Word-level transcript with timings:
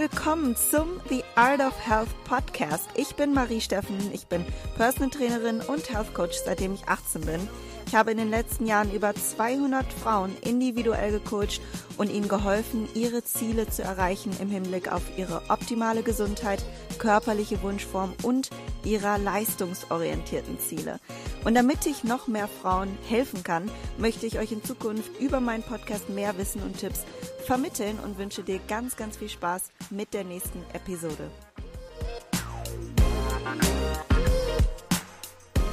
willkommen 0.00 0.56
zum 0.56 0.98
The 1.10 1.22
Art 1.34 1.60
of 1.60 1.74
Health 1.86 2.08
Podcast. 2.24 2.88
Ich 2.94 3.16
bin 3.16 3.34
Marie 3.34 3.60
Steffen, 3.60 3.98
ich 4.14 4.26
bin 4.28 4.46
Personal 4.74 5.10
Trainerin 5.10 5.60
und 5.60 5.92
Health 5.92 6.14
Coach, 6.14 6.38
seitdem 6.42 6.72
ich 6.72 6.88
18 6.88 7.20
bin. 7.26 7.46
Ich 7.86 7.94
habe 7.94 8.10
in 8.10 8.16
den 8.16 8.30
letzten 8.30 8.64
Jahren 8.64 8.90
über 8.94 9.14
200 9.14 9.84
Frauen 9.92 10.34
individuell 10.40 11.12
gecoacht 11.12 11.60
und 11.98 12.10
ihnen 12.10 12.28
geholfen, 12.28 12.88
ihre 12.94 13.22
Ziele 13.24 13.68
zu 13.68 13.82
erreichen 13.82 14.34
im 14.40 14.48
Hinblick 14.48 14.90
auf 14.90 15.02
ihre 15.18 15.42
optimale 15.50 16.02
Gesundheit, 16.02 16.64
körperliche 16.98 17.60
Wunschform 17.60 18.14
und 18.22 18.48
ihrer 18.84 19.18
leistungsorientierten 19.18 20.58
Ziele. 20.60 20.98
Und 21.42 21.54
damit 21.54 21.86
ich 21.86 22.04
noch 22.04 22.28
mehr 22.28 22.48
Frauen 22.48 22.98
helfen 23.08 23.42
kann, 23.42 23.70
möchte 23.96 24.26
ich 24.26 24.38
euch 24.38 24.52
in 24.52 24.62
Zukunft 24.62 25.18
über 25.18 25.40
meinen 25.40 25.62
Podcast 25.62 26.10
mehr 26.10 26.36
Wissen 26.36 26.62
und 26.62 26.78
Tipps 26.78 27.06
vermitteln 27.46 27.98
und 27.98 28.18
wünsche 28.18 28.42
dir 28.42 28.60
ganz, 28.68 28.94
ganz 28.96 29.16
viel 29.16 29.30
Spaß 29.30 29.72
mit 29.88 30.12
der 30.12 30.24
nächsten 30.24 30.62
Episode. 30.74 31.30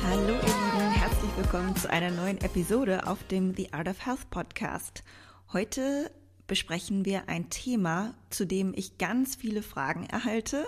Hallo 0.06 0.34
ihr 0.34 0.36
Lieben, 0.36 0.90
herzlich 0.92 1.32
willkommen 1.36 1.76
zu 1.76 1.90
einer 1.90 2.12
neuen 2.12 2.40
Episode 2.40 3.06
auf 3.06 3.22
dem 3.28 3.54
The 3.54 3.74
Art 3.74 3.90
of 3.90 4.06
Health 4.06 4.30
Podcast. 4.30 5.04
Heute 5.52 6.10
besprechen 6.48 7.04
wir 7.04 7.28
ein 7.28 7.50
Thema, 7.50 8.14
zu 8.30 8.46
dem 8.46 8.74
ich 8.74 8.98
ganz 8.98 9.36
viele 9.36 9.62
Fragen 9.62 10.06
erhalte 10.06 10.66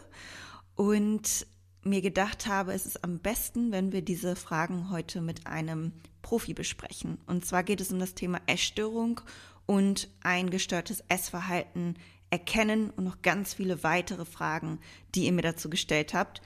und 0.76 1.48
mir 1.90 2.02
gedacht 2.02 2.48
habe, 2.48 2.74
es 2.74 2.86
ist 2.86 3.04
am 3.04 3.20
besten, 3.20 3.72
wenn 3.72 3.92
wir 3.92 4.02
diese 4.02 4.36
Fragen 4.36 4.90
heute 4.90 5.22
mit 5.22 5.48
einem 5.48 5.92
Profi 6.22 6.54
besprechen. 6.54 7.18
Und 7.28 7.46
zwar 7.46 7.64
geht 7.64 7.82
es 7.82 7.92
um 7.92 8.00
das 8.00 8.14
Thema 8.14 8.40
Essstörung 8.46 9.22
und 9.66 10.10
ein 10.22 10.50
gestörtes 10.50 11.04
Essverhalten 11.10 11.96
erkennen 12.30 12.92
und 12.92 13.04
noch 13.04 13.22
ganz 13.22 13.54
viele 13.54 13.84
weitere 13.84 14.26
Fragen, 14.26 14.80
die 15.16 15.26
ihr 15.26 15.32
mir 15.32 15.42
dazu 15.42 15.70
gestellt 15.70 16.14
habt. 16.14 16.42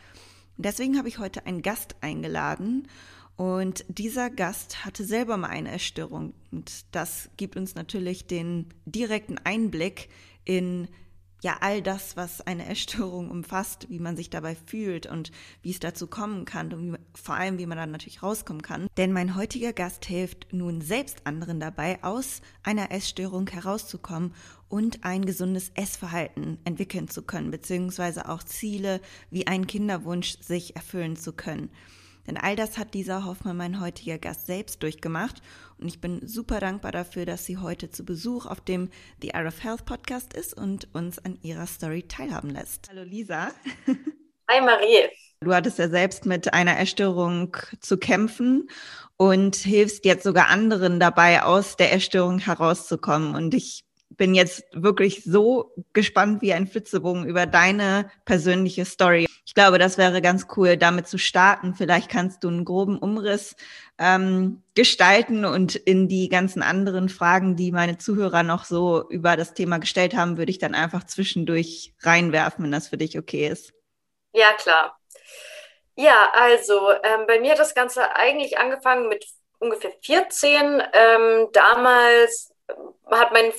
Und 0.58 0.66
deswegen 0.66 0.98
habe 0.98 1.10
ich 1.10 1.20
heute 1.20 1.46
einen 1.46 1.62
Gast 1.62 1.96
eingeladen 2.02 2.88
und 3.36 3.84
dieser 3.88 4.30
Gast 4.30 4.86
hatte 4.86 5.04
selber 5.04 5.38
mal 5.38 5.50
eine 5.50 5.72
Essstörung 5.72 6.34
und 6.52 6.86
das 6.92 7.30
gibt 7.36 7.58
uns 7.58 7.76
natürlich 7.76 8.28
den 8.28 8.68
direkten 8.86 9.40
Einblick 9.40 10.10
in 10.46 10.88
ja 11.44 11.58
all 11.60 11.82
das, 11.82 12.16
was 12.16 12.42
eine 12.42 12.68
Essstörung 12.68 13.30
umfasst, 13.30 13.88
wie 13.90 14.00
man 14.00 14.16
sich 14.16 14.30
dabei 14.30 14.56
fühlt 14.56 15.06
und 15.06 15.32
wie 15.62 15.72
es 15.72 15.80
dazu 15.80 16.08
kommen 16.08 16.46
kann 16.46 16.74
und 16.74 16.94
wie, 16.94 16.98
vor 17.14 17.36
allem, 17.36 17.58
wie 17.58 17.66
man 17.66 17.78
dann 17.78 17.92
natürlich 17.92 18.24
rauskommen 18.24 18.62
kann. 18.62 18.88
Denn 18.98 19.12
mein 19.12 19.36
heutiger 19.36 19.74
Gast 19.74 20.06
hilft 20.06 20.52
nun 20.54 20.82
selbst 20.82 21.28
anderen 21.28 21.60
dabei, 21.60 22.02
aus 22.04 22.42
einer 22.64 22.92
Essstörung 22.92 23.48
herauszukommen 23.48 24.34
und 24.70 25.04
ein 25.04 25.26
gesundes 25.26 25.72
Essverhalten 25.76 26.58
entwickeln 26.64 27.10
zu 27.10 27.22
können, 27.22 27.52
beziehungsweise 27.52 28.30
auch 28.30 28.44
Ziele 28.44 29.02
wie 29.30 29.46
einen 29.46 29.68
Kinderwunsch 29.68 30.40
sich 30.40 30.76
erfüllen 30.76 31.18
zu 31.18 31.34
können. 31.34 31.70
Denn 32.26 32.38
all 32.38 32.56
das 32.56 32.78
hat 32.78 32.96
Lisa 32.96 33.26
Hoffmann, 33.26 33.58
mein 33.58 33.82
heutiger 33.82 34.18
Gast, 34.18 34.46
selbst 34.46 34.82
durchgemacht. 34.82 35.42
Und 35.84 35.90
ich 35.90 36.00
bin 36.00 36.26
super 36.26 36.62
dankbar 36.62 36.94
dafür, 36.94 37.26
dass 37.26 37.44
sie 37.44 37.58
heute 37.58 37.92
zu 37.92 38.06
Besuch 38.06 38.46
auf 38.46 38.62
dem 38.62 38.90
The 39.22 39.36
Art 39.36 39.48
of 39.48 39.62
Health 39.62 39.84
Podcast 39.84 40.34
ist 40.34 40.58
und 40.58 40.88
uns 40.96 41.20
an 41.20 41.38
ihrer 41.42 41.68
Story 41.68 42.04
teilhaben 42.04 42.50
lässt. 42.50 42.88
Hallo 42.90 43.04
Lisa. 43.04 43.52
Hi 44.50 44.62
Marie. 44.62 45.10
Du 45.42 45.54
hattest 45.54 45.80
ja 45.80 45.90
selbst 45.90 46.26
mit 46.26 46.54
einer 46.54 46.72
Erstörung 46.72 47.58
zu 47.82 47.98
kämpfen 47.98 48.70
und 49.18 49.58
hilfst 49.58 50.06
jetzt 50.06 50.24
sogar 50.24 50.48
anderen 50.48 51.02
dabei, 51.02 51.44
aus 51.44 51.76
der 51.76 51.92
Erstörung 51.92 52.40
herauszukommen. 52.40 53.36
Und 53.36 53.54
ich 53.54 53.84
bin 54.08 54.36
jetzt 54.36 54.64
wirklich 54.72 55.26
so 55.26 55.74
gespannt 55.92 56.42
wie 56.42 56.54
ein 56.54 56.66
Flitzebogen 56.66 57.26
über 57.26 57.46
deine 57.46 58.10
persönliche 58.24 58.86
Story. 58.86 59.26
Ich 59.54 59.62
glaube, 59.62 59.78
das 59.78 60.00
wäre 60.00 60.20
ganz 60.24 60.48
cool, 60.58 60.78
damit 60.78 61.08
zu 61.08 61.20
starten. 61.20 61.76
Vielleicht 61.76 62.10
kannst 62.10 62.44
du 62.44 62.48
einen 62.48 62.66
groben 62.66 62.98
Umriss 62.98 63.56
ähm, 64.00 64.64
gestalten 64.74 65.46
und 65.46 65.76
in 65.76 66.08
die 66.08 66.28
ganzen 66.28 66.64
anderen 66.64 67.08
Fragen, 67.08 67.56
die 67.56 67.72
meine 67.72 68.00
Zuhörer 68.00 68.42
noch 68.42 68.66
so 68.66 69.08
über 69.12 69.38
das 69.38 69.54
Thema 69.54 69.78
gestellt 69.78 70.16
haben, 70.16 70.40
würde 70.40 70.50
ich 70.50 70.58
dann 70.58 70.74
einfach 70.74 71.04
zwischendurch 71.04 71.94
reinwerfen, 72.02 72.64
wenn 72.64 72.72
das 72.72 72.88
für 72.88 72.98
dich 72.98 73.16
okay 73.16 73.48
ist. 73.48 73.74
Ja, 74.34 74.54
klar. 74.54 74.98
Ja, 75.98 76.32
also 76.34 76.90
ähm, 77.04 77.28
bei 77.28 77.40
mir 77.40 77.52
hat 77.52 77.60
das 77.60 77.76
Ganze 77.76 78.16
eigentlich 78.16 78.58
angefangen 78.58 79.08
mit 79.08 79.24
ungefähr 79.60 79.92
14. 80.02 80.82
Ähm, 80.94 81.50
damals 81.54 82.52
hat 83.06 83.32
mein 83.32 83.52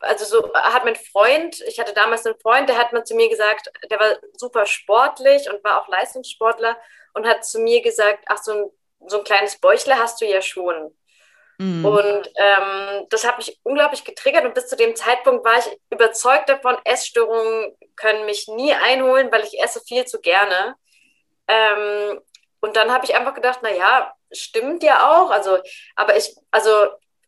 also 0.00 0.24
so 0.24 0.52
hat 0.54 0.84
mein 0.84 0.96
Freund, 0.96 1.60
ich 1.62 1.78
hatte 1.78 1.92
damals 1.92 2.26
einen 2.26 2.38
Freund, 2.38 2.68
der 2.68 2.78
hat 2.78 2.92
mal 2.92 3.04
zu 3.04 3.14
mir 3.14 3.28
gesagt, 3.28 3.70
der 3.90 3.98
war 3.98 4.16
super 4.34 4.66
sportlich 4.66 5.50
und 5.50 5.62
war 5.64 5.82
auch 5.82 5.88
Leistungssportler 5.88 6.76
und 7.14 7.26
hat 7.26 7.44
zu 7.44 7.58
mir 7.60 7.82
gesagt, 7.82 8.24
ach, 8.26 8.38
so 8.38 8.52
ein, 8.52 8.70
so 9.06 9.18
ein 9.18 9.24
kleines 9.24 9.58
Bäuchle 9.58 9.98
hast 9.98 10.20
du 10.20 10.26
ja 10.26 10.42
schon. 10.42 10.94
Mhm. 11.58 11.84
Und 11.84 12.30
ähm, 12.36 13.06
das 13.10 13.26
hat 13.26 13.38
mich 13.38 13.58
unglaublich 13.64 14.04
getriggert 14.04 14.44
und 14.44 14.54
bis 14.54 14.68
zu 14.68 14.76
dem 14.76 14.94
Zeitpunkt 14.94 15.44
war 15.44 15.58
ich 15.58 15.80
überzeugt 15.90 16.48
davon, 16.48 16.76
Essstörungen 16.84 17.76
können 17.96 18.26
mich 18.26 18.46
nie 18.46 18.72
einholen, 18.72 19.30
weil 19.32 19.42
ich 19.42 19.60
esse 19.60 19.80
viel 19.80 20.04
zu 20.04 20.20
gerne. 20.20 20.76
Ähm, 21.48 22.20
und 22.60 22.76
dann 22.76 22.92
habe 22.92 23.04
ich 23.04 23.16
einfach 23.16 23.34
gedacht, 23.34 23.60
na 23.62 23.72
ja, 23.72 24.12
stimmt 24.30 24.82
ja 24.82 25.10
auch. 25.10 25.30
Also, 25.30 25.58
aber 25.96 26.16
ich, 26.16 26.36
also 26.50 26.70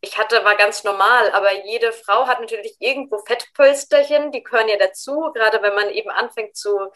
ich 0.00 0.18
hatte, 0.18 0.44
war 0.44 0.56
ganz 0.56 0.82
normal, 0.84 1.30
aber 1.32 1.64
jede 1.66 1.92
Frau 1.92 2.26
hat 2.26 2.40
natürlich 2.40 2.76
irgendwo 2.78 3.18
Fettpölsterchen, 3.18 4.32
die 4.32 4.42
gehören 4.42 4.68
ja 4.68 4.76
dazu, 4.78 5.30
gerade 5.34 5.62
wenn 5.62 5.74
man 5.74 5.90
eben 5.90 6.10
anfängt 6.10 6.56
zu 6.56 6.90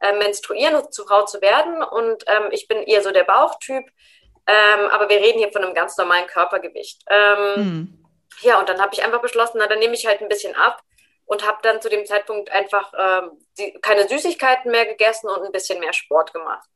äh, 0.00 0.12
menstruieren 0.12 0.74
und 0.74 0.92
zu 0.92 1.04
Frau 1.06 1.24
zu 1.24 1.40
werden. 1.40 1.82
Und 1.82 2.24
ähm, 2.26 2.48
ich 2.50 2.68
bin 2.68 2.82
eher 2.82 3.02
so 3.02 3.12
der 3.12 3.24
Bauchtyp, 3.24 3.84
ähm, 4.46 4.86
aber 4.90 5.08
wir 5.08 5.18
reden 5.18 5.38
hier 5.38 5.52
von 5.52 5.64
einem 5.64 5.74
ganz 5.74 5.96
normalen 5.96 6.26
Körpergewicht. 6.26 7.02
Ähm, 7.08 7.54
hm. 7.54 8.06
Ja, 8.42 8.58
und 8.58 8.68
dann 8.68 8.80
habe 8.80 8.94
ich 8.94 9.02
einfach 9.02 9.22
beschlossen, 9.22 9.58
na, 9.58 9.66
dann 9.66 9.78
nehme 9.78 9.94
ich 9.94 10.06
halt 10.06 10.20
ein 10.20 10.28
bisschen 10.28 10.54
ab 10.54 10.82
und 11.24 11.46
habe 11.46 11.58
dann 11.62 11.80
zu 11.80 11.88
dem 11.88 12.04
Zeitpunkt 12.04 12.50
einfach 12.50 12.92
ähm, 12.96 13.30
die, 13.58 13.72
keine 13.80 14.06
Süßigkeiten 14.08 14.70
mehr 14.70 14.84
gegessen 14.84 15.28
und 15.28 15.42
ein 15.42 15.52
bisschen 15.52 15.80
mehr 15.80 15.92
Sport 15.92 16.32
gemacht. 16.32 16.68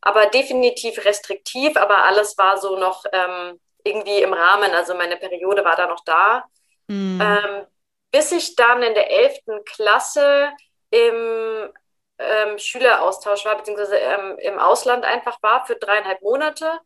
Aber 0.00 0.26
definitiv 0.26 1.04
restriktiv, 1.04 1.76
aber 1.76 2.04
alles 2.04 2.38
war 2.38 2.58
so 2.58 2.78
noch 2.78 3.04
ähm, 3.12 3.60
irgendwie 3.86 4.22
im 4.22 4.32
Rahmen. 4.32 4.72
Also 4.72 4.94
meine 4.94 5.16
Periode 5.16 5.64
war 5.64 5.76
da 5.76 5.86
noch 5.86 6.04
da. 6.04 6.44
Mhm. 6.88 7.20
Ähm, 7.20 7.66
bis 8.10 8.32
ich 8.32 8.56
dann 8.56 8.82
in 8.82 8.94
der 8.94 9.10
11. 9.10 9.64
Klasse 9.64 10.50
im 10.90 11.70
ähm, 12.18 12.58
Schüleraustausch 12.58 13.44
war, 13.44 13.56
beziehungsweise 13.56 13.96
ähm, 13.96 14.38
im 14.38 14.58
Ausland 14.58 15.04
einfach 15.04 15.42
war 15.42 15.66
für 15.66 15.76
dreieinhalb 15.76 16.22
Monate. 16.22 16.80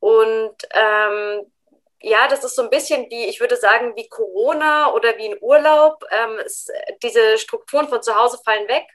Und 0.00 0.56
ähm, 0.70 1.52
ja, 2.00 2.28
das 2.28 2.44
ist 2.44 2.54
so 2.54 2.62
ein 2.62 2.70
bisschen 2.70 3.10
wie, 3.10 3.24
ich 3.24 3.40
würde 3.40 3.56
sagen, 3.56 3.96
wie 3.96 4.08
Corona 4.08 4.92
oder 4.92 5.16
wie 5.18 5.30
ein 5.30 5.38
Urlaub. 5.40 6.04
Ähm, 6.10 6.38
es, 6.44 6.70
diese 7.02 7.38
Strukturen 7.38 7.88
von 7.88 8.02
zu 8.02 8.14
Hause 8.14 8.38
fallen 8.44 8.68
weg. 8.68 8.86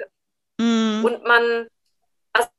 Mhm. 0.58 1.04
Und 1.06 1.24
man, 1.24 1.68
also 2.32 2.50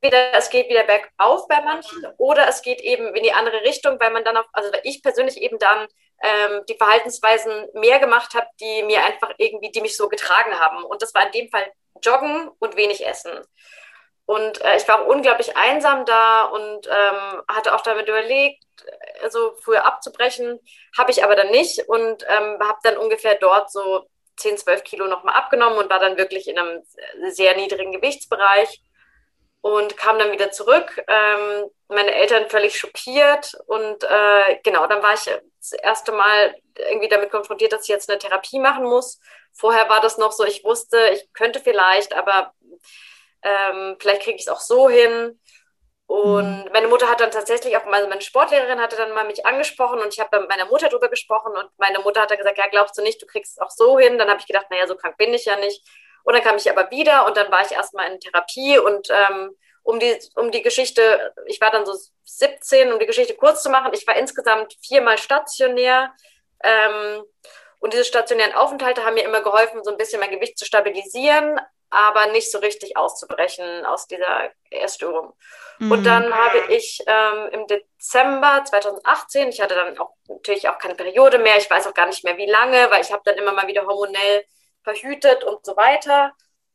entweder 0.00 0.34
es 0.34 0.50
geht 0.50 0.68
wieder 0.68 0.84
bergauf 0.84 1.48
bei 1.48 1.60
manchen 1.60 2.06
oder 2.18 2.48
es 2.48 2.62
geht 2.62 2.80
eben 2.80 3.14
in 3.14 3.22
die 3.22 3.32
andere 3.32 3.62
Richtung, 3.62 3.98
weil 4.00 4.12
man 4.12 4.24
dann 4.24 4.36
auch, 4.36 4.46
also 4.52 4.70
ich 4.84 5.02
persönlich 5.02 5.38
eben 5.38 5.58
dann 5.58 5.88
ähm, 6.22 6.62
die 6.68 6.76
Verhaltensweisen 6.76 7.68
mehr 7.74 7.98
gemacht 7.98 8.34
habe, 8.34 8.46
die 8.60 8.82
mir 8.84 9.04
einfach 9.04 9.32
irgendwie, 9.38 9.70
die 9.70 9.80
mich 9.80 9.96
so 9.96 10.08
getragen 10.08 10.58
haben. 10.58 10.84
Und 10.84 11.02
das 11.02 11.14
war 11.14 11.26
in 11.26 11.32
dem 11.32 11.48
Fall 11.50 11.66
Joggen 12.02 12.48
und 12.58 12.76
wenig 12.76 13.06
Essen. 13.06 13.44
Und 14.24 14.60
äh, 14.62 14.76
ich 14.76 14.86
war 14.86 15.00
auch 15.00 15.06
unglaublich 15.06 15.56
einsam 15.56 16.04
da 16.04 16.42
und 16.44 16.86
ähm, 16.86 17.42
hatte 17.48 17.74
auch 17.74 17.80
damit 17.80 18.08
überlegt, 18.08 18.62
so 19.30 19.54
früher 19.62 19.84
abzubrechen. 19.84 20.60
Habe 20.96 21.10
ich 21.10 21.24
aber 21.24 21.34
dann 21.34 21.50
nicht 21.50 21.88
und 21.88 22.24
ähm, 22.28 22.58
habe 22.60 22.78
dann 22.82 22.96
ungefähr 22.98 23.34
dort 23.34 23.70
so 23.72 24.04
10, 24.36 24.58
12 24.58 24.84
Kilo 24.84 25.06
nochmal 25.08 25.34
abgenommen 25.34 25.78
und 25.78 25.90
war 25.90 25.98
dann 25.98 26.16
wirklich 26.16 26.46
in 26.46 26.58
einem 26.58 26.82
sehr 27.30 27.56
niedrigen 27.56 27.92
Gewichtsbereich 27.92 28.80
und 29.60 29.96
kam 29.96 30.18
dann 30.18 30.32
wieder 30.32 30.50
zurück. 30.50 31.02
Ähm, 31.08 31.70
meine 31.88 32.14
Eltern 32.14 32.48
völlig 32.48 32.78
schockiert 32.78 33.54
und 33.66 34.04
äh, 34.04 34.58
genau, 34.62 34.86
dann 34.86 35.02
war 35.02 35.14
ich 35.14 35.24
das 35.24 35.72
erste 35.72 36.12
Mal 36.12 36.54
irgendwie 36.76 37.08
damit 37.08 37.30
konfrontiert, 37.30 37.72
dass 37.72 37.82
ich 37.82 37.88
jetzt 37.88 38.10
eine 38.10 38.18
Therapie 38.18 38.58
machen 38.58 38.84
muss. 38.84 39.20
Vorher 39.52 39.88
war 39.88 40.00
das 40.00 40.18
noch 40.18 40.32
so, 40.32 40.44
ich 40.44 40.64
wusste, 40.64 40.98
ich 41.12 41.32
könnte 41.32 41.60
vielleicht, 41.60 42.14
aber 42.14 42.52
ähm, 43.42 43.96
vielleicht 43.98 44.22
kriege 44.22 44.36
ich 44.36 44.42
es 44.42 44.48
auch 44.48 44.60
so 44.60 44.88
hin. 44.88 45.38
Und 46.06 46.64
mhm. 46.64 46.70
meine 46.72 46.88
Mutter 46.88 47.10
hat 47.10 47.20
dann 47.20 47.30
tatsächlich 47.30 47.76
auch, 47.76 47.84
also 47.84 48.08
meine 48.08 48.22
Sportlehrerin 48.22 48.80
hatte 48.80 48.96
dann 48.96 49.12
mal 49.12 49.26
mich 49.26 49.44
angesprochen 49.44 49.98
und 49.98 50.14
ich 50.14 50.20
habe 50.20 50.30
dann 50.32 50.42
mit 50.42 50.50
meiner 50.50 50.64
Mutter 50.64 50.88
darüber 50.88 51.08
gesprochen 51.08 51.52
und 51.54 51.68
meine 51.76 51.98
Mutter 51.98 52.22
hat 52.22 52.30
dann 52.30 52.38
gesagt, 52.38 52.56
ja, 52.56 52.66
glaubst 52.68 52.96
du 52.96 53.02
nicht, 53.02 53.20
du 53.20 53.26
kriegst 53.26 53.52
es 53.52 53.58
auch 53.58 53.70
so 53.70 53.98
hin? 53.98 54.16
Dann 54.16 54.30
habe 54.30 54.40
ich 54.40 54.46
gedacht, 54.46 54.66
naja, 54.70 54.86
so 54.86 54.96
krank 54.96 55.18
bin 55.18 55.34
ich 55.34 55.44
ja 55.44 55.56
nicht. 55.56 55.86
Und 56.28 56.34
dann 56.34 56.42
kam 56.42 56.56
ich 56.56 56.70
aber 56.70 56.90
wieder 56.90 57.24
und 57.26 57.38
dann 57.38 57.50
war 57.50 57.64
ich 57.64 57.72
erstmal 57.72 58.12
in 58.12 58.20
Therapie 58.20 58.78
und 58.78 59.08
ähm, 59.08 59.56
um, 59.82 59.98
die, 59.98 60.18
um 60.34 60.50
die 60.50 60.60
Geschichte, 60.60 61.32
ich 61.46 61.58
war 61.62 61.70
dann 61.70 61.86
so 61.86 61.94
17, 62.24 62.92
um 62.92 62.98
die 62.98 63.06
Geschichte 63.06 63.34
kurz 63.34 63.62
zu 63.62 63.70
machen, 63.70 63.94
ich 63.94 64.06
war 64.06 64.16
insgesamt 64.16 64.74
viermal 64.86 65.16
stationär. 65.16 66.12
Ähm, 66.62 67.24
Und 67.80 67.92
diese 67.92 68.04
stationären 68.04 68.54
Aufenthalte 68.54 69.04
haben 69.04 69.14
mir 69.14 69.24
immer 69.24 69.40
geholfen, 69.40 69.84
so 69.84 69.90
ein 69.92 69.96
bisschen 69.96 70.20
mein 70.20 70.32
Gewicht 70.32 70.58
zu 70.58 70.64
stabilisieren, 70.66 71.60
aber 71.90 72.26
nicht 72.32 72.50
so 72.50 72.58
richtig 72.58 72.96
auszubrechen 72.96 73.86
aus 73.86 74.06
dieser 74.06 74.50
Essstörung. 74.70 75.32
Mhm. 75.78 75.92
Und 75.92 76.04
dann 76.04 76.34
habe 76.34 76.58
ich 76.74 77.00
ähm, 77.06 77.48
im 77.52 77.66
Dezember 77.66 78.64
2018, 78.64 79.48
ich 79.48 79.60
hatte 79.60 79.76
dann 79.76 79.96
auch 79.98 80.10
natürlich 80.26 80.68
auch 80.68 80.78
keine 80.78 80.96
Periode 80.96 81.38
mehr, 81.38 81.56
ich 81.56 81.70
weiß 81.70 81.86
auch 81.86 81.94
gar 81.94 82.06
nicht 82.06 82.24
mehr 82.24 82.36
wie 82.36 82.50
lange, 82.50 82.90
weil 82.90 83.00
ich 83.00 83.12
habe 83.12 83.22
dann 83.24 83.36
immer 83.36 83.52
mal 83.52 83.68
wieder 83.68 83.86
hormonell 83.86 84.44
verhütet 84.88 85.44
und 85.44 85.64
so 85.64 85.76
weiter. 85.76 86.32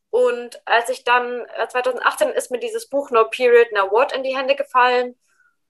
Und 0.10 0.62
als 0.66 0.90
ich 0.90 1.04
dann, 1.04 1.46
2018 1.70 2.30
äh, 2.30 2.38
ist 2.38 2.52
mir 2.52 2.60
dieses 2.60 2.88
Buch 2.90 3.10
No 3.12 3.26
Period, 3.26 3.72
No 3.72 3.92
What 3.92 4.14
in 4.14 4.24
die 4.24 4.36
Hände 4.38 4.56
gefallen. 4.56 5.18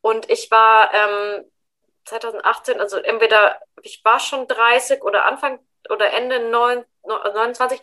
Und 0.01 0.29
ich 0.29 0.51
war 0.51 0.93
ähm, 0.93 1.45
2018, 2.05 2.79
also 2.81 2.97
entweder 2.97 3.59
ich 3.81 4.03
war 4.03 4.19
schon 4.19 4.47
30 4.47 5.01
oder 5.03 5.25
Anfang 5.25 5.59
oder 5.89 6.11
Ende 6.11 6.49
9, 6.49 6.83
29 7.03 7.79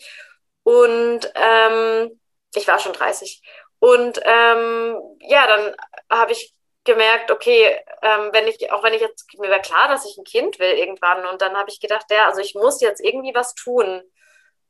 und 0.63 1.33
ähm, 1.35 2.21
ich 2.55 2.69
war 2.69 2.79
schon 2.79 2.93
30. 2.93 3.43
Und 3.79 4.21
ähm, 4.25 4.99
ja, 5.21 5.47
dann 5.47 5.77
habe 6.11 6.33
ich 6.33 6.55
gemerkt, 6.85 7.31
okay, 7.31 7.79
ähm, 8.03 8.31
wenn 8.33 8.47
ich, 8.49 8.71
auch 8.73 8.83
wenn 8.83 8.95
ich 8.95 9.01
jetzt, 9.01 9.27
mir 9.39 9.51
war 9.51 9.61
klar, 9.61 9.89
dass 9.89 10.05
ich 10.05 10.17
ein 10.19 10.25
Kind 10.25 10.59
will 10.59 10.73
irgendwann. 10.73 11.27
Und 11.27 11.43
dann 11.43 11.57
habe 11.57 11.71
ich 11.71 11.81
gedacht, 11.81 12.07
ja, 12.11 12.27
also 12.27 12.41
ich 12.41 12.55
muss 12.55 12.81
jetzt 12.81 13.01
irgendwie 13.01 13.35
was 13.35 13.55
tun. 13.55 14.03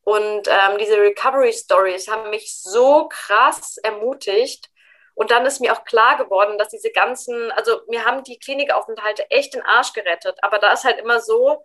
Und 0.02 0.48
ähm, 0.48 0.78
diese 0.78 0.96
Recovery 0.96 1.52
Stories 1.52 2.08
haben 2.08 2.30
mich 2.30 2.54
so 2.54 3.08
krass 3.08 3.76
ermutigt. 3.78 4.70
Und 5.14 5.30
dann 5.30 5.44
ist 5.44 5.60
mir 5.60 5.72
auch 5.72 5.84
klar 5.84 6.16
geworden, 6.16 6.56
dass 6.56 6.68
diese 6.68 6.90
ganzen, 6.90 7.52
also 7.52 7.82
mir 7.88 8.04
haben 8.04 8.24
die 8.24 8.38
Klinikaufenthalte 8.38 9.30
echt 9.30 9.54
den 9.54 9.62
Arsch 9.62 9.92
gerettet. 9.92 10.38
Aber 10.42 10.58
da 10.58 10.72
ist 10.72 10.84
halt 10.84 10.98
immer 10.98 11.20
so, 11.20 11.62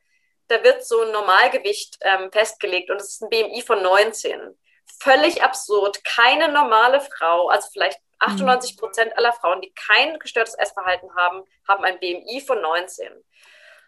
da 0.48 0.64
wird 0.64 0.86
so 0.86 1.02
ein 1.02 1.12
Normalgewicht 1.12 1.98
ähm, 2.02 2.32
festgelegt 2.32 2.92
und 2.92 2.98
es 2.98 3.10
ist 3.10 3.22
ein 3.24 3.30
BMI 3.30 3.62
von 3.62 3.82
19. 3.82 4.58
Völlig 5.00 5.42
absurd. 5.42 6.04
Keine 6.04 6.50
normale 6.50 7.02
Frau, 7.02 7.48
also 7.48 7.70
vielleicht 7.72 8.00
98 8.20 8.78
Prozent 8.78 9.18
aller 9.18 9.34
Frauen, 9.34 9.62
die 9.62 9.74
kein 9.74 10.20
gestörtes 10.20 10.56
Essverhalten 10.56 11.16
haben, 11.16 11.44
haben 11.68 11.84
ein 11.84 12.00
BMI 12.00 12.42
von 12.46 12.62
19. 12.62 13.12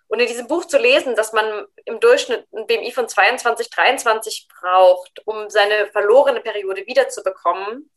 Und 0.07 0.19
in 0.19 0.27
diesem 0.27 0.47
Buch 0.47 0.65
zu 0.65 0.77
lesen, 0.77 1.15
dass 1.15 1.33
man 1.33 1.65
im 1.85 1.99
Durchschnitt 1.99 2.47
ein 2.53 2.65
BMI 2.65 2.91
von 2.91 3.09
22, 3.09 3.69
23 3.69 4.47
braucht, 4.59 5.21
um 5.25 5.49
seine 5.49 5.87
verlorene 5.87 6.39
Periode 6.39 6.85
wiederzubekommen, 6.87 7.91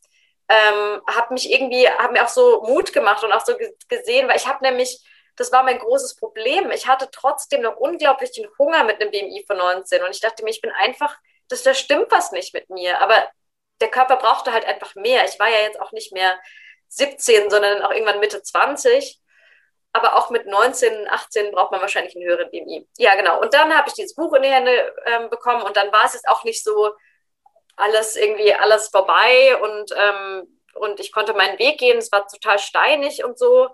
ähm, 0.49 1.01
hat 1.07 1.31
mich 1.31 1.49
irgendwie, 1.49 1.87
hat 1.87 2.11
mir 2.11 2.23
auch 2.23 2.29
so 2.29 2.63
Mut 2.63 2.91
gemacht 2.91 3.23
und 3.23 3.31
auch 3.31 3.45
so 3.45 3.53
gesehen, 3.87 4.27
weil 4.27 4.35
ich 4.35 4.47
habe 4.47 4.63
nämlich, 4.63 4.99
das 5.37 5.53
war 5.53 5.63
mein 5.63 5.79
großes 5.79 6.17
Problem. 6.17 6.71
Ich 6.71 6.87
hatte 6.87 7.07
trotzdem 7.09 7.61
noch 7.61 7.77
unglaublichen 7.77 8.47
Hunger 8.59 8.83
mit 8.83 8.99
einem 8.99 9.11
BMI 9.11 9.45
von 9.47 9.57
19 9.57 10.03
und 10.03 10.11
ich 10.11 10.19
dachte 10.19 10.43
mir, 10.43 10.49
ich 10.49 10.59
bin 10.59 10.71
einfach, 10.71 11.17
das, 11.47 11.63
da 11.63 11.73
stimmt 11.73 12.11
was 12.11 12.33
nicht 12.33 12.53
mit 12.53 12.69
mir. 12.69 12.99
Aber 12.99 13.15
der 13.79 13.89
Körper 13.89 14.17
brauchte 14.17 14.51
halt 14.51 14.65
einfach 14.65 14.93
mehr. 14.95 15.23
Ich 15.25 15.39
war 15.39 15.49
ja 15.49 15.59
jetzt 15.61 15.79
auch 15.79 15.93
nicht 15.93 16.11
mehr 16.11 16.37
17, 16.89 17.49
sondern 17.49 17.81
auch 17.83 17.91
irgendwann 17.91 18.19
Mitte 18.19 18.43
20 18.43 19.20
aber 19.93 20.15
auch 20.15 20.29
mit 20.29 20.45
19, 20.45 21.09
18 21.09 21.51
braucht 21.51 21.71
man 21.71 21.81
wahrscheinlich 21.81 22.15
einen 22.15 22.25
höheren 22.25 22.49
BMI. 22.49 22.87
Ja, 22.97 23.15
genau. 23.15 23.41
Und 23.41 23.53
dann 23.53 23.75
habe 23.75 23.89
ich 23.89 23.93
dieses 23.93 24.15
Buch 24.15 24.33
in 24.33 24.43
die 24.43 24.49
Hände 24.49 24.95
ähm, 25.05 25.29
bekommen 25.29 25.63
und 25.63 25.75
dann 25.75 25.91
war 25.91 26.05
es 26.05 26.13
jetzt 26.13 26.27
auch 26.27 26.43
nicht 26.43 26.63
so 26.63 26.93
alles 27.75 28.15
irgendwie 28.15 28.53
alles 28.53 28.89
vorbei 28.89 29.57
und, 29.57 29.91
ähm, 29.95 30.59
und 30.75 30.99
ich 30.99 31.11
konnte 31.11 31.33
meinen 31.33 31.59
Weg 31.59 31.79
gehen. 31.79 31.97
Es 31.97 32.11
war 32.11 32.27
total 32.27 32.59
steinig 32.59 33.23
und 33.23 33.37
so. 33.37 33.69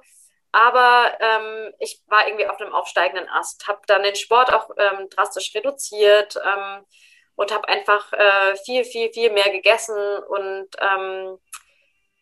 Aber 0.51 1.11
ähm, 1.19 1.73
ich 1.79 2.01
war 2.07 2.27
irgendwie 2.27 2.47
auf 2.47 2.59
einem 2.59 2.73
aufsteigenden 2.73 3.29
Ast, 3.29 3.67
habe 3.67 3.81
dann 3.85 4.03
den 4.03 4.15
Sport 4.15 4.51
auch 4.53 4.69
ähm, 4.77 5.09
drastisch 5.09 5.53
reduziert 5.53 6.35
ähm, 6.43 6.85
und 7.35 7.53
habe 7.53 7.67
einfach 7.67 8.11
äh, 8.13 8.55
viel, 8.65 8.83
viel, 8.83 9.11
viel 9.11 9.31
mehr 9.31 9.51
gegessen 9.51 9.95
und 10.29 10.69
ähm, 10.79 11.37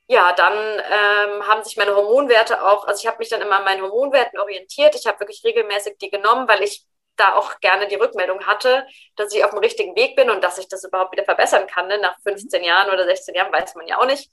ja, 0.07 0.33
dann 0.33 0.53
ähm, 0.53 1.47
haben 1.47 1.63
sich 1.63 1.77
meine 1.77 1.95
Hormonwerte 1.95 2.63
auch, 2.63 2.85
also 2.85 3.01
ich 3.01 3.07
habe 3.07 3.17
mich 3.17 3.29
dann 3.29 3.41
immer 3.41 3.57
an 3.57 3.63
meinen 3.63 3.81
Hormonwerten 3.81 4.39
orientiert. 4.39 4.95
Ich 4.95 5.07
habe 5.07 5.19
wirklich 5.19 5.43
regelmäßig 5.43 5.97
die 5.97 6.11
genommen, 6.11 6.47
weil 6.47 6.63
ich 6.63 6.85
da 7.15 7.35
auch 7.35 7.59
gerne 7.59 7.87
die 7.87 7.95
Rückmeldung 7.95 8.45
hatte, 8.45 8.85
dass 9.15 9.33
ich 9.33 9.43
auf 9.43 9.51
dem 9.51 9.59
richtigen 9.59 9.95
Weg 9.95 10.15
bin 10.15 10.29
und 10.29 10.43
dass 10.43 10.57
ich 10.57 10.67
das 10.67 10.83
überhaupt 10.83 11.11
wieder 11.13 11.23
verbessern 11.23 11.65
kann. 11.67 11.87
Ne? 11.87 11.97
Nach 11.99 12.19
15 12.21 12.63
Jahren 12.63 12.91
oder 12.91 13.05
16 13.05 13.33
Jahren 13.35 13.53
weiß 13.53 13.75
man 13.75 13.87
ja 13.87 13.99
auch 13.99 14.05
nicht. 14.05 14.29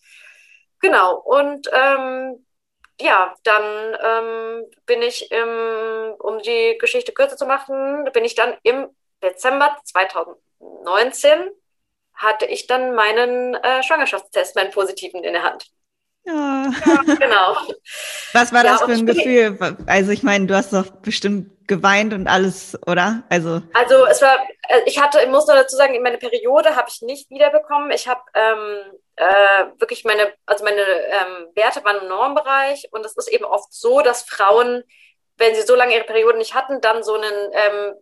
Genau. 0.81 1.17
Und 1.17 1.71
ähm, 1.73 2.47
ja, 3.01 3.35
dann 3.45 3.97
ähm, 4.03 4.71
bin 4.85 5.01
ich, 5.03 5.31
im, 5.31 6.15
um 6.19 6.41
die 6.41 6.77
Geschichte 6.79 7.13
kürzer 7.13 7.37
zu 7.37 7.47
machen, 7.47 8.05
bin 8.13 8.25
ich 8.25 8.35
dann 8.35 8.57
im 8.63 8.89
Dezember 9.23 9.77
2019 9.85 11.51
hatte 12.15 12.47
ich 12.47 12.67
dann 12.67 12.95
meinen 12.95 13.55
äh, 13.55 13.83
Schwangerschaftstest, 13.83 14.57
meinen 14.57 14.71
positiven 14.71 15.25
in 15.25 15.33
der 15.33 15.43
Hand. 15.43 15.67
Ja. 16.25 16.71
ja 16.87 17.15
genau. 17.15 17.57
Was 18.33 18.53
war 18.53 18.65
ja, 18.65 18.73
das 18.73 18.83
für 18.83 18.93
ein 18.93 19.07
Gefühl? 19.07 19.59
Also 19.87 20.13
ich 20.13 20.23
meine, 20.23 20.47
du 20.47 20.55
hast 20.55 20.73
doch 20.73 20.87
bestimmt 21.03 21.67
geweint 21.67 22.13
und 22.13 22.29
alles, 22.29 22.79
oder? 22.87 23.23
Also, 23.29 23.63
also 23.73 24.07
es 24.07 24.21
war, 24.23 24.39
äh, 24.69 24.81
ich 24.87 25.01
hatte, 25.01 25.21
ich 25.23 25.29
muss 25.29 25.47
noch 25.47 25.55
dazu 25.55 25.77
sagen, 25.77 26.01
meine 26.03 26.19
Periode 26.19 26.77
habe 26.77 26.89
ich 26.89 27.03
nicht 27.03 27.31
wiederbekommen. 27.31 27.91
Ich 27.91 28.09
habe 28.09 28.21
ähm, 28.35 28.99
äh, 29.17 29.65
wirklich 29.79 30.05
meine, 30.05 30.33
also 30.47 30.65
meine 30.65 30.83
ähm, 30.83 31.49
Werte 31.55 31.85
waren 31.85 32.03
im 32.03 32.09
Normbereich 32.09 32.89
und 32.93 33.05
es 33.05 33.17
ist 33.17 33.29
eben 33.29 33.45
oft 33.45 33.73
so, 33.73 34.01
dass 34.01 34.23
Frauen, 34.23 34.85
wenn 35.37 35.55
sie 35.55 35.63
so 35.63 35.75
lange 35.75 35.95
ihre 35.95 36.05
Periode 36.05 36.39
nicht 36.39 36.55
hatten, 36.55 36.81
dann 36.81 37.03
so 37.03 37.15
einen 37.15 37.51
ähm, 37.53 37.95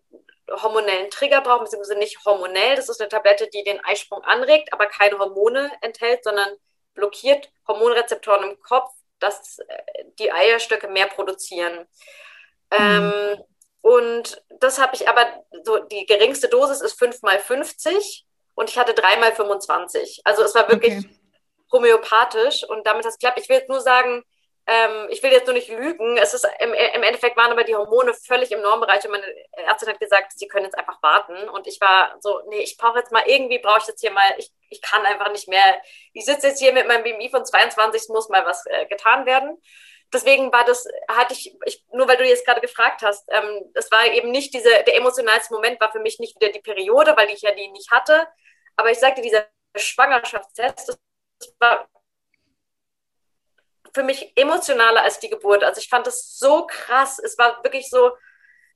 hormonellen 0.51 1.11
Trigger 1.11 1.41
brauchen, 1.41 1.65
beziehungsweise 1.65 1.99
nicht 1.99 2.25
hormonell. 2.25 2.77
Das 2.77 2.89
ist 2.89 3.01
eine 3.01 3.09
Tablette, 3.09 3.49
die 3.49 3.63
den 3.63 3.83
Eisprung 3.85 4.23
anregt, 4.25 4.73
aber 4.73 4.87
keine 4.87 5.19
Hormone 5.19 5.71
enthält, 5.81 6.25
sondern 6.25 6.49
blockiert 6.95 7.51
Hormonrezeptoren 7.69 8.51
im 8.51 8.61
Kopf, 8.61 8.91
dass 9.19 9.59
äh, 9.61 9.65
die 10.19 10.33
Eierstöcke 10.33 10.89
mehr 10.89 11.07
produzieren. 11.07 11.87
Mhm. 12.71 12.79
Ähm, 12.79 13.45
und 13.83 14.43
das 14.61 14.79
habe 14.79 14.95
ich 14.95 15.09
aber, 15.09 15.27
so 15.65 15.79
die 15.79 16.05
geringste 16.07 16.49
Dosis 16.49 16.81
ist 16.81 16.99
5 16.99 17.23
mal 17.23 17.39
50 17.39 18.27
und 18.55 18.69
ich 18.69 18.79
hatte 18.79 18.95
3 18.95 19.17
mal 19.17 19.33
25. 19.33 20.21
Also 20.25 20.43
es 20.43 20.55
war 20.55 20.69
wirklich 20.69 20.99
okay. 20.99 21.21
homöopathisch 21.73 22.65
und 22.65 22.87
damit 22.87 23.05
hat 23.05 23.13
es 23.13 23.19
geklappt. 23.19 23.41
Ich 23.41 23.49
will 23.49 23.57
jetzt 23.57 23.71
nur 23.71 23.81
sagen, 23.81 24.23
ähm, 24.71 25.09
ich 25.11 25.21
will 25.21 25.33
jetzt 25.33 25.47
nur 25.47 25.55
nicht 25.55 25.69
lügen. 25.69 26.17
Es 26.17 26.33
ist 26.33 26.47
im, 26.61 26.73
im, 26.73 27.03
Endeffekt 27.03 27.37
waren 27.37 27.51
aber 27.51 27.65
die 27.65 27.75
Hormone 27.75 28.15
völlig 28.15 28.53
im 28.53 28.61
Normbereich 28.61 29.05
und 29.05 29.11
meine 29.11 29.27
Ärztin 29.67 29.89
hat 29.89 29.99
gesagt, 29.99 30.33
sie 30.37 30.47
können 30.47 30.65
jetzt 30.65 30.79
einfach 30.79 31.03
warten. 31.03 31.49
Und 31.49 31.67
ich 31.67 31.81
war 31.81 32.17
so, 32.21 32.41
nee, 32.49 32.61
ich 32.61 32.77
brauche 32.77 32.99
jetzt 32.99 33.11
mal 33.11 33.25
irgendwie, 33.27 33.59
brauche 33.59 33.81
ich 33.81 33.89
jetzt 33.89 34.01
hier 34.01 34.13
mal, 34.13 34.33
ich, 34.39 34.53
ich 34.69 34.81
kann 34.81 35.05
einfach 35.05 35.33
nicht 35.33 35.49
mehr. 35.49 35.83
Ich 36.13 36.25
sitze 36.25 36.49
jetzt 36.49 36.61
hier 36.61 36.73
mit 36.73 36.87
meinem 36.87 37.03
BMI 37.03 37.31
von 37.31 37.45
22, 37.45 38.03
es 38.03 38.09
muss 38.09 38.29
mal 38.29 38.47
was 38.47 38.65
äh, 38.67 38.87
getan 38.87 39.27
werden. 39.27 39.61
Deswegen 40.13 40.53
war 40.53 40.65
das, 40.65 40.87
hatte 41.09 41.35
ich, 41.35 41.57
ich 41.67 41.85
nur 41.93 42.07
weil 42.07 42.17
du 42.17 42.25
jetzt 42.25 42.47
gerade 42.47 42.61
gefragt 42.61 43.03
hast, 43.03 43.29
ähm, 43.33 43.73
es 43.75 43.91
war 43.91 44.07
eben 44.07 44.31
nicht 44.31 44.55
diese, 44.55 44.69
der 44.69 44.97
emotionalste 44.97 45.53
Moment 45.53 45.81
war 45.81 45.91
für 45.91 46.01
mich 46.01 46.21
nicht 46.21 46.41
wieder 46.41 46.53
die 46.53 46.61
Periode, 46.61 47.17
weil 47.17 47.31
ich 47.31 47.43
ja 47.43 47.53
die 47.53 47.69
nicht 47.69 47.91
hatte. 47.91 48.29
Aber 48.77 48.91
ich 48.91 48.99
sagte, 48.99 49.21
dieser 49.21 49.47
Schwangerschaftstest, 49.77 50.89
das 50.89 51.55
war 51.59 51.89
für 53.95 54.03
mich 54.03 54.33
emotionaler 54.37 55.03
als 55.03 55.19
die 55.19 55.31
Geburt. 55.31 55.65
Also 55.65 55.81
ich 55.81 55.89
fand 55.89 56.07
das 56.07 56.39
so 56.39 56.67
krass. 56.67 57.19
Es 57.19 57.39
war 57.39 57.63
wirklich 57.65 57.89
so, 57.91 58.13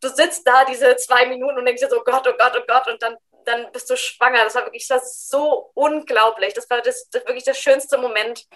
du 0.00 0.08
sitzt 0.08 0.46
da 0.46 0.64
diese 0.64 0.96
zwei 0.96 1.26
Minuten 1.26 1.58
und 1.58 1.64
denkst 1.64 1.82
dir 1.82 1.88
so, 1.88 2.00
oh 2.00 2.04
Gott, 2.04 2.26
oh 2.28 2.36
Gott, 2.38 2.52
oh 2.56 2.64
Gott, 2.66 2.88
und 2.88 3.02
dann, 3.02 3.16
dann 3.44 3.72
bist 3.72 3.88
du 3.90 3.96
schwanger. 3.96 4.44
Das 4.44 4.54
war 4.54 4.64
wirklich 4.64 4.86
das 4.88 5.28
so 5.28 5.70
unglaublich. 5.74 6.54
Das 6.54 6.68
war 6.70 6.80
das, 6.80 7.08
das 7.10 7.24
wirklich 7.26 7.44
der 7.44 7.54
schönste 7.54 7.98
Moment. 7.98 8.46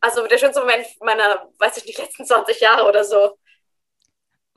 Also 0.00 0.26
der 0.26 0.38
schönste 0.38 0.60
Moment 0.60 0.86
meiner, 1.00 1.48
weiß 1.58 1.78
ich 1.78 1.86
nicht, 1.86 1.98
letzten 1.98 2.24
20 2.24 2.60
Jahre 2.60 2.88
oder 2.88 3.04
so. 3.04 3.38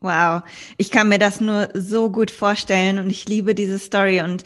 Wow, 0.04 0.42
ich 0.78 0.90
kann 0.90 1.10
mir 1.10 1.20
das 1.20 1.42
nur 1.42 1.70
so 1.76 2.10
gut 2.10 2.32
vorstellen 2.32 2.98
und 2.98 3.12
ich 3.12 3.28
liebe 3.28 3.54
diese 3.54 3.78
Story. 3.78 4.22
Und 4.22 4.44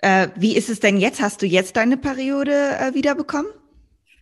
äh, 0.00 0.28
wie 0.36 0.54
ist 0.54 0.68
es 0.68 0.80
denn 0.80 0.98
jetzt? 0.98 1.22
Hast 1.22 1.40
du 1.40 1.46
jetzt 1.46 1.76
deine 1.76 1.96
Periode 1.96 2.52
äh, 2.52 2.92
wiederbekommen? 2.92 3.50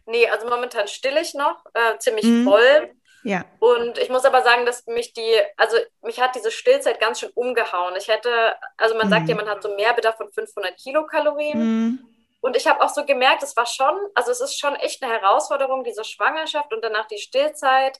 Nee, 0.06 0.28
also 0.28 0.48
momentan 0.48 0.88
still 0.88 1.16
ich 1.16 1.34
noch, 1.34 1.64
äh, 1.74 1.98
ziemlich 1.98 2.24
mhm. 2.24 2.44
voll. 2.44 2.94
Ja. 3.24 3.44
Und 3.58 3.98
ich 3.98 4.08
muss 4.08 4.24
aber 4.24 4.42
sagen, 4.42 4.66
dass 4.66 4.86
mich 4.86 5.12
die, 5.12 5.36
also 5.56 5.76
mich 6.02 6.20
hat 6.20 6.36
diese 6.36 6.52
Stillzeit 6.52 7.00
ganz 7.00 7.18
schön 7.18 7.30
umgehauen. 7.34 7.94
Ich 7.96 8.06
hätte, 8.06 8.54
also 8.76 8.94
man 8.94 9.08
mhm. 9.08 9.10
sagt 9.10 9.28
ja, 9.28 9.34
man 9.34 9.48
hat 9.48 9.62
so 9.64 9.74
mehr 9.74 9.92
Bedarf 9.94 10.16
von 10.16 10.30
500 10.30 10.76
Kilokalorien. 10.76 11.58
Mhm. 11.58 11.98
Und 12.40 12.56
ich 12.56 12.68
habe 12.68 12.80
auch 12.80 12.88
so 12.88 13.04
gemerkt, 13.04 13.42
es 13.42 13.56
war 13.56 13.66
schon, 13.66 13.98
also 14.14 14.30
es 14.30 14.40
ist 14.40 14.60
schon 14.60 14.76
echt 14.76 15.02
eine 15.02 15.12
Herausforderung, 15.12 15.82
diese 15.82 16.04
Schwangerschaft 16.04 16.72
und 16.72 16.84
danach 16.84 17.08
die 17.08 17.18
Stillzeit. 17.18 17.98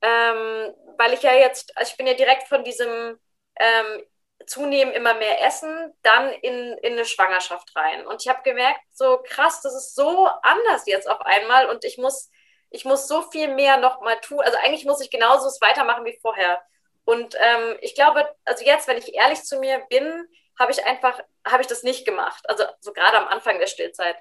Ähm, 0.00 0.72
weil 0.96 1.12
ich 1.14 1.22
ja 1.22 1.32
jetzt, 1.34 1.76
also 1.76 1.90
ich 1.90 1.96
bin 1.96 2.06
ja 2.06 2.14
direkt 2.14 2.46
von 2.46 2.62
diesem 2.62 3.18
ähm, 3.58 4.02
zunehmend 4.46 4.94
immer 4.94 5.14
mehr 5.14 5.44
essen, 5.44 5.94
dann 6.02 6.30
in, 6.30 6.76
in 6.78 6.92
eine 6.92 7.04
Schwangerschaft 7.04 7.74
rein. 7.76 8.06
Und 8.06 8.22
ich 8.22 8.28
habe 8.28 8.42
gemerkt, 8.42 8.80
so 8.92 9.22
krass, 9.24 9.60
das 9.62 9.74
ist 9.74 9.94
so 9.94 10.28
anders 10.42 10.86
jetzt 10.86 11.08
auf 11.08 11.20
einmal 11.22 11.68
und 11.68 11.84
ich 11.84 11.98
muss, 11.98 12.30
ich 12.70 12.84
muss 12.84 13.08
so 13.08 13.22
viel 13.22 13.48
mehr 13.48 13.76
noch 13.76 14.00
mal 14.00 14.20
tun. 14.20 14.40
Also 14.40 14.58
eigentlich 14.58 14.84
muss 14.84 15.00
ich 15.00 15.10
genauso 15.10 15.46
es 15.48 15.60
weitermachen 15.60 16.04
wie 16.04 16.18
vorher. 16.20 16.62
Und 17.04 17.34
ähm, 17.34 17.76
ich 17.80 17.94
glaube, 17.94 18.28
also 18.44 18.64
jetzt, 18.64 18.88
wenn 18.88 18.98
ich 18.98 19.14
ehrlich 19.14 19.42
zu 19.42 19.58
mir 19.58 19.80
bin, 19.90 20.26
habe 20.58 20.72
ich 20.72 20.84
einfach, 20.84 21.20
habe 21.46 21.62
ich 21.62 21.66
das 21.68 21.82
nicht 21.82 22.04
gemacht. 22.04 22.48
Also 22.48 22.64
so 22.80 22.92
gerade 22.92 23.18
am 23.18 23.28
Anfang 23.28 23.58
der 23.58 23.66
Stillzeit. 23.66 24.16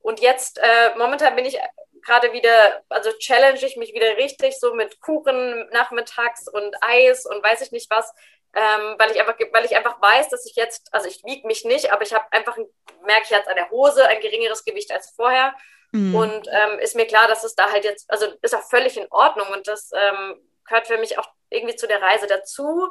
Und 0.00 0.20
jetzt, 0.20 0.58
äh, 0.58 0.96
momentan 0.96 1.34
bin 1.36 1.44
ich 1.44 1.58
gerade 2.02 2.32
wieder, 2.32 2.82
also 2.88 3.10
challenge 3.18 3.64
ich 3.64 3.76
mich 3.76 3.92
wieder 3.92 4.16
richtig, 4.16 4.58
so 4.58 4.74
mit 4.74 5.00
Kuchen 5.00 5.68
nachmittags 5.70 6.48
und 6.48 6.74
Eis 6.80 7.26
und 7.26 7.42
weiß 7.42 7.60
ich 7.62 7.72
nicht 7.72 7.90
was, 7.90 8.12
ähm, 8.54 8.94
weil, 8.98 9.10
ich 9.10 9.20
einfach, 9.20 9.36
weil 9.52 9.64
ich 9.64 9.76
einfach 9.76 10.00
weiß, 10.00 10.30
dass 10.30 10.46
ich 10.46 10.56
jetzt, 10.56 10.92
also 10.92 11.08
ich 11.08 11.22
wiege 11.24 11.46
mich 11.46 11.64
nicht, 11.64 11.92
aber 11.92 12.02
ich 12.02 12.12
habe 12.12 12.24
einfach, 12.32 12.56
merke 13.04 13.24
ich 13.24 13.30
jetzt 13.30 13.48
an 13.48 13.56
der 13.56 13.70
Hose, 13.70 14.06
ein 14.06 14.20
geringeres 14.20 14.64
Gewicht 14.64 14.90
als 14.92 15.10
vorher. 15.10 15.54
Mhm. 15.92 16.14
Und 16.14 16.48
ähm, 16.50 16.78
ist 16.80 16.96
mir 16.96 17.06
klar, 17.06 17.28
dass 17.28 17.44
es 17.44 17.54
da 17.54 17.70
halt 17.70 17.84
jetzt, 17.84 18.10
also 18.10 18.26
ist 18.42 18.54
auch 18.54 18.68
völlig 18.68 18.96
in 18.96 19.06
Ordnung 19.10 19.48
und 19.48 19.68
das 19.68 19.90
ähm, 19.94 20.40
gehört 20.64 20.86
für 20.86 20.98
mich 20.98 21.18
auch 21.18 21.28
irgendwie 21.50 21.76
zu 21.76 21.86
der 21.86 22.02
Reise 22.02 22.26
dazu. 22.26 22.90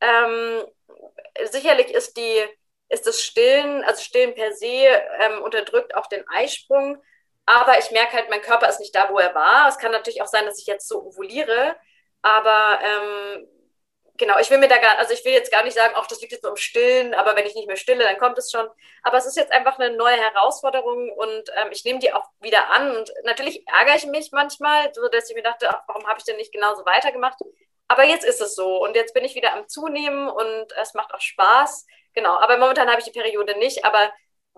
Ähm, 0.00 0.64
sicherlich 1.50 1.92
ist 1.92 2.16
die, 2.16 2.44
ist 2.88 3.06
das 3.06 3.20
Stillen, 3.20 3.84
also 3.84 4.02
Stillen 4.02 4.34
per 4.34 4.52
se 4.52 4.66
ähm, 4.66 5.42
unterdrückt 5.42 5.94
auch 5.94 6.06
den 6.06 6.26
Eisprung. 6.28 7.02
Aber 7.46 7.78
ich 7.78 7.90
merke 7.90 8.12
halt, 8.12 8.30
mein 8.30 8.42
Körper 8.42 8.68
ist 8.68 8.80
nicht 8.80 8.94
da, 8.94 9.10
wo 9.10 9.18
er 9.18 9.34
war. 9.34 9.68
Es 9.68 9.78
kann 9.78 9.92
natürlich 9.92 10.22
auch 10.22 10.26
sein, 10.26 10.46
dass 10.46 10.58
ich 10.58 10.66
jetzt 10.66 10.88
so 10.88 11.02
ovuliere. 11.02 11.76
Aber 12.22 12.78
ähm, 12.82 13.48
genau, 14.20 14.38
ich 14.38 14.50
will 14.50 14.58
mir 14.58 14.68
da 14.68 14.78
gar, 14.78 14.98
also 14.98 15.12
ich 15.12 15.24
will 15.24 15.32
jetzt 15.32 15.50
gar 15.50 15.64
nicht 15.64 15.74
sagen, 15.74 15.96
auch 15.96 16.06
das 16.06 16.20
liegt 16.20 16.30
jetzt 16.30 16.44
nur 16.44 16.52
im 16.52 16.56
Stillen, 16.56 17.14
aber 17.14 17.34
wenn 17.34 17.46
ich 17.46 17.56
nicht 17.56 17.66
mehr 17.66 17.76
stille, 17.76 18.04
dann 18.04 18.18
kommt 18.18 18.38
es 18.38 18.52
schon. 18.52 18.68
Aber 19.02 19.16
es 19.16 19.26
ist 19.26 19.36
jetzt 19.36 19.50
einfach 19.50 19.78
eine 19.78 19.96
neue 19.96 20.16
Herausforderung 20.16 21.10
und 21.10 21.50
ähm, 21.56 21.68
ich 21.72 21.84
nehme 21.84 21.98
die 21.98 22.12
auch 22.12 22.28
wieder 22.40 22.70
an. 22.70 22.94
Und 22.96 23.12
natürlich 23.24 23.66
ärgere 23.66 23.96
ich 23.96 24.06
mich 24.06 24.30
manchmal, 24.30 24.94
so 24.94 25.08
dass 25.08 25.28
ich 25.28 25.34
mir 25.34 25.42
dachte, 25.42 25.68
ach, 25.70 25.82
warum 25.88 26.06
habe 26.06 26.18
ich 26.18 26.24
denn 26.24 26.36
nicht 26.36 26.52
genauso 26.52 26.84
weitergemacht? 26.84 27.38
Aber 27.88 28.04
jetzt 28.04 28.24
ist 28.24 28.40
es 28.40 28.54
so 28.54 28.80
und 28.84 28.94
jetzt 28.94 29.14
bin 29.14 29.24
ich 29.24 29.34
wieder 29.34 29.52
am 29.54 29.66
Zunehmen 29.66 30.28
und 30.28 30.72
es 30.80 30.94
macht 30.94 31.12
auch 31.12 31.20
Spaß. 31.20 31.86
Genau, 32.14 32.38
aber 32.38 32.58
momentan 32.58 32.88
habe 32.88 33.00
ich 33.00 33.06
die 33.06 33.18
Periode 33.18 33.58
nicht, 33.58 33.84
aber 33.84 34.12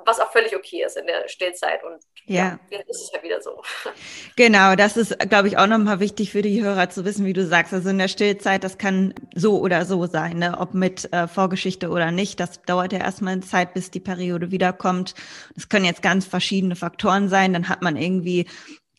was 0.04 0.20
auch 0.20 0.30
völlig 0.32 0.56
okay 0.56 0.84
ist 0.84 0.96
in 0.96 1.06
der 1.06 1.28
Stillzeit. 1.28 1.82
Und 1.84 2.00
ja, 2.26 2.58
ja 2.70 2.78
jetzt 2.78 2.90
ist 2.90 3.02
es 3.02 3.12
halt 3.12 3.22
wieder 3.22 3.40
so. 3.40 3.62
Genau, 4.36 4.76
das 4.76 4.96
ist, 4.96 5.18
glaube 5.28 5.48
ich, 5.48 5.58
auch 5.58 5.66
nochmal 5.66 6.00
wichtig 6.00 6.32
für 6.32 6.40
die 6.40 6.62
Hörer 6.62 6.88
zu 6.88 7.04
wissen, 7.04 7.26
wie 7.26 7.34
du 7.34 7.44
sagst. 7.44 7.74
Also 7.74 7.90
in 7.90 7.98
der 7.98 8.08
Stillzeit, 8.08 8.64
das 8.64 8.78
kann 8.78 9.14
so 9.34 9.60
oder 9.60 9.84
so 9.84 10.06
sein, 10.06 10.38
ne? 10.38 10.56
ob 10.58 10.72
mit 10.72 11.12
äh, 11.12 11.28
Vorgeschichte 11.28 11.90
oder 11.90 12.10
nicht. 12.10 12.40
Das 12.40 12.62
dauert 12.62 12.92
ja 12.92 13.00
erstmal 13.00 13.34
eine 13.34 13.42
Zeit, 13.42 13.74
bis 13.74 13.90
die 13.90 14.00
Periode 14.00 14.50
wiederkommt. 14.50 15.14
Das 15.54 15.68
können 15.68 15.84
jetzt 15.84 16.02
ganz 16.02 16.24
verschiedene 16.24 16.76
Faktoren 16.76 17.28
sein. 17.28 17.52
Dann 17.52 17.68
hat 17.68 17.82
man 17.82 17.96
irgendwie 17.96 18.46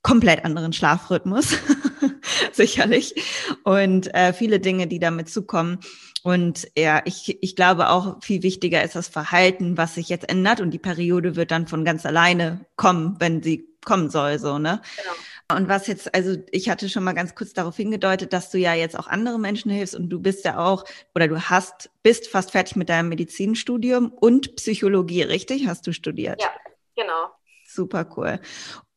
komplett 0.04 0.46
anderen 0.46 0.74
Schlafrhythmus, 0.74 1.58
sicherlich. 2.52 3.16
Und 3.64 4.14
äh, 4.14 4.34
viele 4.34 4.60
Dinge, 4.60 4.86
die 4.86 5.00
damit 5.00 5.30
zukommen. 5.30 5.80
Und 6.24 6.70
ja, 6.78 7.02
ich, 7.06 7.38
ich 7.44 7.56
glaube 7.56 7.90
auch 7.90 8.24
viel 8.24 8.44
wichtiger 8.44 8.84
ist 8.84 8.96
das 8.96 9.10
Verhalten, 9.10 9.78
was 9.78 9.96
sich 9.96 10.10
jetzt 10.10 10.30
ändert. 10.30 10.62
Und 10.62 10.72
die 10.72 10.80
Periode 10.80 11.36
wird 11.36 11.52
dann 11.52 11.68
von 11.68 11.84
ganz 11.84 12.06
alleine 12.06 12.66
kommen, 12.78 13.18
wenn 13.20 13.44
sie 13.44 13.68
kommen 13.84 14.10
soll, 14.10 14.40
so, 14.40 14.58
ne? 14.58 14.82
Genau. 14.98 15.58
Und 15.58 15.68
was 15.68 15.88
jetzt, 15.88 16.16
also 16.16 16.38
ich 16.52 16.70
hatte 16.70 16.88
schon 16.88 17.04
mal 17.04 17.14
ganz 17.14 17.36
kurz 17.36 17.52
darauf 17.54 17.76
hingedeutet, 17.76 18.32
dass 18.32 18.50
du 18.50 18.58
ja 18.58 18.74
jetzt 18.74 18.98
auch 18.98 19.08
andere 19.08 19.38
Menschen 19.38 19.70
hilfst 19.70 19.94
und 19.94 20.10
du 20.10 20.22
bist 20.22 20.46
ja 20.46 20.58
auch, 20.58 20.86
oder 21.14 21.28
du 21.28 21.50
hast, 21.50 21.90
bist 22.02 22.28
fast 22.28 22.52
fertig 22.52 22.78
mit 22.78 22.88
deinem 22.90 23.10
Medizinstudium 23.10 24.12
und 24.12 24.56
Psychologie, 24.56 25.24
richtig? 25.24 25.68
Hast 25.68 25.86
du 25.86 25.92
studiert? 25.92 26.42
Ja, 26.42 26.50
genau. 26.96 27.28
Super 27.68 28.08
cool. 28.16 28.40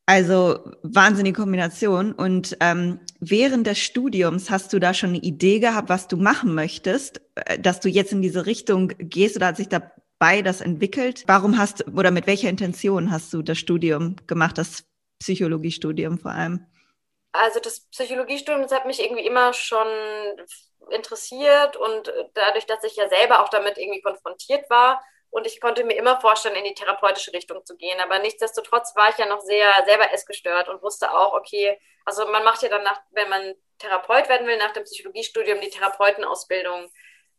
Also 0.06 0.60
wahnsinnige 0.82 1.40
Kombination. 1.40 2.12
Und 2.12 2.56
ähm, 2.60 3.00
während 3.18 3.66
des 3.66 3.78
Studiums 3.78 4.50
hast 4.50 4.72
du 4.72 4.78
da 4.78 4.94
schon 4.94 5.10
eine 5.10 5.18
Idee 5.18 5.58
gehabt, 5.58 5.88
was 5.88 6.06
du 6.06 6.16
machen 6.16 6.54
möchtest, 6.54 7.20
äh, 7.34 7.58
dass 7.58 7.80
du 7.80 7.88
jetzt 7.88 8.12
in 8.12 8.22
diese 8.22 8.46
Richtung 8.46 8.92
gehst 8.98 9.36
oder 9.36 9.48
hat 9.48 9.56
sich 9.56 9.68
dabei 9.68 10.42
das 10.42 10.60
entwickelt? 10.60 11.24
Warum 11.26 11.58
hast 11.58 11.86
oder 11.88 12.12
mit 12.12 12.28
welcher 12.28 12.48
Intention 12.48 13.10
hast 13.10 13.32
du 13.34 13.42
das 13.42 13.58
Studium 13.58 14.14
gemacht, 14.28 14.58
das 14.58 14.84
Psychologiestudium 15.18 16.18
vor 16.18 16.30
allem? 16.30 16.64
Also 17.32 17.58
das 17.58 17.80
Psychologiestudium, 17.90 18.62
das 18.62 18.72
hat 18.72 18.86
mich 18.86 19.02
irgendwie 19.02 19.26
immer 19.26 19.52
schon 19.52 19.88
interessiert 20.90 21.76
und 21.76 22.12
dadurch, 22.34 22.64
dass 22.66 22.84
ich 22.84 22.94
ja 22.94 23.08
selber 23.08 23.42
auch 23.42 23.48
damit 23.48 23.76
irgendwie 23.76 24.00
konfrontiert 24.00 24.70
war, 24.70 25.02
und 25.30 25.46
ich 25.46 25.60
konnte 25.60 25.84
mir 25.84 25.96
immer 25.96 26.20
vorstellen, 26.20 26.56
in 26.56 26.64
die 26.64 26.74
therapeutische 26.74 27.32
Richtung 27.32 27.64
zu 27.64 27.76
gehen. 27.76 28.00
Aber 28.00 28.18
nichtsdestotrotz 28.18 28.94
war 28.96 29.10
ich 29.10 29.18
ja 29.18 29.26
noch 29.26 29.40
sehr 29.40 29.70
selber 29.84 30.12
essgestört 30.12 30.68
und 30.68 30.82
wusste 30.82 31.10
auch, 31.12 31.34
okay, 31.34 31.78
also 32.04 32.26
man 32.28 32.44
macht 32.44 32.62
ja 32.62 32.68
dann, 32.68 32.82
nach, 32.82 33.00
wenn 33.10 33.28
man 33.28 33.54
Therapeut 33.78 34.28
werden 34.28 34.46
will, 34.46 34.56
nach 34.56 34.72
dem 34.72 34.84
Psychologiestudium 34.84 35.60
die 35.60 35.70
Therapeutenausbildung. 35.70 36.90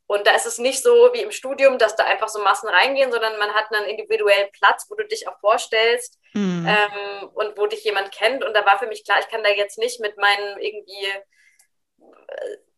Und 0.06 0.26
da 0.26 0.36
ist 0.36 0.46
es 0.46 0.58
nicht 0.58 0.84
so 0.84 1.10
wie 1.14 1.22
im 1.22 1.32
Studium, 1.32 1.78
dass 1.78 1.96
da 1.96 2.06
einfach 2.06 2.30
so 2.30 2.42
Massen 2.42 2.70
reingehen, 2.70 3.12
sondern 3.12 3.38
man 3.40 3.54
hat 3.54 3.74
einen 3.74 3.88
individuellen 3.88 4.50
Platz, 4.54 4.86
wo 4.90 4.96
du 4.96 5.06
dich 5.06 5.28
auch 5.28 5.38
vorstellst 5.40 6.20
mhm. 6.34 6.68
ähm, 6.68 7.30
und 7.34 7.58
wo 7.58 7.66
dich 7.66 7.84
jemand 7.84 8.12
kennt. 8.12 8.44
Und 8.44 8.54
da 8.54 8.66
war 8.66 8.80
für 8.80 8.88
mich 8.88 9.04
klar, 9.04 9.20
ich 9.20 9.28
kann 9.28 9.44
da 9.44 9.50
jetzt 9.50 9.78
nicht 9.78 10.00
mit 10.00 10.18
meinen 10.18 10.60
irgendwie 10.60 11.08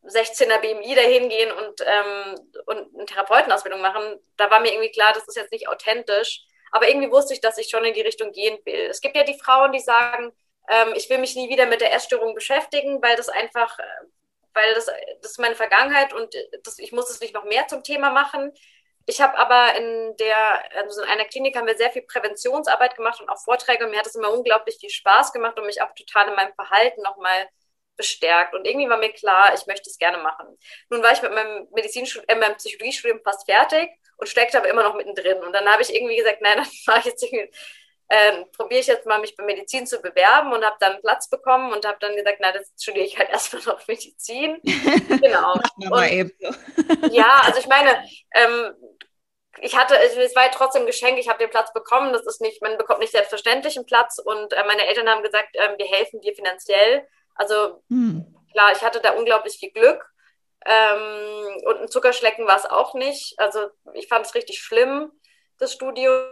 16er 0.04 0.58
BMI 0.58 0.94
dahin 0.94 1.28
gehen 1.28 1.52
und, 1.52 1.80
ähm, 1.80 2.62
und 2.66 2.94
eine 2.94 3.04
Therapeutenausbildung 3.06 3.80
machen, 3.80 4.18
da 4.36 4.50
war 4.50 4.60
mir 4.60 4.72
irgendwie 4.72 4.90
klar, 4.90 5.12
das 5.12 5.28
ist 5.28 5.36
jetzt 5.36 5.52
nicht 5.52 5.68
authentisch. 5.68 6.42
Aber 6.72 6.88
irgendwie 6.88 7.10
wusste 7.10 7.34
ich, 7.34 7.40
dass 7.40 7.58
ich 7.58 7.68
schon 7.68 7.84
in 7.84 7.94
die 7.94 8.00
Richtung 8.00 8.32
gehen 8.32 8.58
will. 8.64 8.86
Es 8.88 9.00
gibt 9.00 9.16
ja 9.16 9.24
die 9.24 9.38
Frauen, 9.38 9.72
die 9.72 9.80
sagen, 9.80 10.32
ähm, 10.68 10.92
ich 10.94 11.10
will 11.10 11.18
mich 11.18 11.34
nie 11.36 11.48
wieder 11.48 11.66
mit 11.66 11.80
der 11.80 11.92
Essstörung 11.92 12.34
beschäftigen, 12.34 13.02
weil 13.02 13.16
das 13.16 13.28
einfach, 13.28 13.78
äh, 13.78 13.82
weil 14.54 14.74
das, 14.74 14.86
das 15.20 15.32
ist 15.32 15.40
meine 15.40 15.56
Vergangenheit 15.56 16.12
und 16.12 16.34
das, 16.62 16.78
ich 16.78 16.92
muss 16.92 17.10
es 17.10 17.20
nicht 17.20 17.34
noch 17.34 17.44
mehr 17.44 17.66
zum 17.66 17.82
Thema 17.82 18.10
machen. 18.10 18.52
Ich 19.06 19.20
habe 19.20 19.36
aber 19.38 19.74
in 19.76 20.16
der, 20.18 20.76
also 20.76 21.02
in 21.02 21.08
einer 21.08 21.24
Klinik 21.24 21.56
haben 21.56 21.66
wir 21.66 21.76
sehr 21.76 21.90
viel 21.90 22.02
Präventionsarbeit 22.02 22.96
gemacht 22.96 23.20
und 23.20 23.28
auch 23.28 23.42
Vorträge 23.42 23.84
und 23.84 23.90
mir 23.90 23.98
hat 23.98 24.06
es 24.06 24.14
immer 24.14 24.32
unglaublich 24.32 24.76
viel 24.78 24.90
Spaß 24.90 25.32
gemacht 25.32 25.58
und 25.58 25.66
mich 25.66 25.82
auch 25.82 25.92
total 25.94 26.28
in 26.28 26.34
meinem 26.36 26.54
Verhalten 26.54 27.02
nochmal 27.02 27.48
bestärkt. 28.00 28.54
Und 28.54 28.66
irgendwie 28.66 28.88
war 28.88 28.96
mir 28.96 29.12
klar, 29.12 29.52
ich 29.54 29.66
möchte 29.66 29.90
es 29.90 29.98
gerne 29.98 30.18
machen. 30.18 30.46
Nun 30.88 31.02
war 31.02 31.12
ich 31.12 31.20
mit 31.20 31.32
meinem 31.32 31.68
Medizinstudium, 31.74 32.24
äh, 32.28 32.40
meinem 32.40 32.56
Psychologiestudium 32.56 33.20
fast 33.22 33.44
fertig 33.44 33.90
und 34.16 34.26
steckte 34.26 34.56
aber 34.56 34.68
immer 34.68 34.82
noch 34.82 34.94
mittendrin. 34.94 35.38
Und 35.38 35.52
dann 35.52 35.68
habe 35.70 35.82
ich 35.82 35.94
irgendwie 35.94 36.16
gesagt, 36.16 36.40
nein, 36.40 36.56
dann 36.56 36.66
mache 36.86 37.00
ich 37.00 37.04
jetzt 37.04 37.22
irgendwie, 37.22 37.50
äh, 38.08 38.44
probiere 38.56 38.80
ich 38.80 38.86
jetzt 38.86 39.06
mal, 39.06 39.20
mich 39.20 39.36
bei 39.36 39.44
Medizin 39.44 39.86
zu 39.86 40.00
bewerben 40.00 40.52
und 40.52 40.64
habe 40.64 40.76
dann 40.80 40.92
einen 40.92 41.02
Platz 41.02 41.28
bekommen 41.28 41.72
und 41.72 41.84
habe 41.84 41.98
dann 42.00 42.16
gesagt, 42.16 42.38
na, 42.40 42.52
das 42.52 42.72
studiere 42.80 43.04
ich 43.04 43.18
halt 43.18 43.28
erstmal 43.32 43.62
noch 43.64 43.86
Medizin. 43.86 44.60
Genau. 45.20 45.52
und, 45.52 47.12
ja, 47.12 47.42
also 47.44 47.60
ich 47.60 47.66
meine, 47.66 48.02
ähm, 48.34 48.74
ich 49.60 49.76
hatte, 49.76 49.98
es 49.98 50.34
war 50.34 50.44
ja 50.44 50.50
trotzdem 50.50 50.82
ein 50.82 50.86
Geschenk, 50.86 51.18
ich 51.18 51.28
habe 51.28 51.38
den 51.38 51.50
Platz 51.50 51.72
bekommen. 51.72 52.12
Das 52.12 52.26
ist 52.26 52.40
nicht, 52.40 52.62
man 52.62 52.78
bekommt 52.78 53.00
nicht 53.00 53.12
selbstverständlich 53.12 53.76
einen 53.76 53.86
Platz 53.86 54.18
und 54.18 54.52
äh, 54.52 54.64
meine 54.66 54.86
Eltern 54.86 55.08
haben 55.08 55.22
gesagt, 55.22 55.54
äh, 55.54 55.76
wir 55.76 55.86
helfen 55.86 56.20
dir 56.20 56.34
finanziell. 56.34 57.06
Also 57.34 57.82
hm. 57.88 58.26
klar, 58.52 58.72
ich 58.72 58.82
hatte 58.82 59.00
da 59.00 59.12
unglaublich 59.12 59.56
viel 59.58 59.70
Glück. 59.70 60.04
Ähm, 60.66 61.62
und 61.64 61.76
ein 61.78 61.88
Zuckerschlecken 61.88 62.46
war 62.46 62.56
es 62.56 62.66
auch 62.66 62.94
nicht. 62.94 63.38
Also 63.38 63.70
ich 63.94 64.08
fand 64.08 64.26
es 64.26 64.34
richtig 64.34 64.60
schlimm, 64.60 65.10
das 65.58 65.72
Studium. 65.72 66.24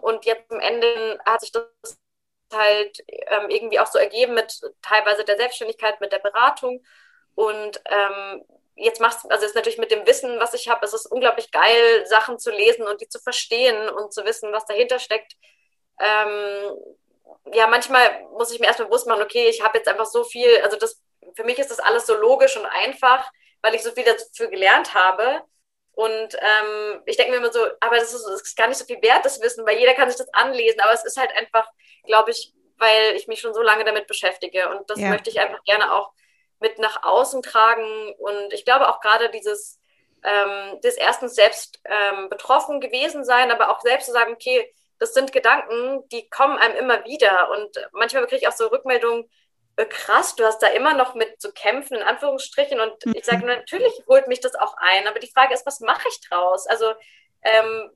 Und 0.00 0.24
jetzt 0.24 0.50
am 0.50 0.60
Ende 0.60 1.18
hat 1.26 1.40
sich 1.40 1.52
das 1.52 1.66
halt 2.52 2.98
ähm, 3.08 3.48
irgendwie 3.48 3.78
auch 3.78 3.86
so 3.86 3.98
ergeben 3.98 4.34
mit 4.34 4.60
teilweise 4.82 5.24
der 5.24 5.36
Selbstständigkeit, 5.36 6.00
mit 6.00 6.12
der 6.12 6.18
Beratung. 6.18 6.82
Und 7.34 7.80
ähm, 7.86 8.44
jetzt 8.74 9.00
machst 9.00 9.30
also 9.30 9.44
ist 9.44 9.54
natürlich 9.54 9.78
mit 9.78 9.90
dem 9.90 10.06
Wissen, 10.06 10.40
was 10.40 10.54
ich 10.54 10.68
habe, 10.68 10.84
es 10.84 10.94
ist 10.94 11.06
unglaublich 11.06 11.50
geil, 11.50 12.06
Sachen 12.06 12.38
zu 12.38 12.50
lesen 12.50 12.86
und 12.86 13.00
die 13.00 13.08
zu 13.08 13.20
verstehen 13.20 13.88
und 13.88 14.12
zu 14.12 14.24
wissen, 14.24 14.52
was 14.52 14.64
dahinter 14.66 14.98
steckt. 14.98 15.36
Ähm, 16.00 16.76
ja, 17.52 17.66
manchmal 17.66 18.26
muss 18.32 18.52
ich 18.52 18.60
mir 18.60 18.66
erstmal 18.66 18.88
bewusst 18.88 19.06
machen, 19.06 19.22
okay, 19.22 19.48
ich 19.48 19.62
habe 19.62 19.78
jetzt 19.78 19.88
einfach 19.88 20.06
so 20.06 20.24
viel, 20.24 20.60
also 20.62 20.76
das, 20.76 21.02
für 21.34 21.44
mich 21.44 21.58
ist 21.58 21.70
das 21.70 21.80
alles 21.80 22.06
so 22.06 22.14
logisch 22.14 22.56
und 22.56 22.66
einfach, 22.66 23.30
weil 23.62 23.74
ich 23.74 23.82
so 23.82 23.92
viel 23.92 24.04
dafür 24.04 24.48
gelernt 24.48 24.94
habe. 24.94 25.42
Und 25.92 26.34
ähm, 26.34 27.02
ich 27.04 27.16
denke 27.16 27.32
mir 27.32 27.38
immer 27.38 27.52
so, 27.52 27.60
aber 27.80 27.96
das 27.96 28.14
ist, 28.14 28.24
das 28.24 28.42
ist, 28.42 28.56
gar 28.56 28.68
nicht 28.68 28.78
so 28.78 28.84
viel 28.84 29.02
wert, 29.02 29.24
das 29.24 29.40
Wissen, 29.40 29.66
weil 29.66 29.78
jeder 29.78 29.94
kann 29.94 30.08
sich 30.08 30.18
das 30.18 30.32
anlesen. 30.32 30.80
Aber 30.80 30.92
es 30.92 31.04
ist 31.04 31.18
halt 31.18 31.30
einfach, 31.36 31.68
glaube 32.04 32.30
ich, 32.30 32.54
weil 32.78 33.14
ich 33.16 33.28
mich 33.28 33.40
schon 33.40 33.52
so 33.52 33.60
lange 33.60 33.84
damit 33.84 34.06
beschäftige. 34.06 34.70
Und 34.70 34.88
das 34.88 34.98
ja. 34.98 35.08
möchte 35.08 35.28
ich 35.28 35.40
einfach 35.40 35.62
gerne 35.64 35.92
auch 35.92 36.12
mit 36.58 36.78
nach 36.78 37.02
außen 37.02 37.42
tragen. 37.42 38.14
Und 38.18 38.52
ich 38.52 38.64
glaube 38.64 38.88
auch 38.88 39.00
gerade 39.00 39.30
dieses, 39.30 39.78
ähm, 40.22 40.80
des 40.80 40.96
erstens 40.96 41.34
selbst 41.34 41.80
ähm, 41.84 42.28
betroffen 42.28 42.80
gewesen 42.80 43.24
sein, 43.24 43.50
aber 43.50 43.70
auch 43.70 43.80
selbst 43.80 44.06
zu 44.06 44.12
sagen, 44.12 44.32
okay, 44.32 44.72
das 45.00 45.14
sind 45.14 45.32
Gedanken, 45.32 46.06
die 46.10 46.28
kommen 46.28 46.58
einem 46.58 46.76
immer 46.76 47.04
wieder. 47.04 47.50
Und 47.50 47.88
manchmal 47.92 48.26
kriege 48.26 48.42
ich 48.42 48.48
auch 48.48 48.56
so 48.56 48.66
Rückmeldungen, 48.66 49.28
äh, 49.76 49.86
krass, 49.86 50.36
du 50.36 50.44
hast 50.44 50.62
da 50.62 50.68
immer 50.68 50.94
noch 50.94 51.14
mit 51.14 51.40
zu 51.40 51.52
kämpfen, 51.52 51.96
in 51.96 52.02
Anführungsstrichen. 52.02 52.78
Und 52.78 53.06
mhm. 53.06 53.14
ich 53.16 53.24
sage, 53.24 53.44
natürlich 53.46 53.92
holt 54.06 54.28
mich 54.28 54.40
das 54.40 54.54
auch 54.54 54.76
ein. 54.76 55.08
Aber 55.08 55.18
die 55.18 55.30
Frage 55.32 55.54
ist, 55.54 55.66
was 55.66 55.80
mache 55.80 56.06
ich 56.08 56.20
draus? 56.28 56.66
Also 56.66 56.92
ähm, 57.42 57.90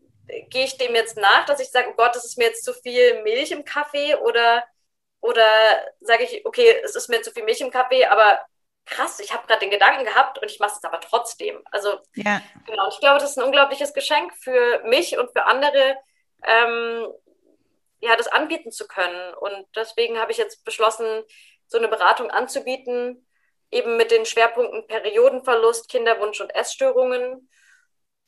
gehe 0.48 0.64
ich 0.64 0.78
dem 0.78 0.94
jetzt 0.94 1.18
nach, 1.18 1.44
dass 1.44 1.60
ich 1.60 1.70
sage, 1.70 1.90
oh 1.90 1.94
Gott, 1.96 2.16
das 2.16 2.24
ist 2.24 2.38
mir 2.38 2.44
jetzt 2.44 2.64
zu 2.64 2.72
viel 2.72 3.22
Milch 3.22 3.52
im 3.52 3.66
Kaffee? 3.66 4.14
Oder, 4.16 4.64
oder 5.20 5.46
sage 6.00 6.24
ich, 6.24 6.46
okay, 6.46 6.74
es 6.82 6.96
ist 6.96 7.10
mir 7.10 7.20
zu 7.20 7.32
viel 7.32 7.44
Milch 7.44 7.60
im 7.60 7.70
Kaffee, 7.70 8.06
aber 8.06 8.40
krass, 8.86 9.20
ich 9.20 9.32
habe 9.34 9.46
gerade 9.46 9.60
den 9.60 9.70
Gedanken 9.70 10.04
gehabt 10.04 10.38
und 10.38 10.50
ich 10.50 10.58
mache 10.58 10.72
es 10.76 10.84
aber 10.84 11.00
trotzdem. 11.00 11.62
Also 11.70 11.98
ja. 12.14 12.40
genau, 12.66 12.88
ich 12.88 13.00
glaube, 13.00 13.18
das 13.18 13.30
ist 13.30 13.38
ein 13.38 13.44
unglaubliches 13.44 13.92
Geschenk 13.92 14.34
für 14.36 14.82
mich 14.84 15.18
und 15.18 15.30
für 15.32 15.44
andere, 15.44 15.96
ähm, 16.46 17.06
ja, 18.00 18.16
das 18.16 18.28
anbieten 18.28 18.70
zu 18.70 18.86
können. 18.86 19.34
Und 19.34 19.66
deswegen 19.74 20.18
habe 20.18 20.32
ich 20.32 20.38
jetzt 20.38 20.64
beschlossen, 20.64 21.24
so 21.66 21.78
eine 21.78 21.88
Beratung 21.88 22.30
anzubieten, 22.30 23.26
eben 23.70 23.96
mit 23.96 24.10
den 24.10 24.26
Schwerpunkten 24.26 24.86
Periodenverlust, 24.86 25.88
Kinderwunsch 25.88 26.40
und 26.40 26.54
Essstörungen. 26.54 27.48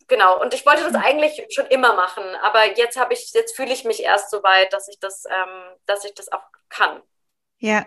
Genau, 0.09 0.41
und 0.41 0.55
ich 0.55 0.65
wollte 0.65 0.85
das 0.85 0.95
eigentlich 0.95 1.47
schon 1.51 1.67
immer 1.67 1.95
machen, 1.95 2.25
aber 2.43 2.77
jetzt 2.77 2.97
habe 2.97 3.13
ich, 3.13 3.33
jetzt 3.33 3.57
fühle 3.57 3.73
ich 3.73 3.85
mich 3.85 4.03
erst 4.03 4.31
so 4.31 4.43
weit, 4.43 4.73
dass 4.73 4.89
ich 4.89 4.99
das, 5.01 5.25
ähm, 5.27 5.77
dass 5.85 6.05
ich 6.05 6.15
das 6.15 6.31
auch 6.31 6.45
kann. 6.69 7.03
Ja, 7.59 7.87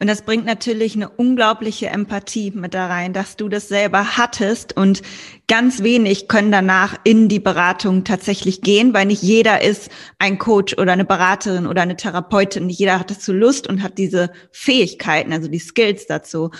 und 0.00 0.08
das 0.08 0.22
bringt 0.22 0.44
natürlich 0.44 0.96
eine 0.96 1.08
unglaubliche 1.08 1.86
Empathie 1.86 2.50
mit 2.50 2.74
da 2.74 2.88
rein, 2.88 3.12
dass 3.12 3.36
du 3.36 3.48
das 3.48 3.68
selber 3.68 4.16
hattest 4.16 4.76
und 4.76 5.02
ganz 5.46 5.84
wenig 5.84 6.26
können 6.26 6.50
danach 6.50 6.96
in 7.04 7.28
die 7.28 7.38
Beratung 7.38 8.02
tatsächlich 8.02 8.60
gehen, 8.60 8.92
weil 8.92 9.06
nicht 9.06 9.22
jeder 9.22 9.62
ist 9.62 9.88
ein 10.18 10.38
Coach 10.38 10.76
oder 10.76 10.94
eine 10.94 11.04
Beraterin 11.04 11.68
oder 11.68 11.82
eine 11.82 11.96
Therapeutin. 11.96 12.66
Nicht 12.66 12.80
jeder 12.80 12.98
hat 12.98 13.12
dazu 13.12 13.32
Lust 13.32 13.68
und 13.68 13.84
hat 13.84 13.98
diese 13.98 14.32
Fähigkeiten, 14.50 15.32
also 15.32 15.46
die 15.46 15.60
Skills 15.60 16.08
dazu. 16.08 16.50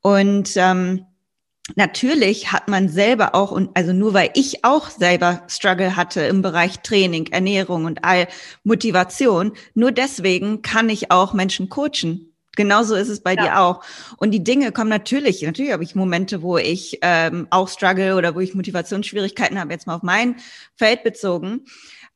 Und 0.00 0.54
ähm, 0.56 1.06
natürlich 1.76 2.52
hat 2.52 2.68
man 2.68 2.88
selber 2.88 3.34
auch, 3.34 3.50
und 3.50 3.70
also 3.74 3.92
nur 3.92 4.14
weil 4.14 4.30
ich 4.34 4.64
auch 4.64 4.90
selber 4.90 5.42
Struggle 5.48 5.96
hatte 5.96 6.22
im 6.22 6.42
Bereich 6.42 6.80
Training, 6.80 7.26
Ernährung 7.28 7.84
und 7.84 8.04
all 8.04 8.28
Motivation, 8.64 9.52
nur 9.74 9.92
deswegen 9.92 10.62
kann 10.62 10.88
ich 10.88 11.10
auch 11.10 11.32
Menschen 11.32 11.68
coachen. 11.68 12.30
Genauso 12.56 12.94
ist 12.96 13.08
es 13.08 13.20
bei 13.20 13.34
ja. 13.34 13.42
dir 13.42 13.60
auch. 13.60 13.82
Und 14.16 14.32
die 14.32 14.42
Dinge 14.42 14.72
kommen 14.72 14.90
natürlich, 14.90 15.40
natürlich 15.42 15.72
habe 15.72 15.84
ich 15.84 15.94
Momente, 15.94 16.42
wo 16.42 16.58
ich 16.58 16.98
ähm, 17.00 17.46
auch 17.50 17.68
struggle 17.68 18.16
oder 18.16 18.34
wo 18.34 18.40
ich 18.40 18.54
Motivationsschwierigkeiten 18.54 19.58
habe, 19.58 19.72
jetzt 19.72 19.86
mal 19.86 19.94
auf 19.94 20.02
mein 20.02 20.36
Feld 20.76 21.04
bezogen. 21.04 21.64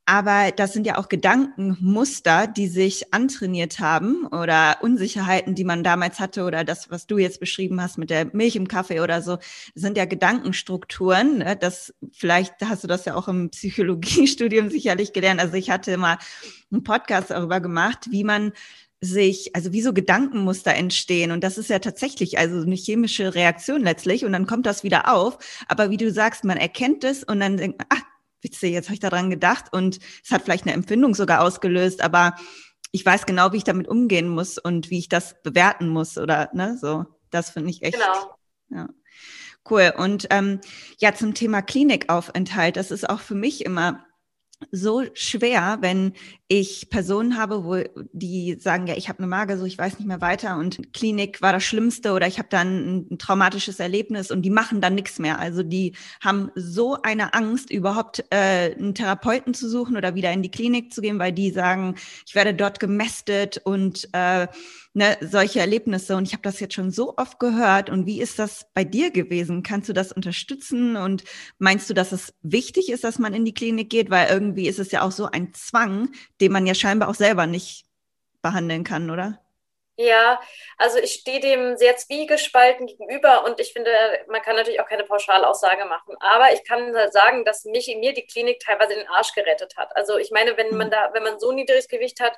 Aber 0.07 0.51
das 0.55 0.75
sind 0.75 0.87
ja 0.87 0.99
auch 0.99 1.09
Gedankenmuster, 1.09 2.47
die 2.47 2.69
sich 2.69 3.15
antrainiert 3.15 3.81
haben 3.81 4.27
oder 4.27 4.77
Unsicherheiten, 4.83 5.55
die 5.55 5.65
man 5.65 5.83
damals 5.83 6.21
hatte 6.21 6.45
oder 6.45 6.63
das, 6.63 6.91
was 6.91 7.07
du 7.07 7.17
jetzt 7.17 7.41
beschrieben 7.41 7.81
hast 7.81 7.97
mit 7.97 8.11
der 8.11 8.27
Milch 8.35 8.55
im 8.55 8.69
Kaffee 8.69 9.01
oder 9.01 9.23
so, 9.23 9.39
sind 9.75 9.97
ja 9.97 10.05
Gedankenstrukturen. 10.05 11.39
Ne? 11.39 11.57
Das, 11.57 11.95
vielleicht 12.13 12.55
hast 12.63 12.85
du 12.85 12.89
das 12.89 13.07
ja 13.07 13.15
auch 13.15 13.29
im 13.29 13.49
Psychologiestudium 13.49 14.69
sicherlich 14.69 15.15
gelernt. 15.15 15.41
Also 15.41 15.55
ich 15.55 15.71
hatte 15.71 15.97
mal 15.97 16.19
einen 16.71 16.85
Podcast 16.85 17.31
darüber 17.31 17.61
gemacht, 17.61 18.09
wie 18.11 18.25
man 18.25 18.53
sich, 19.01 19.57
also 19.57 19.73
wie 19.73 19.83
so 19.83 19.95
Gedankenmuster 19.95 20.75
entstehen. 20.75 21.31
Und 21.31 21.45
das 21.45 21.57
ist 21.57 21.71
ja 21.71 21.79
tatsächlich 21.79 22.39
also 22.39 22.61
eine 22.61 22.75
chemische 22.75 23.35
Reaktion 23.35 23.83
letztlich. 23.83 24.25
Und 24.27 24.33
dann 24.33 24.47
kommt 24.47 24.67
das 24.67 24.83
wieder 24.83 25.13
auf. 25.13 25.39
Aber 25.67 25.89
wie 25.91 25.97
du 25.97 26.11
sagst, 26.11 26.45
man 26.45 26.59
erkennt 26.59 27.05
es 27.05 27.25
und 27.25 27.41
dann 27.41 27.57
denkt, 27.57 27.83
ach, 27.89 28.03
witzig, 28.45 28.73
jetzt 28.73 28.87
habe 28.87 28.95
ich 28.95 29.01
daran 29.01 29.31
gedacht 29.31 29.73
und 29.73 29.99
es 30.23 30.31
hat 30.31 30.43
vielleicht 30.43 30.65
eine 30.65 30.75
Empfindung 30.75 31.15
sogar 31.15 31.41
ausgelöst, 31.41 32.03
aber 32.03 32.37
ich 32.93 33.05
weiß 33.05 33.27
genau, 33.27 33.53
wie 33.53 33.57
ich 33.57 33.65
damit 33.65 33.89
umgehen 33.89 34.29
muss 34.29 34.57
und 34.57 34.91
wie 34.91 34.99
ich 35.01 35.09
das 35.09 35.43
bewerten 35.43 35.89
muss 35.89 36.17
oder 36.17 36.51
ne, 36.53 36.79
so. 36.81 37.05
Das 37.31 37.51
finde 37.51 37.71
ich 37.71 37.83
echt. 37.83 37.95
Genau. 37.95 38.37
Ja. 38.71 38.89
Cool. 39.69 39.93
Und 39.97 40.29
ähm, 40.31 40.61
ja, 40.99 41.15
zum 41.15 41.35
Thema 41.35 41.63
Klinikaufenthalt, 41.63 42.77
das 42.77 42.93
ist 42.93 43.09
auch 43.09 43.21
für 43.21 43.35
mich 43.35 43.65
immer 43.65 44.05
so 44.71 45.03
schwer, 45.15 45.79
wenn 45.81 46.13
ich 46.49 46.89
Personen 46.91 47.37
habe, 47.37 47.65
wo 47.65 47.83
die 48.13 48.57
sagen, 48.61 48.87
ja, 48.87 48.97
ich 48.97 49.09
habe 49.09 49.23
eine 49.23 49.59
so 49.59 49.65
ich 49.65 49.79
weiß 49.79 49.99
nicht 49.99 50.07
mehr 50.07 50.21
weiter 50.21 50.57
und 50.59 50.93
Klinik 50.93 51.43
war 51.43 51.53
das 51.53 51.65
Schlimmste 51.65 52.13
oder 52.13 52.27
ich 52.27 52.39
habe 52.39 52.49
dann 52.51 53.09
ein, 53.11 53.19
traumatisches 53.19 53.81
Erlebnis 53.81 54.31
und 54.31 54.43
die 54.43 54.51
machen 54.51 54.81
dann 54.81 54.95
nichts 54.95 55.19
mehr. 55.19 55.39
Also 55.39 55.63
die 55.63 55.95
haben 56.21 56.51
so 56.55 56.99
eine 57.03 57.35
Angst, 57.35 57.71
überhaupt 57.71 58.25
äh, 58.31 58.75
einen 58.75 58.95
Therapeuten 58.95 59.55
zu 59.55 59.69
suchen 59.69 59.97
oder 59.97 60.15
wieder 60.15 60.33
in 60.33 60.43
die 60.43 60.51
Klinik 60.51 60.93
zu 60.93 61.01
gehen, 61.01 61.19
weil 61.19 61.33
die 61.33 61.51
sagen, 61.51 61.97
ich 62.27 62.35
werde 62.35 62.55
dort 62.55 62.81
gemästet 62.81 63.61
und 63.65 64.09
äh, 64.13 64.47
ne, 64.95 65.19
solche 65.21 65.61
Erlebnisse. 65.61 66.17
Und 66.17 66.27
ich 66.27 66.33
habe 66.33 66.43
das 66.43 66.61
jetzt 66.61 66.75
schon 66.75 66.91
so 66.91 67.17
oft 67.17 67.39
gehört. 67.39 67.91
Und 67.91 68.07
wie 68.07 68.21
ist 68.21 68.39
das 68.39 68.67
bei 68.73 68.85
dir 68.85 69.11
gewesen? 69.11 69.63
Kannst 69.63 69.89
du 69.89 69.93
das 69.93 70.13
unterstützen? 70.13 70.97
Und 70.97 71.25
meinst 71.59 71.91
du, 71.91 71.95
dass 71.95 72.13
es 72.13 72.35
wichtig 72.43 72.89
ist, 72.89 73.05
dass 73.05 73.19
man 73.19 73.35
in 73.35 73.45
die 73.45 73.55
Klinik 73.55 73.91
geht? 73.91 74.11
Weil 74.11 74.31
irgendwie 74.31 74.69
ist 74.69 74.79
es 74.79 74.93
ja 74.93 75.03
auch 75.03 75.13
so 75.13 75.27
ein 75.27 75.53
Zwang, 75.53 76.13
den 76.41 76.53
man 76.53 76.67
ja 76.67 76.75
scheinbar 76.75 77.09
auch 77.09 77.15
selber 77.15 77.47
nicht 77.47 77.85
behandeln 78.41 78.85
kann, 78.85 79.11
oder? 79.11 79.41
Ja, 79.97 80.41
also 80.77 80.99
ich 80.99 81.13
stehe 81.13 81.39
dem 81.39 81.77
sehr 81.77 81.97
zwiegespalten 81.97 82.87
gegenüber 82.87 83.45
und 83.45 83.61
ich 83.61 83.73
finde, 83.73 83.93
man 84.27 84.43
kann 84.43 84.57
natürlich 84.57 84.81
auch 84.81 84.89
keine 84.89 85.05
Pauschalaussage 85.05 85.85
machen. 85.85 86.17
Aber 86.19 86.53
ich 86.53 86.65
kann 86.65 86.93
sagen, 87.13 87.45
dass 87.45 87.65
mich 87.65 87.89
in 87.89 88.01
mir 88.01 88.13
die 88.13 88.27
Klinik 88.27 88.59
teilweise 88.59 88.95
den 88.95 89.07
Arsch 89.07 89.33
gerettet 89.35 89.77
hat. 89.77 89.95
Also 89.97 90.19
ich 90.19 90.33
meine, 90.33 90.57
wenn 90.57 90.77
man 90.77 90.89
mhm. 90.89 90.91
da, 90.91 91.11
wenn 91.13 91.23
man 91.23 91.39
so 91.39 91.53
niedriges 91.53 91.87
Gewicht 91.87 92.19
hat 92.19 92.37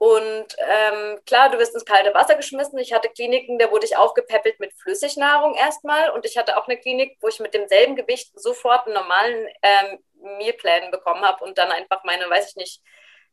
und 0.00 0.56
ähm, 0.56 1.20
klar, 1.26 1.50
du 1.50 1.58
wirst 1.58 1.74
ins 1.74 1.84
kalte 1.84 2.14
Wasser 2.14 2.34
geschmissen. 2.34 2.78
Ich 2.78 2.94
hatte 2.94 3.10
Kliniken, 3.10 3.58
da 3.58 3.70
wurde 3.70 3.84
ich 3.84 3.98
aufgepäppelt 3.98 4.58
mit 4.58 4.72
Flüssignahrung 4.72 5.54
erstmal. 5.54 6.08
Und 6.12 6.24
ich 6.24 6.38
hatte 6.38 6.56
auch 6.56 6.66
eine 6.66 6.78
Klinik, 6.78 7.18
wo 7.20 7.28
ich 7.28 7.38
mit 7.38 7.52
demselben 7.52 7.96
Gewicht 7.96 8.32
sofort 8.34 8.86
einen 8.86 8.94
normalen 8.94 9.46
ähm, 9.60 9.98
Mealplan 10.38 10.90
bekommen 10.90 11.22
habe 11.22 11.44
und 11.44 11.58
dann 11.58 11.70
einfach 11.70 12.02
meine, 12.04 12.30
weiß 12.30 12.48
ich 12.48 12.56
nicht, 12.56 12.82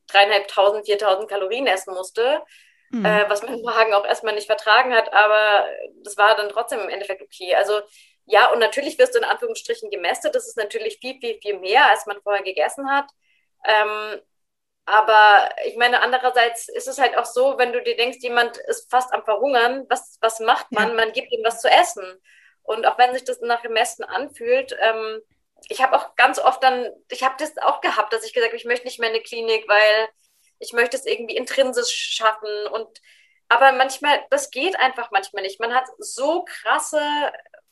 dreieinhalbtausend, 0.07 0.85
viertausend 0.85 1.29
Kalorien 1.29 1.67
essen 1.67 1.93
musste. 1.93 2.43
Mhm. 2.89 3.05
Äh, 3.05 3.29
was 3.29 3.43
mein 3.43 3.61
Magen 3.61 3.93
auch 3.93 4.05
erstmal 4.05 4.35
nicht 4.35 4.47
vertragen 4.47 4.93
hat. 4.93 5.13
Aber 5.13 5.69
das 6.03 6.17
war 6.17 6.35
dann 6.35 6.49
trotzdem 6.49 6.81
im 6.81 6.89
Endeffekt 6.89 7.21
okay. 7.21 7.55
Also 7.55 7.79
ja, 8.25 8.51
und 8.51 8.59
natürlich 8.59 8.99
wirst 8.99 9.15
du 9.15 9.19
in 9.19 9.23
Anführungsstrichen 9.23 9.89
gemästet. 9.89 10.35
Das 10.35 10.45
ist 10.45 10.57
natürlich 10.57 10.97
viel, 10.99 11.17
viel, 11.21 11.39
viel 11.41 11.59
mehr, 11.59 11.89
als 11.89 12.05
man 12.07 12.21
vorher 12.21 12.43
gegessen 12.43 12.91
hat. 12.91 13.09
Ähm, 13.63 14.19
aber 14.87 15.49
ich 15.65 15.75
meine, 15.75 16.01
andererseits 16.01 16.69
ist 16.69 16.87
es 16.87 16.97
halt 16.97 17.17
auch 17.17 17.25
so, 17.25 17.57
wenn 17.57 17.73
du 17.73 17.83
dir 17.83 17.97
denkst, 17.97 18.19
jemand 18.21 18.55
ist 18.55 18.89
fast 18.89 19.13
am 19.13 19.25
Verhungern, 19.25 19.85
was, 19.89 20.17
was 20.21 20.39
macht 20.39 20.71
man? 20.71 20.87
Ja. 20.87 20.93
Man 20.93 21.11
gibt 21.11 21.29
ihm 21.33 21.43
was 21.43 21.59
zu 21.59 21.69
essen. 21.69 22.05
Und 22.63 22.87
auch 22.87 22.97
wenn 22.97 23.13
sich 23.13 23.25
das 23.25 23.41
nach 23.41 23.61
dem 23.61 23.73
Messen 23.73 24.05
anfühlt, 24.05 24.77
ähm, 24.79 25.19
ich 25.67 25.83
habe 25.83 25.97
auch 25.97 26.15
ganz 26.15 26.39
oft 26.39 26.63
dann, 26.63 26.89
ich 27.09 27.21
habe 27.23 27.35
das 27.37 27.57
auch 27.57 27.81
gehabt, 27.81 28.13
dass 28.13 28.23
ich 28.23 28.33
gesagt 28.33 28.51
habe, 28.51 28.57
ich 28.57 28.63
möchte 28.63 28.85
nicht 28.85 28.97
mehr 28.97 29.09
in 29.09 29.15
eine 29.15 29.23
Klinik, 29.23 29.67
weil 29.67 30.07
ich 30.59 30.71
möchte 30.71 30.95
es 30.95 31.05
irgendwie 31.05 31.35
intrinsisch 31.35 31.91
schaffen. 32.15 32.67
Und 32.71 33.01
aber 33.49 33.73
manchmal, 33.73 34.25
das 34.29 34.51
geht 34.51 34.79
einfach 34.79 35.11
manchmal 35.11 35.43
nicht. 35.43 35.59
Man 35.59 35.75
hat 35.75 35.87
so 35.97 36.45
krasse, 36.45 37.01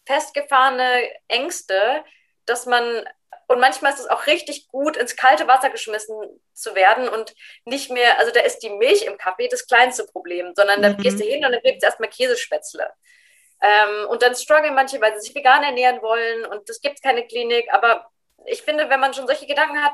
festgefahrene 0.05 1.09
Ängste, 1.29 2.03
dass 2.45 2.65
man 2.65 3.07
und 3.47 3.59
manchmal 3.59 3.93
ist 3.93 3.99
es 3.99 4.07
auch 4.07 4.27
richtig 4.27 4.67
gut, 4.67 4.97
ins 4.97 5.15
kalte 5.15 5.47
Wasser 5.47 5.69
geschmissen 5.69 6.15
zu 6.53 6.75
werden 6.75 7.09
und 7.09 7.35
nicht 7.65 7.91
mehr, 7.91 8.19
also 8.19 8.31
da 8.31 8.41
ist 8.41 8.59
die 8.59 8.69
Milch 8.69 9.03
im 9.03 9.17
Kaffee 9.17 9.47
das 9.47 9.67
kleinste 9.67 10.05
Problem, 10.05 10.53
sondern 10.55 10.81
da 10.81 10.89
mhm. 10.89 10.97
gehst 10.97 11.19
du 11.19 11.23
hin 11.23 11.45
und 11.45 11.51
dann 11.51 11.61
kriegst 11.61 11.81
du 11.81 11.85
erstmal 11.85 12.09
Käsespätzle. 12.09 12.91
Ähm, 13.61 14.07
und 14.09 14.21
dann 14.21 14.35
strugglen 14.35 14.75
manche, 14.75 14.99
weil 15.01 15.13
sie 15.15 15.27
sich 15.27 15.35
vegan 15.35 15.63
ernähren 15.63 16.01
wollen 16.01 16.45
und 16.45 16.69
es 16.69 16.81
gibt 16.81 17.01
keine 17.01 17.25
Klinik. 17.25 17.67
Aber 17.71 18.09
ich 18.45 18.61
finde, 18.61 18.89
wenn 18.89 18.99
man 18.99 19.13
schon 19.13 19.27
solche 19.27 19.47
Gedanken 19.47 19.81
hat, 19.83 19.93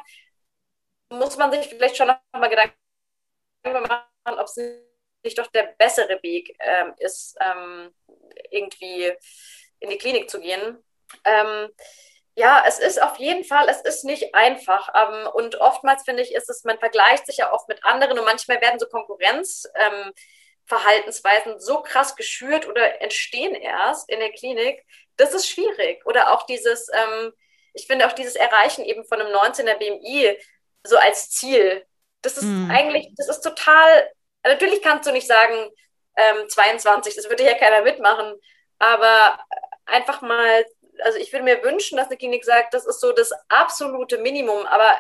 muss 1.10 1.38
man 1.38 1.52
sich 1.52 1.68
vielleicht 1.68 1.98
schon 1.98 2.08
noch 2.08 2.18
mal 2.34 2.50
Gedanken 2.50 2.76
machen, 3.88 4.40
ob 4.40 4.46
es 4.46 4.58
nicht 5.24 5.38
doch 5.38 5.48
der 5.48 5.76
bessere 5.78 6.22
Weg 6.24 6.56
ähm, 6.60 6.94
ist, 6.98 7.38
ähm, 7.40 7.94
irgendwie 8.50 9.12
in 9.80 9.90
die 9.90 9.98
Klinik 9.98 10.30
zu 10.30 10.40
gehen. 10.40 10.84
Ähm, 11.26 11.70
ja, 12.36 12.64
es 12.66 12.80
ist 12.80 13.02
auf 13.02 13.18
jeden 13.18 13.44
Fall, 13.44 13.68
es 13.70 13.82
ist 13.82 14.06
nicht 14.06 14.34
einfach. 14.34 14.90
Ähm, 14.96 15.28
und 15.34 15.60
oftmals 15.60 16.04
finde 16.04 16.24
ich, 16.24 16.34
ist 16.34 16.50
es, 16.50 16.64
man 16.64 16.80
vergleicht 16.80 17.26
sich 17.26 17.36
ja 17.38 17.52
oft 17.52 17.68
mit 17.68 17.84
anderen 17.84 18.18
und 18.18 18.24
manchmal 18.26 18.62
werden 18.62 18.80
so 18.80 18.86
Konkurrenzverhaltensweisen 18.88 21.52
ähm, 21.54 21.60
so 21.60 21.82
krass 21.82 22.16
geschürt 22.16 22.68
oder 22.68 23.02
entstehen 23.02 23.54
erst 23.54 24.10
in 24.10 24.20
der 24.20 24.32
Klinik. 24.32 24.86
Das 25.18 25.34
ist 25.34 25.50
schwierig. 25.50 26.06
Oder 26.06 26.32
auch 26.32 26.46
dieses, 26.46 26.88
ähm, 26.94 27.34
ich 27.74 27.88
finde 27.88 28.08
auch 28.08 28.14
dieses 28.14 28.36
Erreichen 28.36 28.86
eben 28.86 29.04
von 29.04 29.20
einem 29.20 29.36
19er 29.36 29.76
BMI 29.76 30.38
so 30.84 30.96
als 30.98 31.32
Ziel. 31.32 31.86
Das 32.22 32.38
ist 32.38 32.44
mhm. 32.44 32.72
eigentlich, 32.72 33.10
das 33.18 33.28
ist 33.28 33.42
total, 33.42 34.10
natürlich 34.44 34.82
kannst 34.82 35.06
du 35.08 35.12
nicht 35.12 35.28
sagen, 35.28 35.70
22, 36.50 37.16
das 37.16 37.30
würde 37.30 37.46
ja 37.46 37.54
keiner 37.54 37.84
mitmachen, 37.84 38.36
aber 38.80 39.40
einfach 39.86 40.22
mal 40.22 40.66
also 41.02 41.18
ich 41.18 41.32
würde 41.32 41.44
mir 41.44 41.64
wünschen, 41.64 41.98
dass 41.98 42.08
eine 42.08 42.18
Klinik 42.18 42.46
sagt, 42.46 42.74
das 42.74 42.86
ist 42.86 43.00
so 43.00 43.12
das 43.12 43.32
absolute 43.50 44.18
Minimum, 44.18 44.66
aber 44.66 44.98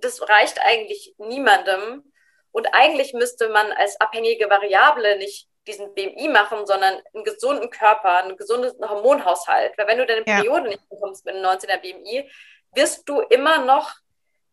das 0.00 0.28
reicht 0.28 0.60
eigentlich 0.60 1.14
niemandem. 1.18 2.10
Und 2.52 2.68
eigentlich 2.72 3.14
müsste 3.14 3.48
man 3.48 3.72
als 3.72 4.00
abhängige 4.00 4.48
Variable 4.48 5.18
nicht 5.18 5.48
diesen 5.66 5.94
BMI 5.94 6.28
machen, 6.28 6.66
sondern 6.66 7.00
einen 7.12 7.24
gesunden 7.24 7.70
Körper, 7.70 8.22
einen 8.22 8.36
gesunden 8.36 8.88
Hormonhaushalt. 8.88 9.76
Weil 9.76 9.86
wenn 9.88 9.98
du 9.98 10.06
deine 10.06 10.24
ja. 10.26 10.36
Periode 10.36 10.68
nicht 10.68 10.88
bekommst 10.88 11.24
mit 11.24 11.34
einem 11.34 11.44
19er 11.44 11.78
BMI, 11.78 12.30
wirst 12.74 13.08
du 13.08 13.20
immer 13.20 13.58
noch 13.58 13.94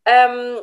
ähm, 0.04 0.60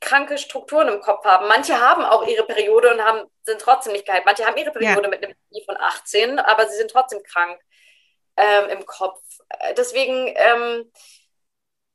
kranke 0.00 0.38
Strukturen 0.38 0.88
im 0.88 1.00
Kopf 1.00 1.24
haben. 1.24 1.48
Manche 1.48 1.80
haben 1.80 2.04
auch 2.04 2.26
ihre 2.26 2.44
Periode 2.44 2.92
und 2.92 3.02
haben, 3.02 3.28
sind 3.42 3.60
trotzdem 3.60 3.92
nicht 3.92 4.06
geheilt. 4.06 4.24
Manche 4.26 4.46
haben 4.46 4.56
ihre 4.56 4.70
Periode 4.70 5.02
ja. 5.02 5.08
mit 5.08 5.24
einem 5.24 5.34
BMI 5.50 5.64
von 5.64 5.76
18, 5.76 6.38
aber 6.38 6.66
sie 6.68 6.76
sind 6.76 6.90
trotzdem 6.90 7.22
krank 7.22 7.60
ähm, 8.36 8.70
im 8.70 8.86
Kopf. 8.86 9.20
Äh, 9.48 9.74
deswegen, 9.74 10.32
ähm, 10.36 10.90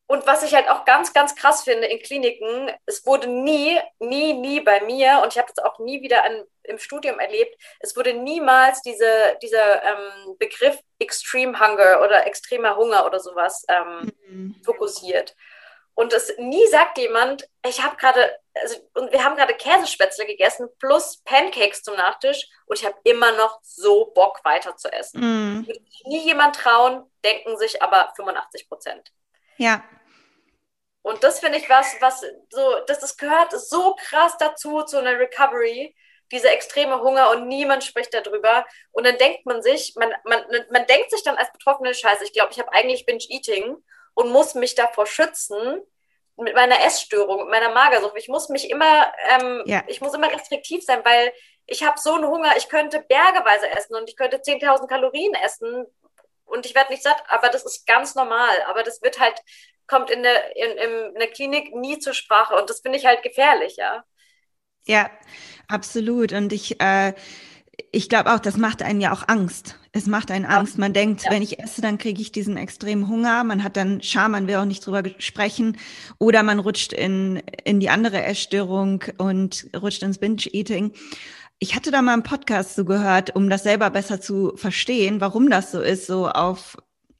und 0.07 0.27
was 0.27 0.43
ich 0.43 0.53
halt 0.53 0.69
auch 0.69 0.85
ganz, 0.85 1.13
ganz 1.13 1.35
krass 1.35 1.63
finde 1.63 1.87
in 1.87 1.99
Kliniken, 1.99 2.69
es 2.85 3.05
wurde 3.05 3.27
nie, 3.27 3.79
nie, 3.99 4.33
nie 4.33 4.59
bei 4.59 4.81
mir, 4.81 5.21
und 5.23 5.33
ich 5.33 5.39
habe 5.39 5.51
das 5.55 5.63
auch 5.63 5.79
nie 5.79 6.01
wieder 6.01 6.23
an, 6.23 6.43
im 6.63 6.77
Studium 6.77 7.19
erlebt, 7.19 7.55
es 7.79 7.95
wurde 7.95 8.13
niemals 8.13 8.81
diese, 8.81 9.37
dieser 9.41 9.83
ähm, 9.83 10.37
Begriff 10.37 10.77
Extreme 10.99 11.59
Hunger 11.59 12.01
oder 12.03 12.27
extremer 12.27 12.75
Hunger 12.75 13.05
oder 13.05 13.19
sowas 13.19 13.65
ähm, 13.67 14.11
mhm. 14.27 14.55
fokussiert. 14.63 15.35
Und 15.95 16.13
es 16.13 16.33
nie 16.37 16.65
sagt 16.67 16.97
jemand, 16.97 17.49
ich 17.67 17.83
habe 17.83 17.95
gerade, 17.97 18.37
also, 18.61 18.77
und 18.93 19.11
wir 19.11 19.23
haben 19.23 19.35
gerade 19.35 19.55
Käsespätzle 19.55 20.25
gegessen 20.25 20.69
plus 20.79 21.21
Pancakes 21.23 21.81
zum 21.81 21.95
Nachtisch 21.95 22.47
und 22.65 22.79
ich 22.79 22.85
habe 22.85 22.95
immer 23.03 23.31
noch 23.31 23.59
so 23.63 24.05
Bock 24.13 24.43
weiter 24.43 24.75
zu 24.75 24.91
essen. 24.91 25.21
Mm. 25.21 25.67
Würde 25.67 25.79
sich 25.89 26.03
nie 26.05 26.23
jemand 26.23 26.55
trauen, 26.55 27.09
denken 27.23 27.57
sich 27.57 27.81
aber 27.81 28.13
85 28.15 28.69
Prozent. 28.69 29.11
Ja. 29.57 29.83
Und 31.01 31.23
das 31.23 31.39
finde 31.39 31.57
ich 31.57 31.69
was, 31.69 31.95
was 31.99 32.21
so, 32.49 32.79
das, 32.87 32.99
das 32.99 33.17
gehört 33.17 33.51
so 33.51 33.95
krass 33.95 34.37
dazu, 34.37 34.83
zu 34.83 34.97
einer 34.97 35.19
Recovery, 35.19 35.95
dieser 36.31 36.51
extreme 36.51 37.01
Hunger 37.01 37.31
und 37.31 37.47
niemand 37.47 37.83
spricht 37.83 38.13
darüber. 38.13 38.65
Und 38.91 39.05
dann 39.05 39.17
denkt 39.17 39.45
man 39.45 39.61
sich, 39.61 39.95
man, 39.97 40.13
man, 40.23 40.43
man 40.71 40.85
denkt 40.85 41.11
sich 41.11 41.23
dann 41.23 41.37
als 41.37 41.51
Betroffene, 41.51 41.93
scheiße, 41.93 42.23
ich 42.23 42.33
glaube, 42.33 42.51
ich 42.51 42.59
habe 42.59 42.71
eigentlich 42.71 43.05
Binge-Eating 43.05 43.77
und 44.13 44.31
muss 44.31 44.55
mich 44.55 44.75
davor 44.75 45.05
schützen 45.05 45.81
mit 46.38 46.56
meiner 46.56 46.84
Essstörung, 46.84 47.41
mit 47.41 47.50
meiner 47.50 47.74
Magersucht. 47.74 48.17
Ich 48.17 48.28
muss 48.28 48.50
mich 48.50 48.69
immer, 48.69 49.12
ähm, 49.30 49.63
ja. 49.65 49.84
ich 49.88 50.02
muss 50.02 50.13
immer 50.13 50.32
restriktiv 50.32 50.84
sein, 50.84 51.00
weil 51.04 51.32
ich 51.65 51.84
habe 51.84 52.00
so 52.00 52.13
einen 52.13 52.28
Hunger, 52.28 52.52
ich 52.58 52.69
könnte 52.69 53.00
bergeweise 53.08 53.69
essen 53.69 53.96
und 53.96 54.10
ich 54.10 54.15
könnte 54.15 54.38
10.000 54.38 54.88
Kalorien 54.88 55.34
essen 55.36 55.86
und 56.46 56.65
ich 56.65 56.76
werde 56.76 56.91
nicht 56.91 57.04
satt, 57.04 57.24
aber 57.28 57.50
das 57.50 57.65
ist 57.65 57.86
ganz 57.86 58.15
normal. 58.15 58.62
Aber 58.67 58.84
das 58.84 59.02
wird 59.02 59.19
halt, 59.19 59.41
kommt 59.88 60.10
in 60.10 60.24
der, 60.24 60.56
in, 60.56 60.78
in 60.78 61.15
der 61.15 61.28
Klinik 61.28 61.74
nie 61.76 62.00
zur 62.00 62.13
Sprache 62.13 62.56
und 62.56 62.69
das 62.69 62.82
finde 62.82 62.98
ich 62.98 63.06
halt 63.06 63.24
gefährlich, 63.24 63.78
ja. 63.78 64.04
Ja, 64.86 65.10
absolut. 65.69 66.34
Und 66.34 66.52
ich, 66.52 66.82
äh, 66.82 67.13
ich 67.91 68.10
glaube 68.10 68.34
auch, 68.34 68.39
das 68.39 68.58
macht 68.58 68.82
einen 68.82 69.00
ja 69.00 69.13
auch 69.13 69.28
Angst. 69.28 69.80
Es 69.95 70.08
macht 70.08 70.32
einen 70.32 70.45
Angst. 70.45 70.79
Man 70.79 70.91
denkt, 70.91 71.23
ja. 71.23 71.32
wenn 71.32 71.43
ich 71.43 71.60
esse, 71.60 71.79
dann 71.82 71.99
kriege 71.99 72.19
ich 72.19 72.32
diesen 72.32 72.58
extremen 72.58 73.08
Hunger. 73.08 73.43
Man 73.43 73.63
hat 73.63 73.77
dann 73.77 74.01
Scham, 74.01 74.32
man 74.32 74.47
will 74.47 74.56
auch 74.56 74.65
nicht 74.65 74.86
drüber 74.86 75.03
sprechen. 75.19 75.77
Oder 76.17 76.41
man 76.41 76.58
rutscht 76.58 76.93
in, 76.93 77.43
in 77.63 77.79
die 77.79 77.89
andere 77.89 78.23
Essstörung 78.23 79.03
und 79.19 79.69
rutscht 79.79 80.01
ins 80.01 80.17
Binge-Eating. 80.17 80.93
Ich 81.60 81.75
hatte 81.75 81.91
da 81.91 82.01
mal 82.01 82.13
einen 82.13 82.23
Podcast 82.23 82.75
so 82.75 82.86
gehört, 82.86 83.36
um 83.36 83.51
das 83.51 83.62
selber 83.62 83.91
besser 83.91 84.19
zu 84.19 84.53
verstehen, 84.56 85.21
warum 85.21 85.51
das 85.51 85.71
so 85.71 85.79
ist, 85.79 86.08
so 86.08 86.27
auf 86.27 86.75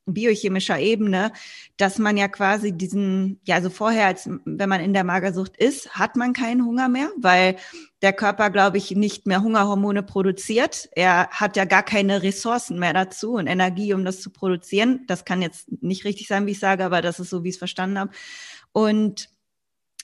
biochemischer 0.06 0.80
Ebene, 0.80 1.32
dass 1.78 1.98
man 1.98 2.18
ja 2.18 2.28
quasi 2.28 2.74
diesen, 2.74 3.40
ja, 3.46 3.56
also 3.56 3.70
vorher, 3.70 4.08
als 4.08 4.30
wenn 4.46 4.70
man 4.70 4.82
in 4.82 4.94
der 4.94 5.04
Magersucht 5.04 5.56
ist, 5.58 5.92
hat 5.92 6.16
man 6.16 6.34
keinen 6.34 6.66
Hunger 6.66 6.90
mehr, 6.90 7.10
weil 7.18 7.56
der 8.04 8.14
Körper, 8.14 8.50
glaube 8.50 8.78
ich, 8.78 8.92
nicht 8.92 9.26
mehr 9.26 9.42
Hungerhormone 9.42 10.04
produziert. 10.04 10.90
Er 10.92 11.30
hat 11.30 11.56
ja 11.56 11.64
gar 11.64 11.84
keine 11.84 12.22
Ressourcen 12.22 12.78
mehr 12.78 12.94
dazu 12.94 13.36
und 13.36 13.48
Energie, 13.48 13.94
um 13.94 14.04
das 14.04 14.22
zu 14.22 14.30
produzieren. 14.30 15.06
Das 15.08 15.24
kann 15.24 15.42
jetzt 15.42 15.72
nicht 15.82 16.04
richtig 16.04 16.28
sein, 16.28 16.46
wie 16.46 16.52
ich 16.52 16.60
sage, 16.60 16.84
aber 16.84 17.02
das 17.02 17.22
ist 17.22 17.30
so, 17.30 17.44
wie 17.44 17.50
ich 17.50 17.56
es 17.56 17.60
verstanden 17.60 17.98
habe. 17.98 18.12
Und 18.74 19.30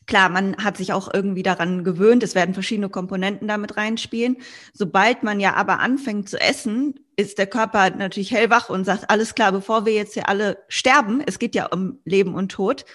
Klar, 0.08 0.30
man 0.30 0.58
hat 0.58 0.76
sich 0.76 0.92
auch 0.92 1.14
irgendwie 1.14 1.44
daran 1.44 1.84
gewöhnt, 1.84 2.24
es 2.24 2.34
werden 2.34 2.56
verschiedene 2.56 2.90
Komponenten 2.90 3.48
damit 3.48 3.78
reinspielen. 3.78 4.38
Sobald 4.74 5.22
man 5.22 5.40
ja 5.40 5.54
aber 5.54 5.82
anfängt 5.82 6.28
zu 6.28 6.42
essen, 6.42 7.00
ist 7.16 7.38
der 7.38 7.46
Körper 7.46 7.92
natürlich 7.92 8.32
hellwach 8.32 8.72
und 8.72 8.86
sagt, 8.86 9.12
alles 9.12 9.36
klar, 9.36 9.52
bevor 9.52 9.86
wir 9.86 9.94
jetzt 9.94 10.16
hier 10.16 10.28
alle 10.28 10.64
sterben, 10.68 11.22
es 11.24 11.38
geht 11.38 11.54
ja 11.54 11.68
um 11.68 12.00
Leben 12.06 12.34
und 12.34 12.52
Tod, 12.52 12.86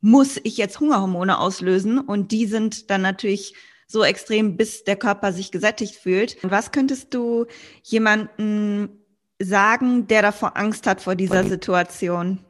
muss 0.00 0.40
ich 0.42 0.56
jetzt 0.56 0.80
Hungerhormone 0.80 1.38
auslösen 1.38 1.98
und 1.98 2.32
die 2.32 2.46
sind 2.46 2.88
dann 2.88 3.02
natürlich 3.02 3.54
so 3.88 4.04
extrem, 4.04 4.56
bis 4.56 4.84
der 4.84 4.96
Körper 4.96 5.32
sich 5.32 5.50
gesättigt 5.50 5.96
fühlt. 5.96 6.36
Was 6.42 6.70
könntest 6.70 7.14
du 7.14 7.46
jemanden 7.82 9.04
sagen, 9.40 10.06
der 10.06 10.22
davor 10.22 10.56
Angst 10.56 10.86
hat 10.86 11.00
vor 11.00 11.14
dieser 11.14 11.44
Situation? 11.44 12.44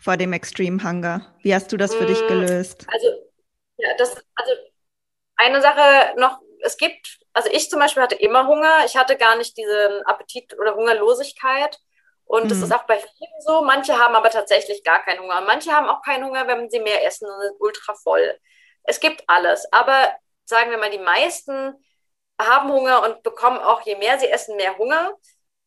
vor 0.00 0.16
dem 0.16 0.32
Extreme 0.32 0.82
Hunger? 0.82 1.34
Wie 1.42 1.54
hast 1.54 1.70
du 1.70 1.76
das 1.76 1.94
für 1.94 2.06
dich 2.06 2.20
mm, 2.22 2.26
gelöst? 2.26 2.86
Also, 2.90 3.08
ja, 3.76 3.88
das, 3.98 4.16
also 4.34 4.52
eine 5.36 5.60
Sache 5.60 6.14
noch, 6.18 6.38
es 6.62 6.76
gibt, 6.76 7.18
also 7.32 7.48
ich 7.52 7.70
zum 7.70 7.78
Beispiel 7.78 8.02
hatte 8.02 8.14
immer 8.16 8.46
Hunger, 8.46 8.84
ich 8.86 8.96
hatte 8.96 9.16
gar 9.16 9.36
nicht 9.36 9.56
diesen 9.56 10.02
Appetit 10.06 10.58
oder 10.58 10.74
Hungerlosigkeit. 10.74 11.78
Und 12.24 12.44
mhm. 12.44 12.48
das 12.48 12.62
ist 12.62 12.72
auch 12.72 12.84
bei 12.84 12.96
vielen 12.96 13.40
so. 13.40 13.62
Manche 13.62 13.98
haben 13.98 14.14
aber 14.14 14.30
tatsächlich 14.30 14.84
gar 14.84 15.02
keinen 15.02 15.20
Hunger. 15.20 15.40
Manche 15.42 15.72
haben 15.72 15.88
auch 15.88 16.00
keinen 16.02 16.24
Hunger, 16.24 16.46
wenn 16.46 16.70
sie 16.70 16.80
mehr 16.80 17.04
essen 17.04 17.28
und 17.28 17.40
sind 17.42 17.56
ultra 17.60 17.94
voll. 17.94 18.38
Es 18.90 18.98
gibt 18.98 19.22
alles. 19.28 19.72
Aber 19.72 20.10
sagen 20.46 20.72
wir 20.72 20.78
mal, 20.78 20.90
die 20.90 20.98
meisten 20.98 21.74
haben 22.40 22.72
Hunger 22.72 23.04
und 23.04 23.22
bekommen 23.22 23.58
auch, 23.58 23.82
je 23.82 23.94
mehr 23.94 24.18
sie 24.18 24.28
essen, 24.28 24.56
mehr 24.56 24.76
Hunger. 24.78 25.12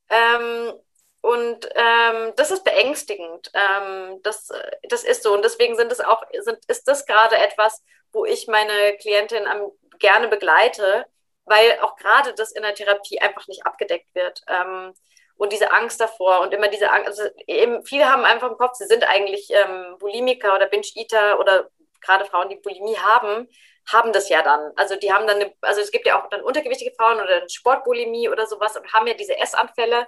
Ähm, 0.09 0.73
und 1.21 1.69
ähm, 1.73 2.33
das 2.35 2.51
ist 2.51 2.65
beängstigend. 2.65 3.49
Ähm, 3.53 4.19
das, 4.23 4.49
das 4.89 5.05
ist 5.05 5.23
so. 5.23 5.33
Und 5.33 5.45
deswegen 5.45 5.77
sind 5.77 5.89
es 5.89 6.01
auch, 6.01 6.21
sind, 6.37 6.59
ist 6.67 6.85
das 6.85 7.05
gerade 7.05 7.37
etwas, 7.37 7.81
wo 8.11 8.25
ich 8.25 8.47
meine 8.47 8.97
Klientin 8.97 9.47
am, 9.47 9.71
gerne 9.99 10.27
begleite, 10.27 11.05
weil 11.45 11.79
auch 11.79 11.95
gerade 11.95 12.33
das 12.33 12.51
in 12.51 12.63
der 12.63 12.75
Therapie 12.75 13.21
einfach 13.21 13.47
nicht 13.47 13.65
abgedeckt 13.65 14.13
wird. 14.13 14.41
Ähm, 14.49 14.93
und 15.37 15.53
diese 15.53 15.71
Angst 15.71 16.01
davor 16.01 16.41
und 16.41 16.53
immer 16.53 16.67
diese 16.67 16.91
Angst, 16.91 17.07
also 17.07 17.23
eben 17.47 17.85
viele 17.85 18.11
haben 18.11 18.25
einfach 18.25 18.51
im 18.51 18.57
Kopf, 18.57 18.75
sie 18.75 18.85
sind 18.85 19.07
eigentlich 19.07 19.49
ähm, 19.51 19.97
Bulimiker 19.99 20.53
oder 20.55 20.67
Binge-Eater 20.67 21.39
oder 21.39 21.69
gerade 22.03 22.25
Frauen, 22.25 22.49
die 22.49 22.57
Bulimie 22.57 22.97
haben, 22.97 23.47
haben 23.91 24.13
das 24.13 24.29
ja 24.29 24.41
dann. 24.41 24.71
Also 24.75 24.95
die 24.95 25.11
haben 25.11 25.27
dann, 25.27 25.37
eine, 25.37 25.53
also 25.61 25.81
es 25.81 25.91
gibt 25.91 26.05
ja 26.05 26.21
auch 26.21 26.29
dann 26.29 26.41
untergewichtige 26.41 26.93
Frauen 26.97 27.19
oder 27.19 27.47
Sportbulimie 27.49 28.29
oder 28.29 28.47
sowas 28.47 28.77
und 28.77 28.93
haben 28.93 29.07
ja 29.07 29.13
diese 29.13 29.37
Essanfälle 29.37 30.07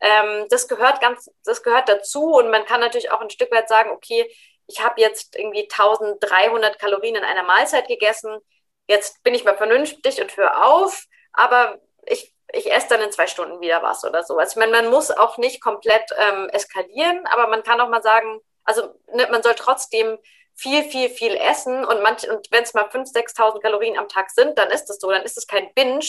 ähm, 0.00 0.46
das 0.48 0.66
gehört 0.66 1.00
ganz, 1.00 1.30
das 1.44 1.62
gehört 1.62 1.88
dazu 1.88 2.32
und 2.32 2.50
man 2.50 2.64
kann 2.64 2.80
natürlich 2.80 3.10
auch 3.10 3.20
ein 3.20 3.30
Stück 3.30 3.52
weit 3.52 3.68
sagen, 3.68 3.90
okay, 3.90 4.30
ich 4.66 4.82
habe 4.82 5.00
jetzt 5.00 5.36
irgendwie 5.36 5.68
1300 5.70 6.78
Kalorien 6.78 7.16
in 7.16 7.24
einer 7.24 7.42
Mahlzeit 7.42 7.88
gegessen, 7.88 8.38
jetzt 8.86 9.22
bin 9.22 9.34
ich 9.34 9.44
mal 9.44 9.56
vernünftig 9.56 10.20
und 10.22 10.36
höre 10.36 10.64
auf, 10.64 11.04
aber 11.32 11.78
ich, 12.06 12.34
ich 12.52 12.72
esse 12.72 12.88
dann 12.88 13.02
in 13.02 13.12
zwei 13.12 13.26
Stunden 13.26 13.60
wieder 13.60 13.82
was 13.82 14.04
oder 14.04 14.24
so. 14.24 14.38
Also 14.38 14.52
ich 14.52 14.56
meine, 14.56 14.72
man 14.82 14.90
muss 14.90 15.10
auch 15.10 15.38
nicht 15.38 15.60
komplett 15.60 16.10
ähm, 16.16 16.48
eskalieren, 16.48 17.26
aber 17.26 17.48
man 17.48 17.62
kann 17.62 17.80
auch 17.80 17.88
mal 17.88 18.02
sagen, 18.02 18.40
also 18.64 18.94
ne, 19.12 19.28
man 19.30 19.42
soll 19.42 19.54
trotzdem 19.54 20.18
viel, 20.60 20.84
viel, 20.84 21.08
viel 21.08 21.36
essen 21.36 21.84
und, 21.84 22.02
manch, 22.02 22.28
und 22.28 22.46
wenn 22.50 22.62
es 22.62 22.74
mal 22.74 22.84
5.000, 22.84 23.14
6.000 23.14 23.60
Kalorien 23.60 23.98
am 23.98 24.08
Tag 24.08 24.30
sind, 24.30 24.58
dann 24.58 24.70
ist 24.70 24.86
das 24.86 24.98
so, 24.98 25.10
dann 25.10 25.22
ist 25.22 25.38
es 25.38 25.46
kein 25.46 25.72
Binge, 25.72 26.04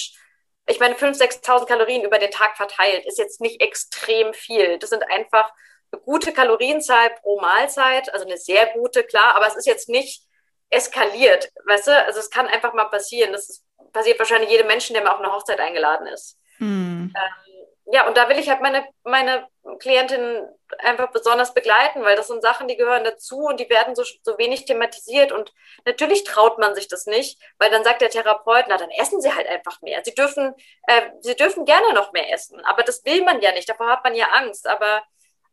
ich 0.67 0.79
meine, 0.79 0.95
5.000, 0.95 1.41
6.000 1.43 1.65
Kalorien 1.65 2.03
über 2.03 2.19
den 2.19 2.31
Tag 2.31 2.57
verteilt 2.57 3.05
ist 3.05 3.17
jetzt 3.17 3.41
nicht 3.41 3.61
extrem 3.61 4.33
viel. 4.33 4.77
Das 4.77 4.89
sind 4.89 5.03
einfach 5.09 5.51
eine 5.91 6.01
gute 6.01 6.33
Kalorienzahl 6.33 7.11
pro 7.21 7.39
Mahlzeit, 7.39 8.13
also 8.13 8.25
eine 8.25 8.37
sehr 8.37 8.67
gute, 8.67 9.03
klar, 9.03 9.35
aber 9.35 9.47
es 9.47 9.55
ist 9.55 9.67
jetzt 9.67 9.89
nicht 9.89 10.23
eskaliert, 10.69 11.51
weißt 11.65 11.87
du? 11.87 12.05
Also 12.05 12.19
es 12.19 12.29
kann 12.29 12.47
einfach 12.47 12.73
mal 12.73 12.85
passieren. 12.85 13.31
Das 13.33 13.49
ist, 13.49 13.65
passiert 13.91 14.19
wahrscheinlich 14.19 14.49
jedem 14.49 14.67
Menschen, 14.67 14.93
der 14.93 15.03
mal 15.03 15.11
auf 15.11 15.19
eine 15.19 15.33
Hochzeit 15.33 15.59
eingeladen 15.59 16.07
ist. 16.07 16.37
Hm. 16.57 17.13
Ähm, 17.15 17.50
ja, 17.91 18.07
und 18.07 18.15
da 18.15 18.29
will 18.29 18.39
ich 18.39 18.49
halt 18.49 18.61
meine, 18.61 18.85
meine 19.03 19.47
Klientin 19.79 20.47
einfach 20.79 21.11
besonders 21.11 21.53
begleiten, 21.53 22.03
weil 22.03 22.15
das 22.15 22.27
sind 22.27 22.41
Sachen, 22.41 22.69
die 22.69 22.77
gehören 22.77 23.03
dazu 23.03 23.39
und 23.39 23.59
die 23.59 23.69
werden 23.69 23.95
so, 23.95 24.03
so 24.23 24.37
wenig 24.37 24.63
thematisiert. 24.63 25.33
Und 25.33 25.53
natürlich 25.85 26.23
traut 26.23 26.57
man 26.57 26.73
sich 26.73 26.87
das 26.87 27.05
nicht, 27.05 27.37
weil 27.57 27.69
dann 27.69 27.83
sagt 27.83 28.01
der 28.01 28.09
Therapeut, 28.09 28.65
na, 28.69 28.77
dann 28.77 28.91
essen 28.91 29.19
Sie 29.19 29.33
halt 29.33 29.45
einfach 29.47 29.81
mehr. 29.81 30.01
Sie 30.05 30.13
dürfen, 30.13 30.53
äh, 30.87 31.01
Sie 31.19 31.35
dürfen 31.35 31.65
gerne 31.65 31.93
noch 31.93 32.13
mehr 32.13 32.31
essen, 32.31 32.63
aber 32.63 32.83
das 32.83 33.03
will 33.03 33.23
man 33.23 33.41
ja 33.41 33.51
nicht, 33.51 33.67
davor 33.67 33.87
hat 33.87 34.03
man 34.05 34.15
ja 34.15 34.27
Angst. 34.27 34.67
Aber 34.67 35.03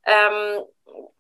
ähm, 0.07 0.65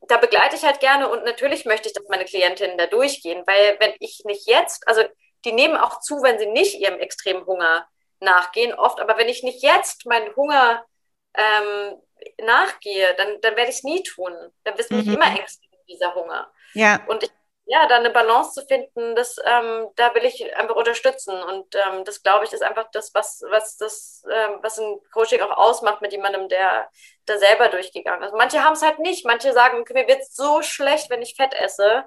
da 0.03 0.19
begleite 0.19 0.55
ich 0.55 0.63
halt 0.63 0.79
gerne 0.79 1.09
und 1.09 1.25
natürlich 1.25 1.65
möchte 1.65 1.89
ich, 1.89 1.95
dass 1.95 2.09
meine 2.09 2.25
Klientinnen 2.27 2.79
da 2.79 2.87
durchgehen, 2.87 3.43
weil 3.47 3.77
wenn 3.81 3.95
ich 3.99 4.23
nicht 4.25 4.49
jetzt, 4.49 4.87
also 4.87 5.03
die 5.45 5.53
nehmen 5.53 5.77
auch 5.77 6.01
zu, 6.01 6.23
wenn 6.23 6.39
sie 6.39 6.47
nicht 6.47 6.79
ihrem 6.81 7.01
extremen 7.01 7.45
Hunger 7.45 7.89
nachgehen, 8.21 8.73
oft, 8.75 9.01
aber 9.01 9.19
wenn 9.19 9.29
ich 9.29 9.43
nicht 9.43 9.63
jetzt 9.63 10.07
meinen 10.07 10.35
Hunger 10.37 10.85
ähm, 11.35 12.01
nachgehe, 12.41 13.14
dann, 13.17 13.41
dann 13.41 13.57
werde 13.57 13.71
ich 13.71 13.77
es 13.77 13.85
nie 13.85 14.03
tun. 14.03 14.35
Dann 14.64 14.77
wirst 14.79 14.91
du 14.91 14.97
mich 14.97 15.07
mhm. 15.07 15.14
immer 15.14 15.27
ängstigen, 15.27 15.79
dieser 15.88 16.14
Hunger. 16.14 16.53
Ja. 16.75 17.01
Und 17.07 17.23
ich, 17.23 17.31
ja, 17.71 17.87
da 17.87 17.97
eine 17.97 18.11
Balance 18.11 18.53
zu 18.53 18.67
finden, 18.67 19.14
das, 19.14 19.37
ähm, 19.45 19.88
da 19.97 20.14
will 20.14 20.25
ich 20.25 20.57
einfach 20.57 20.75
unterstützen. 20.75 21.35
Und 21.43 21.75
ähm, 21.75 22.05
das, 22.05 22.23
glaube 22.23 22.47
ich, 22.47 22.53
ist 22.53 22.62
einfach 22.62 22.91
das, 22.93 23.12
was, 23.14 23.43
was, 23.51 23.77
das, 23.77 24.25
ähm, 24.33 24.59
was 24.62 24.79
ein 24.79 24.99
Coaching 25.12 25.43
auch 25.43 25.57
ausmacht 25.57 26.01
mit 26.01 26.12
jemandem, 26.12 26.49
der 26.49 26.88
da 27.27 27.37
selber 27.37 27.69
durchgegangen 27.69 28.23
ist. 28.23 28.35
Manche 28.35 28.64
haben 28.64 28.73
es 28.73 28.83
halt 28.83 28.99
nicht. 29.01 29.27
Manche 29.27 29.53
sagen, 29.53 29.81
okay, 29.81 29.93
mir 29.93 30.09
wird 30.09 30.25
so 30.25 30.62
schlecht, 30.62 31.11
wenn 31.11 31.21
ich 31.21 31.37
Fett 31.37 31.55
esse. 31.55 32.05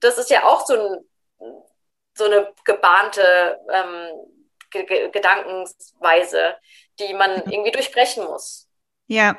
das 0.00 0.18
ist 0.18 0.30
ja 0.30 0.44
auch 0.44 0.66
so, 0.66 0.74
ein, 0.74 1.08
so 2.14 2.24
eine 2.24 2.52
gebahnte 2.64 3.58
ähm, 3.72 4.39
G 4.70 5.10
Gedankensweise, 5.10 6.56
die 6.98 7.14
man 7.14 7.42
irgendwie 7.50 7.72
durchbrechen 7.72 8.24
muss. 8.24 8.68
Ja, 9.06 9.36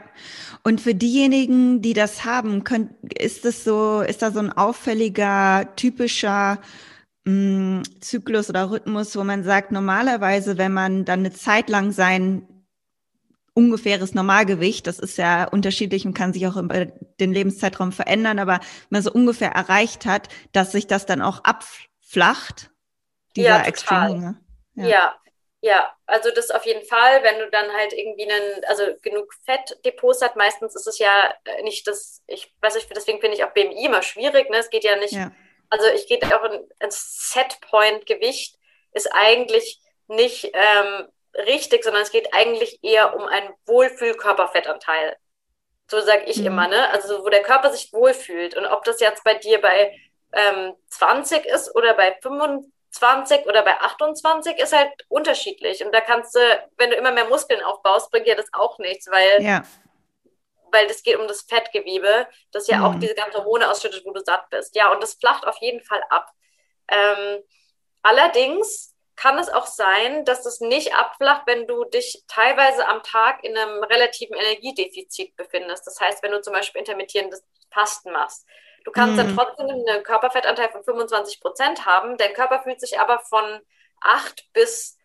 und 0.63 0.81
für 0.81 0.93
diejenigen, 0.93 1.81
die 1.81 1.93
das 1.93 2.25
haben, 2.25 2.65
könnt, 2.65 2.91
ist 3.13 3.45
es 3.45 3.63
so, 3.63 4.01
ist 4.01 4.21
da 4.21 4.31
so 4.31 4.39
ein 4.39 4.51
auffälliger, 4.51 5.69
typischer 5.77 6.59
mh, 7.23 7.79
mm, 7.79 7.83
Zyklus 8.01 8.49
oder 8.49 8.69
Rhythmus, 8.69 9.15
wo 9.15 9.23
man 9.23 9.43
sagt, 9.43 9.71
normalerweise, 9.71 10.57
wenn 10.57 10.73
man 10.73 11.05
dann 11.05 11.19
eine 11.19 11.31
Zeit 11.31 11.69
lang 11.69 11.91
sein 11.91 12.45
ungefähres 13.53 14.13
Normalgewicht, 14.13 14.87
das 14.87 14.99
ist 14.99 15.17
ja 15.17 15.45
unterschiedlich 15.45 16.05
und 16.05 16.13
kann 16.13 16.33
sich 16.33 16.47
auch 16.47 16.57
über 16.57 16.85
den 16.85 17.33
Lebenszeitraum 17.33 17.91
verändern, 17.91 18.39
aber 18.39 18.59
wenn 18.59 18.97
man 18.97 19.03
so 19.03 19.11
ungefähr 19.11 19.51
erreicht 19.51 20.05
hat, 20.05 20.29
dass 20.51 20.71
sich 20.71 20.87
das 20.87 21.05
dann 21.05 21.21
auch 21.21 21.43
abflacht, 21.43 22.71
dieser 23.35 23.47
ja, 23.47 23.63
Extremhunger. 23.63 24.35
Ja. 24.75 24.87
ja, 24.87 25.15
ja, 25.61 25.95
also 26.07 26.31
das 26.31 26.49
auf 26.49 26.65
jeden 26.65 26.83
Fall, 26.85 27.21
wenn 27.21 27.37
du 27.37 27.49
dann 27.51 27.71
halt 27.71 27.93
irgendwie 27.93 28.29
einen, 28.29 28.65
also 28.65 28.83
genug 29.03 29.31
Fettdepots 29.45 30.23
hat, 30.23 30.35
meistens 30.35 30.75
ist 30.75 30.87
es 30.87 30.97
ja 30.97 31.33
nicht 31.61 31.87
das, 31.87 32.23
ich 32.25 32.51
weiß 32.61 32.75
nicht, 32.75 32.89
deswegen 32.95 33.21
finde 33.21 33.37
ich 33.37 33.43
auch 33.43 33.53
BMI 33.53 33.85
immer 33.85 34.01
schwierig, 34.01 34.49
ne? 34.49 34.57
Es 34.57 34.71
geht 34.71 34.83
ja 34.83 34.95
nicht, 34.95 35.13
ja. 35.13 35.31
also 35.69 35.85
ich 35.87 36.07
gehe 36.07 36.19
auch 36.23 36.43
ein, 36.43 36.67
ein 36.79 36.89
Setpoint-Gewicht 36.89 38.57
ist 38.93 39.07
eigentlich 39.13 39.79
nicht 40.07 40.51
ähm, 40.53 41.07
richtig, 41.45 41.83
sondern 41.83 42.01
es 42.01 42.11
geht 42.11 42.33
eigentlich 42.33 42.83
eher 42.83 43.15
um 43.15 43.23
einen 43.23 43.53
Wohlfühl-Körperfettanteil. 43.67 45.15
So 45.87 46.01
sage 46.01 46.23
ich 46.25 46.37
mhm. 46.37 46.47
immer, 46.47 46.67
ne? 46.67 46.89
Also 46.89 47.23
wo 47.23 47.29
der 47.29 47.43
Körper 47.43 47.71
sich 47.71 47.93
wohlfühlt. 47.93 48.57
Und 48.57 48.65
ob 48.65 48.83
das 48.83 48.99
jetzt 48.99 49.23
bei 49.23 49.35
dir 49.35 49.61
bei 49.61 49.95
ähm, 50.33 50.73
20 50.87 51.45
ist 51.45 51.75
oder 51.75 51.93
bei 51.93 52.17
25 52.21 52.71
oder 53.45 53.63
bei 53.63 53.79
28 53.79 54.57
ist 54.57 54.73
halt 54.73 54.91
unterschiedlich. 55.07 55.83
Und 55.83 55.93
da 55.93 56.01
kannst 56.01 56.35
du, 56.35 56.39
wenn 56.77 56.89
du 56.89 56.95
immer 56.95 57.11
mehr 57.11 57.27
Muskeln 57.27 57.63
aufbaust, 57.63 58.11
bringt 58.11 58.27
dir 58.27 58.35
das 58.35 58.47
auch 58.53 58.79
nichts, 58.79 59.09
weil, 59.09 59.41
ja. 59.41 59.63
weil 60.71 60.87
das 60.87 61.03
geht 61.03 61.17
um 61.17 61.27
das 61.27 61.43
Fettgewebe, 61.43 62.27
das 62.51 62.67
ja 62.67 62.79
mhm. 62.79 62.85
auch 62.85 62.95
diese 62.99 63.15
ganzen 63.15 63.37
Hormone 63.37 63.69
ausschüttet, 63.69 64.05
wo 64.05 64.11
du 64.11 64.21
satt 64.21 64.49
bist. 64.49 64.75
Ja, 64.75 64.91
und 64.91 65.01
das 65.01 65.15
flacht 65.15 65.45
auf 65.47 65.57
jeden 65.57 65.83
Fall 65.83 66.03
ab. 66.09 66.31
Ähm, 66.87 67.43
allerdings 68.01 68.93
kann 69.15 69.37
es 69.37 69.49
auch 69.49 69.67
sein, 69.67 70.25
dass 70.25 70.45
es 70.45 70.61
nicht 70.61 70.95
abflacht, 70.95 71.43
wenn 71.45 71.67
du 71.67 71.83
dich 71.85 72.23
teilweise 72.27 72.87
am 72.87 73.03
Tag 73.03 73.43
in 73.43 73.55
einem 73.55 73.83
relativen 73.83 74.35
Energiedefizit 74.35 75.35
befindest. 75.35 75.85
Das 75.85 75.99
heißt, 75.99 76.23
wenn 76.23 76.31
du 76.31 76.41
zum 76.41 76.53
Beispiel 76.53 76.79
intermittierendes 76.79 77.43
Fasten 77.71 78.11
machst. 78.11 78.45
Du 78.83 78.91
kannst 78.91 79.13
mhm. 79.13 79.17
dann 79.17 79.35
trotzdem 79.35 79.69
einen 79.69 80.03
Körperfettanteil 80.03 80.69
von 80.69 80.83
25 80.83 81.39
Prozent 81.39 81.85
haben. 81.85 82.17
Dein 82.17 82.33
Körper 82.33 82.63
fühlt 82.63 82.79
sich 82.79 82.99
aber 82.99 83.19
von 83.19 83.61
8 84.01 84.51
bis 84.53 84.97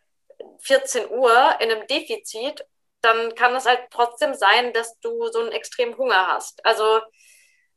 14 0.61 1.11
Uhr 1.11 1.57
in 1.61 1.71
einem 1.71 1.87
Defizit. 1.87 2.65
Dann 3.03 3.35
kann 3.35 3.55
es 3.55 3.67
halt 3.67 3.81
trotzdem 3.91 4.35
sein, 4.35 4.73
dass 4.73 4.99
du 5.01 5.29
so 5.29 5.41
einen 5.41 5.53
extremen 5.53 5.97
Hunger 5.97 6.27
hast. 6.29 6.65
Also 6.65 7.01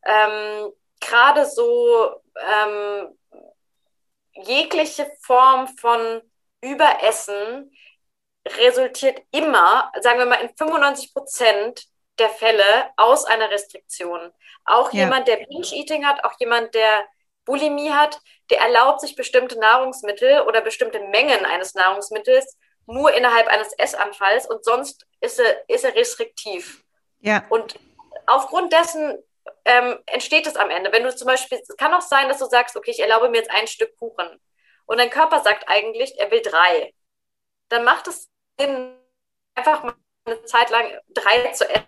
ähm, 0.06 0.72
gerade 1.02 1.46
so 1.46 2.22
ähm, 2.36 3.18
jegliche 4.34 5.12
Form 5.22 5.68
von 5.78 6.22
Überessen 6.62 7.72
resultiert 8.48 9.22
immer, 9.32 9.92
sagen 10.02 10.20
wir 10.20 10.26
mal, 10.26 10.42
in 10.42 10.56
95 10.56 11.14
Prozent 11.14 11.86
der 12.20 12.30
Fälle 12.30 12.90
aus 12.98 13.26
einer 13.26 13.50
Restriktion. 13.50 14.32
Auch 14.66 14.92
ja. 14.94 15.04
jemand, 15.04 15.28
der 15.28 15.38
Binge-Eating 15.38 16.06
hat, 16.06 16.24
auch 16.24 16.34
jemand, 16.40 16.76
der 16.76 17.06
Bulimie 17.46 17.92
hat, 17.92 18.20
der 18.50 18.60
erlaubt 18.60 19.02
sich 19.02 19.16
bestimmte 19.16 19.58
Nahrungsmittel 19.60 20.42
oder 20.42 20.62
bestimmte 20.62 21.00
Mengen 21.00 21.46
eines 21.46 21.74
Nahrungsmittels 21.74 22.58
nur 22.86 23.14
innerhalb 23.14 23.48
eines 23.48 23.72
Essanfalls 23.74 24.48
und 24.48 24.66
sonst 24.66 25.06
ist 25.22 25.40
er, 25.40 25.70
ist 25.70 25.86
er 25.86 25.96
restriktiv. 25.96 26.84
Ja. 27.20 27.46
Und 27.50 27.80
aufgrund 28.26 28.74
dessen 28.74 29.24
ähm, 29.66 30.00
entsteht 30.08 30.48
es 30.48 30.56
am 30.56 30.70
Ende. 30.70 30.92
Wenn 30.92 31.04
du 31.04 31.16
zum 31.16 31.28
Beispiel, 31.28 31.60
es 31.60 31.78
kann 31.78 31.94
auch 31.94 32.02
sein, 32.02 32.28
dass 32.28 32.40
du 32.40 32.46
sagst, 32.46 32.76
okay, 32.76 32.92
ich 32.92 33.00
erlaube 33.00 33.30
mir 33.30 33.38
jetzt 33.38 33.52
ein 33.52 33.68
Stück 33.68 33.96
Kuchen 33.98 34.28
und 34.86 34.98
dein 35.00 35.10
Körper 35.10 35.42
sagt 35.42 35.68
eigentlich, 35.68 36.20
er 36.20 36.32
will 36.32 36.42
drei, 36.42 36.94
dann 37.70 37.84
macht 37.84 38.08
es 38.08 38.30
Sinn, 38.60 38.98
einfach 39.56 39.84
mal 39.84 39.96
eine 40.26 40.44
Zeit 40.46 40.70
lang 40.70 40.86
drei 41.10 41.52
zu 41.52 41.70
essen, 41.70 41.88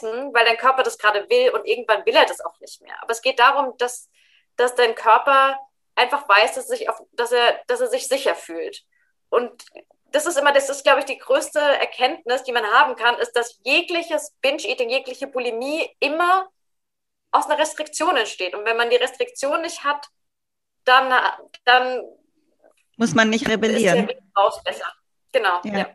weil 0.00 0.44
dein 0.44 0.56
Körper 0.56 0.82
das 0.82 0.98
gerade 0.98 1.28
will 1.28 1.50
und 1.50 1.66
irgendwann 1.66 2.04
will 2.06 2.16
er 2.16 2.24
das 2.24 2.40
auch 2.40 2.58
nicht 2.60 2.80
mehr. 2.80 2.94
Aber 3.02 3.12
es 3.12 3.22
geht 3.22 3.38
darum, 3.38 3.76
dass, 3.78 4.08
dass 4.56 4.74
dein 4.74 4.94
Körper 4.94 5.58
einfach 5.94 6.28
weiß, 6.28 6.54
dass, 6.54 6.68
sich 6.68 6.88
auf, 6.88 7.00
dass, 7.12 7.32
er, 7.32 7.60
dass 7.66 7.80
er 7.80 7.88
sich 7.88 8.08
sicher 8.08 8.34
fühlt. 8.34 8.82
Und 9.28 9.64
das 10.10 10.26
ist 10.26 10.38
immer, 10.38 10.52
das 10.52 10.68
ist, 10.68 10.84
glaube 10.84 11.00
ich, 11.00 11.04
die 11.06 11.18
größte 11.18 11.60
Erkenntnis, 11.60 12.42
die 12.42 12.52
man 12.52 12.66
haben 12.66 12.96
kann, 12.96 13.18
ist, 13.18 13.32
dass 13.32 13.58
jegliches 13.64 14.34
Binge-Eating, 14.40 14.90
jegliche 14.90 15.26
Bulimie 15.26 15.88
immer 16.00 16.48
aus 17.30 17.46
einer 17.46 17.58
Restriktion 17.58 18.16
entsteht. 18.16 18.54
Und 18.54 18.64
wenn 18.64 18.76
man 18.76 18.90
die 18.90 18.96
Restriktion 18.96 19.62
nicht 19.62 19.84
hat, 19.84 20.06
dann, 20.84 21.12
dann 21.64 22.02
muss 22.96 23.14
man 23.14 23.30
nicht 23.30 23.48
rebellieren. 23.48 24.08
Ist 24.08 24.36
raus 24.36 24.62
besser. 24.62 24.92
Genau. 25.32 25.60
Ja. 25.64 25.78
ja. 25.78 25.86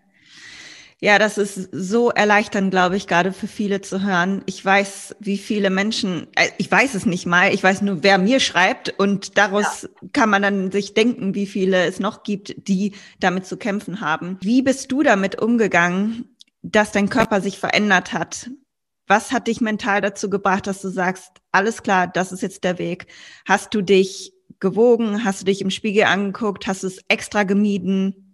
Ja, 1.00 1.20
das 1.20 1.38
ist 1.38 1.70
so 1.72 2.10
erleichternd, 2.10 2.72
glaube 2.72 2.98
ich, 2.98 3.06
gerade 3.06 3.32
für 3.32 3.48
viele 3.48 3.82
zu 3.82 4.02
hören. 4.02 4.42
Ich 4.48 4.66
weiß, 4.66 5.16
wie 5.20 5.38
viele 5.38 5.70
Menschen, 5.70 6.26
äh, 6.36 6.50
ich 6.58 6.72
weiß 6.72 6.96
es 6.96 7.06
nicht 7.06 7.28
mal, 7.28 7.54
ich 7.54 7.62
weiß 7.62 7.84
nur, 7.84 8.02
wer 8.02 8.18
mir 8.18 8.40
schreibt 8.40 8.98
und 8.98 9.38
daraus 9.38 9.84
ja. 9.84 9.90
kann 10.12 10.32
man 10.32 10.42
dann 10.42 10.72
sich 10.72 10.96
denken, 10.96 11.36
wie 11.36 11.46
viele 11.46 11.86
es 11.86 12.00
noch 12.00 12.24
gibt, 12.24 12.68
die 12.68 12.94
damit 13.20 13.46
zu 13.46 13.58
kämpfen 13.58 14.02
haben. 14.02 14.40
Wie 14.42 14.64
bist 14.64 14.92
du 14.92 15.04
damit 15.04 15.40
umgegangen, 15.40 16.36
dass 16.64 16.94
dein 16.94 17.10
Körper 17.10 17.42
sich 17.42 17.60
verändert 17.60 18.14
hat? 18.14 18.50
Was 19.06 19.32
hat 19.32 19.48
dich 19.48 19.62
mental 19.62 20.02
dazu 20.02 20.32
gebracht, 20.32 20.66
dass 20.66 20.82
du 20.82 20.90
sagst, 20.90 21.30
alles 21.52 21.84
klar, 21.84 22.08
das 22.08 22.32
ist 22.32 22.42
jetzt 22.42 22.64
der 22.64 22.80
Weg? 22.80 23.06
Hast 23.46 23.76
du 23.76 23.84
dich 23.84 24.34
gewogen? 24.60 25.24
Hast 25.24 25.42
du 25.42 25.46
dich 25.46 25.62
im 25.62 25.70
Spiegel 25.70 26.06
angeguckt? 26.06 26.66
Hast 26.66 26.82
du 26.82 26.88
es 26.88 27.04
extra 27.08 27.44
gemieden? 27.44 28.27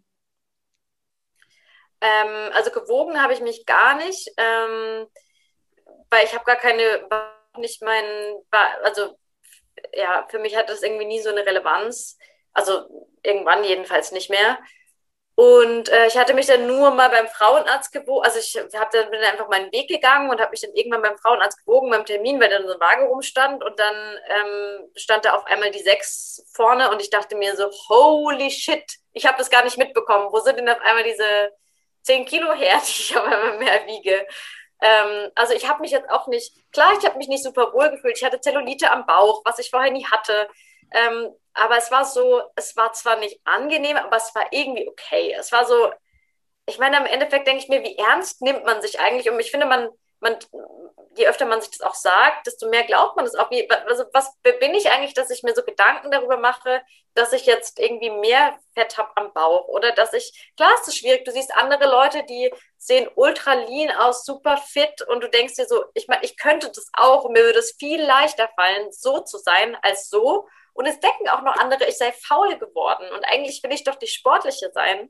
Ähm, 2.03 2.51
also 2.53 2.69
gewogen 2.69 3.21
habe 3.23 3.33
ich 3.33 3.39
mich 3.39 3.65
gar 3.65 3.95
nicht, 3.95 4.29
ähm, 4.37 5.07
weil 6.09 6.25
ich 6.25 6.33
habe 6.35 6.43
gar 6.43 6.57
keine, 6.57 7.07
nicht 7.57 7.81
mein, 7.81 8.05
also 8.83 9.17
ja, 9.93 10.27
für 10.29 10.39
mich 10.39 10.55
hat 10.55 10.69
das 10.69 10.83
irgendwie 10.83 11.05
nie 11.05 11.21
so 11.21 11.29
eine 11.29 11.45
Relevanz. 11.45 12.17
Also 12.53 13.07
irgendwann 13.23 13.63
jedenfalls 13.63 14.11
nicht 14.11 14.29
mehr. 14.29 14.59
Und 15.35 15.89
äh, 15.89 16.05
ich 16.05 16.15
hatte 16.15 16.35
mich 16.35 16.45
dann 16.45 16.67
nur 16.67 16.91
mal 16.91 17.09
beim 17.09 17.27
Frauenarzt 17.27 17.91
gewogen, 17.91 18.23
also 18.23 18.37
ich 18.37 18.55
hab 18.79 18.91
dann, 18.91 19.09
bin 19.09 19.19
dann 19.19 19.31
einfach 19.31 19.49
meinen 19.49 19.71
Weg 19.71 19.87
gegangen 19.87 20.29
und 20.29 20.39
habe 20.39 20.51
mich 20.51 20.61
dann 20.61 20.75
irgendwann 20.75 21.01
beim 21.01 21.17
Frauenarzt 21.17 21.65
gewogen 21.65 21.89
beim 21.89 22.05
Termin, 22.05 22.39
weil 22.39 22.51
dann 22.51 22.67
so 22.67 22.73
ein 22.73 22.79
Waage 22.79 23.05
rumstand 23.05 23.63
und 23.63 23.79
dann 23.79 23.95
ähm, 24.27 24.91
stand 24.95 25.25
da 25.25 25.33
auf 25.33 25.43
einmal 25.47 25.71
die 25.71 25.81
sechs 25.81 26.45
vorne 26.53 26.91
und 26.91 27.01
ich 27.01 27.09
dachte 27.09 27.35
mir 27.35 27.55
so, 27.55 27.67
holy 27.89 28.51
shit, 28.51 28.85
ich 29.13 29.25
habe 29.25 29.39
das 29.39 29.49
gar 29.49 29.63
nicht 29.63 29.79
mitbekommen. 29.79 30.31
Wo 30.31 30.39
sind 30.39 30.59
denn 30.59 30.69
auf 30.69 30.81
einmal 30.81 31.03
diese 31.03 31.51
zehn 32.03 32.25
Kilo 32.25 32.53
her, 32.53 32.81
die 32.87 33.01
ich 33.01 33.17
auf 33.17 33.23
einmal 33.25 33.57
mehr 33.57 33.85
wiege? 33.87 34.27
Ähm, 34.81 35.31
also 35.35 35.53
ich 35.53 35.67
habe 35.67 35.81
mich 35.81 35.91
jetzt 35.91 36.09
auch 36.09 36.27
nicht, 36.27 36.53
klar, 36.71 36.93
ich 36.97 37.05
habe 37.05 37.17
mich 37.17 37.27
nicht 37.29 37.43
super 37.43 37.73
wohl 37.73 37.89
gefühlt. 37.89 38.17
Ich 38.17 38.23
hatte 38.23 38.41
Zellulite 38.41 38.91
am 38.91 39.05
Bauch, 39.05 39.41
was 39.45 39.59
ich 39.59 39.69
vorher 39.69 39.91
nie 39.91 40.05
hatte. 40.05 40.47
Ähm, 40.91 41.33
aber 41.53 41.77
es 41.77 41.91
war 41.91 42.05
so, 42.05 42.41
es 42.55 42.75
war 42.75 42.93
zwar 42.93 43.17
nicht 43.17 43.39
angenehm, 43.45 43.97
aber 43.97 44.17
es 44.17 44.33
war 44.35 44.45
irgendwie 44.51 44.87
okay. 44.87 45.35
Es 45.37 45.51
war 45.51 45.65
so, 45.65 45.91
ich 46.65 46.79
meine, 46.79 46.97
im 46.97 47.05
Endeffekt 47.05 47.47
denke 47.47 47.63
ich 47.63 47.69
mir, 47.69 47.83
wie 47.83 47.97
ernst 47.97 48.41
nimmt 48.41 48.65
man 48.65 48.81
sich 48.81 48.99
eigentlich? 48.99 49.29
Und 49.29 49.39
ich 49.39 49.51
finde, 49.51 49.65
man, 49.67 49.89
man, 50.23 50.38
je 51.15 51.27
öfter 51.27 51.45
man 51.45 51.62
sich 51.62 51.71
das 51.71 51.81
auch 51.81 51.93
sagt, 51.93 52.47
desto 52.47 52.69
mehr 52.69 52.83
glaubt 52.83 53.15
man 53.15 53.25
es 53.25 53.36
auch. 53.36 53.51
Wie, 53.51 53.69
also 53.69 54.05
was 54.13 54.36
bin 54.41 54.73
ich 54.73 54.89
eigentlich, 54.89 55.13
dass 55.13 55.29
ich 55.29 55.43
mir 55.43 55.53
so 55.53 55.63
Gedanken 55.63 56.09
darüber 56.12 56.38
mache, 56.38 56.81
dass 57.13 57.33
ich 57.33 57.45
jetzt 57.45 57.79
irgendwie 57.79 58.09
mehr 58.09 58.57
Fett 58.73 58.97
habe 58.97 59.15
am 59.15 59.33
Bauch 59.33 59.67
oder 59.67 59.91
dass 59.91 60.13
ich, 60.13 60.51
klar 60.57 60.73
ist 60.75 60.88
es 60.88 60.97
schwierig, 60.97 61.25
du 61.25 61.31
siehst 61.31 61.55
andere 61.55 61.88
Leute, 61.88 62.23
die 62.23 62.51
sehen 62.77 63.07
ultra 63.15 63.53
lean 63.53 63.91
aus, 63.91 64.25
super 64.25 64.57
fit 64.57 65.01
und 65.03 65.21
du 65.21 65.29
denkst 65.29 65.55
dir 65.55 65.65
so, 65.65 65.86
ich 65.93 66.07
meine, 66.07 66.23
ich 66.23 66.38
könnte 66.38 66.69
das 66.69 66.89
auch 66.93 67.29
mir 67.29 67.43
würde 67.43 67.59
es 67.59 67.75
viel 67.77 68.01
leichter 68.01 68.49
fallen, 68.55 68.91
so 68.91 69.19
zu 69.19 69.38
sein 69.38 69.77
als 69.81 70.09
so. 70.09 70.47
Und 70.73 70.88
es 70.88 70.99
denken 70.99 71.29
auch 71.29 71.43
noch 71.43 71.55
andere, 71.55 71.88
ich 71.88 71.97
sei 71.97 72.12
faul 72.12 72.57
geworden. 72.57 73.07
Und 73.12 73.23
eigentlich 73.25 73.62
will 73.62 73.71
ich 73.71 73.83
doch 73.83 73.95
die 73.95 74.07
Sportliche 74.07 74.71
sein. 74.73 75.09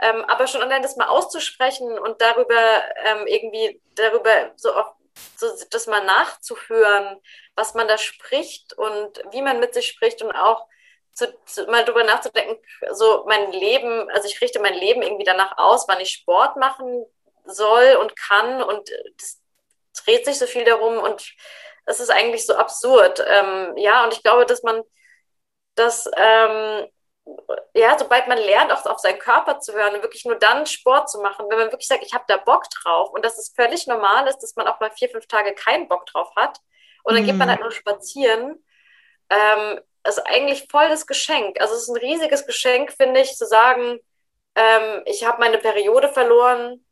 Ähm, 0.00 0.24
aber 0.24 0.46
schon 0.46 0.62
allein 0.62 0.82
das 0.82 0.96
mal 0.96 1.08
auszusprechen 1.08 1.98
und 1.98 2.20
darüber 2.20 2.82
ähm, 3.04 3.26
irgendwie, 3.26 3.80
darüber 3.94 4.52
so 4.56 4.74
oft, 4.74 4.94
so 5.36 5.46
das 5.70 5.86
mal 5.86 6.04
nachzuhören, 6.04 7.20
was 7.54 7.74
man 7.74 7.86
da 7.86 7.98
spricht 7.98 8.72
und 8.72 9.22
wie 9.30 9.42
man 9.42 9.60
mit 9.60 9.74
sich 9.74 9.86
spricht 9.86 10.22
und 10.22 10.32
auch 10.32 10.66
zu, 11.12 11.32
zu, 11.44 11.66
mal 11.66 11.84
darüber 11.84 12.04
nachzudenken, 12.04 12.56
so 12.92 13.24
mein 13.26 13.52
Leben, 13.52 14.08
also 14.10 14.26
ich 14.26 14.40
richte 14.40 14.60
mein 14.60 14.74
Leben 14.74 15.02
irgendwie 15.02 15.24
danach 15.24 15.58
aus, 15.58 15.86
wann 15.86 16.00
ich 16.00 16.10
Sport 16.10 16.56
machen 16.56 17.04
soll 17.44 17.96
und 18.00 18.16
kann 18.16 18.62
und 18.62 18.90
das 19.18 19.40
dreht 20.04 20.24
sich 20.24 20.38
so 20.38 20.46
viel 20.46 20.64
darum 20.64 20.98
und 20.98 21.34
es 21.84 22.00
ist 22.00 22.10
eigentlich 22.10 22.46
so 22.46 22.54
absurd. 22.54 23.22
Ähm, 23.26 23.76
ja, 23.76 24.04
und 24.04 24.14
ich 24.14 24.22
glaube, 24.22 24.46
dass 24.46 24.62
man 24.62 24.82
dass 25.74 26.08
ähm, 26.16 26.86
ja, 27.74 27.98
sobald 27.98 28.26
man 28.28 28.38
lernt, 28.38 28.72
auch 28.72 28.84
auf 28.86 28.98
seinen 28.98 29.18
Körper 29.18 29.60
zu 29.60 29.72
hören 29.72 29.94
und 29.94 30.02
wirklich 30.02 30.24
nur 30.24 30.36
dann 30.36 30.66
Sport 30.66 31.10
zu 31.10 31.20
machen, 31.20 31.46
wenn 31.48 31.58
man 31.58 31.70
wirklich 31.70 31.88
sagt, 31.88 32.04
ich 32.04 32.14
habe 32.14 32.24
da 32.28 32.36
Bock 32.36 32.64
drauf 32.70 33.10
und 33.10 33.24
dass 33.24 33.38
es 33.38 33.52
völlig 33.54 33.86
normal 33.86 34.26
ist, 34.26 34.38
dass 34.38 34.56
man 34.56 34.66
auch 34.66 34.80
mal 34.80 34.90
vier, 34.90 35.08
fünf 35.08 35.26
Tage 35.26 35.54
keinen 35.54 35.88
Bock 35.88 36.06
drauf 36.06 36.30
hat 36.36 36.58
und 37.04 37.14
dann 37.14 37.22
mhm. 37.22 37.26
geht 37.26 37.36
man 37.36 37.48
mhm. 37.48 37.52
halt 37.52 37.60
nur 37.60 37.70
spazieren, 37.70 38.64
ähm, 39.30 39.80
ist 40.04 40.26
eigentlich 40.26 40.66
voll 40.70 40.88
das 40.88 41.06
Geschenk. 41.06 41.60
Also 41.60 41.74
es 41.74 41.82
ist 41.82 41.88
ein 41.88 41.96
riesiges 41.96 42.46
Geschenk, 42.46 42.92
finde 42.92 43.20
ich, 43.20 43.36
zu 43.36 43.46
sagen, 43.46 44.00
ähm, 44.54 45.02
ich 45.06 45.24
habe 45.24 45.40
meine 45.40 45.58
Periode 45.58 46.08
verloren, 46.08 46.84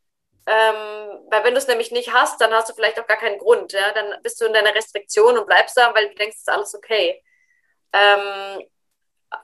ähm, 0.46 1.26
weil 1.30 1.44
wenn 1.44 1.54
du 1.54 1.58
es 1.58 1.68
nämlich 1.68 1.90
nicht 1.90 2.12
hast, 2.12 2.40
dann 2.40 2.52
hast 2.52 2.70
du 2.70 2.74
vielleicht 2.74 2.98
auch 2.98 3.06
gar 3.06 3.18
keinen 3.18 3.38
Grund. 3.38 3.72
Ja? 3.72 3.92
Dann 3.92 4.22
bist 4.22 4.40
du 4.40 4.46
in 4.46 4.52
deiner 4.52 4.74
Restriktion 4.74 5.36
und 5.36 5.46
bleibst 5.46 5.76
da, 5.76 5.94
weil 5.94 6.08
du 6.08 6.14
denkst, 6.14 6.36
es 6.36 6.42
ist 6.42 6.48
alles 6.48 6.74
okay. 6.74 7.22
Ähm, 7.92 8.64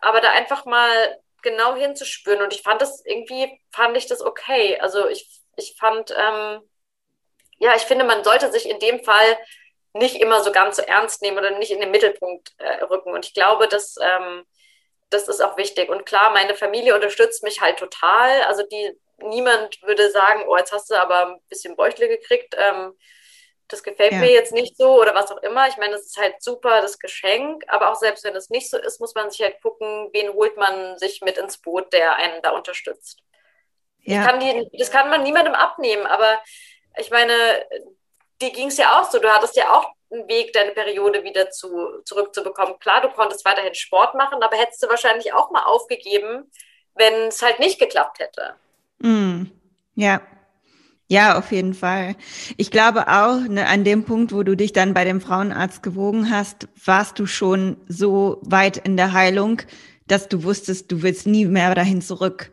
aber 0.01 0.21
da 0.21 0.31
einfach 0.31 0.65
mal 0.65 1.21
genau 1.43 1.75
hinzuspüren. 1.77 2.43
Und 2.43 2.53
ich 2.53 2.63
fand 2.63 2.81
das 2.83 3.05
irgendwie, 3.05 3.61
fand 3.71 3.97
ich 3.97 4.07
das 4.07 4.21
okay. 4.21 4.79
Also 4.81 5.09
ich, 5.09 5.29
ich 5.57 5.77
fand, 5.79 6.11
ähm, 6.11 6.61
ja, 7.59 7.75
ich 7.77 7.83
finde, 7.83 8.05
man 8.05 8.25
sollte 8.25 8.51
sich 8.53 8.69
in 8.69 8.79
dem 8.81 9.03
Fall 9.05 9.39
nicht 9.93 10.17
immer 10.17 10.43
so 10.43 10.53
ganz 10.53 10.77
so 10.77 10.83
ernst 10.83 11.23
nehmen 11.23 11.39
oder 11.39 11.51
nicht 11.59 11.71
in 11.71 11.81
den 11.81 11.91
Mittelpunkt 11.91 12.53
äh, 12.59 12.85
rücken. 12.85 13.13
Und 13.13 13.25
ich 13.25 13.35
glaube, 13.35 13.69
dass 13.69 13.97
ähm, 14.01 14.45
das 15.11 15.29
ist 15.29 15.41
auch 15.41 15.57
wichtig. 15.57 15.89
Und 15.89 16.05
klar, 16.07 16.33
meine 16.33 16.55
Familie 16.55 16.95
unterstützt 16.95 17.43
mich 17.43 17.61
halt 17.61 17.79
total. 17.79 18.43
Also 18.43 18.63
die, 18.65 18.99
niemand 19.19 19.81
würde 19.83 20.11
sagen, 20.11 20.45
oh, 20.49 20.57
jetzt 20.57 20.73
hast 20.73 20.91
du 20.91 20.95
aber 20.97 21.27
ein 21.29 21.41
bisschen 21.49 21.77
Bäuchle 21.77 22.09
gekriegt. 22.09 22.55
Ähm, 22.59 22.95
das 23.69 23.83
gefällt 23.83 24.13
ja. 24.13 24.19
mir 24.19 24.31
jetzt 24.31 24.53
nicht 24.53 24.77
so 24.77 25.01
oder 25.01 25.15
was 25.15 25.31
auch 25.31 25.43
immer. 25.43 25.69
Ich 25.69 25.77
meine, 25.77 25.93
das 25.93 26.07
ist 26.07 26.19
halt 26.19 26.41
super, 26.41 26.81
das 26.81 26.99
Geschenk. 26.99 27.65
Aber 27.69 27.91
auch 27.91 27.97
selbst 27.97 28.25
wenn 28.25 28.37
es 28.37 28.51
nicht 28.51 28.71
so 28.71 28.79
ist, 28.79 29.01
muss 29.01 29.15
man 29.15 29.31
sich 29.31 29.43
halt 29.43 29.61
gucken, 29.61 30.09
wen 30.13 30.33
holt 30.33 30.57
man 30.57 30.99
sich 30.99 31.21
mit 31.23 31.39
ins 31.39 31.59
Boot, 31.59 31.93
der 31.93 32.17
einen 32.17 32.43
da 32.43 32.51
unterstützt. 32.51 33.23
Ja. 34.03 34.25
Kann 34.25 34.41
die, 34.41 34.69
das 34.79 34.91
kann 34.91 35.11
man 35.11 35.25
niemandem 35.25 35.55
abnehmen, 35.55 36.07
aber 36.07 36.41
ich 36.97 37.11
meine, 37.11 37.33
dir 38.41 38.51
ging 38.51 38.69
es 38.69 38.77
ja 38.77 39.01
auch 39.01 39.11
so. 39.11 39.19
Du 39.19 39.29
hattest 39.29 39.57
ja 39.57 39.73
auch 39.73 39.91
einen 40.13 40.29
Weg, 40.29 40.53
deine 40.53 40.71
Periode 40.71 41.25
wieder 41.25 41.51
zu, 41.51 42.03
zurückzubekommen. 42.05 42.79
Klar, 42.79 43.01
du 43.01 43.09
konntest 43.11 43.45
weiterhin 43.45 43.75
Sport 43.75 44.15
machen, 44.15 44.43
aber 44.43 44.57
hättest 44.57 44.83
du 44.83 44.89
wahrscheinlich 44.89 45.33
auch 45.33 45.51
mal 45.51 45.65
aufgegeben, 45.65 46.51
wenn 46.95 47.29
es 47.29 47.43
halt 47.43 47.59
nicht 47.59 47.81
geklappt 47.81 48.21
hätte. 48.21 48.55
Mm, 48.99 49.47
ja, 49.97 50.21
ja, 51.09 51.39
auf 51.39 51.53
jeden 51.53 51.75
Fall. 51.75 52.17
Ich 52.57 52.71
glaube 52.71 53.07
auch, 53.09 53.41
ne, 53.49 53.67
an 53.67 53.85
dem 53.85 54.05
Punkt, 54.05 54.33
wo 54.33 54.43
du 54.43 54.57
dich 54.57 54.73
dann 54.73 54.93
bei 54.93 55.05
dem 55.05 55.21
Frauenarzt 55.21 55.83
gewogen 55.83 56.31
hast, 56.31 56.69
warst 56.85 57.19
du 57.19 57.27
schon 57.27 57.77
so 57.87 58.41
weit 58.43 58.77
in 58.79 58.97
der 58.97 59.13
Heilung, 59.13 59.63
dass 60.09 60.29
du 60.29 60.43
wusstest, 60.43 60.91
du 60.91 61.03
willst 61.03 61.27
nie 61.27 61.47
mehr 61.47 61.75
dahin 61.75 62.03
zurück. 62.03 62.53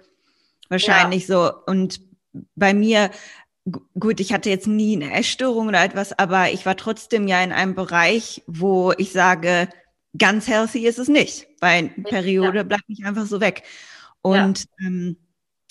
Wahrscheinlich 0.70 1.28
ja. 1.28 1.36
so. 1.36 1.54
Und 1.66 2.02
bei 2.56 2.74
mir, 2.74 3.10
gut, 4.00 4.20
ich 4.20 4.34
hatte 4.34 4.50
jetzt 4.50 4.68
nie 4.68 4.96
eine 4.96 5.14
Essstörung 5.14 5.70
oder 5.70 5.84
etwas, 5.84 6.18
aber 6.18 6.52
ich 6.52 6.66
war 6.66 6.78
trotzdem 6.78 7.28
ja 7.28 7.44
in 7.44 7.52
einem 7.52 7.74
Bereich, 7.74 8.44
wo 8.46 8.94
ich 8.98 9.12
sage, 9.12 9.68
ganz 10.18 10.48
healthy 10.48 10.86
ist 10.86 11.00
es 11.00 11.08
nicht, 11.08 11.48
weil 11.60 11.90
Periode 12.04 12.58
ja. 12.58 12.64
bleibt 12.64 12.88
nicht 12.88 13.06
einfach 13.06 13.26
so 13.26 13.42
weg. 13.42 13.64
Und 14.22 14.66
ja. 14.80 14.88
ähm, 14.88 15.18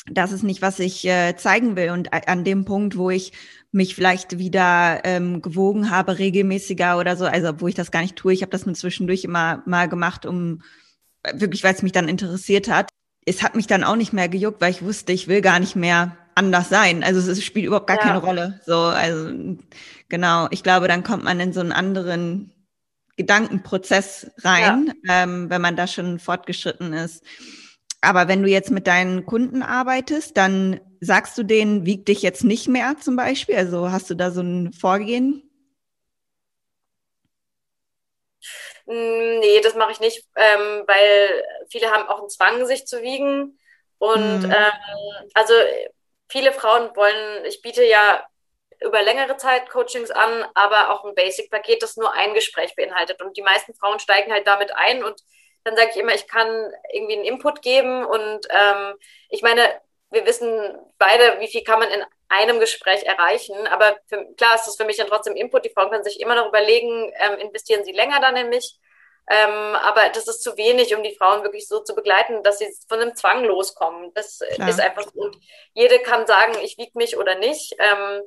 das 0.07 0.33
ist 0.33 0.43
nicht, 0.43 0.63
was 0.63 0.79
ich 0.79 1.05
äh, 1.07 1.37
zeigen 1.37 1.77
will. 1.77 1.91
Und 1.91 2.13
an 2.13 2.45
dem 2.45 2.65
Punkt, 2.65 2.97
wo 2.97 3.11
ich 3.11 3.33
mich 3.71 3.95
vielleicht 3.95 4.39
wieder 4.39 5.01
ähm, 5.05 5.43
gewogen 5.43 5.91
habe, 5.91 6.19
regelmäßiger 6.19 6.99
oder 6.99 7.17
so, 7.17 7.25
also 7.25 7.61
wo 7.61 7.69
ich 7.69 7.75
das 7.75 7.91
gar 7.91 8.03
nicht 8.03 8.17
tue, 8.17 8.33
ich 8.33 8.43
habe 8.43 8.51
das 8.51 8.67
nur 8.67 8.75
zwischendurch 8.75 9.25
immer 9.25 9.63
mal 9.65 9.89
gemacht, 9.89 10.27
um 10.27 10.63
wirklich, 11.33 11.65
weil 11.65 11.75
es 11.75 11.83
mich 11.83 11.93
dann 11.93 12.09
interessiert 12.09 12.69
hat. 12.69 12.89
Es 13.25 13.43
hat 13.43 13.55
mich 13.55 13.69
dann 13.69 13.85
auch 13.85 13.97
nicht 13.97 14.13
mehr 14.13 14.29
gejuckt, 14.29 14.61
weil 14.61 14.73
ich 14.73 14.83
wusste, 14.83 15.13
ich 15.13 15.29
will 15.29 15.41
gar 15.41 15.61
nicht 15.61 15.77
mehr 15.77 16.17
anders 16.35 16.69
sein. 16.69 17.05
Also 17.05 17.31
es 17.31 17.45
spielt 17.45 17.67
überhaupt 17.67 17.87
gar 17.87 17.99
ja. 17.99 18.03
keine 18.03 18.19
Rolle. 18.19 18.61
So, 18.67 18.77
also 18.77 19.31
genau. 20.09 20.49
Ich 20.51 20.63
glaube, 20.63 20.89
dann 20.89 21.05
kommt 21.05 21.25
man 21.25 21.39
in 21.39 21.53
so 21.53 21.61
einen 21.61 21.73
anderen 21.73 22.51
Gedankenprozess 23.17 24.31
rein, 24.39 24.93
ja. 25.05 25.23
ähm, 25.23 25.51
wenn 25.51 25.63
man 25.63 25.77
da 25.77 25.87
schon 25.87 26.19
fortgeschritten 26.19 26.93
ist. 26.93 27.23
Aber 28.03 28.27
wenn 28.27 28.43
du 28.43 28.49
jetzt 28.49 28.73
mit 28.73 28.89
deinen 28.89 29.25
Kunden 29.27 29.63
arbeitest, 29.63 30.37
dann 30.37 30.81
sagst 31.01 31.39
du 31.39 31.45
denen, 31.45 31.87
wieg 31.87 32.05
dich 32.05 32.21
jetzt 32.21 32.43
nicht 32.43 32.67
mehr 32.67 32.97
zum 33.01 33.15
Beispiel? 33.15 33.55
Also 33.57 33.93
hast 33.93 34.11
du 34.11 34.15
da 34.15 34.33
so 34.33 34.41
ein 34.41 34.73
Vorgehen? 34.73 35.49
Mm, 38.87 39.39
nee, 39.39 39.61
das 39.63 39.77
mache 39.77 39.93
ich 39.93 40.01
nicht, 40.01 40.27
ähm, 40.35 40.83
weil 40.87 41.45
viele 41.71 41.93
haben 41.93 42.09
auch 42.09 42.19
einen 42.19 42.29
Zwang, 42.29 42.67
sich 42.67 42.87
zu 42.87 43.03
wiegen. 43.03 43.57
Und 43.99 44.41
mhm. 44.41 44.51
ähm, 44.51 45.31
also 45.35 45.55
viele 46.29 46.53
Frauen 46.53 46.95
wollen, 46.97 47.45
ich 47.45 47.63
biete 47.63 47.85
ja 47.85 48.27
über 48.81 49.01
längere 49.01 49.37
Zeit 49.37 49.71
Coachings 49.71 50.11
an, 50.11 50.45
aber 50.55 50.91
auch 50.91 51.05
ein 51.05 51.15
Basic-Paket, 51.15 51.85
das 51.85 51.97
nur 51.97 52.13
ein 52.13 52.35
Gespräch 52.35 52.75
beinhaltet. 52.75 53.23
Und 53.23 53.37
die 53.37 53.43
meisten 53.43 53.75
Frauen 53.75 54.01
steigen 54.01 54.33
halt 54.33 54.49
damit 54.49 54.75
ein 54.75 55.05
und 55.05 55.23
dann 55.65 55.77
sage 55.77 55.91
ich 55.93 55.97
immer, 55.97 56.15
ich 56.15 56.27
kann 56.27 56.49
irgendwie 56.93 57.15
einen 57.15 57.25
Input 57.25 57.63
geben 57.63 58.05
und 58.05 58.47
ähm, 58.51 58.95
ich 59.29 59.43
meine, 59.43 59.63
wir 60.11 60.27
wissen 60.27 60.49
beide, 60.99 61.41
wie 61.41 61.49
viel 61.49 61.65
kann 61.65 61.79
man 61.79 61.91
in 61.91 62.05
einem 62.29 62.61
Gespräch 62.61 63.05
erreichen, 63.05 63.67
aber 63.67 63.97
für, 64.09 64.27
klar 64.37 64.55
ist 64.55 64.67
das 64.67 64.77
für 64.77 64.85
mich 64.85 64.97
dann 64.97 65.07
trotzdem 65.07 65.37
Input. 65.37 65.65
Die 65.65 65.71
Frauen 65.71 65.91
können 65.91 66.05
sich 66.05 66.21
immer 66.21 66.35
noch 66.35 66.49
überlegen, 66.49 67.13
ähm, 67.19 67.39
investieren 67.39 67.85
sie 67.85 67.93
länger 67.93 68.21
dann 68.21 68.37
in 68.37 68.49
mich. 68.49 68.79
Ähm, 69.31 69.77
aber 69.77 70.09
das 70.09 70.27
ist 70.27 70.43
zu 70.43 70.57
wenig, 70.57 70.95
um 70.97 71.03
die 71.03 71.15
Frauen 71.15 71.43
wirklich 71.45 71.69
so 71.69 71.81
zu 71.81 71.95
begleiten, 71.95 72.43
dass 72.43 72.59
sie 72.59 72.69
von 72.89 73.01
einem 73.01 73.15
Zwang 73.15 73.45
loskommen. 73.45 74.13
Das 74.15 74.41
Klar. 74.55 74.69
ist 74.69 74.81
einfach. 74.81 75.07
Und 75.15 75.37
jede 75.75 76.01
kann 76.01 76.27
sagen, 76.27 76.55
ich 76.63 76.77
wiege 76.77 76.93
mich 76.95 77.17
oder 77.17 77.37
nicht. 77.37 77.75
Ähm, 77.79 78.23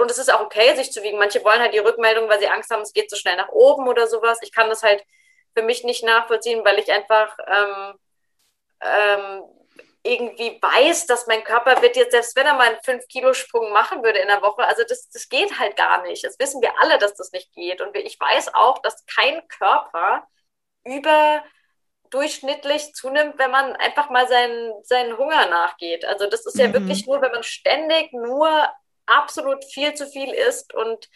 und 0.00 0.10
es 0.10 0.18
ist 0.18 0.32
auch 0.32 0.40
okay, 0.40 0.74
sich 0.74 0.90
zu 0.90 1.02
wiegen. 1.02 1.18
Manche 1.18 1.44
wollen 1.44 1.60
halt 1.60 1.74
die 1.74 1.78
Rückmeldung, 1.78 2.28
weil 2.28 2.40
sie 2.40 2.48
Angst 2.48 2.70
haben, 2.70 2.82
es 2.82 2.92
geht 2.92 3.10
so 3.10 3.16
schnell 3.16 3.36
nach 3.36 3.50
oben 3.50 3.88
oder 3.88 4.06
sowas. 4.06 4.38
Ich 4.42 4.52
kann 4.52 4.68
das 4.68 4.82
halt 4.82 5.04
für 5.54 5.62
mich 5.62 5.84
nicht 5.84 6.04
nachvollziehen, 6.04 6.64
weil 6.64 6.78
ich 6.78 6.90
einfach 6.90 7.36
ähm, 7.46 7.98
ähm, 8.80 9.42
irgendwie 10.02 10.58
weiß, 10.60 11.06
dass 11.06 11.26
mein 11.26 11.44
Körper 11.44 11.80
wird 11.82 11.96
jetzt, 11.96 12.12
selbst 12.12 12.36
wenn 12.36 12.46
er 12.46 12.54
mal 12.54 12.68
einen 12.68 12.78
5-Kilo-Sprung 12.78 13.72
machen 13.72 14.02
würde 14.02 14.20
in 14.20 14.28
der 14.28 14.42
Woche, 14.42 14.64
also 14.64 14.82
das, 14.88 15.10
das 15.10 15.28
geht 15.28 15.58
halt 15.58 15.76
gar 15.76 16.02
nicht. 16.02 16.24
Das 16.24 16.38
wissen 16.38 16.62
wir 16.62 16.72
alle, 16.80 16.98
dass 16.98 17.14
das 17.14 17.32
nicht 17.32 17.52
geht. 17.52 17.80
Und 17.80 17.96
ich 17.96 18.18
weiß 18.18 18.54
auch, 18.54 18.78
dass 18.78 19.04
kein 19.06 19.46
Körper 19.48 20.26
überdurchschnittlich 20.84 22.94
zunimmt, 22.94 23.38
wenn 23.38 23.50
man 23.50 23.74
einfach 23.76 24.10
mal 24.10 24.28
seinen, 24.28 24.72
seinen 24.84 25.18
Hunger 25.18 25.46
nachgeht. 25.46 26.04
Also 26.04 26.28
das 26.28 26.46
ist 26.46 26.58
ja 26.58 26.68
mhm. 26.68 26.74
wirklich 26.74 27.06
nur, 27.06 27.20
wenn 27.20 27.32
man 27.32 27.42
ständig 27.42 28.12
nur 28.12 28.68
absolut 29.06 29.64
viel 29.64 29.94
zu 29.94 30.06
viel 30.06 30.32
isst 30.32 30.74
und 30.74 31.08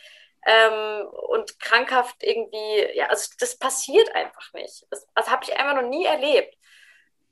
ähm, 0.47 1.07
und 1.07 1.59
krankhaft 1.61 2.23
irgendwie, 2.23 2.97
ja, 2.97 3.07
also 3.07 3.33
das 3.39 3.59
passiert 3.59 4.15
einfach 4.15 4.53
nicht. 4.53 4.87
Das, 4.91 5.07
das 5.15 5.31
habe 5.31 5.45
ich 5.45 5.57
einfach 5.57 5.81
noch 5.81 5.89
nie 5.89 6.05
erlebt. 6.05 6.57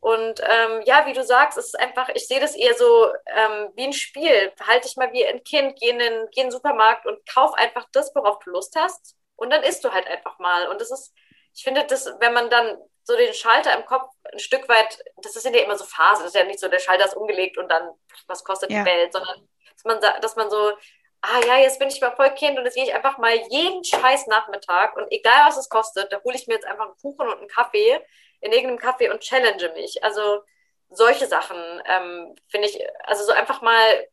Und 0.01 0.41
ähm, 0.41 0.83
ja, 0.87 1.07
wie 1.07 1.13
du 1.13 1.23
sagst, 1.23 1.59
es 1.59 1.67
ist 1.67 1.79
einfach, 1.79 2.09
ich 2.09 2.27
sehe 2.27 2.41
das 2.41 2.57
eher 2.57 2.75
so 2.75 3.13
ähm, 3.27 3.71
wie 3.75 3.85
ein 3.85 3.93
Spiel. 3.93 4.53
Verhalte 4.57 4.89
dich 4.89 4.97
mal 4.97 5.13
wie 5.13 5.27
ein 5.27 5.45
Kind, 5.45 5.79
geh 5.79 5.91
in, 5.91 5.99
den, 5.99 6.29
geh 6.31 6.41
in 6.41 6.47
den 6.47 6.53
Supermarkt 6.53 7.07
und 7.07 7.19
kauf 7.29 7.53
einfach 7.55 7.87
das, 7.93 8.15
worauf 8.15 8.39
du 8.39 8.51
Lust 8.51 8.75
hast. 8.77 9.17
Und 9.37 9.51
dann 9.51 9.63
isst 9.63 9.85
du 9.85 9.93
halt 9.93 10.07
einfach 10.07 10.39
mal. 10.39 10.69
Und 10.69 10.81
das 10.81 10.91
ist, 10.91 11.13
ich 11.55 11.65
finde, 11.65 11.85
das, 11.85 12.07
wenn 12.19 12.33
man 12.33 12.49
dann 12.49 12.79
so 13.03 13.17
den 13.17 13.35
Schalter 13.35 13.77
im 13.77 13.85
Kopf 13.85 14.11
ein 14.33 14.39
Stück 14.39 14.69
weit, 14.69 15.03
das 15.23 15.35
sind 15.35 15.55
ja 15.55 15.63
immer 15.63 15.77
so 15.77 15.85
Phasen, 15.85 16.25
das 16.25 16.35
ist 16.35 16.41
ja 16.41 16.45
nicht 16.45 16.61
so, 16.61 16.69
der 16.69 16.79
Schalter 16.79 17.05
ist 17.05 17.17
umgelegt 17.17 17.59
und 17.59 17.69
dann, 17.71 17.91
was 18.27 18.45
kostet 18.45 18.71
ja. 18.71 18.79
die 18.79 18.91
Welt, 18.91 19.13
sondern 19.13 19.49
dass 19.75 19.85
man, 19.85 20.21
dass 20.21 20.37
man 20.37 20.51
so 20.51 20.73
ah 21.23 21.41
ja, 21.47 21.59
jetzt 21.59 21.79
bin 21.79 21.89
ich 21.89 22.01
mal 22.01 22.15
voll 22.17 22.31
Kind 22.31 22.59
und 22.59 22.65
jetzt 22.65 22.75
gehe 22.75 22.85
ich 22.85 22.95
einfach 22.95 23.19
mal 23.19 23.35
jeden 23.51 23.85
scheiß 23.85 24.27
Nachmittag 24.27 24.97
und 24.97 25.11
egal 25.11 25.47
was 25.47 25.59
es 25.59 25.69
kostet, 25.69 26.13
da 26.13 26.23
hole 26.23 26.35
ich 26.37 26.47
mir 26.47 26.55
jetzt 26.55 26.67
einfach 26.67 26.87
einen 26.87 26.97
Kuchen 26.97 27.29
und 27.29 27.39
einen 27.39 27.49
Kaffee 27.49 28.01
in 28.41 28.53
irgendeinem 28.53 28.79
Kaffee 28.79 29.11
und 29.11 29.21
challenge 29.21 29.73
mich. 29.75 30.03
Also 30.03 30.43
solche 30.91 31.27
Sachen 31.27 31.57
ähm, 31.87 32.35
finde 32.49 32.69
ich, 32.69 32.81
also 33.05 33.25
so 33.25 33.33
einfach 33.33 33.63
mal 33.63 34.07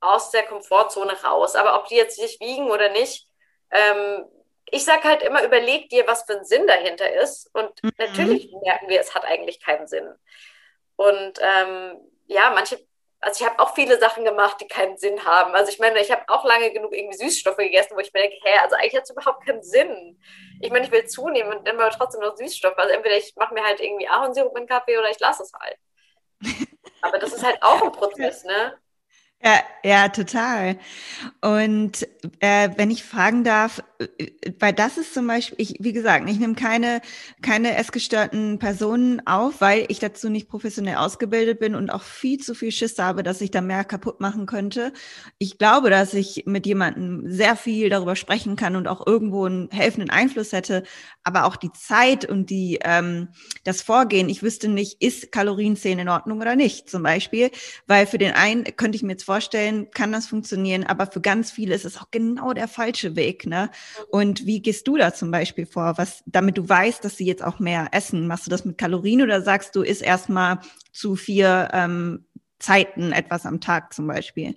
aus 0.00 0.30
der 0.30 0.44
Komfortzone 0.44 1.12
raus. 1.22 1.54
Aber 1.54 1.76
ob 1.76 1.88
die 1.88 1.96
jetzt 1.96 2.16
sich 2.16 2.40
wiegen 2.40 2.70
oder 2.70 2.90
nicht, 2.90 3.28
ähm, 3.70 4.24
ich 4.70 4.84
sage 4.84 5.04
halt 5.04 5.22
immer, 5.22 5.44
überleg 5.44 5.88
dir, 5.90 6.06
was 6.06 6.24
für 6.24 6.38
ein 6.38 6.44
Sinn 6.44 6.66
dahinter 6.66 7.12
ist. 7.12 7.50
Und 7.54 7.82
mhm. 7.82 7.92
natürlich 7.98 8.50
merken 8.62 8.88
wir, 8.88 9.00
es 9.00 9.14
hat 9.14 9.24
eigentlich 9.24 9.62
keinen 9.62 9.86
Sinn. 9.86 10.08
Und 10.96 11.38
ähm, 11.40 12.00
ja, 12.26 12.50
manche 12.50 12.78
also 13.26 13.42
ich 13.42 13.50
habe 13.50 13.58
auch 13.58 13.74
viele 13.74 13.98
Sachen 13.98 14.24
gemacht, 14.24 14.58
die 14.60 14.68
keinen 14.68 14.96
Sinn 14.98 15.24
haben. 15.24 15.52
Also 15.52 15.72
ich 15.72 15.80
meine, 15.80 15.98
ich 15.98 16.12
habe 16.12 16.22
auch 16.28 16.44
lange 16.44 16.70
genug 16.70 16.92
irgendwie 16.92 17.16
Süßstoffe 17.16 17.56
gegessen, 17.56 17.96
wo 17.96 17.98
ich 17.98 18.12
mir 18.12 18.20
denke, 18.20 18.36
hä, 18.40 18.58
also 18.62 18.76
eigentlich 18.76 18.94
hat 18.94 19.02
es 19.02 19.10
überhaupt 19.10 19.44
keinen 19.44 19.64
Sinn. 19.64 20.22
Ich 20.60 20.70
meine, 20.70 20.84
ich 20.84 20.92
will 20.92 21.04
zunehmen 21.06 21.52
und 21.52 21.66
dann 21.66 21.74
aber 21.80 21.90
trotzdem 21.90 22.20
noch 22.20 22.36
Süßstoffe. 22.36 22.78
Also 22.78 22.94
entweder 22.94 23.16
ich 23.16 23.34
mache 23.34 23.52
mir 23.52 23.64
halt 23.64 23.80
irgendwie 23.80 24.06
Ahornsirup 24.06 24.56
in 24.56 24.68
Kaffee 24.68 24.96
oder 24.96 25.10
ich 25.10 25.18
lasse 25.18 25.42
es 25.42 25.52
halt. 25.52 25.76
Aber 27.02 27.18
das 27.18 27.32
ist 27.32 27.44
halt 27.44 27.62
auch 27.62 27.82
ein 27.82 27.92
Prozess, 27.92 28.44
ne? 28.44 28.78
Ja, 29.44 29.60
ja, 29.84 30.08
total. 30.08 30.78
Und 31.42 32.06
äh, 32.40 32.70
wenn 32.76 32.90
ich 32.90 33.04
fragen 33.04 33.44
darf, 33.44 33.82
äh, 34.18 34.30
weil 34.58 34.72
das 34.72 34.96
ist 34.98 35.14
zum 35.14 35.26
Beispiel, 35.26 35.56
ich, 35.60 35.76
wie 35.78 35.92
gesagt, 35.92 36.28
ich 36.28 36.38
nehme 36.38 36.54
keine, 36.54 37.02
keine 37.42 37.76
essgestörten 37.76 38.58
Personen 38.58 39.26
auf, 39.26 39.60
weil 39.60 39.84
ich 39.88 39.98
dazu 40.00 40.30
nicht 40.30 40.48
professionell 40.48 40.96
ausgebildet 40.96 41.60
bin 41.60 41.74
und 41.74 41.90
auch 41.90 42.02
viel 42.02 42.38
zu 42.38 42.54
viel 42.54 42.72
Schiss 42.72 42.98
habe, 42.98 43.22
dass 43.22 43.40
ich 43.42 43.50
da 43.50 43.60
mehr 43.60 43.84
kaputt 43.84 44.20
machen 44.20 44.46
könnte. 44.46 44.92
Ich 45.38 45.58
glaube, 45.58 45.90
dass 45.90 46.14
ich 46.14 46.44
mit 46.46 46.66
jemandem 46.66 47.22
sehr 47.30 47.56
viel 47.56 47.90
darüber 47.90 48.16
sprechen 48.16 48.56
kann 48.56 48.74
und 48.76 48.88
auch 48.88 49.06
irgendwo 49.06 49.44
einen 49.44 49.68
helfenden 49.70 50.10
Einfluss 50.10 50.52
hätte, 50.52 50.82
aber 51.24 51.44
auch 51.44 51.56
die 51.56 51.72
Zeit 51.72 52.24
und 52.24 52.50
die, 52.50 52.78
ähm, 52.82 53.28
das 53.64 53.82
Vorgehen, 53.82 54.28
ich 54.28 54.42
wüsste 54.42 54.68
nicht, 54.68 55.02
ist 55.02 55.32
Kalorienzählen 55.32 55.98
in 56.00 56.08
Ordnung 56.08 56.40
oder 56.40 56.56
nicht, 56.56 56.88
zum 56.90 57.02
Beispiel, 57.02 57.50
weil 57.86 58.06
für 58.06 58.18
den 58.18 58.32
einen 58.32 58.64
könnte 58.76 58.96
ich 58.96 59.02
mir 59.02 59.12
jetzt 59.12 59.24
vorstellen, 59.26 59.90
kann 59.90 60.12
das 60.12 60.26
funktionieren, 60.26 60.84
aber 60.84 61.06
für 61.06 61.20
ganz 61.20 61.50
viele 61.50 61.74
ist 61.74 61.84
es 61.84 61.98
auch 61.98 62.10
genau 62.10 62.54
der 62.54 62.68
falsche 62.68 63.16
Weg, 63.16 63.44
ne? 63.46 63.70
Und 64.10 64.46
wie 64.46 64.62
gehst 64.62 64.88
du 64.88 64.96
da 64.96 65.12
zum 65.12 65.30
Beispiel 65.30 65.66
vor, 65.66 65.98
was, 65.98 66.22
damit 66.24 66.56
du 66.56 66.66
weißt, 66.66 67.04
dass 67.04 67.16
sie 67.18 67.26
jetzt 67.26 67.44
auch 67.44 67.58
mehr 67.58 67.88
essen? 67.92 68.26
Machst 68.26 68.46
du 68.46 68.50
das 68.50 68.64
mit 68.64 68.78
Kalorien 68.78 69.22
oder 69.22 69.42
sagst 69.42 69.76
du, 69.76 69.82
isst 69.82 70.02
erstmal 70.02 70.60
zu 70.92 71.16
vier 71.16 71.68
ähm, 71.74 72.24
Zeiten 72.58 73.12
etwas 73.12 73.44
am 73.44 73.60
Tag 73.60 73.92
zum 73.92 74.06
Beispiel? 74.06 74.56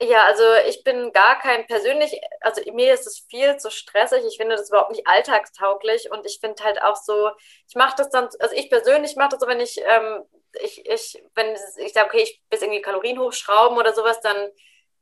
Ja, 0.00 0.26
also 0.26 0.44
ich 0.68 0.84
bin 0.84 1.10
gar 1.12 1.40
kein 1.40 1.66
persönlich, 1.66 2.12
also 2.40 2.62
mir 2.72 2.94
ist 2.94 3.06
es 3.08 3.26
viel 3.28 3.56
zu 3.56 3.68
stressig. 3.70 4.22
Ich 4.28 4.36
finde 4.36 4.54
das 4.54 4.68
überhaupt 4.68 4.92
nicht 4.92 5.08
alltagstauglich 5.08 6.08
und 6.12 6.24
ich 6.24 6.38
finde 6.40 6.62
halt 6.62 6.80
auch 6.82 6.94
so, 6.94 7.30
ich 7.66 7.74
mache 7.74 7.96
das 7.96 8.08
dann, 8.10 8.28
also 8.38 8.54
ich 8.54 8.70
persönlich 8.70 9.16
mache 9.16 9.30
das 9.30 9.40
so, 9.40 9.48
wenn 9.48 9.58
ich, 9.58 9.76
ähm, 9.78 10.22
ich, 10.62 10.86
ich, 10.86 11.22
wenn 11.34 11.56
ich 11.78 11.92
sage, 11.92 12.06
okay, 12.06 12.22
ich 12.22 12.42
will 12.50 12.58
irgendwie 12.60 12.82
Kalorien 12.82 13.18
hochschrauben 13.18 13.78
oder 13.78 13.94
sowas, 13.94 14.20
dann 14.20 14.36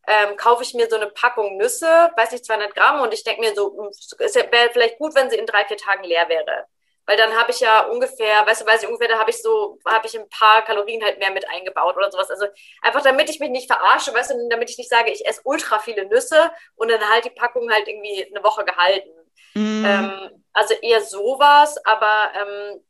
ähm, 0.06 0.36
kaufe 0.36 0.62
ich 0.62 0.74
mir 0.74 0.88
so 0.88 0.96
eine 0.96 1.08
Packung 1.08 1.56
Nüsse, 1.56 2.10
weiß 2.16 2.32
nicht, 2.32 2.44
200 2.44 2.74
Gramm 2.74 3.00
und 3.00 3.12
ich 3.12 3.24
denke 3.24 3.40
mir 3.40 3.54
so, 3.54 3.76
hm, 3.76 3.88
es 3.88 4.34
wäre 4.34 4.70
vielleicht 4.72 4.98
gut, 4.98 5.14
wenn 5.14 5.30
sie 5.30 5.36
in 5.36 5.46
drei, 5.46 5.64
vier 5.64 5.76
Tagen 5.76 6.04
leer 6.04 6.28
wäre 6.28 6.66
weil 7.06 7.16
dann 7.16 7.34
habe 7.36 7.52
ich 7.52 7.60
ja 7.60 7.82
ungefähr, 7.82 8.44
weißt 8.46 8.62
du, 8.62 8.66
weiß 8.66 8.82
ich 8.82 8.88
ungefähr, 8.88 9.08
da 9.08 9.18
habe 9.18 9.30
ich 9.30 9.40
so, 9.40 9.78
habe 9.86 10.06
ich 10.06 10.18
ein 10.18 10.28
paar 10.28 10.62
Kalorien 10.62 11.02
halt 11.04 11.18
mehr 11.18 11.30
mit 11.30 11.48
eingebaut 11.48 11.96
oder 11.96 12.10
sowas. 12.10 12.30
Also 12.30 12.46
einfach 12.82 13.02
damit 13.02 13.30
ich 13.30 13.38
mich 13.38 13.50
nicht 13.50 13.72
verarsche, 13.72 14.12
weißt 14.12 14.32
du, 14.32 14.48
damit 14.50 14.70
ich 14.70 14.78
nicht 14.78 14.90
sage, 14.90 15.12
ich 15.12 15.24
esse 15.24 15.40
ultra 15.44 15.78
viele 15.78 16.06
Nüsse 16.06 16.50
und 16.74 16.90
dann 16.90 17.08
halt 17.08 17.24
die 17.24 17.30
Packung 17.30 17.70
halt 17.70 17.86
irgendwie 17.86 18.26
eine 18.26 18.42
Woche 18.42 18.64
gehalten. 18.64 19.10
Mm. 19.54 19.84
Ähm, 19.84 20.44
also 20.52 20.74
eher 20.74 21.00
sowas, 21.00 21.78
aber 21.84 22.32
ähm, 22.34 22.84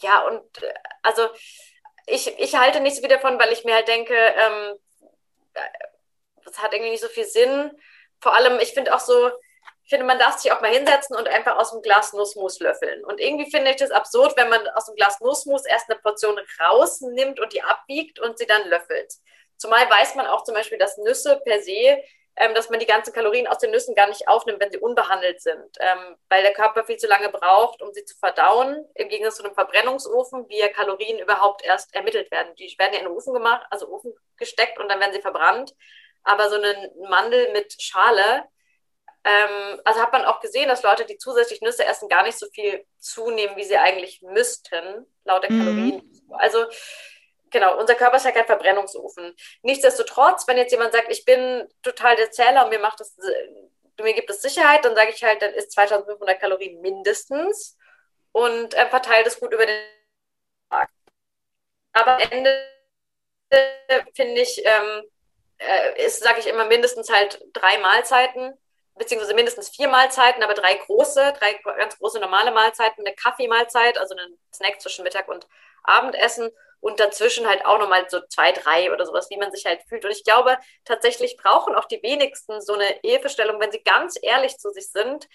ja, 0.00 0.20
und 0.22 0.42
also 1.02 1.28
ich, 2.06 2.38
ich 2.38 2.56
halte 2.56 2.80
nicht 2.80 2.96
so 2.96 3.00
viel 3.00 3.08
davon, 3.08 3.38
weil 3.38 3.52
ich 3.52 3.64
mir 3.64 3.74
halt 3.74 3.88
denke, 3.88 4.14
ähm, 4.14 4.78
das 6.44 6.58
hat 6.58 6.72
irgendwie 6.72 6.90
nicht 6.90 7.02
so 7.02 7.08
viel 7.08 7.24
Sinn. 7.24 7.70
Vor 8.20 8.34
allem, 8.34 8.58
ich 8.60 8.72
finde 8.72 8.94
auch 8.94 9.00
so, 9.00 9.30
ich 9.84 9.90
finde, 9.90 10.06
man 10.06 10.18
darf 10.18 10.38
sich 10.38 10.52
auch 10.52 10.60
mal 10.60 10.72
hinsetzen 10.72 11.16
und 11.16 11.28
einfach 11.28 11.56
aus 11.56 11.72
dem 11.72 11.82
Glas 11.82 12.12
Nussmus 12.12 12.60
löffeln. 12.60 13.04
Und 13.04 13.20
irgendwie 13.20 13.50
finde 13.50 13.70
ich 13.70 13.76
das 13.76 13.90
absurd, 13.90 14.36
wenn 14.36 14.48
man 14.48 14.66
aus 14.68 14.86
dem 14.86 14.94
Glas 14.94 15.20
Nussmus 15.20 15.64
erst 15.66 15.90
eine 15.90 15.98
Portion 15.98 16.38
rausnimmt 16.60 17.40
und 17.40 17.52
die 17.52 17.62
abwiegt 17.62 18.20
und 18.20 18.38
sie 18.38 18.46
dann 18.46 18.68
löffelt. 18.68 19.12
Zumal 19.56 19.88
weiß 19.88 20.14
man 20.14 20.26
auch 20.26 20.44
zum 20.44 20.54
Beispiel, 20.54 20.78
dass 20.78 20.98
Nüsse 20.98 21.40
per 21.44 21.60
se, 21.62 22.02
ähm, 22.36 22.54
dass 22.54 22.70
man 22.70 22.80
die 22.80 22.86
ganzen 22.86 23.12
Kalorien 23.12 23.46
aus 23.46 23.58
den 23.58 23.70
Nüssen 23.70 23.94
gar 23.94 24.08
nicht 24.08 24.26
aufnimmt, 24.26 24.60
wenn 24.60 24.70
sie 24.70 24.78
unbehandelt 24.78 25.40
sind, 25.42 25.76
ähm, 25.80 26.16
weil 26.28 26.42
der 26.42 26.54
Körper 26.54 26.84
viel 26.84 26.96
zu 26.96 27.06
lange 27.06 27.28
braucht, 27.28 27.82
um 27.82 27.92
sie 27.92 28.04
zu 28.04 28.16
verdauen. 28.18 28.86
Im 28.94 29.08
Gegensatz 29.08 29.36
zu 29.36 29.44
einem 29.44 29.54
Verbrennungsofen, 29.54 30.48
wie 30.48 30.58
ja 30.58 30.68
Kalorien 30.68 31.18
überhaupt 31.18 31.62
erst 31.64 31.94
ermittelt 31.94 32.30
werden. 32.30 32.54
Die 32.56 32.74
werden 32.78 32.94
ja 32.94 33.00
in 33.00 33.06
den 33.06 33.14
Ofen 33.14 33.34
gemacht, 33.34 33.66
also 33.70 33.88
Ofen 33.88 34.14
gesteckt 34.36 34.78
und 34.78 34.88
dann 34.88 35.00
werden 35.00 35.12
sie 35.12 35.20
verbrannt. 35.20 35.74
Aber 36.24 36.48
so 36.48 36.56
eine 36.56 36.92
Mandel 37.08 37.52
mit 37.52 37.80
Schale, 37.80 38.44
ähm, 39.24 39.80
also 39.84 40.00
hat 40.00 40.12
man 40.12 40.24
auch 40.24 40.40
gesehen, 40.40 40.68
dass 40.68 40.82
Leute, 40.82 41.04
die 41.04 41.18
zusätzlich 41.18 41.60
Nüsse 41.60 41.84
essen, 41.84 42.08
gar 42.08 42.24
nicht 42.24 42.38
so 42.38 42.46
viel 42.52 42.84
zunehmen, 42.98 43.56
wie 43.56 43.64
sie 43.64 43.76
eigentlich 43.76 44.22
müssten, 44.22 45.06
laut 45.24 45.44
der 45.44 45.52
mhm. 45.52 45.58
Kalorien. 45.58 46.24
Also 46.30 46.64
genau, 47.52 47.78
unser 47.78 47.94
Körper 47.94 48.16
ist 48.16 48.24
ja 48.24 48.32
kein 48.32 48.46
Verbrennungsofen. 48.46 49.34
Nichtsdestotrotz, 49.62 50.46
wenn 50.48 50.56
jetzt 50.56 50.72
jemand 50.72 50.92
sagt, 50.92 51.10
ich 51.10 51.24
bin 51.24 51.68
total 51.82 52.16
der 52.16 52.30
Zähler 52.30 52.64
und 52.64 52.70
mir 52.70 52.78
macht 52.78 53.00
das, 53.00 53.16
mir 54.00 54.14
gibt 54.14 54.30
es 54.30 54.42
Sicherheit, 54.42 54.84
dann 54.84 54.96
sage 54.96 55.12
ich 55.14 55.22
halt, 55.22 55.42
dann 55.42 55.54
ist 55.54 55.72
2500 55.72 56.40
Kalorien 56.40 56.80
mindestens 56.80 57.78
und 58.32 58.74
äh, 58.74 58.88
verteilt 58.88 59.26
es 59.26 59.38
gut 59.38 59.52
über 59.52 59.66
den 59.66 59.80
Tag. 60.70 60.90
Aber 61.92 62.14
am 62.14 62.30
Ende 62.30 62.68
finde 64.14 64.40
ich, 64.40 64.64
ähm, 64.64 65.02
äh, 65.58 66.06
ist, 66.06 66.22
sage 66.22 66.40
ich 66.40 66.46
immer, 66.46 66.64
mindestens 66.64 67.10
halt 67.12 67.44
drei 67.52 67.78
Mahlzeiten 67.78 68.58
beziehungsweise 68.96 69.34
mindestens 69.34 69.70
vier 69.70 69.88
Mahlzeiten, 69.88 70.42
aber 70.42 70.54
drei 70.54 70.74
große, 70.74 71.34
drei 71.38 71.54
ganz 71.76 71.98
große 71.98 72.20
normale 72.20 72.50
Mahlzeiten, 72.50 73.04
eine 73.04 73.14
Kaffeemahlzeit, 73.14 73.98
also 73.98 74.14
einen 74.14 74.38
Snack 74.54 74.80
zwischen 74.80 75.02
Mittag 75.04 75.28
und 75.28 75.46
Abendessen 75.82 76.50
und 76.82 77.00
dazwischen 77.00 77.48
halt 77.48 77.64
auch 77.64 77.78
nochmal 77.78 78.06
so 78.10 78.20
zwei, 78.28 78.52
drei 78.52 78.92
oder 78.92 79.06
sowas, 79.06 79.30
wie 79.30 79.38
man 79.38 79.52
sich 79.52 79.64
halt 79.64 79.82
fühlt. 79.88 80.04
Und 80.04 80.10
ich 80.10 80.24
glaube, 80.24 80.58
tatsächlich 80.84 81.36
brauchen 81.36 81.74
auch 81.74 81.86
die 81.86 82.02
wenigsten 82.02 82.60
so 82.60 82.74
eine 82.74 82.86
Hilfestellung, 83.02 83.60
wenn 83.60 83.72
sie 83.72 83.82
ganz 83.82 84.18
ehrlich 84.20 84.58
zu 84.58 84.70
sich 84.70 84.90
sind, 84.90 85.28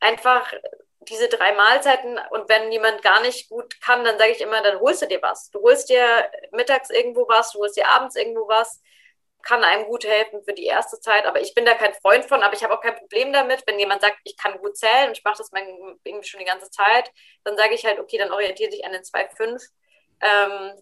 einfach 0.00 0.52
diese 1.00 1.28
drei 1.28 1.52
Mahlzeiten 1.52 2.18
und 2.30 2.48
wenn 2.48 2.72
jemand 2.72 3.02
gar 3.02 3.20
nicht 3.20 3.48
gut 3.48 3.80
kann, 3.80 4.02
dann 4.04 4.18
sage 4.18 4.32
ich 4.32 4.40
immer, 4.40 4.62
dann 4.62 4.80
holst 4.80 5.02
du 5.02 5.06
dir 5.06 5.22
was. 5.22 5.50
Du 5.50 5.60
holst 5.62 5.88
dir 5.88 6.30
mittags 6.52 6.90
irgendwo 6.90 7.28
was, 7.28 7.52
du 7.52 7.60
holst 7.60 7.76
dir 7.76 7.88
abends 7.88 8.16
irgendwo 8.16 8.48
was 8.48 8.80
kann 9.46 9.62
einem 9.62 9.86
gut 9.86 10.04
helfen 10.04 10.42
für 10.42 10.52
die 10.52 10.64
erste 10.66 10.98
Zeit. 11.00 11.24
Aber 11.24 11.40
ich 11.40 11.54
bin 11.54 11.64
da 11.64 11.74
kein 11.74 11.94
Freund 11.94 12.24
von, 12.24 12.42
aber 12.42 12.54
ich 12.54 12.64
habe 12.64 12.74
auch 12.76 12.80
kein 12.80 12.96
Problem 12.96 13.32
damit, 13.32 13.62
wenn 13.66 13.78
jemand 13.78 14.02
sagt, 14.02 14.18
ich 14.24 14.36
kann 14.36 14.58
gut 14.58 14.76
zählen 14.76 15.08
und 15.08 15.16
ich 15.16 15.24
mache 15.24 15.38
das 15.38 15.50
irgendwie 16.04 16.28
schon 16.28 16.40
die 16.40 16.46
ganze 16.46 16.68
Zeit, 16.70 17.12
dann 17.44 17.56
sage 17.56 17.74
ich 17.74 17.86
halt, 17.86 18.00
okay, 18.00 18.18
dann 18.18 18.32
orientiere 18.32 18.70
dich 18.70 18.84
an 18.84 18.92
den 18.92 19.04
2,5. 19.04 19.70
Ähm, 20.20 20.72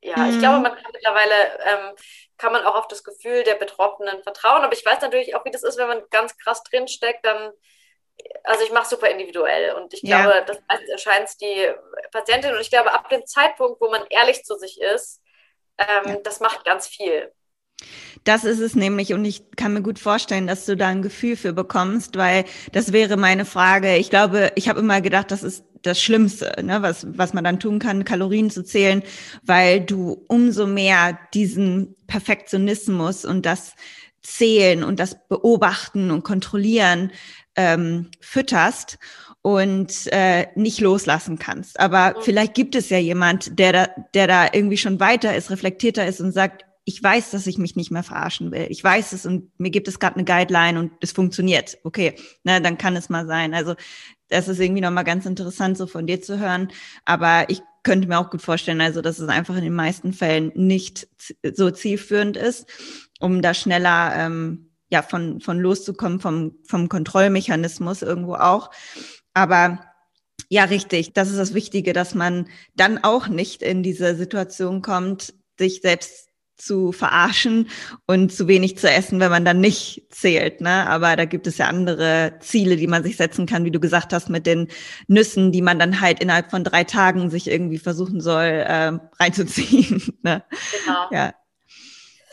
ja, 0.00 0.16
mhm. 0.16 0.30
ich 0.30 0.38
glaube, 0.38 0.58
man 0.58 0.74
kann 0.74 0.92
mittlerweile, 0.92 1.34
ähm, 1.64 1.94
kann 2.36 2.52
man 2.52 2.64
auch 2.64 2.74
auf 2.74 2.88
das 2.88 3.04
Gefühl 3.04 3.44
der 3.44 3.54
Betroffenen 3.54 4.22
vertrauen. 4.22 4.62
Aber 4.62 4.72
ich 4.72 4.84
weiß 4.84 5.00
natürlich 5.00 5.34
auch, 5.36 5.44
wie 5.44 5.50
das 5.50 5.62
ist, 5.62 5.78
wenn 5.78 5.88
man 5.88 6.02
ganz 6.10 6.36
krass 6.38 6.62
drinsteckt, 6.64 7.24
dann 7.24 7.52
also 8.44 8.64
ich 8.64 8.72
mache 8.72 8.88
super 8.88 9.08
individuell 9.08 9.74
und 9.74 9.94
ich 9.94 10.02
glaube, 10.02 10.34
ja. 10.34 10.40
das 10.42 10.58
erscheint 10.90 11.28
die 11.40 11.72
Patientin 12.10 12.52
und 12.54 12.60
ich 12.60 12.70
glaube, 12.70 12.92
ab 12.92 13.08
dem 13.08 13.24
Zeitpunkt, 13.26 13.80
wo 13.80 13.90
man 13.90 14.04
ehrlich 14.10 14.44
zu 14.44 14.56
sich 14.56 14.80
ist, 14.80 15.22
ähm, 15.78 16.14
ja. 16.14 16.16
das 16.22 16.40
macht 16.40 16.64
ganz 16.64 16.86
viel. 16.86 17.32
Das 18.24 18.44
ist 18.44 18.60
es 18.60 18.76
nämlich 18.76 19.12
und 19.14 19.24
ich 19.24 19.50
kann 19.56 19.74
mir 19.74 19.82
gut 19.82 19.98
vorstellen, 19.98 20.46
dass 20.46 20.64
du 20.64 20.76
da 20.76 20.88
ein 20.88 21.02
Gefühl 21.02 21.36
für 21.36 21.52
bekommst, 21.52 22.16
weil 22.16 22.44
das 22.72 22.92
wäre 22.92 23.16
meine 23.16 23.44
Frage. 23.44 23.96
Ich 23.96 24.10
glaube, 24.10 24.52
ich 24.54 24.68
habe 24.68 24.80
immer 24.80 25.00
gedacht, 25.00 25.30
das 25.30 25.42
ist 25.42 25.64
das 25.82 26.00
Schlimmste, 26.00 26.54
ne, 26.62 26.82
was, 26.82 27.06
was 27.10 27.34
man 27.34 27.44
dann 27.44 27.58
tun 27.58 27.78
kann, 27.78 28.04
Kalorien 28.04 28.50
zu 28.50 28.62
zählen, 28.64 29.02
weil 29.42 29.80
du 29.80 30.24
umso 30.28 30.66
mehr 30.66 31.18
diesen 31.34 31.96
Perfektionismus 32.06 33.24
und 33.24 33.44
das 33.44 33.74
Zählen 34.22 34.84
und 34.84 35.00
das 35.00 35.16
Beobachten 35.28 36.12
und 36.12 36.22
Kontrollieren 36.22 37.10
ähm, 37.56 38.10
fütterst 38.20 38.98
und 39.42 40.06
äh, 40.12 40.46
nicht 40.54 40.80
loslassen 40.80 41.38
kannst. 41.38 41.80
Aber 41.80 42.14
vielleicht 42.20 42.54
gibt 42.54 42.76
es 42.76 42.88
ja 42.88 42.98
jemand, 42.98 43.58
der 43.58 43.72
da, 43.72 43.88
der 44.14 44.28
da 44.28 44.46
irgendwie 44.52 44.76
schon 44.76 45.00
weiter 45.00 45.34
ist, 45.34 45.50
reflektierter 45.50 46.06
ist 46.06 46.20
und 46.20 46.30
sagt, 46.30 46.64
ich 46.84 47.02
weiß, 47.02 47.30
dass 47.30 47.46
ich 47.46 47.58
mich 47.58 47.76
nicht 47.76 47.90
mehr 47.90 48.02
verarschen 48.02 48.50
will. 48.50 48.66
Ich 48.68 48.82
weiß 48.82 49.12
es 49.12 49.24
und 49.24 49.58
mir 49.58 49.70
gibt 49.70 49.86
es 49.86 50.00
gerade 50.00 50.16
eine 50.16 50.24
Guideline 50.24 50.78
und 50.78 50.92
es 51.00 51.12
funktioniert. 51.12 51.78
Okay, 51.84 52.14
na, 52.42 52.58
dann 52.60 52.78
kann 52.78 52.96
es 52.96 53.08
mal 53.08 53.26
sein. 53.26 53.54
Also 53.54 53.74
das 54.28 54.48
ist 54.48 54.58
irgendwie 54.58 54.80
nochmal 54.80 55.04
ganz 55.04 55.26
interessant, 55.26 55.78
so 55.78 55.86
von 55.86 56.06
dir 56.06 56.20
zu 56.22 56.40
hören. 56.40 56.72
Aber 57.04 57.46
ich 57.48 57.62
könnte 57.84 58.08
mir 58.08 58.18
auch 58.18 58.30
gut 58.30 58.42
vorstellen, 58.42 58.80
also 58.80 59.00
dass 59.00 59.18
es 59.18 59.28
einfach 59.28 59.56
in 59.56 59.62
den 59.62 59.74
meisten 59.74 60.12
Fällen 60.12 60.50
nicht 60.54 61.08
so 61.52 61.70
zielführend 61.70 62.36
ist, 62.36 62.66
um 63.20 63.42
da 63.42 63.54
schneller 63.54 64.14
ähm, 64.16 64.70
ja 64.90 65.02
von 65.02 65.40
von 65.40 65.60
loszukommen 65.60 66.20
vom 66.20 66.56
vom 66.66 66.88
Kontrollmechanismus 66.88 68.02
irgendwo 68.02 68.34
auch. 68.34 68.70
Aber 69.34 69.80
ja, 70.48 70.64
richtig. 70.64 71.12
Das 71.14 71.30
ist 71.30 71.38
das 71.38 71.54
Wichtige, 71.54 71.92
dass 71.92 72.14
man 72.14 72.48
dann 72.74 73.02
auch 73.02 73.28
nicht 73.28 73.62
in 73.62 73.82
diese 73.82 74.16
Situation 74.16 74.82
kommt, 74.82 75.32
sich 75.58 75.80
selbst 75.80 76.31
zu 76.56 76.92
verarschen 76.92 77.68
und 78.06 78.32
zu 78.32 78.46
wenig 78.48 78.78
zu 78.78 78.88
essen, 78.88 79.20
wenn 79.20 79.30
man 79.30 79.44
dann 79.44 79.60
nicht 79.60 80.06
zählt. 80.10 80.60
Ne? 80.60 80.86
Aber 80.88 81.16
da 81.16 81.24
gibt 81.24 81.46
es 81.46 81.58
ja 81.58 81.66
andere 81.66 82.34
Ziele, 82.40 82.76
die 82.76 82.86
man 82.86 83.02
sich 83.02 83.16
setzen 83.16 83.46
kann, 83.46 83.64
wie 83.64 83.70
du 83.70 83.80
gesagt 83.80 84.12
hast, 84.12 84.28
mit 84.28 84.46
den 84.46 84.68
Nüssen, 85.08 85.52
die 85.52 85.62
man 85.62 85.78
dann 85.78 86.00
halt 86.00 86.20
innerhalb 86.20 86.50
von 86.50 86.64
drei 86.64 86.84
Tagen 86.84 87.30
sich 87.30 87.48
irgendwie 87.50 87.78
versuchen 87.78 88.20
soll, 88.20 88.44
äh, 88.44 88.92
reinzuziehen. 89.18 90.18
ne? 90.22 90.44
Genau. 90.84 91.08
Ja, 91.10 91.34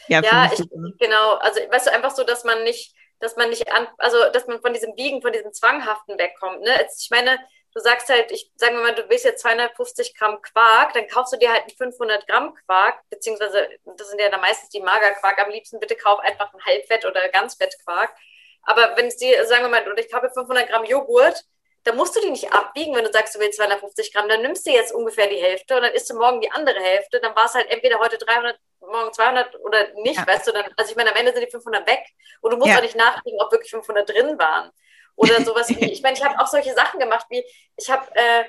ja, 0.10 0.22
ja 0.22 0.52
ich, 0.52 0.60
genau. 1.00 1.36
Also 1.36 1.60
weißt 1.70 1.88
du, 1.88 1.94
einfach 1.94 2.12
so, 2.12 2.24
dass 2.24 2.44
man 2.44 2.64
nicht, 2.64 2.94
dass 3.20 3.36
man 3.36 3.50
nicht 3.50 3.72
an, 3.72 3.88
also 3.98 4.18
dass 4.34 4.48
man 4.48 4.62
von 4.62 4.74
diesem 4.74 4.96
Biegen, 4.96 5.22
von 5.22 5.32
diesem 5.32 5.54
Zwanghaften 5.54 6.18
wegkommt. 6.18 6.62
Ne? 6.62 6.72
Ich 6.98 7.10
meine, 7.12 7.38
du 7.74 7.80
sagst 7.80 8.10
halt, 8.10 8.32
ich 8.32 8.52
sagen 8.56 8.76
wir 8.76 8.84
mal, 8.84 8.96
du 8.96 9.08
willst 9.10 9.26
jetzt 9.26 9.42
250 9.42 10.16
Gramm 10.16 10.42
Quark, 10.42 10.94
dann 10.94 11.08
kaufst 11.08 11.34
du 11.34 11.38
dir 11.38 11.52
halt 11.52 11.64
einen 11.64 11.78
500 11.78 12.28
Gramm 12.28 12.56
Quark, 12.66 13.02
beziehungsweise 13.10 13.70
das 13.86 14.10
sind 14.10 14.20
ja 14.20 14.30
dann 14.30 14.42
meistens 14.42 14.70
die 14.70 14.82
Magerquark. 14.82 15.40
Am 15.40 15.52
liebsten 15.52 15.80
bitte 15.80 15.96
kauf 15.96 16.20
einfach 16.20 16.54
einen 16.54 16.66
Halbfett- 16.66 17.06
oder 17.06 17.28
Ganzfettquark. 17.30 18.12
Aber 18.64 18.96
wenn 18.98 19.08
es 19.08 19.18
dir, 19.18 19.46
sagen 19.46 19.64
wir 19.64 19.70
mal, 19.70 19.88
und 19.90 20.00
ich 20.00 20.12
kaufe 20.12 20.30
500 20.30 20.68
Gramm 20.68 20.86
Joghurt, 20.86 21.44
dann 21.84 21.96
musst 21.96 22.16
du 22.16 22.22
die 22.22 22.30
nicht 22.30 22.52
abbiegen, 22.52 22.96
wenn 22.96 23.06
du 23.06 23.12
sagst, 23.12 23.36
du 23.36 23.40
willst 23.40 23.58
250 23.58 24.14
Gramm, 24.14 24.28
dann 24.28 24.42
nimmst 24.42 24.66
du 24.68 24.72
jetzt 24.72 24.94
ungefähr 24.94 25.28
die 25.28 25.38
Hälfte 25.38 25.76
und 25.76 25.84
dann 25.84 25.94
isst 25.94 26.10
du 26.10 26.16
morgen 26.16 26.42
die 26.42 26.52
andere 26.52 26.80
Hälfte. 26.80 27.20
Dann 27.20 27.36
war 27.36 27.46
es 27.46 27.54
halt 27.54 27.70
entweder 27.70 28.00
heute 28.00 28.18
300, 28.18 28.60
morgen 28.82 29.14
200 29.14 29.56
oder 29.62 29.88
nicht, 29.96 30.18
ja. 30.18 30.28
weißt 30.28 30.48
du. 30.48 30.52
Dann, 30.52 30.66
also 30.76 30.92
ich 30.92 30.98
meine, 30.98 31.12
am 31.12 31.16
Ende 31.16 31.32
sind 31.32 31.46
die 31.46 31.52
500 31.52 31.88
weg 31.88 32.04
und 32.42 32.52
du 32.52 32.58
musst 32.58 32.70
ja. 32.70 32.78
auch 32.78 32.82
nicht 32.82 32.96
nachdenken, 32.96 33.42
ob 33.42 33.52
wirklich 33.52 33.72
500 33.72 34.10
drin 34.10 34.38
waren. 34.38 34.72
Oder 35.20 35.44
sowas 35.44 35.70
wie, 35.76 35.92
ich 35.92 36.02
meine, 36.02 36.18
ich 36.18 36.24
habe 36.24 36.40
auch 36.40 36.48
solche 36.48 36.74
Sachen 36.74 37.00
gemacht, 37.00 37.26
wie 37.30 37.44
ich 37.76 37.90
habe 37.90 38.08
äh, 38.16 38.46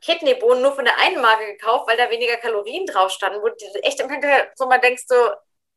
Kidneybohnen 0.00 0.62
nur 0.62 0.72
von 0.72 0.84
der 0.84 0.98
einen 0.98 1.20
Marke 1.20 1.46
gekauft, 1.46 1.88
weil 1.88 1.96
da 1.96 2.10
weniger 2.10 2.36
Kalorien 2.36 2.86
drauf 2.86 3.10
standen, 3.10 3.42
wo 3.42 3.48
du 3.48 3.82
echt 3.82 4.00
im 4.00 4.08
Krankenhaus 4.08 4.46
so 4.54 4.66
mal 4.66 4.78
denkst, 4.78 5.04
so, 5.06 5.14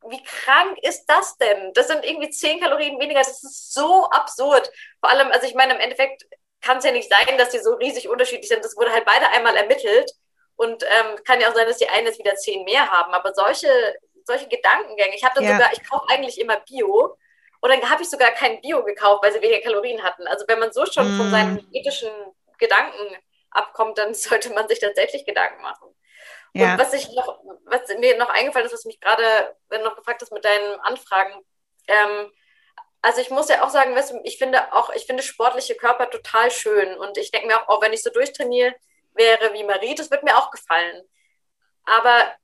wie 0.08 0.24
krank 0.24 0.78
ist 0.82 1.06
das 1.08 1.36
denn? 1.38 1.74
Das 1.74 1.88
sind 1.88 2.06
irgendwie 2.06 2.30
10 2.30 2.60
Kalorien 2.62 3.00
weniger, 3.00 3.20
das 3.20 3.44
ist 3.44 3.74
so 3.74 4.06
absurd. 4.10 4.72
Vor 5.00 5.10
allem, 5.10 5.32
also 5.32 5.46
ich 5.46 5.56
meine, 5.56 5.74
im 5.74 5.80
Endeffekt 5.80 6.26
kann 6.62 6.78
es 6.78 6.86
ja 6.86 6.92
nicht 6.92 7.10
sein, 7.10 7.38
dass 7.38 7.50
die 7.50 7.60
so 7.60 7.74
riesig 7.74 8.08
unterschiedlich 8.08 8.48
sind. 8.48 8.64
Das 8.64 8.78
wurde 8.78 8.92
halt 8.92 9.06
beide 9.06 9.28
einmal 9.30 9.56
ermittelt 9.56 10.12
und 10.56 10.84
ähm, 10.84 11.24
kann 11.26 11.42
ja 11.42 11.50
auch 11.50 11.56
sein, 11.56 11.68
dass 11.68 11.78
die 11.78 11.90
einen 11.90 12.08
jetzt 12.08 12.20
wieder 12.20 12.36
10 12.36 12.64
mehr 12.66 12.90
haben. 12.90 13.14
Aber 13.14 13.34
solche, 13.34 13.70
solche 14.26 14.48
Gedankengänge, 14.48 15.16
ich 15.16 15.24
habe 15.24 15.36
dann 15.36 15.46
ja. 15.46 15.54
sogar, 15.54 15.74
ich 15.74 15.90
kaufe 15.90 16.06
eigentlich 16.10 16.40
immer 16.40 16.60
Bio 16.62 17.18
und 17.62 17.70
dann 17.70 17.90
habe 17.90 18.02
ich 18.02 18.10
sogar 18.10 18.32
kein 18.32 18.62
Bio 18.62 18.84
gekauft, 18.84 19.24
weil 19.24 19.34
sie 19.34 19.42
weniger 19.42 19.62
Kalorien 19.62 20.04
hatten. 20.04 20.28
Also 20.28 20.46
wenn 20.48 20.60
man 20.60 20.72
so 20.72 20.86
schon 20.86 21.16
mm. 21.16 21.18
von 21.18 21.32
seinen 21.32 21.68
ethischen 21.74 22.12
Gedanken 22.58 23.18
abkommt, 23.52 23.98
dann 23.98 24.14
sollte 24.14 24.52
man 24.52 24.68
sich 24.68 24.80
tatsächlich 24.80 25.26
Gedanken 25.26 25.62
machen. 25.62 25.94
Ja. 26.54 26.74
Und 26.74 26.80
was 26.80 26.94
ich 26.94 27.10
noch, 27.12 27.40
was 27.66 27.82
mir 28.00 28.18
noch 28.18 28.30
eingefallen 28.30 28.66
ist, 28.66 28.74
was 28.74 28.86
mich 28.86 29.00
gerade 29.00 29.56
noch 29.84 29.96
gefragt 29.96 30.22
hast 30.22 30.32
mit 30.32 30.46
deinen 30.46 30.80
Anfragen, 30.80 31.34
ähm, 31.88 32.32
also 33.02 33.22
ich 33.22 33.30
muss 33.30 33.50
ja 33.50 33.64
auch 33.64 33.70
sagen, 33.70 33.96
weißt 33.96 34.12
du, 34.12 34.22
ich 34.24 34.38
finde 34.38 34.74
auch, 34.74 34.90
ich 34.90 35.06
finde 35.06 35.24
sportliche 35.24 35.76
Körper 35.76 36.10
total 36.10 36.52
schön. 36.52 36.98
Und 36.98 37.18
ich 37.18 37.32
denke 37.32 37.48
mir 37.48 37.62
auch, 37.62 37.78
oh, 37.78 37.82
wenn 37.82 37.94
ich 37.94 38.04
so 38.04 38.10
durchtrainiere 38.10 38.76
wäre 39.14 39.54
wie 39.54 39.64
Marie, 39.64 39.96
das 39.96 40.12
wird 40.12 40.24
mir 40.24 40.38
auch 40.38 40.52
gefallen. 40.52 41.04
Aber 41.86 42.36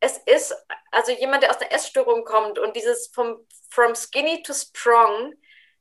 es 0.00 0.18
ist, 0.18 0.54
also 0.90 1.12
jemand, 1.12 1.42
der 1.42 1.50
aus 1.50 1.60
einer 1.60 1.72
Essstörung 1.72 2.24
kommt 2.24 2.58
und 2.58 2.74
dieses 2.74 3.08
vom 3.08 3.46
from 3.70 3.94
skinny 3.94 4.42
to 4.42 4.52
strong, 4.52 5.34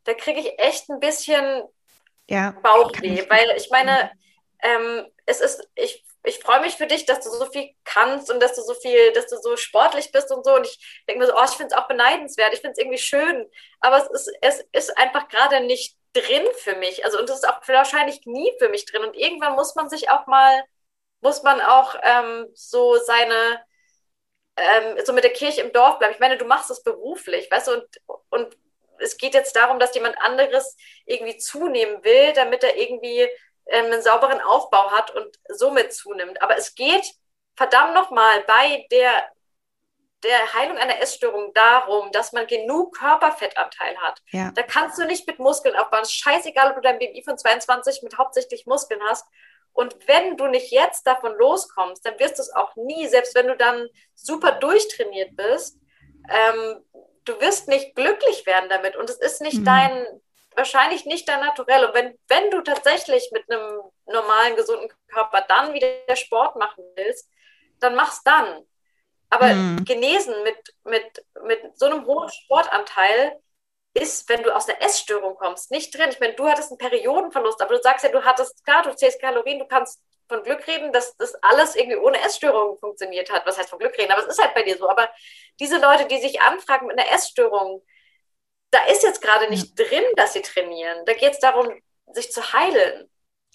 da 0.04 0.14
kriege 0.14 0.40
ich 0.40 0.60
echt 0.60 0.90
ein 0.90 1.00
bisschen 1.00 1.64
ja, 2.30 2.52
Bauchweh, 2.62 3.28
weil 3.30 3.56
ich 3.58 3.70
meine, 3.72 4.12
ähm, 4.62 5.08
es 5.26 5.42
ist, 5.42 5.68
ich, 5.76 6.06
ich 6.24 6.40
freue 6.40 6.62
mich 6.62 6.76
für 6.76 6.86
dich, 6.86 7.06
dass 7.06 7.22
du 7.22 7.30
so 7.30 7.46
viel 7.46 7.70
kannst 7.86 8.30
und 8.32 8.42
dass 8.42 8.56
du 8.56 8.62
so 8.62 8.74
viel, 8.74 9.12
dass 9.14 9.28
du 9.28 9.38
so 9.38 9.56
sportlich 9.58 10.12
bist 10.12 10.32
und 10.32 10.44
so. 10.44 10.56
Und 10.56 10.66
ich 10.66 11.04
denke 11.08 11.22
mir 11.22 11.28
so, 11.28 11.36
oh, 11.36 11.44
ich 11.46 11.56
finde 11.56 11.74
es 11.74 11.82
auch 11.82 11.88
beneidenswert, 11.88 12.54
ich 12.54 12.60
finde 12.60 12.74
es 12.74 12.78
irgendwie 12.78 12.98
schön. 12.98 13.50
Aber 13.80 13.98
es 13.98 14.10
ist, 14.10 14.32
es 14.42 14.66
ist 14.74 14.98
einfach 14.98 15.30
gerade 15.30 15.62
nicht 15.62 15.98
drin 16.14 16.46
für 16.58 16.76
mich. 16.76 17.06
Also, 17.06 17.20
und 17.20 17.30
es 17.30 17.38
ist 17.38 17.48
auch 17.48 17.66
wahrscheinlich 17.68 18.26
nie 18.26 18.52
für 18.60 18.70
mich 18.70 18.86
drin. 18.86 19.04
Und 19.04 19.16
irgendwann 19.16 19.56
muss 19.56 19.76
man 19.76 19.90
sich 19.90 20.10
auch 20.10 20.28
mal, 20.28 20.64
muss 21.22 21.44
man 21.44 21.62
auch 21.62 21.96
ähm, 22.04 22.48
so 22.54 22.98
seine, 22.98 23.64
ähm, 24.60 24.98
so 25.06 25.14
mit 25.14 25.24
der 25.24 25.34
Kirche 25.34 25.62
im 25.62 25.72
Dorf 25.72 26.00
bleiben. 26.00 26.14
Ich 26.14 26.20
meine, 26.20 26.38
du 26.38 26.46
machst 26.46 26.70
das 26.70 26.84
beruflich, 26.84 27.50
weißt 27.50 27.68
du, 27.68 27.74
und, 27.74 28.02
und 28.30 28.58
es 29.00 29.18
geht 29.18 29.34
jetzt 29.34 29.56
darum, 29.56 29.80
dass 29.80 29.96
jemand 29.96 30.20
anderes 30.22 30.76
irgendwie 31.06 31.38
zunehmen 31.38 32.04
will, 32.04 32.34
damit 32.34 32.64
er 32.64 32.78
irgendwie 32.78 33.22
ähm, 33.68 33.86
einen 33.86 34.02
sauberen 34.02 34.42
Aufbau 34.42 34.92
hat 34.92 35.12
und 35.16 35.40
somit 35.48 35.94
zunimmt. 35.94 36.42
Aber 36.42 36.58
es 36.58 36.76
geht 36.76 37.06
verdammt 37.56 37.94
nochmal 37.94 38.44
bei 38.48 38.86
der, 38.92 39.30
der 40.24 40.54
Heilung 40.54 40.78
einer 40.78 41.00
Essstörung 41.02 41.54
darum, 41.54 42.12
dass 42.12 42.34
man 42.34 42.48
genug 42.48 42.98
Körperfettanteil 42.98 43.98
hat. 43.98 44.22
Ja. 44.32 44.52
Da 44.54 44.64
kannst 44.64 44.98
du 45.00 45.06
nicht 45.06 45.28
mit 45.28 45.40
Muskeln 45.40 45.76
aufbauen. 45.76 46.02
Es 46.02 46.14
scheißegal, 46.14 46.70
ob 46.70 46.76
du 46.76 46.82
dein 46.82 47.00
BMI 47.00 47.24
von 47.24 47.38
22 47.38 48.04
mit 48.04 48.18
hauptsächlich 48.18 48.66
Muskeln 48.66 49.02
hast 49.10 49.26
und 49.74 49.96
wenn 50.08 50.36
du 50.38 50.48
nicht 50.48 50.72
jetzt 50.72 51.08
davon 51.08 51.36
loskommst, 51.38 52.06
dann 52.06 52.20
wirst 52.20 52.38
du 52.38 52.42
es 52.42 52.54
auch 52.54 52.76
nie, 52.76 53.08
selbst 53.08 53.36
wenn 53.36 53.48
du 53.48 53.56
dann 53.56 53.88
super 54.14 54.52
durchtrainiert 54.54 55.36
bist, 55.36 55.80
ähm, 56.30 56.84
du 57.26 57.40
wirst 57.40 57.68
nicht 57.68 57.96
glücklich 57.96 58.46
werden 58.46 58.70
damit. 58.70 58.96
Und 58.96 59.10
es 59.10 59.18
ist 59.18 59.42
nicht 59.42 59.60
mhm. 59.60 59.66
dein, 59.66 60.06
wahrscheinlich 60.56 61.06
nicht 61.06 61.28
dein 61.30 61.40
Naturell. 61.40 61.86
Und 61.86 61.94
wenn, 61.94 62.18
wenn 62.28 62.52
du 62.52 62.62
tatsächlich 62.62 63.30
mit 63.32 63.50
einem 63.50 63.82
normalen, 64.06 64.56
gesunden 64.56 64.90
Körper 65.08 65.46
dann 65.48 65.74
wieder 65.74 66.16
Sport 66.16 66.56
machen 66.56 66.84
willst, 66.96 67.30
dann 67.80 67.96
mach's 67.96 68.24
dann. 68.24 68.66
Aber 69.30 69.54
mhm. 69.54 69.86
genesen 69.86 70.34
mit, 70.44 70.76
mit, 70.84 71.26
mit 71.46 71.78
so 71.78 71.86
einem 71.86 72.06
hohen 72.06 72.30
Sportanteil 72.30 73.40
ist, 73.94 74.30
wenn 74.30 74.44
du 74.44 74.56
aus 74.56 74.70
einer 74.70 74.82
Essstörung 74.82 75.36
kommst, 75.36 75.72
nicht 75.72 75.98
drin. 75.98 76.10
Ich 76.10 76.20
meine, 76.20 76.34
du 76.34 76.48
hattest 76.48 76.72
einen 76.72 76.78
Periodenverlust, 76.78 77.62
aber 77.62 77.76
du 77.76 77.82
sagst 77.82 78.04
ja, 78.04 78.12
du 78.12 78.24
hattest, 78.24 78.64
klar, 78.64 78.84
du 78.84 78.96
zählst 78.96 79.20
Kalorien, 79.22 79.60
du 79.60 79.66
kannst 79.66 80.02
von 80.28 80.44
Glück 80.44 80.66
reden, 80.68 80.94
dass 80.94 81.18
das 81.18 81.34
alles 81.42 81.76
irgendwie 81.76 81.98
ohne 81.98 82.22
Essstörung 82.22 82.78
funktioniert 82.78 83.32
hat. 83.32 83.46
Was 83.46 83.58
heißt 83.58 83.70
von 83.70 83.80
Glück 83.80 83.98
reden? 83.98 84.12
Aber 84.12 84.22
es 84.22 84.28
ist 84.28 84.42
halt 84.42 84.54
bei 84.54 84.62
dir 84.62 84.78
so. 84.78 84.88
Aber 84.88 85.10
diese 85.60 85.80
Leute, 85.80 86.06
die 86.08 86.20
sich 86.20 86.40
anfragen 86.40 86.88
mit 86.88 87.00
einer 87.00 87.12
Essstörung, 87.12 87.84
da 88.72 88.86
ist 88.86 89.04
jetzt 89.04 89.22
gerade 89.22 89.50
nicht 89.50 89.80
ja. 89.80 89.86
drin, 89.86 90.04
dass 90.16 90.34
sie 90.34 90.44
trainieren. 90.44 91.04
Da 91.06 91.14
geht 91.14 91.34
es 91.34 91.40
darum, 91.40 91.68
sich 92.14 92.32
zu 92.32 92.54
heilen. 92.54 93.10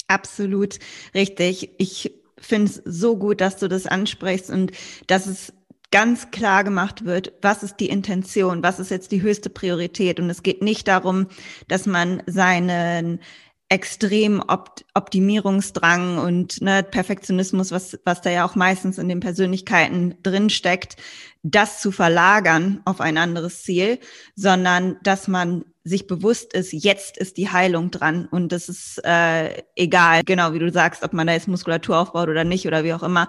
Absolut 0.08 0.78
richtig. 1.14 1.70
Ich 1.78 2.12
finde 2.38 2.70
es 2.70 2.82
so 2.84 3.16
gut, 3.16 3.40
dass 3.40 3.56
du 3.56 3.68
das 3.68 3.86
ansprichst 3.86 4.50
und 4.50 4.72
dass 5.06 5.26
es 5.26 5.52
ganz 5.94 6.32
klar 6.32 6.64
gemacht 6.64 7.04
wird, 7.04 7.34
was 7.40 7.62
ist 7.62 7.76
die 7.76 7.88
Intention, 7.88 8.64
was 8.64 8.80
ist 8.80 8.90
jetzt 8.90 9.12
die 9.12 9.22
höchste 9.22 9.48
Priorität. 9.48 10.18
Und 10.18 10.28
es 10.28 10.42
geht 10.42 10.60
nicht 10.60 10.88
darum, 10.88 11.28
dass 11.68 11.86
man 11.86 12.20
seinen 12.26 13.20
extrem 13.68 14.40
Opt 14.40 14.84
Optimierungsdrang 14.94 16.18
und 16.18 16.60
ne, 16.60 16.82
Perfektionismus, 16.82 17.70
was, 17.70 17.96
was 18.04 18.22
da 18.22 18.30
ja 18.30 18.44
auch 18.44 18.56
meistens 18.56 18.98
in 18.98 19.08
den 19.08 19.20
Persönlichkeiten 19.20 20.16
drinsteckt, 20.24 20.96
das 21.44 21.80
zu 21.80 21.92
verlagern 21.92 22.80
auf 22.84 23.00
ein 23.00 23.16
anderes 23.16 23.62
Ziel, 23.62 24.00
sondern 24.34 24.96
dass 25.04 25.28
man 25.28 25.64
sich 25.84 26.08
bewusst 26.08 26.54
ist, 26.54 26.72
jetzt 26.72 27.18
ist 27.18 27.36
die 27.36 27.50
Heilung 27.50 27.92
dran 27.92 28.26
und 28.26 28.50
das 28.50 28.68
ist 28.68 29.00
äh, 29.04 29.62
egal, 29.76 30.22
genau 30.24 30.54
wie 30.54 30.58
du 30.58 30.72
sagst, 30.72 31.04
ob 31.04 31.12
man 31.12 31.28
da 31.28 31.34
jetzt 31.34 31.46
Muskulatur 31.46 31.98
aufbaut 31.98 32.28
oder 32.28 32.42
nicht 32.42 32.66
oder 32.66 32.82
wie 32.82 32.94
auch 32.94 33.04
immer. 33.04 33.28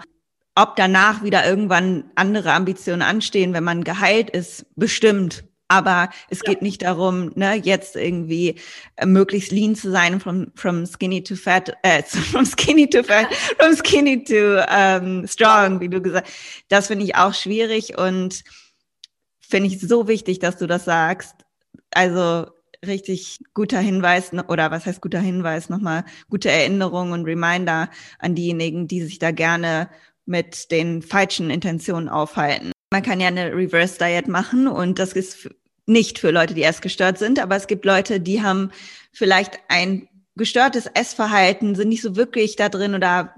Ob 0.56 0.78
danach 0.78 1.22
wieder 1.22 1.46
irgendwann 1.46 2.06
andere 2.16 2.54
Ambitionen 2.54 3.02
anstehen, 3.02 3.54
wenn 3.54 3.64
man 3.64 3.84
geheilt 3.84 4.30
ist, 4.30 4.66
bestimmt. 4.76 5.44
Aber 5.68 6.10
es 6.30 6.42
ja. 6.46 6.52
geht 6.52 6.62
nicht 6.62 6.84
darum, 6.84 7.32
ne, 7.36 7.56
jetzt 7.56 7.96
irgendwie 7.96 8.56
äh, 8.98 9.06
möglichst 9.06 9.52
lean 9.52 9.76
zu 9.76 9.92
sein, 9.92 10.20
from, 10.20 10.52
from 10.56 10.86
skinny 10.86 11.24
to 11.24 11.36
fat, 11.36 11.76
äh, 11.82 12.04
from 12.32 12.46
skinny 12.46 12.88
to 12.90 13.04
fat, 13.04 13.34
from 13.60 13.76
skinny 13.76 14.24
to 14.24 14.64
ähm, 14.70 15.28
strong, 15.28 15.80
wie 15.80 15.90
du 15.90 16.02
gesagt 16.02 16.30
Das 16.70 16.88
finde 16.88 17.06
ich 17.06 17.16
auch 17.16 17.34
schwierig 17.34 17.98
und 17.98 18.44
finde 19.42 19.68
ich 19.68 19.80
so 19.80 20.08
wichtig, 20.08 20.40
dass 20.40 20.58
du 20.58 20.68
das 20.68 20.86
sagst. 20.86 21.36
Also 21.92 22.48
richtig 22.86 23.40
guter 23.54 23.80
Hinweis 23.80 24.32
oder 24.48 24.70
was 24.70 24.86
heißt 24.86 25.02
guter 25.02 25.20
Hinweis 25.20 25.70
nochmal 25.70 26.06
gute 26.30 26.52
Erinnerung 26.52 27.12
und 27.12 27.26
Reminder 27.26 27.90
an 28.20 28.36
diejenigen, 28.36 28.88
die 28.88 29.02
sich 29.02 29.18
da 29.18 29.32
gerne 29.32 29.90
mit 30.26 30.72
den 30.72 31.02
falschen 31.02 31.50
Intentionen 31.50 32.10
aufhalten. 32.10 32.72
Man 32.92 33.04
kann 33.04 33.20
ja 33.20 33.28
eine 33.28 33.54
Reverse 33.54 33.98
Diet 34.00 34.28
machen 34.28 34.68
und 34.68 35.00
das 35.00 35.14
ist 35.14 35.50
nicht 35.86 36.20
für 36.20 36.32
Leute, 36.32 36.54
die 36.54 36.62
erst 36.62 36.82
gestört 36.82 37.18
sind, 37.18 37.40
aber 37.40 37.56
es 37.56 37.68
gibt 37.68 37.86
Leute, 37.86 38.20
die 38.20 38.42
haben 38.42 38.72
vielleicht 39.12 39.60
ein 39.68 40.08
gestörtes 40.36 40.88
Essverhalten, 40.88 41.76
sind 41.76 41.90
nicht 41.90 42.02
so 42.02 42.16
wirklich 42.16 42.56
da 42.56 42.70
drin 42.70 42.94
oder 42.94 43.36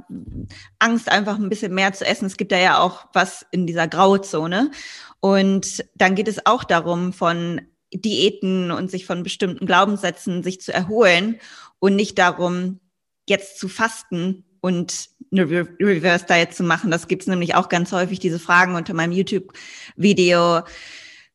Angst 0.80 1.10
einfach 1.10 1.38
ein 1.38 1.50
bisschen 1.50 1.74
mehr 1.74 1.94
zu 1.94 2.06
essen. 2.06 2.26
Es 2.26 2.38
gibt 2.38 2.52
da 2.52 2.58
ja 2.58 2.80
auch 2.80 3.06
was 3.14 3.46
in 3.52 3.68
dieser 3.68 3.88
Grauzone. 3.88 4.72
Und 5.20 5.86
dann 5.96 6.16
geht 6.16 6.28
es 6.28 6.46
auch 6.46 6.64
darum, 6.64 7.14
von 7.14 7.62
Diäten 7.94 8.72
und 8.72 8.90
sich 8.90 9.06
von 9.06 9.24
bestimmten 9.24 9.66
Glaubenssätzen 9.66 10.44
sich 10.44 10.62
zu 10.62 10.74
erholen 10.74 11.40
und 11.80 11.96
nicht 11.96 12.18
darum, 12.18 12.80
jetzt 13.28 13.60
zu 13.60 13.70
fasten 13.70 14.44
und 14.62 15.10
eine 15.32 15.50
Reverse 15.50 16.26
Diet 16.26 16.54
zu 16.54 16.64
machen. 16.64 16.92
Das 16.92 17.08
gibt's 17.08 17.28
nämlich 17.28 17.56
auch 17.56 17.70
ganz 17.70 17.92
häufig, 17.92 18.20
diese 18.20 18.40
Fragen 18.40 18.76
unter 18.76 18.94
meinem 18.94 19.12
YouTube-Video. 19.12 20.62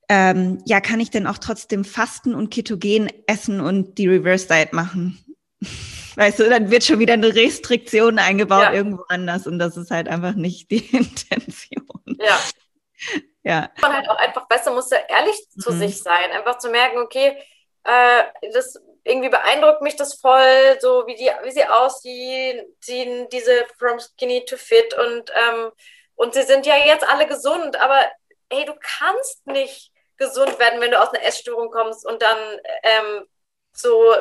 Ähm, 0.09 0.63
ja, 0.67 0.81
kann 0.81 1.01
ich 1.01 1.11
denn 1.11 1.27
auch 1.27 1.39
trotzdem 1.39 1.85
fasten 1.85 2.35
und 2.35 2.51
ketogen 2.51 3.11
essen 3.27 3.61
und 3.61 3.99
die 3.99 4.09
Reverse 4.09 4.49
Diet 4.49 4.73
machen? 4.73 5.19
Weißt 6.17 6.39
du, 6.39 6.49
dann 6.49 6.71
wird 6.71 6.85
schon 6.85 6.99
wieder 6.99 7.15
eine 7.15 7.35
Restriktion 7.35 8.19
eingebaut 8.19 8.65
ja. 8.65 8.73
irgendwo 8.75 9.05
anders 9.09 9.47
und 9.47 9.59
das 9.59 9.77
ist 9.77 9.91
halt 9.91 10.09
einfach 10.09 10.35
nicht 10.35 10.71
die 10.71 10.85
Intention. 10.97 12.19
Ja. 12.21 12.39
Ja. 13.45 13.71
Man 13.81 13.93
halt 13.93 14.09
auch 14.09 14.19
einfach 14.19 14.47
besser 14.47 14.73
muss 14.73 14.91
ja 14.91 14.99
ehrlich 15.09 15.35
zu 15.59 15.73
mhm. 15.73 15.79
sich 15.79 16.03
sein, 16.03 16.31
einfach 16.33 16.59
zu 16.59 16.71
merken, 16.71 16.99
okay, 16.99 17.37
äh, 17.85 18.23
das 18.53 18.79
irgendwie 19.05 19.29
beeindruckt 19.29 19.83
mich 19.83 19.97
das 19.97 20.15
voll, 20.15 20.79
so 20.81 21.07
wie, 21.07 21.15
die, 21.15 21.31
wie 21.43 21.51
sie 21.51 21.67
aussehen, 21.67 22.67
diese 22.87 23.67
From 23.79 23.99
Skinny 23.99 24.45
to 24.45 24.57
Fit 24.57 24.95
und, 24.95 25.31
ähm, 25.35 25.73
und 26.15 26.35
sie 26.35 26.43
sind 26.43 26.67
ja 26.67 26.77
jetzt 26.77 27.07
alle 27.09 27.27
gesund, 27.27 27.77
aber 27.81 28.11
hey, 28.51 28.65
du 28.65 28.75
kannst 28.81 29.47
nicht 29.47 29.93
gesund 30.17 30.59
werden, 30.59 30.81
wenn 30.81 30.91
du 30.91 31.01
aus 31.01 31.09
einer 31.09 31.25
Essstörung 31.25 31.71
kommst 31.71 32.07
und 32.07 32.23
dann 32.23 32.61
ähm, 32.83 33.27
so 33.73 34.15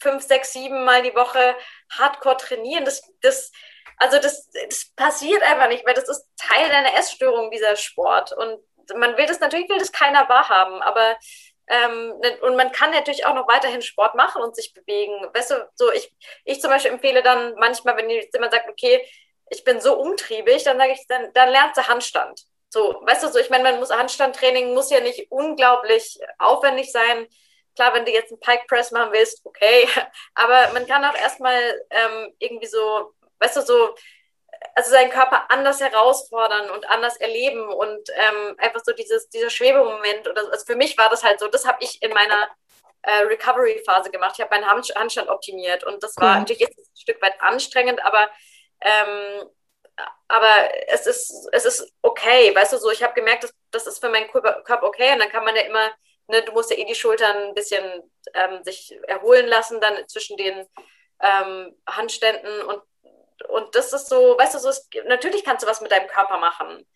fünf, 0.00 0.24
sechs, 0.24 0.52
sieben 0.52 0.84
Mal 0.84 1.02
die 1.02 1.14
Woche 1.14 1.54
hardcore 1.96 2.36
trainieren. 2.36 2.84
Das, 2.84 3.02
das, 3.20 3.52
also 3.98 4.18
das, 4.18 4.48
das 4.50 4.92
passiert 4.96 5.42
einfach 5.42 5.68
nicht, 5.68 5.86
weil 5.86 5.94
das 5.94 6.08
ist 6.08 6.26
Teil 6.36 6.68
deiner 6.68 6.94
Essstörung, 6.94 7.50
dieser 7.50 7.76
Sport. 7.76 8.32
Und 8.32 8.60
man 8.96 9.16
will 9.16 9.26
das 9.26 9.40
natürlich, 9.40 9.68
will 9.68 9.78
das 9.78 9.92
keiner 9.92 10.28
wahrhaben, 10.28 10.82
aber 10.82 11.16
ähm, 11.68 12.14
und 12.42 12.56
man 12.56 12.72
kann 12.72 12.90
natürlich 12.90 13.26
auch 13.26 13.34
noch 13.34 13.48
weiterhin 13.48 13.82
Sport 13.82 14.14
machen 14.14 14.42
und 14.42 14.56
sich 14.56 14.72
bewegen. 14.72 15.14
Weißt 15.34 15.50
du, 15.50 15.70
so 15.74 15.92
ich, 15.92 16.12
ich 16.44 16.60
zum 16.60 16.70
Beispiel 16.70 16.92
empfehle 16.92 17.22
dann 17.22 17.54
manchmal, 17.56 17.96
wenn 17.96 18.08
jemand 18.08 18.52
sagt, 18.52 18.68
okay, 18.68 19.06
ich 19.50 19.64
bin 19.64 19.80
so 19.80 19.98
umtriebig, 19.98 20.64
dann 20.64 20.78
sage 20.78 20.92
ich, 20.92 21.06
dann, 21.08 21.32
dann 21.34 21.50
lernt 21.50 21.74
sie 21.74 21.86
Handstand. 21.86 22.42
So, 22.70 23.00
weißt 23.02 23.22
du, 23.22 23.28
so 23.28 23.38
ich 23.38 23.50
meine, 23.50 23.64
man 23.64 23.78
muss 23.78 23.90
Handstandtraining 23.90 24.74
muss 24.74 24.90
ja 24.90 25.00
nicht 25.00 25.30
unglaublich 25.30 26.18
aufwendig 26.38 26.92
sein. 26.92 27.26
Klar, 27.74 27.94
wenn 27.94 28.04
du 28.04 28.12
jetzt 28.12 28.30
einen 28.30 28.40
Pike 28.40 28.64
Press 28.66 28.90
machen 28.90 29.12
willst, 29.12 29.40
okay, 29.44 29.88
aber 30.34 30.72
man 30.72 30.86
kann 30.86 31.04
auch 31.04 31.14
erstmal 31.16 31.58
ähm, 31.90 32.34
irgendwie 32.38 32.66
so, 32.66 33.14
weißt 33.40 33.56
du, 33.56 33.60
so 33.62 33.94
also 34.74 34.90
seinen 34.90 35.10
Körper 35.10 35.50
anders 35.50 35.80
herausfordern 35.80 36.70
und 36.70 36.88
anders 36.88 37.16
erleben 37.16 37.68
und 37.68 38.10
ähm, 38.10 38.54
einfach 38.58 38.80
so 38.84 38.92
dieses, 38.92 39.28
dieser 39.28 39.50
Schwebemoment 39.50 40.28
oder 40.28 40.50
also 40.50 40.64
für 40.64 40.76
mich 40.76 40.96
war 40.98 41.10
das 41.10 41.24
halt 41.24 41.40
so, 41.40 41.48
das 41.48 41.66
habe 41.66 41.78
ich 41.80 42.02
in 42.02 42.12
meiner 42.12 42.48
äh, 43.02 43.22
Recovery-Phase 43.22 44.10
gemacht. 44.10 44.34
Ich 44.36 44.40
habe 44.40 44.54
meinen 44.54 44.68
Handstand 44.68 45.28
optimiert 45.28 45.84
und 45.84 46.02
das 46.02 46.16
war 46.16 46.34
mhm. 46.34 46.40
natürlich 46.40 46.60
jetzt 46.60 46.78
ein 46.78 46.96
Stück 46.96 47.22
weit 47.22 47.40
anstrengend, 47.40 48.04
aber 48.04 48.28
ähm, 48.80 49.48
aber 50.28 50.70
es 50.86 51.06
ist, 51.06 51.48
es 51.52 51.64
ist 51.64 51.92
okay, 52.02 52.54
weißt 52.54 52.72
du, 52.72 52.78
so 52.78 52.90
ich 52.90 53.02
habe 53.02 53.14
gemerkt, 53.14 53.44
dass, 53.44 53.54
das 53.72 53.86
ist 53.86 53.98
für 53.98 54.08
meinen 54.08 54.30
Körper, 54.30 54.62
okay 54.82 55.12
und 55.12 55.18
dann 55.18 55.30
kann 55.30 55.44
man 55.44 55.56
ja 55.56 55.62
immer, 55.62 55.90
ne, 56.28 56.42
du 56.42 56.52
musst 56.52 56.70
ja 56.70 56.76
eh 56.76 56.84
die 56.84 56.94
Schultern 56.94 57.48
ein 57.48 57.54
bisschen 57.54 57.82
ähm, 58.34 58.62
sich 58.62 58.96
erholen 59.08 59.46
lassen, 59.46 59.80
dann 59.80 60.06
zwischen 60.06 60.36
den 60.36 60.66
ähm, 61.20 61.74
Handständen 61.88 62.62
und 62.62 62.82
und 63.48 63.74
das 63.74 63.92
ist 63.92 64.08
so, 64.08 64.36
weißt 64.38 64.54
du, 64.54 64.58
so 64.58 64.68
ist, 64.68 64.88
natürlich 65.06 65.44
kannst 65.44 65.64
du 65.64 65.68
was 65.68 65.80
mit 65.80 65.90
deinem 65.90 66.08
Körper 66.08 66.38
machen. 66.38 66.86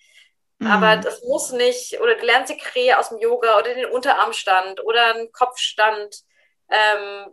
Mhm. 0.59 0.67
Aber 0.67 0.97
das 0.97 1.23
muss 1.23 1.53
nicht, 1.53 2.01
oder 2.01 2.15
du 2.15 2.25
lernst 2.25 2.53
die 2.53 2.59
Krähe 2.59 2.99
aus 2.99 3.09
dem 3.09 3.19
Yoga 3.19 3.59
oder 3.59 3.75
den 3.75 3.87
Unterarmstand 3.87 4.85
oder 4.85 5.15
einen 5.15 5.33
Kopfstand 5.33 6.23
ähm, 6.71 7.33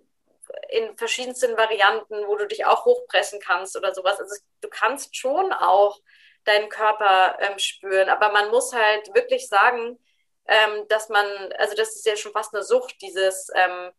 in 0.69 0.97
verschiedensten 0.97 1.55
Varianten, 1.57 2.27
wo 2.27 2.35
du 2.35 2.47
dich 2.47 2.65
auch 2.65 2.85
hochpressen 2.85 3.39
kannst 3.39 3.77
oder 3.77 3.93
sowas. 3.93 4.19
Also 4.19 4.35
du 4.61 4.69
kannst 4.69 5.15
schon 5.15 5.53
auch 5.53 5.99
deinen 6.43 6.69
Körper 6.69 7.37
ähm, 7.39 7.59
spüren, 7.59 8.09
aber 8.09 8.31
man 8.31 8.49
muss 8.49 8.73
halt 8.73 9.13
wirklich 9.13 9.47
sagen, 9.47 9.99
ähm, 10.47 10.87
dass 10.87 11.09
man, 11.09 11.25
also 11.57 11.75
das 11.75 11.95
ist 11.95 12.05
ja 12.05 12.15
schon 12.15 12.31
fast 12.31 12.53
eine 12.53 12.63
Sucht, 12.63 12.99
dieses, 13.01 13.49
ähm, 13.53 13.91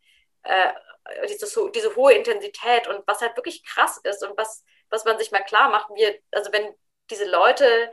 äh, 0.43 0.73
diese, 1.29 1.71
diese 1.71 1.95
hohe 1.95 2.13
Intensität 2.13 2.87
und 2.87 3.07
was 3.07 3.21
halt 3.21 3.37
wirklich 3.37 3.63
krass 3.63 3.97
ist 4.03 4.23
und 4.23 4.37
was 4.37 4.65
was 4.91 5.05
man 5.05 5.17
sich 5.17 5.31
mal 5.31 5.43
klar 5.43 5.69
macht, 5.69 5.89
wir, 5.95 6.19
also 6.31 6.51
wenn 6.51 6.73
diese 7.09 7.25
Leute, 7.25 7.91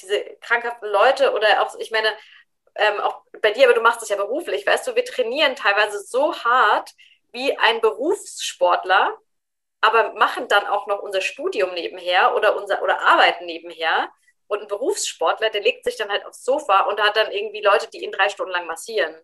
diese 0.00 0.22
krankhaften 0.40 0.88
Leute 0.90 1.32
oder 1.32 1.62
auch, 1.62 1.74
ich 1.78 1.90
meine, 1.90 2.12
ähm, 2.76 3.00
auch 3.00 3.22
bei 3.40 3.52
dir, 3.52 3.66
aber 3.66 3.74
du 3.74 3.80
machst 3.80 4.02
das 4.02 4.08
ja 4.08 4.16
beruflich, 4.16 4.66
weißt 4.66 4.86
du, 4.86 4.96
wir 4.96 5.04
trainieren 5.04 5.54
teilweise 5.56 6.00
so 6.00 6.34
hart 6.34 6.90
wie 7.32 7.56
ein 7.56 7.80
Berufssportler, 7.80 9.16
aber 9.80 10.14
machen 10.14 10.48
dann 10.48 10.66
auch 10.66 10.86
noch 10.86 11.00
unser 11.00 11.20
Studium 11.20 11.74
nebenher 11.74 12.34
oder 12.34 12.56
unser 12.56 12.82
oder 12.82 13.00
arbeiten 13.00 13.46
nebenher. 13.46 14.10
Und 14.46 14.62
ein 14.62 14.68
Berufssportler, 14.68 15.50
der 15.50 15.62
legt 15.62 15.84
sich 15.84 15.96
dann 15.96 16.10
halt 16.10 16.24
aufs 16.26 16.44
Sofa 16.44 16.82
und 16.82 17.00
hat 17.00 17.16
dann 17.16 17.32
irgendwie 17.32 17.62
Leute, 17.62 17.88
die 17.90 18.04
ihn 18.04 18.12
drei 18.12 18.28
Stunden 18.28 18.52
lang 18.52 18.66
massieren. 18.66 19.14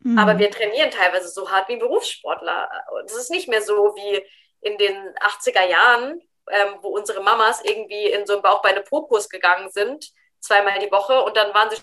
Mhm. 0.00 0.18
Aber 0.18 0.38
wir 0.38 0.50
trainieren 0.50 0.90
teilweise 0.90 1.28
so 1.28 1.50
hart 1.50 1.68
wie 1.68 1.74
ein 1.74 1.78
Berufssportler. 1.80 2.70
Und 2.92 3.10
es 3.10 3.16
ist 3.16 3.30
nicht 3.30 3.48
mehr 3.48 3.62
so 3.62 3.94
wie 3.96 4.24
in 4.60 4.78
den 4.78 4.96
80er 5.16 5.66
Jahren, 5.66 6.20
ähm, 6.50 6.78
wo 6.82 6.88
unsere 6.88 7.22
Mamas 7.22 7.62
irgendwie 7.64 8.06
in 8.10 8.26
so 8.26 8.34
einen 8.34 8.42
Bauchbeine-Po-Kurs 8.42 9.28
gegangen 9.28 9.70
sind, 9.70 10.10
zweimal 10.40 10.78
die 10.78 10.90
Woche 10.90 11.22
und 11.22 11.36
dann 11.36 11.54
waren 11.54 11.70
sie 11.70 11.76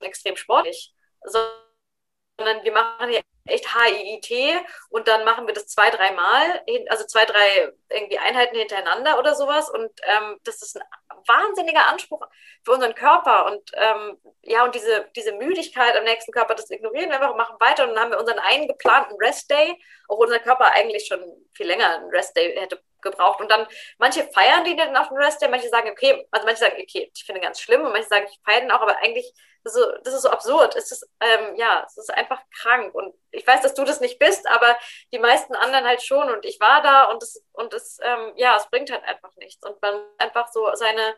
extrem 0.00 0.36
sportlich. 0.36 0.94
Sondern 1.22 2.62
wir 2.62 2.72
machen 2.72 3.08
hier 3.10 3.22
echt 3.48 3.66
HIIT 3.74 4.60
und 4.90 5.08
dann 5.08 5.24
machen 5.24 5.46
wir 5.46 5.54
das 5.54 5.66
zwei, 5.66 5.90
dreimal, 5.90 6.62
also 6.88 7.04
zwei, 7.06 7.24
drei 7.24 7.72
irgendwie 7.88 8.18
Einheiten 8.18 8.56
hintereinander 8.56 9.18
oder 9.18 9.34
sowas. 9.34 9.70
Und 9.70 9.90
ähm, 10.04 10.38
das 10.44 10.62
ist 10.62 10.76
ein 10.76 10.84
wahnsinniger 11.26 11.86
Anspruch 11.86 12.26
für 12.64 12.72
unseren 12.72 12.94
Körper. 12.94 13.46
Und 13.46 13.70
ähm, 13.74 14.18
ja, 14.42 14.64
und 14.64 14.74
diese, 14.74 15.08
diese 15.16 15.32
Müdigkeit 15.32 15.96
am 15.96 16.04
nächsten 16.04 16.32
Körper, 16.32 16.54
das 16.54 16.70
ignorieren 16.70 17.10
wir 17.10 17.16
einfach 17.16 17.30
und 17.30 17.38
machen 17.38 17.56
weiter. 17.60 17.84
Und 17.84 17.94
dann 17.94 18.04
haben 18.04 18.10
wir 18.10 18.20
unseren 18.20 18.38
einen 18.38 18.68
geplanten 18.68 19.16
Rest-Day, 19.16 19.80
obwohl 20.08 20.26
unser 20.26 20.40
Körper 20.40 20.72
eigentlich 20.72 21.06
schon 21.06 21.20
viel 21.54 21.66
länger 21.66 21.96
einen 21.96 22.10
Rest-Day 22.10 22.56
hätte 22.58 22.80
gebraucht. 23.00 23.40
Und 23.40 23.50
dann, 23.50 23.66
manche 23.98 24.24
feiern 24.32 24.64
die 24.64 24.76
dann 24.76 24.96
auf 24.96 25.08
dem 25.08 25.16
Rest 25.16 25.40
Day, 25.40 25.48
manche 25.48 25.68
sagen, 25.68 25.90
okay, 25.90 26.26
also 26.30 26.46
manche 26.46 26.60
sagen, 26.60 26.76
okay, 26.80 27.10
ich 27.14 27.24
finde 27.24 27.40
ganz 27.40 27.60
schlimm 27.60 27.82
und 27.82 27.92
manche 27.92 28.08
sagen, 28.08 28.26
ich 28.30 28.40
feiere 28.44 28.60
den 28.60 28.70
auch, 28.70 28.80
aber 28.80 28.98
eigentlich, 28.98 29.32
das 29.64 29.74
ist 29.74 29.82
so, 29.82 29.92
das 30.02 30.14
ist 30.14 30.22
so 30.22 30.30
absurd. 30.30 30.76
Es 30.76 30.92
ist, 30.92 31.08
ähm, 31.20 31.56
ja, 31.56 31.84
es 31.86 31.96
ist 31.98 32.10
einfach 32.12 32.40
krank. 32.56 32.94
Und 32.94 33.14
ich 33.30 33.46
weiß, 33.46 33.60
dass 33.60 33.74
du 33.74 33.84
das 33.84 34.00
nicht 34.00 34.18
bist, 34.18 34.46
aber 34.46 34.76
die 35.12 35.18
meisten 35.18 35.54
anderen 35.54 35.86
halt 35.86 36.02
schon. 36.02 36.30
Und 36.30 36.44
ich 36.44 36.60
war 36.60 36.82
da 36.82 37.04
und 37.04 37.22
es, 37.22 37.44
und 37.52 37.74
es, 37.74 37.98
ähm, 38.02 38.32
ja, 38.36 38.56
es 38.56 38.68
bringt 38.70 38.90
halt 38.90 39.04
einfach 39.04 39.34
nichts. 39.36 39.66
Und 39.66 39.80
man 39.82 40.00
einfach 40.18 40.48
so 40.48 40.70
seine, 40.74 41.14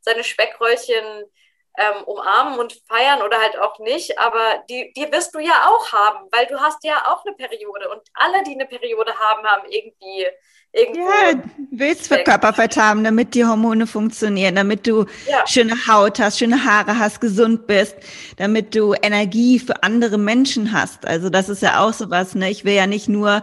seine 0.00 0.24
Speckröllchen 0.24 1.30
ähm, 1.78 2.04
umarmen 2.04 2.58
und 2.58 2.74
feiern 2.86 3.22
oder 3.22 3.38
halt 3.38 3.58
auch 3.58 3.78
nicht, 3.78 4.18
aber 4.18 4.62
die, 4.68 4.92
die 4.96 5.10
wirst 5.10 5.34
du 5.34 5.38
ja 5.38 5.68
auch 5.68 5.92
haben, 5.92 6.28
weil 6.30 6.46
du 6.46 6.60
hast 6.60 6.84
ja 6.84 6.96
auch 7.06 7.24
eine 7.24 7.34
Periode 7.34 7.88
und 7.88 8.02
alle, 8.14 8.42
die 8.44 8.52
eine 8.52 8.66
Periode 8.66 9.12
haben, 9.18 9.46
haben 9.46 9.66
irgendwie 9.68 10.26
irgendwo. 10.72 11.08
Ja, 11.08 11.42
willst 11.70 12.08
für 12.08 12.18
Körperfett 12.18 12.76
haben, 12.76 13.04
damit 13.04 13.34
die 13.34 13.44
Hormone 13.44 13.86
funktionieren, 13.86 14.54
damit 14.54 14.86
du 14.86 15.06
ja. 15.26 15.46
schöne 15.46 15.74
Haut 15.86 16.18
hast, 16.18 16.38
schöne 16.38 16.62
Haare 16.64 16.98
hast, 16.98 17.20
gesund 17.20 17.66
bist, 17.66 17.96
damit 18.36 18.74
du 18.74 18.94
Energie 19.00 19.58
für 19.58 19.82
andere 19.82 20.18
Menschen 20.18 20.72
hast. 20.72 21.06
Also 21.06 21.30
das 21.30 21.48
ist 21.48 21.62
ja 21.62 21.80
auch 21.80 21.92
sowas, 21.92 22.34
ne? 22.34 22.50
Ich 22.50 22.64
will 22.64 22.74
ja 22.74 22.86
nicht 22.86 23.08
nur 23.08 23.42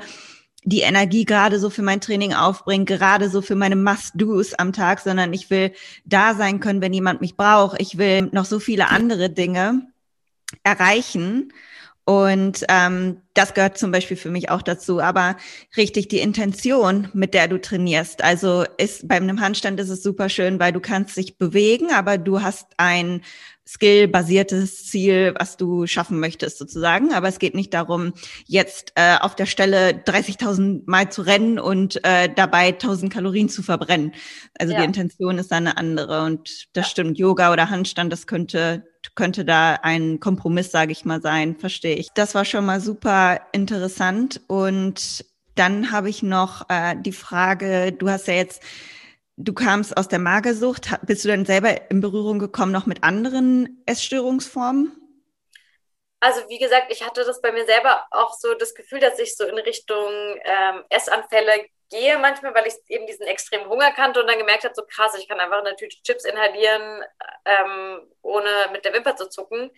die 0.64 0.82
Energie 0.82 1.26
gerade 1.26 1.60
so 1.60 1.70
für 1.70 1.82
mein 1.82 2.02
Training 2.02 2.34
aufbringen, 2.34 2.86
gerade 2.86 3.30
so 3.30 3.42
für 3.42 3.56
meine 3.56 3.76
Must-Dos 3.76 4.54
am 4.56 4.74
Tag, 4.74 5.00
sondern 5.00 5.34
ich 5.34 5.50
will 5.50 5.72
da 6.06 6.36
sein 6.36 6.60
können, 6.60 6.82
wenn 6.82 6.94
jemand 6.94 7.22
mich 7.22 7.38
braucht. 7.38 7.82
Ich 7.82 7.98
will 7.98 8.30
noch 8.32 8.46
so 8.46 8.60
viele 8.60 8.90
andere 8.90 9.30
Dinge 9.30 9.88
erreichen. 10.64 11.54
Und 12.04 12.66
ähm, 12.70 13.22
das 13.36 13.54
gehört 13.54 13.78
zum 13.78 13.92
Beispiel 13.92 14.18
für 14.18 14.32
mich 14.32 14.50
auch 14.50 14.64
dazu. 14.64 15.00
Aber 15.00 15.38
richtig 15.78 16.08
die 16.08 16.20
Intention, 16.20 17.08
mit 17.14 17.36
der 17.36 17.48
du 17.48 17.62
trainierst. 17.62 18.24
Also 18.24 18.66
ist 18.78 19.08
bei 19.08 19.18
einem 19.18 19.40
Handstand 19.42 19.80
ist 19.80 19.90
es 19.90 20.02
super 20.02 20.28
schön, 20.28 20.60
weil 20.60 20.74
du 20.74 20.80
kannst 20.80 21.16
dich 21.18 21.38
bewegen, 21.38 21.92
aber 21.94 22.18
du 22.18 22.42
hast 22.42 22.66
ein 22.78 23.22
skill-basiertes 23.70 24.88
Ziel, 24.88 25.36
was 25.38 25.56
du 25.56 25.86
schaffen 25.86 26.20
möchtest 26.20 26.58
sozusagen. 26.58 27.14
Aber 27.14 27.28
es 27.28 27.38
geht 27.38 27.54
nicht 27.54 27.74
darum, 27.74 28.14
jetzt 28.48 28.94
äh, 28.96 29.18
auf 29.20 29.36
der 29.36 29.46
Stelle 29.46 29.92
30.000 29.92 30.84
Mal 30.88 31.12
zu 31.12 31.22
rennen 31.22 31.60
und 31.60 32.04
äh, 32.04 32.30
dabei 32.34 32.70
1.000 32.70 33.10
Kalorien 33.10 33.48
zu 33.48 33.62
verbrennen. 33.62 34.14
Also 34.58 34.74
ja. 34.74 34.80
die 34.80 34.86
Intention 34.86 35.38
ist 35.38 35.52
da 35.52 35.58
eine 35.58 35.78
andere. 35.78 36.24
Und 36.24 36.68
das 36.74 36.86
ja. 36.86 36.90
stimmt, 36.90 37.20
Yoga 37.20 37.54
oder 37.54 37.70
Handstand, 37.70 38.12
das 38.12 38.26
könnte 38.26 38.84
könnte 39.16 39.46
da 39.46 39.76
ein 39.82 40.20
Kompromiss, 40.20 40.72
sage 40.72 40.92
ich 40.92 41.06
mal, 41.06 41.22
sein, 41.22 41.56
verstehe 41.56 41.96
ich. 41.96 42.10
Das 42.16 42.36
war 42.36 42.44
schon 42.44 42.66
mal 42.66 42.82
super 42.82 43.40
interessant. 43.54 44.42
Und 44.48 45.26
dann 45.56 45.92
habe 45.92 46.10
ich 46.10 46.24
noch 46.24 46.70
äh, 46.70 46.96
die 47.00 47.12
Frage, 47.12 47.92
du 47.92 48.10
hast 48.10 48.28
ja 48.28 48.34
jetzt 48.34 48.62
Du 49.42 49.54
kamst 49.54 49.96
aus 49.96 50.10
der 50.10 50.20
Magersucht. 50.20 50.90
Bist 51.04 51.24
du 51.24 51.30
denn 51.30 51.46
selber 51.46 51.90
in 51.90 52.02
Berührung 52.02 52.40
gekommen 52.40 52.74
noch 52.74 52.86
mit 52.86 53.06
anderen 53.06 53.82
Essstörungsformen? 53.86 54.92
Also 56.20 56.42
wie 56.50 56.60
gesagt, 56.60 56.88
ich 56.92 57.06
hatte 57.06 57.24
das 57.24 57.40
bei 57.40 57.54
mir 57.54 57.66
selber 57.66 58.06
auch 58.12 58.34
so 58.34 58.54
das 58.56 58.76
Gefühl, 58.76 59.00
dass 59.00 59.18
ich 59.18 59.38
so 59.38 59.46
in 59.46 59.58
Richtung 59.58 60.12
ähm, 60.44 60.84
Essanfälle 60.90 61.54
gehe 61.90 62.20
manchmal, 62.20 62.54
weil 62.54 62.68
ich 62.68 62.74
eben 62.90 63.08
diesen 63.08 63.28
extremen 63.28 63.70
Hunger 63.70 63.94
kannte 63.94 64.20
und 64.20 64.28
dann 64.28 64.38
gemerkt 64.38 64.66
habe, 64.66 64.76
so 64.76 64.84
krass, 64.86 65.18
ich 65.18 65.30
kann 65.30 65.40
einfach 65.40 65.60
eine 65.60 65.74
Tüte 65.78 65.96
Chips 66.04 66.26
inhalieren, 66.26 67.02
ähm, 67.46 68.12
ohne 68.22 68.50
mit 68.74 68.84
der 68.84 68.94
Wimper 68.94 69.16
zu 69.16 69.30
zucken. 69.30 69.72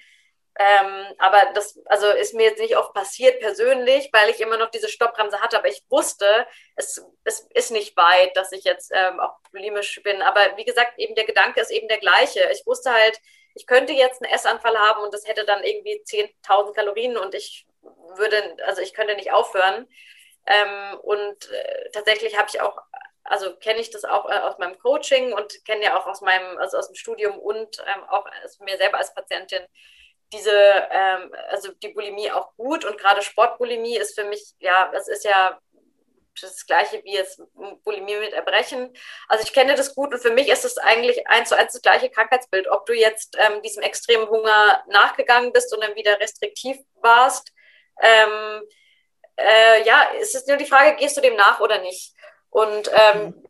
Ähm, 0.59 1.15
aber 1.17 1.51
das 1.53 1.79
also 1.85 2.07
ist 2.09 2.33
mir 2.33 2.43
jetzt 2.43 2.59
nicht 2.59 2.75
oft 2.75 2.93
passiert 2.93 3.39
persönlich, 3.39 4.09
weil 4.11 4.29
ich 4.29 4.41
immer 4.41 4.57
noch 4.57 4.69
diese 4.69 4.89
Stoppbremse 4.89 5.39
hatte. 5.41 5.57
Aber 5.57 5.67
ich 5.67 5.83
wusste, 5.89 6.45
es, 6.75 7.03
es 7.23 7.47
ist 7.53 7.71
nicht 7.71 7.95
weit, 7.95 8.35
dass 8.35 8.51
ich 8.51 8.63
jetzt 8.63 8.91
ähm, 8.93 9.19
auch 9.19 9.39
bulimisch 9.51 10.01
bin. 10.03 10.21
Aber 10.21 10.41
wie 10.57 10.65
gesagt, 10.65 10.99
eben 10.99 11.15
der 11.15 11.25
Gedanke 11.25 11.61
ist 11.61 11.71
eben 11.71 11.87
der 11.87 11.99
gleiche. 11.99 12.49
Ich 12.51 12.65
wusste 12.65 12.91
halt, 12.91 13.19
ich 13.53 13.65
könnte 13.65 13.93
jetzt 13.93 14.21
einen 14.21 14.33
Essanfall 14.33 14.77
haben 14.77 15.03
und 15.03 15.13
das 15.13 15.27
hätte 15.27 15.45
dann 15.45 15.63
irgendwie 15.63 16.01
10.000 16.05 16.73
Kalorien 16.73 17.17
und 17.17 17.33
ich 17.33 17.65
würde, 18.15 18.57
also 18.65 18.81
ich 18.81 18.93
könnte 18.93 19.15
nicht 19.15 19.31
aufhören. 19.31 19.87
Ähm, 20.45 20.99
und 21.01 21.51
äh, 21.51 21.89
tatsächlich 21.91 22.37
habe 22.37 22.49
ich 22.51 22.61
auch, 22.61 22.81
also 23.23 23.55
kenne 23.57 23.79
ich 23.79 23.89
das 23.89 24.03
auch 24.05 24.29
äh, 24.29 24.39
aus 24.39 24.57
meinem 24.57 24.77
Coaching 24.79 25.33
und 25.33 25.63
kenne 25.65 25.83
ja 25.83 25.99
auch 25.99 26.07
aus 26.07 26.21
meinem, 26.21 26.57
also 26.57 26.77
aus 26.77 26.87
dem 26.87 26.95
Studium 26.95 27.37
und 27.39 27.79
ähm, 27.79 28.03
auch 28.09 28.25
mir 28.59 28.77
selber 28.77 28.97
als 28.97 29.13
Patientin 29.13 29.65
diese, 30.33 30.51
ähm, 30.51 31.33
also 31.49 31.71
die 31.73 31.89
Bulimie 31.89 32.31
auch 32.31 32.55
gut 32.55 32.85
und 32.85 32.97
gerade 32.97 33.21
Sportbulimie 33.21 33.97
ist 33.97 34.17
für 34.19 34.25
mich, 34.25 34.53
ja, 34.59 34.89
das 34.91 35.07
ist 35.07 35.25
ja 35.25 35.59
das 36.39 36.65
gleiche 36.65 37.03
wie 37.03 37.13
jetzt 37.13 37.41
Bulimie 37.83 38.15
mit 38.17 38.33
Erbrechen. 38.33 38.93
Also 39.27 39.43
ich 39.43 39.53
kenne 39.53 39.75
das 39.75 39.93
gut 39.93 40.13
und 40.13 40.21
für 40.21 40.31
mich 40.31 40.47
ist 40.47 40.63
es 40.63 40.77
eigentlich 40.77 41.27
eins 41.27 41.49
zu 41.49 41.57
eins 41.57 41.73
das 41.73 41.81
gleiche 41.81 42.09
Krankheitsbild. 42.09 42.69
Ob 42.69 42.85
du 42.85 42.93
jetzt 42.93 43.37
ähm, 43.37 43.61
diesem 43.61 43.83
extremen 43.83 44.27
Hunger 44.29 44.83
nachgegangen 44.87 45.51
bist 45.51 45.73
und 45.73 45.83
dann 45.83 45.95
wieder 45.95 46.19
restriktiv 46.19 46.77
warst, 46.95 47.51
ähm, 48.01 48.61
äh, 49.35 49.83
ja, 49.83 50.09
es 50.19 50.35
ist 50.35 50.47
nur 50.47 50.57
die 50.57 50.65
Frage, 50.65 50.95
gehst 50.95 51.17
du 51.17 51.21
dem 51.21 51.35
nach 51.35 51.59
oder 51.59 51.79
nicht? 51.79 52.13
Und 52.49 52.89
ähm, 52.93 53.47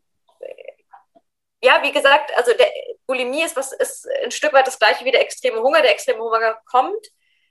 ja, 1.61 1.81
wie 1.83 1.91
gesagt, 1.91 2.35
also 2.35 2.53
der 2.53 2.71
Bulimie 3.05 3.43
ist 3.43 3.55
was 3.55 3.71
ist 3.73 4.07
ein 4.23 4.31
Stück 4.31 4.53
weit 4.53 4.67
das 4.67 4.79
gleiche 4.79 5.05
wie 5.05 5.11
der 5.11 5.21
extreme 5.21 5.61
Hunger. 5.61 5.81
Der 5.81 5.91
extreme 5.91 6.19
Hunger 6.19 6.59
kommt, 6.65 7.07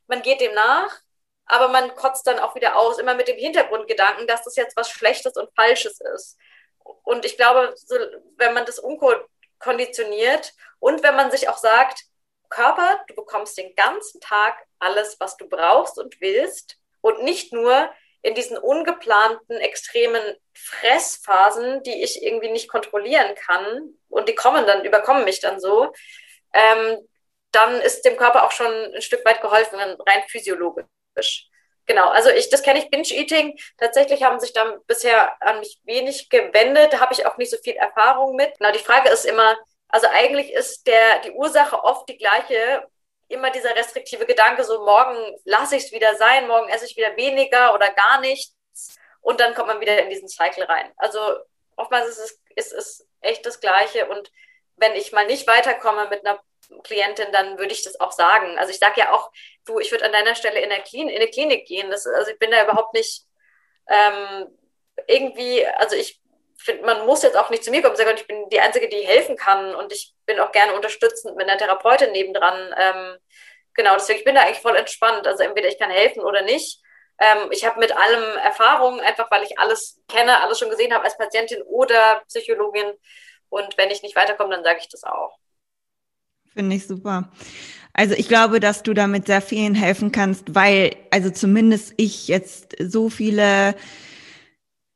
man 0.07 0.23
geht 0.23 0.41
dem 0.41 0.55
nach, 0.55 1.01
aber 1.47 1.69
man 1.69 1.95
kotzt 1.95 2.27
dann 2.27 2.39
auch 2.39 2.55
wieder 2.55 2.77
aus, 2.77 2.99
immer 2.99 3.15
mit 3.15 3.29
dem 3.29 3.39
Hintergrundgedanken, 3.39 4.27
dass 4.27 4.43
das 4.43 4.57
jetzt 4.57 4.77
was 4.77 4.91
Schlechtes 4.91 5.37
und 5.37 5.55
Falsches 5.55 6.01
ist. 6.15 6.39
Und 7.05 7.25
ich 7.25 7.37
glaube, 7.37 7.73
so, 7.77 7.97
wenn 8.37 8.55
man 8.55 8.67
das 8.67 8.79
umkonditioniert 8.79 10.55
und 10.79 11.03
wenn 11.03 11.17
man 11.17 11.31
sich 11.31 11.49
auch 11.49 11.59
sagt, 11.59 12.05
Körper, 12.49 13.01
du 13.07 13.15
bekommst 13.15 13.57
den 13.59 13.75
ganzen 13.77 14.21
Tag 14.21 14.57
alles, 14.81 15.19
was 15.21 15.37
du 15.37 15.49
brauchst 15.49 15.99
und 15.99 16.21
willst 16.21 16.79
und 17.01 17.23
nicht 17.23 17.53
nur 17.53 17.91
in 18.23 18.35
diesen 18.35 18.59
ungeplanten, 18.59 19.57
extremen 19.59 20.23
Fressphasen, 20.55 21.83
die 21.83 22.03
ich 22.03 22.23
irgendwie 22.23 22.51
nicht 22.51 22.69
kontrollieren 22.69 23.35
kann 23.35 23.95
und 24.09 24.29
die 24.29 24.35
kommen 24.35 24.67
dann, 24.67 24.85
überkommen 24.85 25.25
mich 25.25 25.41
dann 25.41 25.61
so, 25.61 25.93
ähm, 26.53 26.99
dann 27.53 27.81
ist 27.81 28.05
dem 28.05 28.17
Körper 28.17 28.45
auch 28.45 28.53
schon 28.53 28.73
ein 28.95 29.03
Stück 29.03 29.25
weit 29.25 29.41
geholfen, 29.41 29.79
rein 29.79 30.23
physiologisch. 30.29 31.49
Genau, 31.87 32.09
also 32.09 32.31
ich, 32.31 32.49
das 32.51 32.63
kenne 32.63 32.79
ich, 32.79 32.91
Binge-Eating. 32.91 33.59
Tatsächlich 33.79 34.23
haben 34.23 34.39
sich 34.39 34.53
dann 34.53 34.79
bisher 34.87 35.33
an 35.43 35.59
mich 35.59 35.81
wenig 35.85 36.29
gewendet, 36.29 36.93
da 36.93 37.01
habe 37.01 37.13
ich 37.13 37.27
auch 37.27 37.37
nicht 37.37 37.51
so 37.51 37.57
viel 37.57 37.75
Erfahrung 37.75 38.37
mit. 38.37 38.57
Genau, 38.59 38.71
die 38.71 38.79
Frage 38.79 39.09
ist 39.09 39.25
immer, 39.25 39.57
also 39.89 40.07
eigentlich 40.13 40.53
ist 40.53 40.87
der, 40.87 41.19
die 41.25 41.33
Ursache 41.33 41.83
oft 41.83 42.09
die 42.09 42.17
gleiche, 42.17 42.87
immer 43.31 43.51
dieser 43.51 43.75
restriktive 43.77 44.27
Gedanke, 44.27 44.65
so 44.65 44.85
morgen 44.85 45.17
lasse 45.45 45.77
ich 45.77 45.85
es 45.85 45.93
wieder 45.93 46.15
sein, 46.17 46.49
morgen 46.49 46.69
esse 46.69 46.85
ich 46.85 46.97
wieder 46.97 47.17
weniger 47.17 47.75
oder 47.75 47.91
gar 47.91 48.21
nichts 48.21 48.57
und 49.21 49.41
dann 49.41 49.55
kommt 49.55 49.69
man 49.69 49.81
wieder 49.81 50.03
in 50.03 50.11
diesen 50.11 50.29
Cycle 50.29 50.65
rein. 50.65 50.93
Also 50.97 51.21
oftmals 51.77 52.09
ist 52.09 52.19
es, 52.19 52.41
ist 52.57 52.73
es 52.73 53.09
echt 53.21 53.47
das 53.47 53.61
Gleiche 53.61 54.07
und 54.09 54.31
wenn 54.77 54.95
ich 54.95 55.13
mal 55.13 55.27
nicht 55.27 55.47
weiterkomme 55.47 56.09
mit 56.09 56.27
einer 56.27 56.41
Klientin, 56.83 57.33
dann 57.33 57.59
würde 57.59 57.73
ich 57.73 57.83
das 57.83 58.01
auch 58.01 58.13
sagen. 58.13 58.59
Also 58.59 58.71
ich 58.73 58.79
sage 58.79 59.01
ja 59.01 59.13
auch, 59.13 59.31
du, 59.67 59.79
ich 59.79 59.91
würde 59.91 60.05
an 60.05 60.13
deiner 60.13 60.35
Stelle 60.35 60.61
in, 60.61 60.71
der 60.71 60.81
Klin 60.81 61.09
in 61.09 61.17
eine 61.17 61.31
Klinik 61.31 61.67
gehen. 61.67 61.91
Das, 61.91 62.07
also 62.07 62.31
ich 62.31 62.39
bin 62.39 62.51
da 62.51 62.63
überhaupt 62.63 62.95
nicht 62.95 63.25
ähm, 63.89 64.47
irgendwie, 65.07 65.67
also 65.67 65.97
ich 65.97 66.20
finde, 66.61 66.85
man 66.85 67.07
muss 67.07 67.23
jetzt 67.23 67.37
auch 67.37 67.51
nicht 67.51 67.65
zu 67.65 67.71
mir 67.71 67.83
kommen, 67.83 67.97
sagen, 67.97 68.11
ich 68.15 68.27
bin 68.27 68.49
die 68.51 68.61
Einzige, 68.61 68.89
die 68.89 69.07
helfen 69.07 69.37
kann 69.37 69.75
und 69.75 69.93
ich 69.93 70.15
bin 70.27 70.39
auch 70.41 70.53
gerne 70.53 70.75
unterstützend 70.75 71.37
mit 71.37 71.49
einer 71.49 71.59
Therapeutin 71.59 72.13
nebendran. 72.13 72.75
Ähm, 72.77 73.17
genau, 73.75 73.95
deswegen, 73.95 74.19
ich 74.19 74.25
bin 74.25 74.35
da 74.35 74.43
eigentlich 74.43 74.61
voll 74.61 74.77
entspannt. 74.77 75.27
Also 75.27 75.43
entweder 75.43 75.69
ich 75.69 75.79
kann 75.79 75.91
helfen 75.91 76.23
oder 76.23 76.43
nicht. 76.43 76.81
Ähm, 77.19 77.49
ich 77.51 77.67
habe 77.67 77.81
mit 77.81 77.97
allem 77.97 78.39
Erfahrung, 78.39 79.01
einfach 79.01 79.31
weil 79.31 79.43
ich 79.43 79.59
alles 79.59 80.01
kenne, 80.09 80.41
alles 80.41 80.59
schon 80.59 80.71
gesehen 80.71 80.93
habe 80.93 81.05
als 81.05 81.19
Patientin 81.19 81.63
oder 81.63 82.23
Psychologin. 82.29 82.93
Und 83.49 83.77
wenn 83.77 83.91
ich 83.91 84.03
nicht 84.03 84.17
weiterkomme, 84.17 84.55
dann 84.55 84.65
sage 84.65 84.79
ich 84.81 84.89
das 84.89 85.05
auch. 85.05 85.39
Finde 86.53 86.77
ich 86.77 86.87
super. 86.87 87.31
Also 87.93 88.15
ich 88.15 88.29
glaube, 88.29 88.61
dass 88.61 88.83
du 88.83 88.95
damit 88.95 89.27
sehr 89.27 89.43
vielen 89.43 89.75
helfen 89.75 90.13
kannst, 90.13 90.55
weil, 90.55 90.97
also 91.11 91.31
zumindest 91.31 91.95
ich 91.97 92.29
jetzt 92.29 92.77
so 92.79 93.11
viele 93.11 93.75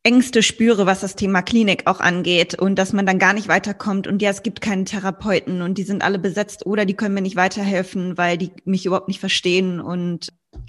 Ängste 0.05 0.43
spüre, 0.43 0.85
was 0.85 1.01
das 1.01 1.17
Thema 1.17 1.41
Klinik 1.41 1.87
auch 1.87 1.99
angeht 1.99 2.61
und 2.61 2.79
dass 2.79 2.93
man 2.93 3.07
dann 3.07 3.19
gar 3.19 3.33
nicht 3.33 3.49
weiterkommt 3.49 4.07
und 4.07 4.21
ja, 4.21 4.31
es 4.31 4.43
gibt 4.43 4.61
keinen 4.61 4.85
Therapeuten 4.85 5.63
und 5.63 5.79
die 5.79 5.83
sind 5.83 6.05
alle 6.05 6.19
besetzt 6.19 6.67
oder 6.67 6.85
die 6.85 6.95
können 6.95 7.15
mir 7.15 7.23
nicht 7.23 7.37
weiterhelfen, 7.37 8.19
weil 8.19 8.37
die 8.37 8.51
mich 8.67 8.85
überhaupt 8.85 9.09
nicht 9.09 9.21
verstehen 9.21 9.81
und 9.81 10.29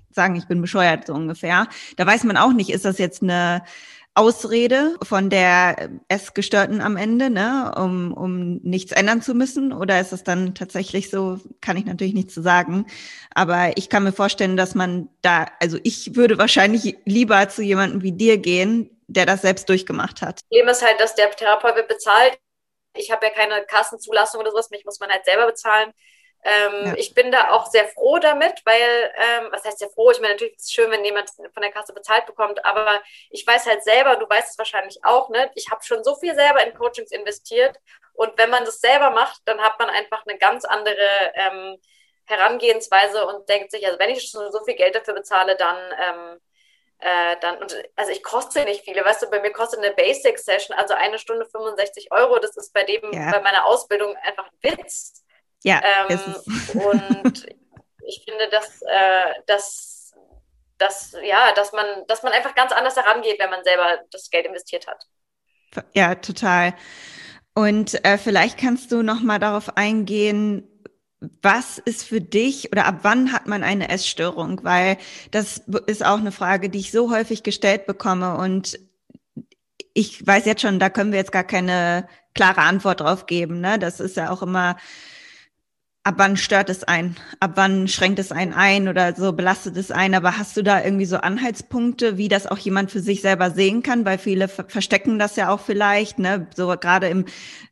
sagen, 0.10 0.38
ich 0.38 0.48
bin 0.48 0.62
bescheuert 0.62 1.08
so 1.08 1.14
ungefähr. 1.14 1.68
Da 1.98 2.08
weiß 2.08 2.24
man 2.24 2.38
auch 2.38 2.54
nicht, 2.54 2.70
ist 2.70 2.86
das 2.86 2.98
jetzt 2.98 3.24
eine 3.24 3.64
Ausrede 4.14 4.96
von 5.04 5.30
der 5.30 5.90
Essgestörten 6.08 6.80
am 6.80 6.96
Ende, 6.96 7.30
ne, 7.30 7.74
um, 7.76 8.14
um 8.14 8.62
nichts 8.64 8.94
ändern 8.94 9.22
zu 9.22 9.34
müssen? 9.34 9.74
Oder 9.74 10.00
ist 10.00 10.14
es 10.14 10.24
dann 10.24 10.56
tatsächlich 10.56 11.10
so, 11.10 11.42
kann 11.60 11.76
ich 11.76 11.84
natürlich 11.84 12.14
nicht 12.14 12.32
zu 12.32 12.42
sagen. 12.42 12.86
Aber 13.32 13.78
ich 13.78 13.90
kann 13.90 14.06
mir 14.06 14.14
vorstellen, 14.14 14.56
dass 14.56 14.74
man 14.74 15.10
da, 15.22 15.48
also 15.60 15.78
ich 15.84 16.16
würde 16.16 16.38
wahrscheinlich 16.38 16.96
lieber 17.04 17.50
zu 17.50 17.62
jemandem 17.62 18.04
wie 18.04 18.14
dir 18.14 18.38
gehen, 18.38 18.90
der 19.08 19.26
das 19.26 19.42
selbst 19.42 19.70
durchgemacht 19.70 20.22
hat. 20.22 20.42
Problem 20.50 20.68
ist 20.68 20.86
halt, 20.86 21.00
dass 21.00 21.16
der 21.16 21.32
Therapeut 21.32 21.76
wird 21.76 21.88
bezahlt. 21.88 22.38
Ich 22.94 23.12
habe 23.12 23.26
ja 23.26 23.32
keine 23.32 23.66
Kassenzulassung 23.66 24.40
oder 24.40 24.52
sowas, 24.52 24.70
mich 24.70 24.86
muss 24.86 25.00
man 25.00 25.10
halt 25.10 25.26
selber 25.26 25.48
bezahlen. 25.48 25.92
Ähm, 26.46 26.88
ja. 26.88 26.94
Ich 26.98 27.16
bin 27.16 27.32
da 27.32 27.50
auch 27.52 27.72
sehr 27.72 27.88
froh 27.88 28.20
damit, 28.20 28.62
weil, 28.66 29.12
ähm, 29.18 29.48
was 29.50 29.66
heißt 29.66 29.80
sehr 29.80 29.90
froh? 29.90 30.12
Ich 30.12 30.20
meine, 30.20 30.34
natürlich 30.34 30.56
ist 30.56 30.66
es 30.66 30.72
schön, 30.72 30.92
wenn 30.92 31.04
jemand 31.04 31.28
von 31.32 31.62
der 31.62 31.72
Kasse 31.72 31.92
bezahlt 31.92 32.28
bekommt, 32.28 32.64
aber 32.64 33.02
ich 33.32 33.46
weiß 33.46 33.66
halt 33.66 33.84
selber, 33.84 34.16
du 34.18 34.30
weißt 34.30 34.52
es 34.52 34.58
wahrscheinlich 34.60 35.04
auch, 35.04 35.30
ne? 35.30 35.50
Ich 35.56 35.72
habe 35.72 35.84
schon 35.84 36.04
so 36.04 36.16
viel 36.16 36.36
selber 36.36 36.64
in 36.64 36.76
Coachings 36.76 37.10
investiert 37.10 37.76
und 38.14 38.38
wenn 38.38 38.52
man 38.52 38.64
das 38.64 38.80
selber 38.80 39.10
macht, 39.10 39.42
dann 39.46 39.60
hat 39.60 39.80
man 39.80 39.90
einfach 39.90 40.24
eine 40.28 40.38
ganz 40.38 40.66
andere 40.66 41.34
ähm, 41.34 41.78
Herangehensweise 42.26 43.26
und 43.26 43.50
denkt 43.50 43.72
sich, 43.72 43.86
also 43.88 43.98
wenn 43.98 44.12
ich 44.12 44.30
schon 44.30 44.52
so 44.52 44.64
viel 44.66 44.76
Geld 44.76 44.94
dafür 44.94 45.16
bezahle, 45.16 45.56
dann 45.56 45.78
ähm, 45.78 46.40
äh, 47.00 47.36
dann, 47.42 47.58
und, 47.58 47.76
also 47.96 48.12
ich 48.12 48.24
koste 48.24 48.64
nicht 48.64 48.84
viele, 48.84 49.04
weißt 49.04 49.24
du, 49.24 49.30
bei 49.30 49.42
mir 49.42 49.52
kostet 49.52 49.80
eine 49.80 49.94
Basic 49.94 50.40
Session, 50.40 50.78
also 50.78 50.94
eine 50.94 51.20
Stunde 51.20 51.46
65 51.46 52.12
Euro, 52.12 52.40
das 52.40 52.56
ist 52.58 52.74
bei 52.74 52.84
dem, 52.84 53.02
ja. 53.12 53.32
bei 53.32 53.42
meiner 53.42 53.66
Ausbildung 53.66 54.16
einfach 54.18 54.46
ein 54.46 54.72
Witz. 54.72 55.24
Ja. 55.64 55.82
Ähm, 55.84 56.20
und 56.74 57.46
ich 58.08 58.24
finde, 58.24 58.48
dass, 58.50 58.82
äh, 58.84 59.34
dass, 59.46 60.14
dass, 60.78 61.16
ja, 61.24 61.52
dass 61.54 61.74
man, 61.74 61.86
dass 62.08 62.24
man 62.24 62.34
einfach 62.34 62.56
ganz 62.56 62.72
anders 62.72 62.96
herangeht, 62.96 63.40
wenn 63.40 63.50
man 63.50 63.64
selber 63.64 64.00
das 64.12 64.30
Geld 64.30 64.46
investiert 64.46 64.88
hat. 64.88 65.04
Ja, 65.94 66.16
total. 66.16 66.74
Und 67.54 68.06
äh, 68.06 68.18
vielleicht 68.18 68.58
kannst 68.58 68.92
du 68.92 69.02
noch 69.02 69.22
mal 69.22 69.40
darauf 69.40 69.78
eingehen, 69.78 70.70
was 71.42 71.78
ist 71.78 72.04
für 72.04 72.22
dich 72.22 72.72
oder 72.72 72.86
ab 72.86 73.00
wann 73.02 73.32
hat 73.32 73.48
man 73.48 73.64
eine 73.64 73.90
Essstörung? 73.90 74.62
Weil 74.64 74.98
das 75.32 75.64
ist 75.88 76.06
auch 76.06 76.20
eine 76.20 76.32
Frage, 76.32 76.70
die 76.70 76.80
ich 76.80 76.92
so 76.92 77.12
häufig 77.12 77.44
gestellt 77.44 77.86
bekomme 77.86 78.38
und 78.38 78.80
ich 79.94 80.26
weiß 80.26 80.46
jetzt 80.46 80.62
schon, 80.62 80.78
da 80.78 80.90
können 80.90 81.12
wir 81.12 81.20
jetzt 81.20 81.32
gar 81.32 81.46
keine 81.46 82.08
klare 82.34 82.62
Antwort 82.62 83.00
drauf 83.00 83.26
geben. 83.28 83.62
Ne? 83.62 83.80
Das 83.80 84.02
ist 84.02 84.18
ja 84.18 84.30
auch 84.30 84.42
immer 84.42 84.76
ab 86.06 86.16
wann 86.18 86.38
stört 86.38 86.70
es 86.70 86.84
ein? 86.84 87.18
Ab 87.40 87.54
wann 87.56 87.88
schränkt 87.88 88.20
es 88.20 88.32
einen 88.32 88.54
ein 88.54 88.88
oder 88.88 89.16
so 89.16 89.34
belastet 89.34 89.76
es 89.76 89.92
ein? 89.92 90.14
Aber 90.14 90.38
hast 90.38 90.56
du 90.56 90.62
da 90.62 90.84
irgendwie 90.84 91.06
so 91.06 91.18
Anhaltspunkte, 91.18 92.18
wie 92.18 92.30
das 92.30 92.46
auch 92.46 92.60
jemand 92.60 92.92
für 92.92 93.00
sich 93.00 93.22
selber 93.22 93.50
sehen 93.50 93.82
kann? 93.82 94.06
Weil 94.06 94.20
viele 94.20 94.48
verstecken 94.48 95.18
das 95.18 95.36
ja 95.36 95.50
auch 95.50 95.60
vielleicht, 95.60 96.20
ne? 96.20 96.48
So 96.56 96.68
gerade 96.68 97.08
im, 97.10 97.26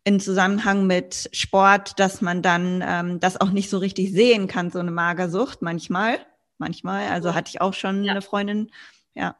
im 0.03 0.19
Zusammenhang 0.19 0.87
mit 0.87 1.29
Sport, 1.31 1.99
dass 1.99 2.21
man 2.21 2.41
dann 2.41 2.83
ähm, 2.85 3.19
das 3.19 3.39
auch 3.39 3.51
nicht 3.51 3.69
so 3.69 3.77
richtig 3.77 4.11
sehen 4.11 4.47
kann, 4.47 4.71
so 4.71 4.79
eine 4.79 4.91
Magersucht 4.91 5.61
manchmal. 5.61 6.17
Manchmal. 6.57 7.09
Also 7.09 7.35
hatte 7.35 7.49
ich 7.49 7.61
auch 7.61 7.75
schon 7.75 8.03
ja. 8.03 8.13
eine 8.13 8.23
Freundin, 8.23 8.71
ja. 9.13 9.37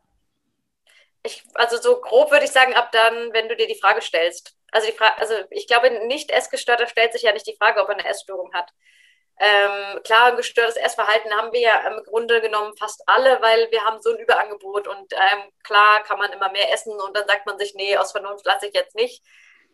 Ich, 1.26 1.44
also 1.56 1.78
so 1.82 2.00
grob 2.00 2.32
würde 2.32 2.46
ich 2.46 2.52
sagen, 2.52 2.76
ab 2.76 2.92
dann, 2.92 3.34
wenn 3.34 3.50
du 3.50 3.56
dir 3.56 3.68
die 3.68 3.80
Frage 3.80 4.02
stellst. 4.02 4.56
Also, 4.74 4.88
die 4.88 4.98
Frage, 4.98 5.18
also 5.20 5.36
ich 5.52 5.68
glaube, 5.68 5.92
nicht 6.08 6.32
Essgestörter 6.32 6.88
stellt 6.88 7.14
sich 7.14 7.22
ja 7.22 7.32
nicht 7.32 7.46
die 7.48 7.56
Frage, 7.56 7.80
ob 7.82 7.90
er 7.90 7.96
eine 7.96 8.10
Essstörung 8.10 8.52
hat. 8.54 8.72
Ähm, 9.40 10.02
klar, 10.04 10.28
ein 10.28 10.38
gestörtes 10.38 10.78
Essverhalten 10.78 11.32
haben 11.36 11.52
wir 11.54 11.60
ja 11.60 11.88
im 11.88 12.04
Grunde 12.04 12.42
genommen 12.42 12.76
fast 12.78 13.02
alle, 13.08 13.42
weil 13.42 13.70
wir 13.72 13.84
haben 13.84 14.02
so 14.02 14.12
ein 14.12 14.20
Überangebot 14.20 14.88
und 14.88 15.14
ähm, 15.14 15.52
klar 15.64 16.04
kann 16.04 16.20
man 16.20 16.32
immer 16.34 16.52
mehr 16.52 16.72
essen 16.72 16.94
und 16.94 17.16
dann 17.16 17.28
sagt 17.28 17.46
man 17.46 17.58
sich, 17.60 17.74
nee, 17.76 17.98
aus 17.98 18.12
Vernunft 18.12 18.46
lasse 18.46 18.68
ich 18.68 18.74
jetzt 18.74 18.96
nicht, 18.96 19.24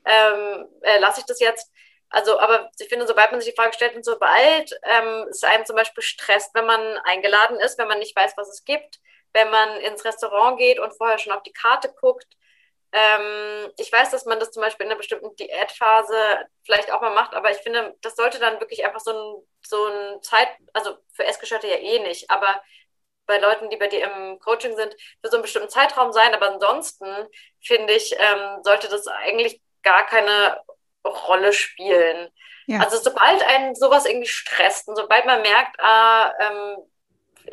ähm, 0.05 0.67
äh, 0.81 0.99
lasse 0.99 1.21
ich 1.21 1.25
das 1.25 1.39
jetzt. 1.39 1.71
Also, 2.09 2.39
aber 2.39 2.69
ich 2.79 2.89
finde, 2.89 3.07
sobald 3.07 3.31
man 3.31 3.39
sich 3.39 3.53
die 3.53 3.61
Frage 3.61 3.73
stellt 3.73 3.95
und 3.95 4.03
sobald 4.03 4.71
ähm, 4.83 5.27
es 5.29 5.43
einem 5.43 5.65
zum 5.65 5.75
Beispiel 5.75 6.03
stresst, 6.03 6.55
wenn 6.55 6.65
man 6.65 6.97
eingeladen 7.05 7.59
ist, 7.59 7.77
wenn 7.77 7.87
man 7.87 7.99
nicht 7.99 8.15
weiß, 8.15 8.33
was 8.37 8.49
es 8.49 8.63
gibt, 8.65 8.99
wenn 9.33 9.49
man 9.49 9.77
ins 9.81 10.03
Restaurant 10.05 10.57
geht 10.57 10.79
und 10.79 10.95
vorher 10.97 11.19
schon 11.19 11.33
auf 11.33 11.43
die 11.43 11.53
Karte 11.53 11.93
guckt, 11.99 12.27
ähm, 12.91 13.71
ich 13.77 13.91
weiß, 13.91 14.09
dass 14.11 14.25
man 14.25 14.39
das 14.39 14.51
zum 14.51 14.61
Beispiel 14.61 14.85
in 14.85 14.91
einer 14.91 14.97
bestimmten 14.97 15.35
Diätphase 15.35 16.15
vielleicht 16.63 16.91
auch 16.91 17.01
mal 17.01 17.13
macht, 17.13 17.33
aber 17.33 17.51
ich 17.51 17.57
finde, 17.57 17.95
das 18.01 18.15
sollte 18.15 18.39
dann 18.39 18.59
wirklich 18.59 18.85
einfach 18.85 18.99
so 18.99 19.11
ein, 19.11 19.43
so 19.65 19.85
ein 19.85 20.21
Zeit, 20.23 20.47
also 20.73 20.97
für 21.13 21.25
Essgestörte 21.25 21.67
ja 21.67 21.75
eh 21.75 21.99
nicht, 21.99 22.29
aber 22.29 22.61
bei 23.29 23.37
Leuten, 23.37 23.69
die 23.69 23.77
bei 23.77 23.87
dir 23.87 24.03
im 24.03 24.39
Coaching 24.39 24.75
sind, 24.75 24.93
für 25.21 25.29
so 25.29 25.35
einen 25.35 25.43
bestimmten 25.43 25.69
Zeitraum 25.69 26.11
sein. 26.11 26.33
Aber 26.33 26.51
ansonsten, 26.51 27.05
finde 27.61 27.93
ich, 27.93 28.15
ähm, 28.17 28.63
sollte 28.63 28.89
das 28.89 29.07
eigentlich 29.07 29.61
gar 29.83 30.07
keine 30.07 30.59
Rolle 31.05 31.53
spielen. 31.53 32.29
Ja. 32.65 32.79
Also 32.79 32.97
sobald 32.97 33.43
einen 33.43 33.75
sowas 33.75 34.05
irgendwie 34.05 34.27
stresst 34.27 34.87
und 34.87 34.95
sobald 34.95 35.27
man 35.27 35.43
merkt, 35.43 35.79
ah, 35.79 36.33
ähm, 36.39 36.77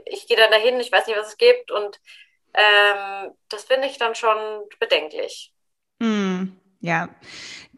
ich 0.07 0.26
gehe 0.26 0.37
dann 0.37 0.51
dahin, 0.51 0.80
ich 0.80 0.91
weiß 0.91 1.07
nicht, 1.07 1.18
was 1.18 1.28
es 1.28 1.37
gibt 1.37 1.70
und 1.70 2.01
ähm, 2.55 3.33
das 3.49 3.65
finde 3.65 3.89
ich 3.89 3.99
dann 3.99 4.15
schon 4.15 4.39
bedenklich. 4.79 5.53
Mm, 5.99 6.49
ja, 6.81 7.09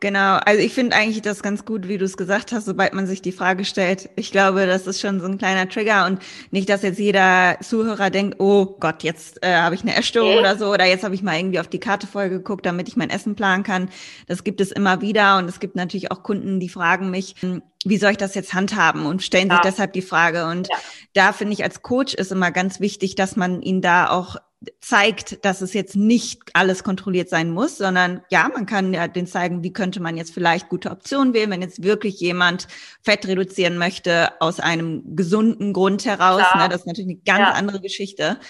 Genau, 0.01 0.37
also 0.45 0.63
ich 0.63 0.75
finde 0.75 0.95
eigentlich 0.95 1.23
das 1.23 1.43
ganz 1.43 1.65
gut, 1.65 1.89
wie 1.89 1.99
du 1.99 2.05
es 2.05 2.17
gesagt 2.17 2.53
hast, 2.53 2.67
sobald 2.67 2.95
man 2.95 3.09
sich 3.09 3.21
die 3.21 3.33
Frage 3.33 3.65
stellt. 3.65 4.11
Ich 4.15 4.31
glaube, 4.31 4.67
das 4.67 4.87
ist 4.87 5.01
schon 5.01 5.19
so 5.19 5.27
ein 5.27 5.39
kleiner 5.39 5.69
Trigger 5.69 6.07
und 6.07 6.21
nicht, 6.53 6.69
dass 6.69 6.83
jetzt 6.83 7.01
jeder 7.01 7.57
Zuhörer 7.61 8.11
denkt, 8.11 8.39
oh 8.39 8.77
Gott, 8.79 9.03
jetzt 9.03 9.43
äh, 9.43 9.57
habe 9.57 9.75
ich 9.75 9.83
eine 9.83 9.97
Essstörung 9.97 10.31
okay. 10.31 10.41
oder 10.41 10.57
so 10.57 10.73
oder 10.73 10.85
jetzt 10.85 11.03
habe 11.03 11.17
ich 11.17 11.23
mal 11.23 11.37
irgendwie 11.37 11.59
auf 11.59 11.67
die 11.67 11.81
Karte 11.81 12.07
voll 12.07 12.29
geguckt, 12.29 12.65
damit 12.65 12.87
ich 12.87 12.97
mein 12.97 13.11
Essen 13.11 13.35
planen 13.35 13.65
kann. 13.65 13.91
Das 14.29 14.45
gibt 14.45 14.61
es 14.61 14.71
immer 14.71 15.01
wieder 15.01 15.39
und 15.39 15.49
es 15.49 15.59
gibt 15.59 15.75
natürlich 15.75 16.13
auch 16.13 16.23
Kunden, 16.23 16.61
die 16.61 16.69
fragen 16.69 17.11
mich, 17.11 17.35
hm, 17.41 17.63
wie 17.89 17.99
soll 17.99 18.13
ich 18.13 18.17
das 18.17 18.35
jetzt 18.35 18.55
handhaben 18.55 19.07
und 19.07 19.23
stellen 19.23 19.49
ja. 19.49 19.57
sich 19.57 19.63
deshalb 19.63 19.93
die 19.93 20.03
Frage. 20.03 20.47
Und 20.47 20.69
ja. 20.69 20.77
da 21.15 21.33
finde 21.33 21.55
ich 21.55 21.65
als 21.65 21.83
Coach 21.83 22.15
ist 22.15 22.33
immer 22.33 22.51
ganz 22.51 22.81
wichtig, 22.81 23.15
dass 23.15 23.37
man 23.37 23.63
ihn 23.63 23.81
da 23.81 24.11
auch 24.11 24.37
zeigt, 24.81 25.45
dass 25.45 25.61
es 25.61 25.73
jetzt 25.73 25.95
nicht 25.95 26.41
alles 26.53 26.83
kontrolliert 26.83 27.29
sein 27.29 27.51
muss, 27.51 27.79
sondern 27.79 28.23
ja, 28.29 28.51
man 28.53 28.67
kann 28.67 28.93
ja 28.93 29.07
den 29.07 29.29
zeigen, 29.29 29.63
wie 29.63 29.73
könnte 29.73 30.01
man 30.01 30.17
jetzt 30.17 30.35
vielleicht 30.35 30.69
gute 30.69 30.91
Optionen 30.91 31.33
wählen, 31.33 31.51
wenn 31.51 31.63
jetzt 31.63 31.85
wirklich 31.85 32.19
jemand 32.19 32.67
Fett 33.03 33.27
reduzieren 33.29 33.79
möchte 33.79 34.41
aus 34.41 34.59
einem 34.59 35.15
gesunden 35.15 35.73
Grund 35.73 36.05
heraus. 36.05 36.43
Ne, 36.57 36.69
das 36.69 36.81
ist 36.81 36.87
natürlich 36.87 37.11
eine 37.11 37.21
ganz 37.25 37.51
ja. 37.51 37.53
andere 37.53 37.81
Geschichte. 37.81 38.41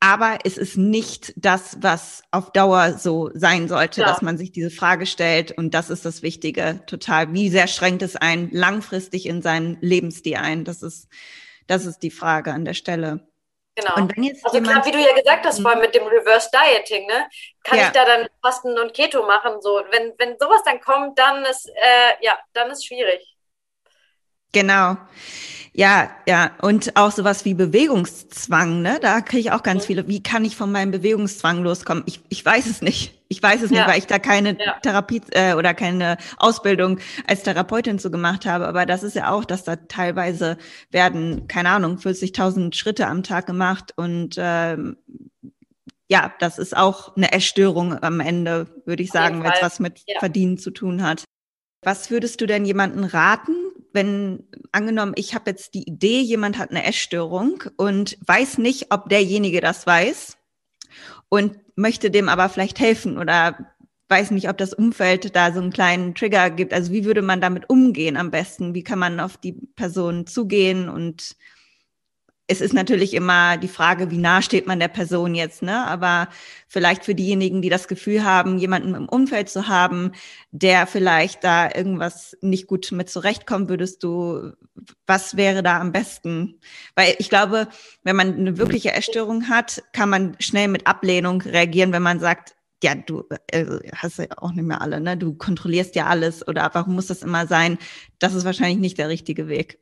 Aber 0.00 0.38
es 0.44 0.58
ist 0.58 0.76
nicht 0.76 1.32
das, 1.36 1.78
was 1.80 2.22
auf 2.30 2.52
Dauer 2.52 2.98
so 2.98 3.30
sein 3.32 3.66
sollte, 3.66 4.02
ja. 4.02 4.06
dass 4.06 4.20
man 4.20 4.36
sich 4.36 4.52
diese 4.52 4.70
Frage 4.70 5.06
stellt. 5.06 5.52
Und 5.52 5.72
das 5.72 5.88
ist 5.88 6.04
das 6.04 6.22
Wichtige 6.22 6.80
total. 6.86 7.32
Wie 7.32 7.48
sehr 7.48 7.66
schränkt 7.66 8.02
es 8.02 8.14
einen 8.14 8.50
langfristig 8.52 9.26
in 9.26 9.40
seinen 9.40 9.78
Lebensstil 9.80 10.36
ein? 10.36 10.64
Das 10.64 10.82
ist, 10.82 11.08
das 11.66 11.86
ist 11.86 12.00
die 12.00 12.10
Frage 12.10 12.52
an 12.52 12.64
der 12.64 12.74
Stelle. 12.74 13.26
Genau. 13.74 13.94
Und 13.96 14.16
wenn 14.16 14.24
jetzt 14.24 14.44
also 14.44 14.60
klar, 14.60 14.84
wie 14.86 14.90
du 14.90 14.98
ja 14.98 15.14
gesagt 15.14 15.44
hast, 15.44 15.60
vor 15.60 15.70
allem 15.70 15.80
mit 15.80 15.94
dem 15.94 16.06
Reverse 16.06 16.48
Dieting, 16.50 17.06
ne? 17.06 17.26
Kann 17.62 17.78
ja. 17.78 17.86
ich 17.86 17.92
da 17.92 18.06
dann 18.06 18.26
Fasten 18.42 18.78
und 18.78 18.94
Keto 18.94 19.26
machen? 19.26 19.60
So, 19.60 19.82
wenn, 19.90 20.14
wenn 20.16 20.38
sowas 20.38 20.62
dann 20.64 20.80
kommt, 20.80 21.18
dann 21.18 21.44
ist 21.44 21.68
äh, 21.68 22.24
ja, 22.24 22.38
dann 22.54 22.70
ist 22.70 22.86
schwierig. 22.86 23.35
Genau. 24.56 24.96
Ja, 25.74 26.08
ja, 26.26 26.52
und 26.62 26.96
auch 26.96 27.12
sowas 27.12 27.44
wie 27.44 27.52
Bewegungszwang, 27.52 28.80
ne? 28.80 28.98
Da 29.02 29.20
kriege 29.20 29.40
ich 29.40 29.52
auch 29.52 29.62
ganz 29.62 29.82
mhm. 29.82 29.86
viele. 29.86 30.08
Wie 30.08 30.22
kann 30.22 30.46
ich 30.46 30.56
von 30.56 30.72
meinem 30.72 30.92
Bewegungszwang 30.92 31.62
loskommen? 31.62 32.02
Ich, 32.06 32.22
ich 32.30 32.42
weiß 32.42 32.64
es 32.64 32.80
nicht. 32.80 33.20
Ich 33.28 33.42
weiß 33.42 33.60
es 33.60 33.70
ja. 33.70 33.80
nicht, 33.80 33.88
weil 33.88 33.98
ich 33.98 34.06
da 34.06 34.18
keine 34.18 34.56
ja. 34.58 34.78
Therapie 34.80 35.20
äh, 35.32 35.52
oder 35.52 35.74
keine 35.74 36.16
Ausbildung 36.38 37.00
als 37.26 37.42
Therapeutin 37.42 37.98
zu 37.98 38.10
gemacht 38.10 38.46
habe. 38.46 38.66
Aber 38.66 38.86
das 38.86 39.02
ist 39.02 39.14
ja 39.14 39.30
auch, 39.30 39.44
dass 39.44 39.64
da 39.64 39.76
teilweise 39.76 40.56
werden, 40.90 41.46
keine 41.48 41.68
Ahnung, 41.68 41.98
40.000 41.98 42.74
Schritte 42.74 43.08
am 43.08 43.22
Tag 43.22 43.44
gemacht 43.44 43.92
und 43.96 44.36
ähm, 44.38 44.96
ja, 46.08 46.32
das 46.38 46.58
ist 46.58 46.74
auch 46.74 47.14
eine 47.14 47.32
Essstörung 47.32 48.02
am 48.02 48.20
Ende, 48.20 48.68
würde 48.86 49.02
ich 49.02 49.10
sagen, 49.10 49.42
wenn 49.42 49.52
es 49.52 49.60
was 49.60 49.80
mit 49.80 50.00
ja. 50.06 50.18
Verdienen 50.20 50.56
zu 50.56 50.70
tun 50.70 51.02
hat. 51.02 51.24
Was 51.82 52.10
würdest 52.10 52.40
du 52.40 52.46
denn 52.46 52.64
jemanden 52.64 53.04
raten, 53.04 53.54
wenn 53.96 54.44
angenommen, 54.70 55.14
ich 55.16 55.34
habe 55.34 55.50
jetzt 55.50 55.74
die 55.74 55.88
Idee, 55.88 56.20
jemand 56.20 56.58
hat 56.58 56.70
eine 56.70 56.84
Essstörung 56.84 57.64
und 57.76 58.16
weiß 58.24 58.58
nicht, 58.58 58.92
ob 58.92 59.08
derjenige 59.08 59.60
das 59.60 59.86
weiß 59.86 60.36
und 61.28 61.58
möchte 61.74 62.12
dem 62.12 62.28
aber 62.28 62.48
vielleicht 62.48 62.78
helfen 62.78 63.18
oder 63.18 63.74
weiß 64.08 64.30
nicht, 64.30 64.48
ob 64.48 64.56
das 64.58 64.72
Umfeld 64.72 65.34
da 65.34 65.52
so 65.52 65.60
einen 65.60 65.72
kleinen 65.72 66.14
Trigger 66.14 66.50
gibt. 66.50 66.72
Also 66.72 66.92
wie 66.92 67.04
würde 67.04 67.22
man 67.22 67.40
damit 67.40 67.68
umgehen 67.68 68.16
am 68.16 68.30
besten? 68.30 68.74
Wie 68.74 68.84
kann 68.84 69.00
man 69.00 69.18
auf 69.18 69.36
die 69.36 69.54
Person 69.74 70.26
zugehen 70.26 70.88
und 70.88 71.36
es 72.48 72.60
ist 72.60 72.74
natürlich 72.74 73.14
immer 73.14 73.56
die 73.56 73.68
Frage, 73.68 74.10
wie 74.10 74.18
nah 74.18 74.40
steht 74.40 74.66
man 74.66 74.78
der 74.78 74.88
Person 74.88 75.34
jetzt, 75.34 75.62
ne? 75.62 75.84
Aber 75.86 76.28
vielleicht 76.68 77.04
für 77.04 77.14
diejenigen, 77.14 77.60
die 77.60 77.70
das 77.70 77.88
Gefühl 77.88 78.24
haben, 78.24 78.58
jemanden 78.58 78.94
im 78.94 79.08
Umfeld 79.08 79.48
zu 79.48 79.66
haben, 79.66 80.12
der 80.52 80.86
vielleicht 80.86 81.42
da 81.42 81.68
irgendwas 81.74 82.36
nicht 82.42 82.68
gut 82.68 82.92
mit 82.92 83.10
zurechtkommt, 83.10 83.68
würdest 83.68 84.04
du, 84.04 84.52
was 85.06 85.36
wäre 85.36 85.64
da 85.64 85.80
am 85.80 85.90
besten? 85.90 86.60
Weil 86.94 87.16
ich 87.18 87.30
glaube, 87.30 87.68
wenn 88.04 88.16
man 88.16 88.34
eine 88.34 88.58
wirkliche 88.58 88.92
Essstörung 88.92 89.48
hat, 89.48 89.82
kann 89.92 90.08
man 90.08 90.36
schnell 90.38 90.68
mit 90.68 90.86
Ablehnung 90.86 91.42
reagieren, 91.42 91.92
wenn 91.92 92.02
man 92.02 92.20
sagt, 92.20 92.54
ja, 92.82 92.94
du 92.94 93.24
äh, 93.48 93.64
hast 93.94 94.18
ja 94.18 94.26
auch 94.36 94.52
nicht 94.52 94.66
mehr 94.66 94.82
alle, 94.82 95.00
ne? 95.00 95.16
Du 95.16 95.34
kontrollierst 95.34 95.96
ja 95.96 96.06
alles 96.06 96.46
oder 96.46 96.70
warum 96.74 96.94
muss 96.94 97.06
das 97.06 97.22
immer 97.22 97.48
sein? 97.48 97.78
Das 98.20 98.34
ist 98.34 98.44
wahrscheinlich 98.44 98.78
nicht 98.78 98.98
der 98.98 99.08
richtige 99.08 99.48
Weg. 99.48 99.80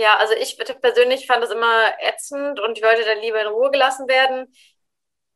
Ja, 0.00 0.16
also 0.18 0.34
ich 0.34 0.56
persönlich 0.80 1.26
fand 1.26 1.42
das 1.42 1.50
immer 1.50 1.92
ätzend 2.00 2.58
und 2.60 2.78
ich 2.78 2.84
wollte 2.84 3.04
dann 3.04 3.18
lieber 3.20 3.40
in 3.42 3.48
Ruhe 3.48 3.70
gelassen 3.70 4.08
werden. 4.08 4.52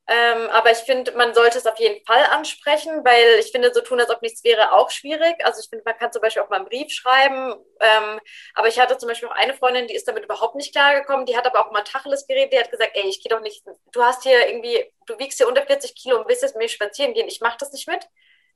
Ähm, 0.07 0.51
aber 0.51 0.71
ich 0.73 0.79
finde, 0.79 1.13
man 1.13 1.35
sollte 1.35 1.59
es 1.59 1.67
auf 1.67 1.79
jeden 1.79 2.05
Fall 2.07 2.25
ansprechen, 2.27 3.05
weil 3.05 3.39
ich 3.41 3.53
finde, 3.53 3.73
so 3.75 3.81
tun, 3.83 4.01
als 4.01 4.11
ob 4.11 4.23
nichts 4.23 4.45
wäre, 4.45 4.73
auch 4.73 4.91
schwierig. 4.91 5.37
Also 5.47 5.61
ich 5.63 5.69
finde, 5.71 5.85
man 5.87 5.97
kann 5.99 6.13
zum 6.13 6.23
Beispiel 6.23 6.43
auch 6.43 6.51
mal 6.51 6.57
einen 6.59 6.67
Brief 6.67 6.93
schreiben. 6.93 7.55
Ähm, 7.81 8.21
aber 8.55 8.69
ich 8.69 8.79
hatte 8.81 8.99
zum 8.99 9.09
Beispiel 9.09 9.29
auch 9.29 9.35
eine 9.35 9.55
Freundin, 9.55 9.87
die 9.89 9.95
ist 9.95 10.09
damit 10.09 10.25
überhaupt 10.25 10.57
nicht 10.57 10.73
klargekommen. 10.75 11.27
Die 11.27 11.37
hat 11.37 11.47
aber 11.47 11.67
auch 11.67 11.73
mal 11.73 11.83
Tacheles 11.83 12.27
geredet. 12.27 12.53
Die 12.55 12.59
hat 12.59 12.71
gesagt, 12.71 12.93
ey, 12.95 13.09
ich 13.09 13.23
gehe 13.23 13.31
doch 13.31 13.41
nicht, 13.43 13.65
du 13.93 14.03
hast 14.05 14.25
hier 14.25 14.47
irgendwie, 14.49 14.85
du 15.07 15.19
wiegst 15.19 15.39
hier 15.39 15.49
unter 15.49 15.65
40 15.67 15.95
Kilo 15.97 16.19
und 16.21 16.29
willst 16.29 16.43
jetzt 16.43 16.55
mit 16.57 16.65
mir 16.65 16.69
spazieren 16.71 17.15
gehen. 17.15 17.29
Ich 17.29 17.41
mache 17.41 17.59
das 17.61 17.73
nicht 17.73 17.89
mit. 17.89 18.07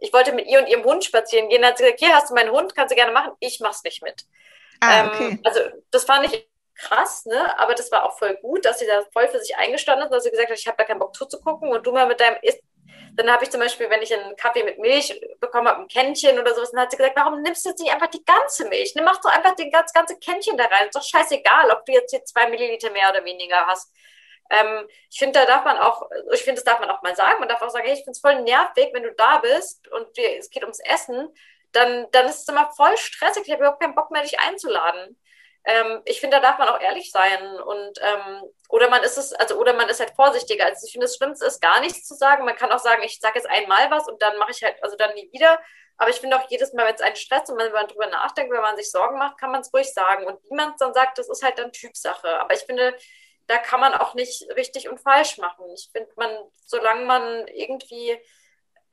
Ich 0.01 0.13
wollte 0.13 0.33
mit 0.33 0.47
ihr 0.49 0.61
und 0.61 0.69
ihrem 0.69 0.85
Hund 0.85 1.05
spazieren 1.05 1.49
gehen. 1.49 1.63
Dann 1.63 1.71
hat 1.73 1.79
sie 1.79 1.85
gesagt, 1.85 2.01
hier 2.01 2.15
hast 2.15 2.31
du 2.31 2.35
meinen 2.35 2.51
Hund, 2.53 2.75
kannst 2.77 2.93
du 2.93 2.97
gerne 2.97 3.13
machen. 3.13 3.33
Ich 3.41 3.61
mach's 3.61 3.83
nicht 3.85 4.03
mit. 4.03 4.27
Ah, 4.81 5.01
ähm, 5.01 5.09
okay. 5.09 5.29
ähm, 5.31 5.41
also 5.45 5.61
das 5.91 6.05
fand 6.05 6.27
ich 6.27 6.49
krass, 6.79 7.27
ne? 7.27 7.59
Aber 7.59 7.75
das 7.75 7.91
war 7.91 8.05
auch 8.05 8.19
voll 8.19 8.37
gut, 8.37 8.65
dass 8.65 8.79
sie 8.79 8.87
da 8.87 9.03
voll 9.13 9.29
für 9.29 9.41
sich 9.41 9.57
eingestanden 9.57 10.05
hat, 10.05 10.13
dass 10.13 10.25
sie 10.25 10.31
gesagt 10.31 10.51
hat, 10.51 10.59
ich 10.59 10.67
habe 10.67 10.77
da 10.77 10.85
keinen 10.85 11.01
Bock 11.01 11.15
zuzugucken 11.15 11.71
und 11.71 11.87
du 11.87 11.93
mal 11.93 12.07
mit 12.07 12.21
deinem 12.21 12.39
ist. 12.43 12.61
Dann 13.15 13.31
habe 13.31 13.43
ich 13.43 13.51
zum 13.51 13.61
Beispiel, 13.61 13.91
wenn 13.91 14.01
ich 14.01 14.15
einen 14.15 14.37
Kaffee 14.37 14.63
mit 14.63 14.79
Milch 14.79 15.21
bekommen 15.41 15.67
habe, 15.67 15.83
ein 15.83 15.89
Kännchen 15.89 16.39
oder 16.39 16.55
sowas, 16.55 16.71
dann 16.71 16.83
hat 16.83 16.93
sie 16.93 16.97
gesagt, 16.97 17.17
warum 17.17 17.43
nimmst 17.43 17.65
du 17.65 17.71
jetzt 17.71 17.81
nicht 17.81 17.93
einfach 17.93 18.07
die 18.07 18.25
ganze 18.25 18.69
Milch? 18.69 18.95
Ne, 18.95 19.03
mach 19.03 19.21
doch 19.21 19.31
einfach 19.31 19.57
das 19.57 19.67
ganz, 19.73 19.93
ganze 19.93 20.19
Kännchen 20.19 20.57
da 20.57 20.67
rein. 20.67 20.87
Ist 20.87 20.95
doch 20.95 21.03
scheißegal, 21.03 21.71
ob 21.73 21.85
du 21.85 21.93
jetzt 21.93 22.11
hier 22.11 22.25
zwei 22.25 22.49
Milliliter 22.49 22.91
mehr 22.91 23.11
oder 23.11 23.25
weniger 23.25 23.67
hast. 23.67 23.93
Ähm, 24.51 24.87
ich 25.11 25.19
finde, 25.19 25.41
da 25.41 25.47
darf 25.47 25.65
man 25.65 25.79
auch, 25.79 26.09
ich 26.33 26.43
finde, 26.43 26.63
das 26.63 26.65
darf 26.65 26.79
man 26.79 26.91
auch 26.91 27.03
mal 27.03 27.17
sagen. 27.17 27.41
Man 27.41 27.49
darf 27.49 27.61
auch 27.61 27.71
sagen, 27.71 27.87
hey, 27.87 27.95
ich 27.95 28.05
finde 28.05 28.13
es 28.13 28.21
voll 28.21 28.41
nervig, 28.43 28.91
wenn 28.93 29.03
du 29.03 29.13
da 29.15 29.39
bist 29.39 29.89
und 29.89 30.17
dir, 30.17 30.39
es 30.39 30.49
geht 30.49 30.63
ums 30.63 30.81
Essen 30.81 31.29
dann, 31.79 32.11
dann 32.13 32.27
ist 32.27 32.43
es 32.43 32.49
immer 32.49 32.71
voll 32.77 32.97
stressig. 32.97 33.45
Ich 33.47 33.53
habe 33.53 33.63
überhaupt 33.63 33.81
keinen 33.81 33.95
Bock 33.95 34.11
mehr, 34.11 34.23
dich 34.23 34.39
einzuladen. 34.41 35.19
Ähm, 35.65 36.03
ich 36.05 36.21
finde, 36.21 36.37
da 36.37 36.43
darf 36.43 36.59
man 36.59 36.69
auch 36.69 36.81
ehrlich 36.81 37.11
sein. 37.13 37.61
Und 37.61 37.99
ähm, 38.01 38.43
oder 38.69 38.91
man 38.91 39.03
ist 39.03 39.19
es, 39.19 39.33
also 39.35 39.57
oder 39.57 39.75
man 39.75 39.89
ist 39.89 40.01
halt 40.01 40.13
vorsichtiger. 40.17 40.67
Also 40.67 40.87
ich 40.87 40.93
finde, 40.93 41.07
das 41.07 41.17
Schlimmste 41.17 41.47
ist, 41.47 41.61
gar 41.61 41.81
nichts 41.81 42.07
zu 42.07 42.15
sagen. 42.15 42.45
Man 42.45 42.57
kann 42.57 42.73
auch 42.73 42.79
sagen, 42.79 43.03
ich 43.03 43.21
sage 43.21 43.39
jetzt 43.39 43.49
einmal 43.49 43.91
was 43.91 44.09
und 44.09 44.21
dann 44.23 44.37
mache 44.39 44.53
ich 44.53 44.63
halt, 44.63 44.83
also 44.83 44.97
dann 44.97 45.15
nie 45.15 45.31
wieder. 45.33 45.59
Aber 45.99 46.11
ich 46.11 46.21
finde 46.21 46.37
auch 46.37 46.49
jedes 46.49 46.73
Mal, 46.73 46.87
wenn 46.87 46.95
es 46.95 47.01
einen 47.01 47.17
stresst 47.17 47.51
und 47.51 47.59
wenn 47.59 47.73
man 47.73 47.89
drüber 47.89 48.07
nachdenkt, 48.07 48.53
wenn 48.53 48.61
man 48.61 48.77
sich 48.77 48.91
Sorgen 48.91 49.19
macht, 49.19 49.39
kann 49.39 49.51
man 49.51 49.63
es 49.63 49.73
ruhig 49.75 49.93
sagen. 49.93 50.27
Und 50.27 50.43
wie 50.45 50.55
man 50.55 50.71
es 50.71 50.77
dann 50.79 50.95
sagt, 50.95 51.19
das 51.19 51.29
ist 51.29 51.43
halt 51.43 51.59
dann 51.59 51.73
Typsache. 51.73 52.41
Aber 52.41 52.55
ich 52.55 52.61
finde, 52.61 52.97
da 53.49 53.59
kann 53.59 53.81
man 53.81 53.95
auch 53.95 54.15
nicht 54.15 54.49
richtig 54.57 54.89
und 54.89 55.01
falsch 55.01 55.39
machen. 55.39 55.65
Ich 55.75 55.91
finde, 55.93 56.11
man, 56.17 56.31
solange 56.65 57.05
man 57.05 57.49
irgendwie 57.49 58.17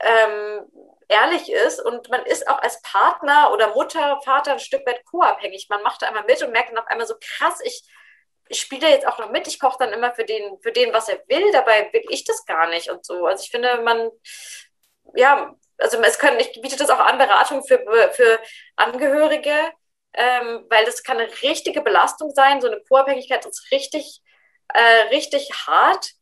ähm, 0.00 0.66
ehrlich 1.08 1.50
ist 1.50 1.80
und 1.80 2.08
man 2.10 2.24
ist 2.26 2.48
auch 2.48 2.58
als 2.58 2.80
Partner 2.82 3.52
oder 3.52 3.74
Mutter, 3.74 4.20
Vater 4.24 4.52
ein 4.52 4.58
Stück 4.58 4.86
weit 4.86 5.04
co-abhängig. 5.04 5.68
Man 5.68 5.82
macht 5.82 6.02
da 6.02 6.08
einmal 6.08 6.24
mit 6.24 6.42
und 6.42 6.52
merkt 6.52 6.70
dann 6.70 6.78
auf 6.78 6.88
einmal 6.88 7.06
so 7.06 7.14
krass, 7.20 7.60
ich, 7.64 7.82
ich 8.48 8.60
spiele 8.60 8.88
jetzt 8.88 9.06
auch 9.06 9.18
noch 9.18 9.30
mit, 9.30 9.46
ich 9.46 9.60
koche 9.60 9.76
dann 9.78 9.92
immer 9.92 10.14
für 10.14 10.24
den, 10.24 10.58
für 10.60 10.72
den, 10.72 10.92
was 10.92 11.08
er 11.08 11.22
will, 11.28 11.52
dabei 11.52 11.90
will 11.92 12.04
ich 12.10 12.24
das 12.24 12.44
gar 12.44 12.68
nicht 12.68 12.90
und 12.90 13.04
so. 13.04 13.26
Also 13.26 13.44
ich 13.44 13.50
finde, 13.50 13.80
man, 13.82 14.10
ja, 15.14 15.54
also 15.78 16.00
es 16.02 16.18
können, 16.18 16.40
ich 16.40 16.52
biete 16.60 16.76
das 16.76 16.90
auch 16.90 16.98
an, 16.98 17.18
Beratung 17.18 17.64
für, 17.64 17.78
für 18.12 18.40
Angehörige, 18.76 19.54
ähm, 20.14 20.66
weil 20.68 20.84
das 20.84 21.02
kann 21.02 21.18
eine 21.18 21.30
richtige 21.42 21.82
Belastung 21.82 22.30
sein. 22.34 22.60
So 22.60 22.68
eine 22.68 22.80
Co-Abhängigkeit 22.88 23.44
ist 23.46 23.70
richtig, 23.70 24.22
äh, 24.68 25.14
richtig 25.14 25.50
hart. 25.66 26.12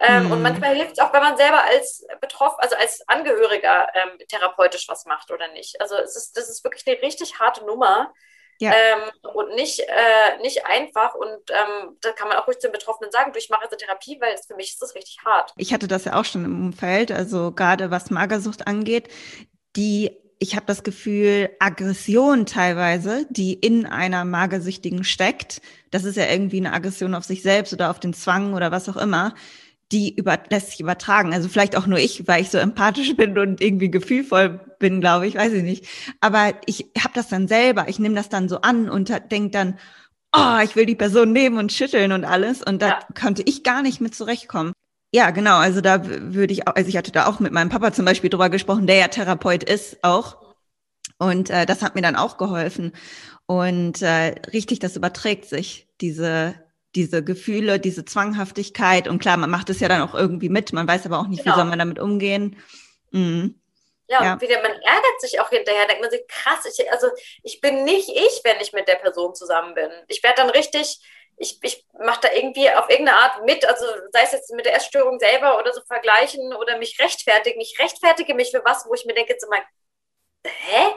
Ähm, 0.00 0.26
mhm. 0.26 0.32
Und 0.32 0.42
manchmal 0.42 0.74
hilft 0.74 0.92
es 0.92 0.98
auch, 0.98 1.12
wenn 1.12 1.22
man 1.22 1.36
selber 1.36 1.62
als 1.62 2.06
betroffen, 2.20 2.56
also 2.58 2.74
als 2.76 3.06
Angehöriger 3.06 3.88
ähm, 3.94 4.18
therapeutisch 4.28 4.88
was 4.88 5.04
macht 5.04 5.30
oder 5.30 5.48
nicht. 5.52 5.80
Also 5.80 5.96
es 5.96 6.16
ist, 6.16 6.36
das 6.36 6.48
ist 6.48 6.64
wirklich 6.64 6.86
eine 6.86 7.02
richtig 7.02 7.38
harte 7.38 7.64
Nummer. 7.66 8.12
Ja. 8.60 8.72
Ähm, 8.72 9.30
und 9.34 9.54
nicht, 9.54 9.80
äh, 9.80 10.38
nicht 10.42 10.66
einfach. 10.66 11.14
Und 11.14 11.50
ähm, 11.50 11.96
da 12.02 12.12
kann 12.12 12.28
man 12.28 12.36
auch 12.36 12.46
ruhig 12.46 12.58
zum 12.58 12.72
Betroffenen 12.72 13.10
sagen, 13.10 13.32
du, 13.32 13.38
ich 13.38 13.48
mache 13.48 13.62
jetzt 13.62 13.72
eine 13.72 13.78
Therapie, 13.78 14.18
weil 14.20 14.34
es, 14.34 14.46
für 14.46 14.54
mich 14.54 14.70
ist 14.70 14.82
das 14.82 14.94
richtig 14.94 15.18
hart. 15.24 15.52
Ich 15.56 15.72
hatte 15.72 15.88
das 15.88 16.04
ja 16.04 16.18
auch 16.18 16.24
schon 16.24 16.44
im 16.44 16.66
Umfeld, 16.66 17.10
also 17.10 17.52
gerade 17.52 17.90
was 17.90 18.10
Magersucht 18.10 18.66
angeht, 18.66 19.08
die 19.76 20.16
ich 20.42 20.56
habe 20.56 20.64
das 20.64 20.82
Gefühl, 20.82 21.50
Aggression 21.58 22.46
teilweise, 22.46 23.26
die 23.28 23.52
in 23.52 23.84
einer 23.84 24.24
Magersüchtigen 24.24 25.04
steckt, 25.04 25.60
das 25.90 26.04
ist 26.04 26.16
ja 26.16 26.26
irgendwie 26.26 26.56
eine 26.56 26.72
Aggression 26.72 27.14
auf 27.14 27.24
sich 27.24 27.42
selbst 27.42 27.74
oder 27.74 27.90
auf 27.90 28.00
den 28.00 28.14
Zwang 28.14 28.54
oder 28.54 28.72
was 28.72 28.88
auch 28.88 28.96
immer, 28.96 29.34
die 29.92 30.14
über, 30.14 30.38
lässt 30.50 30.70
sich 30.70 30.80
übertragen. 30.80 31.34
Also 31.34 31.48
vielleicht 31.48 31.76
auch 31.76 31.86
nur 31.86 31.98
ich, 31.98 32.26
weil 32.28 32.42
ich 32.42 32.50
so 32.50 32.58
empathisch 32.58 33.16
bin 33.16 33.36
und 33.38 33.60
irgendwie 33.60 33.90
gefühlvoll 33.90 34.60
bin, 34.78 35.00
glaube 35.00 35.26
ich, 35.26 35.34
weiß 35.34 35.52
ich 35.52 35.62
nicht. 35.62 35.86
Aber 36.20 36.54
ich 36.66 36.90
habe 36.98 37.14
das 37.14 37.28
dann 37.28 37.48
selber, 37.48 37.88
ich 37.88 37.98
nehme 37.98 38.14
das 38.14 38.28
dann 38.28 38.48
so 38.48 38.60
an 38.60 38.88
und 38.88 39.12
denke 39.30 39.50
dann, 39.50 39.78
oh, 40.34 40.58
ich 40.62 40.76
will 40.76 40.86
die 40.86 40.94
Person 40.94 41.32
nehmen 41.32 41.58
und 41.58 41.72
schütteln 41.72 42.12
und 42.12 42.24
alles. 42.24 42.62
Und 42.62 42.82
da 42.82 42.88
ja. 42.88 42.98
konnte 43.20 43.42
ich 43.44 43.64
gar 43.64 43.82
nicht 43.82 44.00
mit 44.00 44.14
zurechtkommen. 44.14 44.72
Ja, 45.12 45.30
genau. 45.30 45.56
Also 45.56 45.80
da 45.80 46.06
würde 46.06 46.52
ich 46.52 46.68
auch, 46.68 46.76
also 46.76 46.88
ich 46.88 46.96
hatte 46.96 47.10
da 47.10 47.26
auch 47.26 47.40
mit 47.40 47.52
meinem 47.52 47.68
Papa 47.68 47.92
zum 47.92 48.04
Beispiel 48.04 48.30
drüber 48.30 48.48
gesprochen, 48.48 48.86
der 48.86 48.96
ja 48.96 49.08
Therapeut 49.08 49.64
ist 49.64 50.04
auch. 50.04 50.54
Und 51.18 51.50
äh, 51.50 51.66
das 51.66 51.82
hat 51.82 51.96
mir 51.96 52.02
dann 52.02 52.16
auch 52.16 52.38
geholfen. 52.38 52.92
Und 53.46 54.02
äh, 54.02 54.36
richtig, 54.52 54.78
das 54.78 54.96
überträgt 54.96 55.46
sich, 55.46 55.88
diese, 56.00 56.54
diese 56.94 57.22
Gefühle, 57.22 57.78
diese 57.78 58.04
Zwanghaftigkeit. 58.04 59.08
Und 59.08 59.20
klar, 59.20 59.36
man 59.36 59.50
macht 59.50 59.70
es 59.70 59.80
ja 59.80 59.88
dann 59.88 60.02
auch 60.02 60.14
irgendwie 60.14 60.48
mit. 60.48 60.72
Man 60.72 60.88
weiß 60.88 61.06
aber 61.06 61.18
auch 61.18 61.28
nicht, 61.28 61.44
genau. 61.44 61.54
wie 61.54 61.60
soll 61.60 61.68
man 61.68 61.78
damit 61.78 61.98
umgehen. 61.98 62.56
Mhm. 63.10 63.60
Ja, 64.08 64.24
ja, 64.24 64.32
und 64.32 64.40
wieder, 64.40 64.60
man 64.60 64.72
ärgert 64.72 65.20
sich 65.20 65.40
auch 65.40 65.50
hinterher, 65.50 65.86
denkt 65.86 66.02
man 66.02 66.10
sich, 66.10 66.26
krass, 66.26 66.66
ich, 66.66 66.90
also 66.90 67.06
ich 67.44 67.60
bin 67.60 67.84
nicht 67.84 68.08
ich, 68.08 68.40
wenn 68.42 68.60
ich 68.60 68.72
mit 68.72 68.88
der 68.88 68.96
Person 68.96 69.36
zusammen 69.36 69.72
bin. 69.74 69.88
Ich 70.08 70.20
werde 70.24 70.42
dann 70.42 70.50
richtig, 70.50 70.98
ich, 71.36 71.60
ich 71.62 71.86
mache 71.92 72.22
da 72.22 72.32
irgendwie 72.32 72.68
auf 72.70 72.90
irgendeine 72.90 73.18
Art 73.18 73.44
mit, 73.44 73.64
also 73.64 73.86
sei 74.10 74.22
es 74.24 74.32
jetzt 74.32 74.52
mit 74.52 74.66
der 74.66 74.74
Essstörung 74.74 75.20
selber 75.20 75.58
oder 75.58 75.72
so 75.72 75.80
vergleichen 75.86 76.52
oder 76.54 76.76
mich 76.78 76.98
rechtfertigen. 76.98 77.60
Ich 77.60 77.78
rechtfertige 77.78 78.34
mich 78.34 78.50
für 78.50 78.64
was, 78.64 78.84
wo 78.84 78.94
ich 78.94 79.04
mir 79.06 79.14
denke, 79.14 79.32
jetzt 79.32 79.44
immer, 79.44 79.62
hä? 80.44 80.94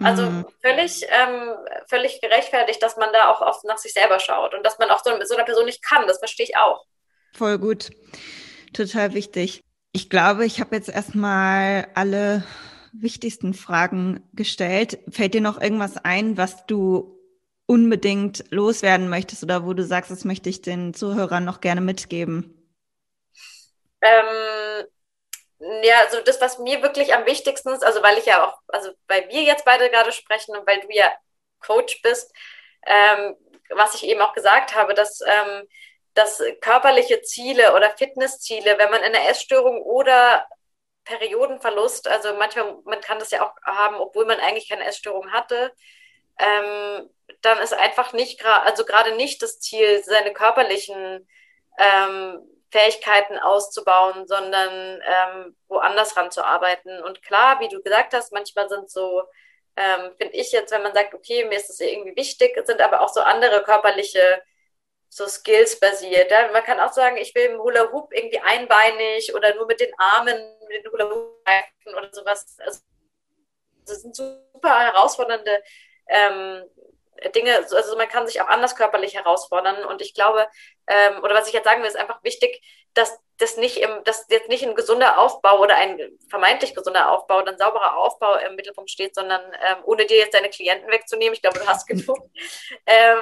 Also 0.00 0.28
mhm. 0.28 0.44
völlig, 0.60 1.06
ähm, 1.08 1.54
völlig 1.86 2.20
gerechtfertigt, 2.20 2.82
dass 2.82 2.96
man 2.96 3.12
da 3.12 3.30
auch 3.30 3.40
oft 3.40 3.64
nach 3.64 3.78
sich 3.78 3.92
selber 3.92 4.18
schaut 4.18 4.54
und 4.54 4.64
dass 4.64 4.78
man 4.78 4.90
auch 4.90 5.02
so 5.04 5.16
mit 5.16 5.28
so 5.28 5.34
einer 5.34 5.44
Person 5.44 5.66
nicht 5.66 5.82
kann. 5.82 6.06
Das 6.06 6.18
verstehe 6.18 6.46
ich 6.46 6.56
auch. 6.56 6.84
Voll 7.32 7.58
gut. 7.58 7.90
Total 8.72 9.14
wichtig. 9.14 9.62
Ich 9.92 10.10
glaube, 10.10 10.44
ich 10.44 10.60
habe 10.60 10.74
jetzt 10.74 10.88
erstmal 10.88 11.86
alle 11.94 12.44
wichtigsten 12.92 13.54
Fragen 13.54 14.28
gestellt. 14.32 14.98
Fällt 15.10 15.34
dir 15.34 15.40
noch 15.40 15.60
irgendwas 15.60 15.96
ein, 15.96 16.36
was 16.36 16.66
du 16.66 17.20
unbedingt 17.66 18.44
loswerden 18.50 19.08
möchtest 19.08 19.42
oder 19.42 19.64
wo 19.64 19.72
du 19.72 19.84
sagst, 19.84 20.10
das 20.10 20.24
möchte 20.24 20.48
ich 20.50 20.62
den 20.62 20.94
Zuhörern 20.94 21.44
noch 21.44 21.60
gerne 21.60 21.80
mitgeben? 21.80 22.54
Ähm, 24.02 24.86
ja, 25.82 26.00
also 26.00 26.20
das, 26.20 26.40
was 26.40 26.58
mir 26.58 26.82
wirklich 26.82 27.14
am 27.14 27.26
wichtigsten 27.26 27.70
ist, 27.70 27.84
also 27.84 28.02
weil 28.02 28.18
ich 28.18 28.26
ja 28.26 28.46
auch, 28.46 28.58
also 28.68 28.90
weil 29.08 29.28
wir 29.28 29.42
jetzt 29.42 29.64
beide 29.64 29.90
gerade 29.90 30.12
sprechen 30.12 30.56
und 30.56 30.66
weil 30.66 30.80
du 30.80 30.88
ja 30.90 31.10
Coach 31.60 32.02
bist, 32.02 32.32
ähm, 32.86 33.36
was 33.70 33.94
ich 33.94 34.04
eben 34.04 34.20
auch 34.20 34.34
gesagt 34.34 34.74
habe, 34.74 34.94
dass, 34.94 35.20
ähm, 35.26 35.68
dass 36.14 36.42
körperliche 36.60 37.22
Ziele 37.22 37.74
oder 37.74 37.90
Fitnessziele, 37.90 38.78
wenn 38.78 38.90
man 38.90 39.02
in 39.02 39.14
einer 39.14 39.28
Essstörung 39.28 39.82
oder 39.82 40.46
Periodenverlust, 41.04 42.08
also 42.08 42.34
manchmal, 42.34 42.76
man 42.84 43.00
kann 43.00 43.18
das 43.18 43.30
ja 43.30 43.46
auch 43.46 43.54
haben, 43.64 43.96
obwohl 43.96 44.26
man 44.26 44.40
eigentlich 44.40 44.68
keine 44.68 44.84
Essstörung 44.84 45.32
hatte, 45.32 45.72
ähm, 46.38 47.10
dann 47.42 47.58
ist 47.58 47.74
einfach 47.74 48.12
nicht 48.12 48.44
also 48.44 48.84
gerade 48.84 49.14
nicht 49.16 49.42
das 49.42 49.60
Ziel, 49.60 50.02
seine 50.04 50.32
körperlichen 50.32 51.28
ähm, 51.78 52.40
Fähigkeiten 52.74 53.38
auszubauen, 53.38 54.26
sondern 54.26 55.00
ähm, 55.06 55.56
woanders 55.68 56.16
ranzuarbeiten. 56.16 57.00
Und 57.04 57.22
klar, 57.22 57.60
wie 57.60 57.68
du 57.68 57.80
gesagt 57.80 58.14
hast, 58.14 58.32
manchmal 58.32 58.68
sind 58.68 58.90
so, 58.90 59.22
ähm, 59.76 60.12
finde 60.18 60.34
ich 60.34 60.50
jetzt, 60.50 60.72
wenn 60.72 60.82
man 60.82 60.92
sagt, 60.92 61.14
okay, 61.14 61.44
mir 61.44 61.56
ist 61.56 61.68
das 61.68 61.78
irgendwie 61.78 62.16
wichtig, 62.16 62.60
sind 62.66 62.80
aber 62.80 63.00
auch 63.00 63.10
so 63.10 63.20
andere 63.20 63.62
körperliche 63.62 64.42
so 65.08 65.28
Skills 65.28 65.78
basiert. 65.78 66.32
Ja? 66.32 66.50
Man 66.50 66.64
kann 66.64 66.80
auch 66.80 66.92
sagen, 66.92 67.16
ich 67.16 67.32
will 67.36 67.44
im 67.44 67.60
Hula 67.60 67.92
Hoop 67.92 68.12
irgendwie 68.12 68.40
einbeinig 68.40 69.32
oder 69.36 69.54
nur 69.54 69.66
mit 69.66 69.78
den 69.78 69.92
Armen, 69.96 70.36
mit 70.66 70.84
den 70.84 70.90
Hula 70.90 71.04
Hoop 71.08 71.46
oder 71.96 72.12
sowas. 72.12 72.56
Also, 72.58 72.80
das 73.86 74.02
sind 74.02 74.16
super 74.16 74.80
herausfordernde 74.80 75.62
ähm, 76.08 76.64
Dinge, 77.34 77.56
also 77.56 77.96
man 77.96 78.08
kann 78.08 78.26
sich 78.26 78.40
auch 78.40 78.48
anders 78.48 78.76
körperlich 78.76 79.14
herausfordern. 79.14 79.84
Und 79.84 80.02
ich 80.02 80.14
glaube, 80.14 80.46
ähm, 80.86 81.22
oder 81.22 81.34
was 81.34 81.46
ich 81.46 81.54
jetzt 81.54 81.64
sagen 81.64 81.82
will, 81.82 81.88
ist 81.88 81.96
einfach 81.96 82.22
wichtig, 82.22 82.62
dass 82.94 83.18
das 83.38 83.56
nicht 83.56 83.78
im, 83.78 84.04
dass 84.04 84.26
jetzt 84.28 84.48
nicht 84.48 84.64
ein 84.64 84.74
gesunder 84.74 85.18
Aufbau 85.18 85.58
oder 85.60 85.76
ein 85.76 85.98
vermeintlich 86.28 86.74
gesunder 86.74 87.10
Aufbau, 87.10 87.38
ein 87.44 87.58
sauberer 87.58 87.96
Aufbau 87.96 88.36
im 88.36 88.54
Mittelpunkt 88.54 88.90
steht, 88.90 89.14
sondern 89.14 89.40
ähm, 89.42 89.82
ohne 89.84 90.06
dir 90.06 90.18
jetzt 90.18 90.34
deine 90.34 90.50
Klienten 90.50 90.90
wegzunehmen, 90.90 91.34
ich 91.34 91.42
glaube, 91.42 91.58
du 91.58 91.66
hast 91.66 91.86
genug. 91.86 92.18
ähm, 92.86 93.18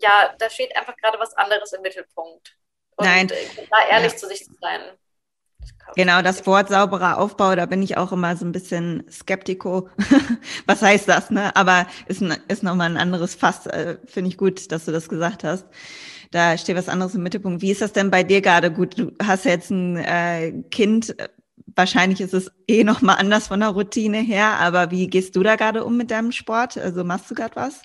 ja, 0.00 0.34
da 0.38 0.50
steht 0.50 0.76
einfach 0.76 0.96
gerade 0.96 1.18
was 1.18 1.34
anderes 1.36 1.72
im 1.72 1.82
Mittelpunkt. 1.82 2.56
Und 2.96 3.06
Nein. 3.06 3.28
da 3.70 3.88
ehrlich 3.88 4.12
ja. 4.12 4.18
zu 4.18 4.28
sich 4.28 4.44
zu 4.44 4.54
sein. 4.60 4.96
Genau, 5.96 6.22
das 6.22 6.44
Wort 6.46 6.68
sauberer 6.70 7.18
Aufbau, 7.18 7.54
da 7.54 7.66
bin 7.66 7.82
ich 7.82 7.96
auch 7.96 8.10
immer 8.10 8.36
so 8.36 8.44
ein 8.44 8.52
bisschen 8.52 9.04
skeptiko. 9.10 9.88
Was 10.66 10.82
heißt 10.82 11.08
das, 11.08 11.30
ne? 11.30 11.54
Aber 11.54 11.86
ist, 12.06 12.20
ist 12.48 12.62
nochmal 12.64 12.90
ein 12.90 12.96
anderes 12.96 13.34
Fass. 13.34 13.66
Äh, 13.66 13.98
Finde 14.04 14.28
ich 14.28 14.36
gut, 14.36 14.72
dass 14.72 14.86
du 14.86 14.92
das 14.92 15.08
gesagt 15.08 15.44
hast. 15.44 15.66
Da 16.32 16.58
steht 16.58 16.74
was 16.74 16.88
anderes 16.88 17.14
im 17.14 17.22
Mittelpunkt. 17.22 17.62
Wie 17.62 17.70
ist 17.70 17.80
das 17.80 17.92
denn 17.92 18.10
bei 18.10 18.24
dir 18.24 18.40
gerade? 18.40 18.72
Gut, 18.72 18.98
du 18.98 19.12
hast 19.22 19.44
jetzt 19.44 19.70
ein 19.70 19.96
äh, 19.98 20.52
Kind. 20.72 21.14
Wahrscheinlich 21.76 22.20
ist 22.20 22.34
es 22.34 22.50
eh 22.66 22.82
nochmal 22.82 23.18
anders 23.20 23.46
von 23.46 23.60
der 23.60 23.68
Routine 23.68 24.18
her. 24.18 24.58
Aber 24.58 24.90
wie 24.90 25.06
gehst 25.06 25.36
du 25.36 25.44
da 25.44 25.54
gerade 25.54 25.84
um 25.84 25.96
mit 25.96 26.10
deinem 26.10 26.32
Sport? 26.32 26.76
Also 26.76 27.04
machst 27.04 27.30
du 27.30 27.36
gerade 27.36 27.54
was? 27.54 27.82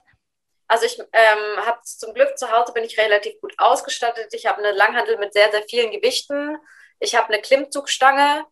Also 0.67 0.85
ich 0.85 0.99
ähm, 0.99 1.63
habe 1.63 1.77
zum 1.83 2.15
Glück 2.15 2.39
zu 2.39 2.51
Hause 2.51 2.73
bin 2.73 2.83
ich 2.83 2.97
relativ 2.97 3.39
gut 3.39 3.53
ausgestattet. 3.59 4.33
Ich 4.33 4.47
habe 4.47 4.63
eine 4.63 4.75
Langhandel 4.75 5.19
mit 5.19 5.33
sehr, 5.33 5.51
sehr 5.51 5.63
vielen 5.69 5.91
Gewichten 5.91 6.57
ich 6.99 7.15
habe 7.15 7.31
eine 7.33 7.41
Klimmzugstange 7.41 8.45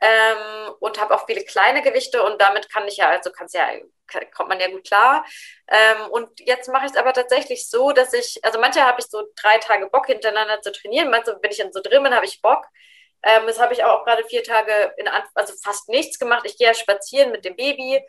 ähm, 0.00 0.74
und 0.80 1.00
habe 1.00 1.14
auch 1.14 1.26
viele 1.26 1.44
kleine 1.44 1.82
Gewichte 1.82 2.22
und 2.22 2.40
damit 2.40 2.70
kann 2.70 2.86
ich 2.86 2.98
ja, 2.98 3.08
also 3.08 3.30
kann's 3.30 3.52
ja, 3.52 3.66
kommt 4.34 4.48
man 4.48 4.60
ja 4.60 4.68
gut 4.68 4.86
klar. 4.86 5.24
Ähm, 5.68 6.10
und 6.10 6.40
jetzt 6.40 6.68
mache 6.68 6.86
ich 6.86 6.92
es 6.92 6.98
aber 6.98 7.12
tatsächlich 7.12 7.68
so, 7.68 7.92
dass 7.92 8.12
ich, 8.12 8.38
also 8.42 8.60
manche 8.60 8.82
habe 8.82 9.00
ich 9.00 9.06
so 9.06 9.22
drei 9.36 9.58
Tage 9.58 9.88
Bock 9.88 10.06
hintereinander 10.06 10.60
zu 10.60 10.72
trainieren, 10.72 11.10
manchmal 11.10 11.36
bin 11.36 11.50
ich 11.50 11.58
dann 11.58 11.72
so 11.72 11.80
drin 11.80 12.02
bin, 12.02 12.14
habe 12.14 12.26
ich 12.26 12.42
Bock. 12.42 12.66
Ähm, 13.22 13.46
das 13.46 13.58
habe 13.58 13.72
ich 13.72 13.84
auch 13.84 14.04
gerade 14.04 14.24
vier 14.24 14.44
Tage 14.44 14.94
in 14.98 15.08
also 15.08 15.54
fast 15.62 15.88
nichts 15.88 16.18
gemacht. 16.18 16.42
Ich 16.44 16.58
gehe 16.58 16.66
ja 16.66 16.74
spazieren 16.74 17.32
mit 17.32 17.44
dem 17.44 17.56
Baby 17.56 18.02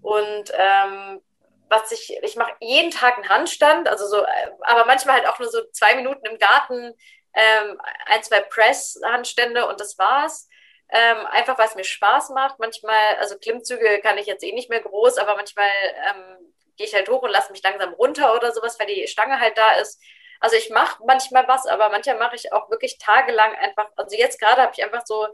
und 0.00 0.52
ähm, 0.56 1.20
was 1.68 1.92
ich, 1.92 2.16
ich 2.22 2.36
mache 2.36 2.54
jeden 2.60 2.90
Tag 2.90 3.16
einen 3.16 3.28
Handstand, 3.28 3.88
also 3.88 4.06
so, 4.06 4.22
äh, 4.22 4.50
aber 4.60 4.86
manchmal 4.86 5.16
halt 5.16 5.28
auch 5.28 5.38
nur 5.38 5.50
so 5.50 5.62
zwei 5.72 5.94
Minuten 5.96 6.24
im 6.26 6.38
Garten 6.38 6.94
ähm, 7.34 7.80
ein, 8.06 8.22
zwei 8.22 8.40
Press-Handstände 8.40 9.66
und 9.66 9.80
das 9.80 9.98
war's. 9.98 10.48
Ähm, 10.90 11.26
einfach 11.26 11.58
weil 11.58 11.66
es 11.66 11.74
mir 11.74 11.84
Spaß 11.84 12.30
macht. 12.30 12.58
Manchmal, 12.58 13.16
also 13.18 13.38
Klimmzüge 13.38 14.00
kann 14.00 14.18
ich 14.18 14.26
jetzt 14.26 14.44
eh 14.44 14.52
nicht 14.52 14.70
mehr 14.70 14.80
groß, 14.80 15.18
aber 15.18 15.34
manchmal 15.34 15.68
ähm, 16.10 16.54
gehe 16.76 16.86
ich 16.86 16.94
halt 16.94 17.08
hoch 17.08 17.22
und 17.22 17.30
lasse 17.30 17.52
mich 17.52 17.62
langsam 17.62 17.94
runter 17.94 18.34
oder 18.34 18.52
sowas, 18.52 18.78
weil 18.78 18.86
die 18.86 19.06
Stange 19.06 19.40
halt 19.40 19.56
da 19.58 19.72
ist. 19.72 20.00
Also 20.40 20.56
ich 20.56 20.70
mache 20.70 21.02
manchmal 21.06 21.48
was, 21.48 21.66
aber 21.66 21.88
manchmal 21.88 22.18
mache 22.18 22.36
ich 22.36 22.52
auch 22.52 22.70
wirklich 22.70 22.98
tagelang 22.98 23.54
einfach, 23.56 23.88
also 23.96 24.16
jetzt 24.16 24.38
gerade 24.40 24.62
habe 24.62 24.72
ich 24.76 24.84
einfach 24.84 25.02
so 25.06 25.26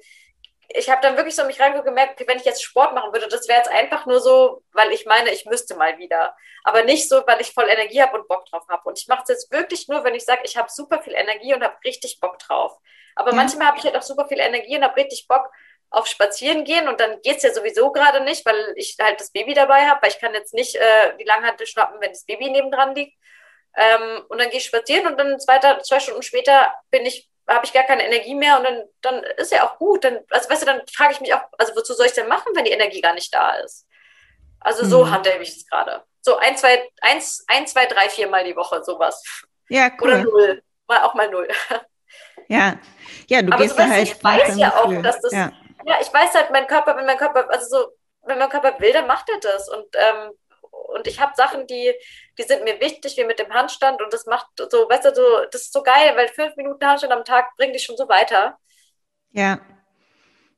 ich 0.72 0.88
habe 0.88 1.00
dann 1.02 1.16
wirklich 1.16 1.34
so 1.34 1.44
mich 1.44 1.60
reingemerkt, 1.60 2.26
wenn 2.26 2.38
ich 2.38 2.44
jetzt 2.44 2.62
Sport 2.62 2.94
machen 2.94 3.12
würde, 3.12 3.28
das 3.28 3.48
wäre 3.48 3.58
jetzt 3.58 3.70
einfach 3.70 4.06
nur 4.06 4.20
so, 4.20 4.62
weil 4.72 4.92
ich 4.92 5.04
meine, 5.06 5.30
ich 5.30 5.44
müsste 5.46 5.74
mal 5.74 5.98
wieder. 5.98 6.36
Aber 6.62 6.84
nicht 6.84 7.08
so, 7.08 7.22
weil 7.26 7.40
ich 7.40 7.52
voll 7.52 7.68
Energie 7.68 8.00
habe 8.02 8.18
und 8.18 8.28
Bock 8.28 8.46
drauf 8.46 8.64
habe. 8.68 8.82
Und 8.88 8.98
ich 8.98 9.08
mache 9.08 9.22
es 9.22 9.28
jetzt 9.28 9.50
wirklich 9.50 9.88
nur, 9.88 10.04
wenn 10.04 10.14
ich 10.14 10.24
sage, 10.24 10.42
ich 10.44 10.56
habe 10.56 10.68
super 10.70 11.02
viel 11.02 11.14
Energie 11.14 11.54
und 11.54 11.64
habe 11.64 11.76
richtig 11.84 12.20
Bock 12.20 12.38
drauf. 12.38 12.78
Aber 13.16 13.30
ja. 13.30 13.36
manchmal 13.36 13.68
habe 13.68 13.78
ich 13.78 13.84
halt 13.84 13.96
auch 13.96 14.02
super 14.02 14.26
viel 14.26 14.38
Energie 14.38 14.76
und 14.76 14.84
habe 14.84 14.96
richtig 14.96 15.26
Bock 15.26 15.50
auf 15.90 16.06
Spazieren 16.06 16.64
gehen 16.64 16.88
und 16.88 17.00
dann 17.00 17.20
geht 17.22 17.38
es 17.38 17.42
ja 17.42 17.52
sowieso 17.52 17.90
gerade 17.90 18.22
nicht, 18.22 18.46
weil 18.46 18.72
ich 18.76 18.96
halt 19.00 19.20
das 19.20 19.32
Baby 19.32 19.54
dabei 19.54 19.88
habe, 19.88 20.00
weil 20.02 20.10
ich 20.10 20.20
kann 20.20 20.34
jetzt 20.34 20.54
nicht 20.54 20.76
äh, 20.76 21.16
die 21.18 21.24
Langhantel 21.24 21.66
schnappen, 21.66 22.00
wenn 22.00 22.10
das 22.10 22.24
Baby 22.24 22.48
nebendran 22.48 22.94
liegt. 22.94 23.18
Ähm, 23.76 24.24
und 24.28 24.40
dann 24.40 24.50
gehe 24.50 24.58
ich 24.58 24.66
spazieren 24.66 25.06
und 25.06 25.18
dann 25.18 25.40
zwei, 25.40 25.58
zwei 25.82 26.00
Stunden 26.00 26.22
später 26.22 26.72
bin 26.90 27.06
ich 27.06 27.29
habe 27.54 27.66
ich 27.66 27.72
gar 27.72 27.84
keine 27.84 28.04
Energie 28.06 28.34
mehr 28.34 28.58
und 28.58 28.64
dann, 28.64 28.82
dann 29.02 29.22
ist 29.36 29.52
ja 29.52 29.66
auch 29.66 29.78
gut. 29.78 30.04
Dann, 30.04 30.20
also 30.30 30.48
weißt 30.48 30.62
du, 30.62 30.66
dann 30.66 30.82
frage 30.92 31.12
ich 31.12 31.20
mich 31.20 31.34
auch, 31.34 31.42
also 31.58 31.74
wozu 31.74 31.94
soll 31.94 32.06
ich 32.06 32.12
denn 32.12 32.28
machen, 32.28 32.52
wenn 32.54 32.64
die 32.64 32.70
Energie 32.70 33.00
gar 33.00 33.14
nicht 33.14 33.34
da 33.34 33.56
ist? 33.56 33.86
Also 34.60 34.84
so 34.84 35.04
mhm. 35.04 35.10
handle 35.10 35.38
ich 35.42 35.56
es 35.56 35.66
gerade. 35.66 36.04
So 36.22 36.36
ein, 36.36 36.56
zwei, 36.56 36.88
eins, 37.00 37.44
ein, 37.48 37.66
zwei, 37.66 37.86
drei, 37.86 38.08
vier 38.08 38.28
Mal 38.28 38.44
die 38.44 38.56
Woche, 38.56 38.84
sowas. 38.84 39.22
Ja, 39.68 39.90
cool. 40.00 40.08
Oder 40.08 40.24
null. 40.24 40.62
Mal 40.86 41.02
auch 41.02 41.14
mal 41.14 41.30
null. 41.30 41.48
Ja. 42.48 42.78
Ja, 43.28 43.42
du 43.42 43.52
Aber 43.52 43.62
gehst 43.62 43.76
so, 43.76 43.82
da 43.82 43.88
halt. 43.88 44.08
Ich 44.08 44.24
weiß 44.24 44.56
ja 44.56 44.76
auch, 44.76 44.92
dass 45.02 45.20
das. 45.20 45.32
Ja. 45.32 45.52
ja, 45.86 45.98
ich 46.00 46.12
weiß 46.12 46.34
halt, 46.34 46.50
mein 46.50 46.66
Körper, 46.66 46.96
wenn 46.96 47.06
mein 47.06 47.16
Körper, 47.16 47.48
also 47.48 47.78
so, 47.78 47.86
wenn 48.22 48.38
mein 48.38 48.48
Körper 48.48 48.78
will, 48.80 48.92
dann 48.92 49.06
macht 49.06 49.28
er 49.28 49.38
das. 49.38 49.68
Und 49.68 49.86
ähm, 49.94 50.32
und 50.94 51.06
ich 51.06 51.20
habe 51.20 51.32
Sachen, 51.36 51.66
die, 51.66 51.92
die 52.38 52.42
sind 52.42 52.64
mir 52.64 52.80
wichtig, 52.80 53.16
wie 53.16 53.24
mit 53.24 53.38
dem 53.38 53.52
Handstand 53.52 54.00
und 54.02 54.12
das 54.12 54.26
macht 54.26 54.46
so, 54.56 54.88
weißt 54.88 55.04
du, 55.06 55.14
so, 55.14 55.22
das 55.50 55.62
ist 55.62 55.72
so 55.72 55.82
geil, 55.82 56.12
weil 56.16 56.28
fünf 56.28 56.56
Minuten 56.56 56.84
Handstand 56.86 57.12
am 57.12 57.24
Tag 57.24 57.56
bringt 57.56 57.74
dich 57.74 57.84
schon 57.84 57.96
so 57.96 58.08
weiter. 58.08 58.58
Ja. 59.32 59.60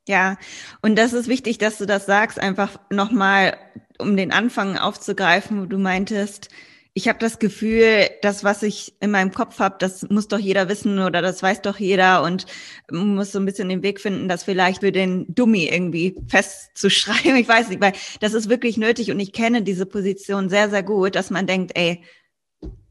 Ja, 0.08 0.36
und 0.80 0.96
das 0.96 1.12
ist 1.12 1.28
wichtig, 1.28 1.58
dass 1.58 1.78
du 1.78 1.86
das 1.86 2.06
sagst, 2.06 2.38
einfach 2.40 2.80
nochmal, 2.90 3.56
um 3.98 4.16
den 4.16 4.32
Anfang 4.32 4.76
aufzugreifen, 4.76 5.62
wo 5.62 5.66
du 5.66 5.78
meintest, 5.78 6.48
ich 6.94 7.08
habe 7.08 7.18
das 7.18 7.38
Gefühl, 7.38 8.10
das, 8.20 8.44
was 8.44 8.62
ich 8.62 8.94
in 9.00 9.10
meinem 9.10 9.32
Kopf 9.32 9.58
habe, 9.60 9.76
das 9.78 10.08
muss 10.10 10.28
doch 10.28 10.38
jeder 10.38 10.68
wissen 10.68 10.98
oder 10.98 11.22
das 11.22 11.42
weiß 11.42 11.62
doch 11.62 11.78
jeder 11.78 12.22
und 12.22 12.44
muss 12.90 13.32
so 13.32 13.38
ein 13.38 13.46
bisschen 13.46 13.70
den 13.70 13.82
Weg 13.82 13.98
finden, 13.98 14.28
das 14.28 14.44
vielleicht 14.44 14.80
für 14.80 14.92
den 14.92 15.24
Dummy 15.34 15.64
irgendwie 15.64 16.14
festzuschreiben. 16.28 17.36
Ich 17.42 17.48
weiß 17.48 17.70
nicht, 17.70 17.80
weil 17.80 17.94
das 18.20 18.34
ist 18.34 18.48
wirklich 18.48 18.76
nötig 18.76 19.10
und 19.10 19.18
ich 19.20 19.32
kenne 19.32 19.62
diese 19.62 19.86
Position 19.86 20.50
sehr, 20.50 20.68
sehr 20.68 20.82
gut, 20.82 21.14
dass 21.14 21.30
man 21.30 21.46
denkt, 21.46 21.72
ey, 21.74 22.02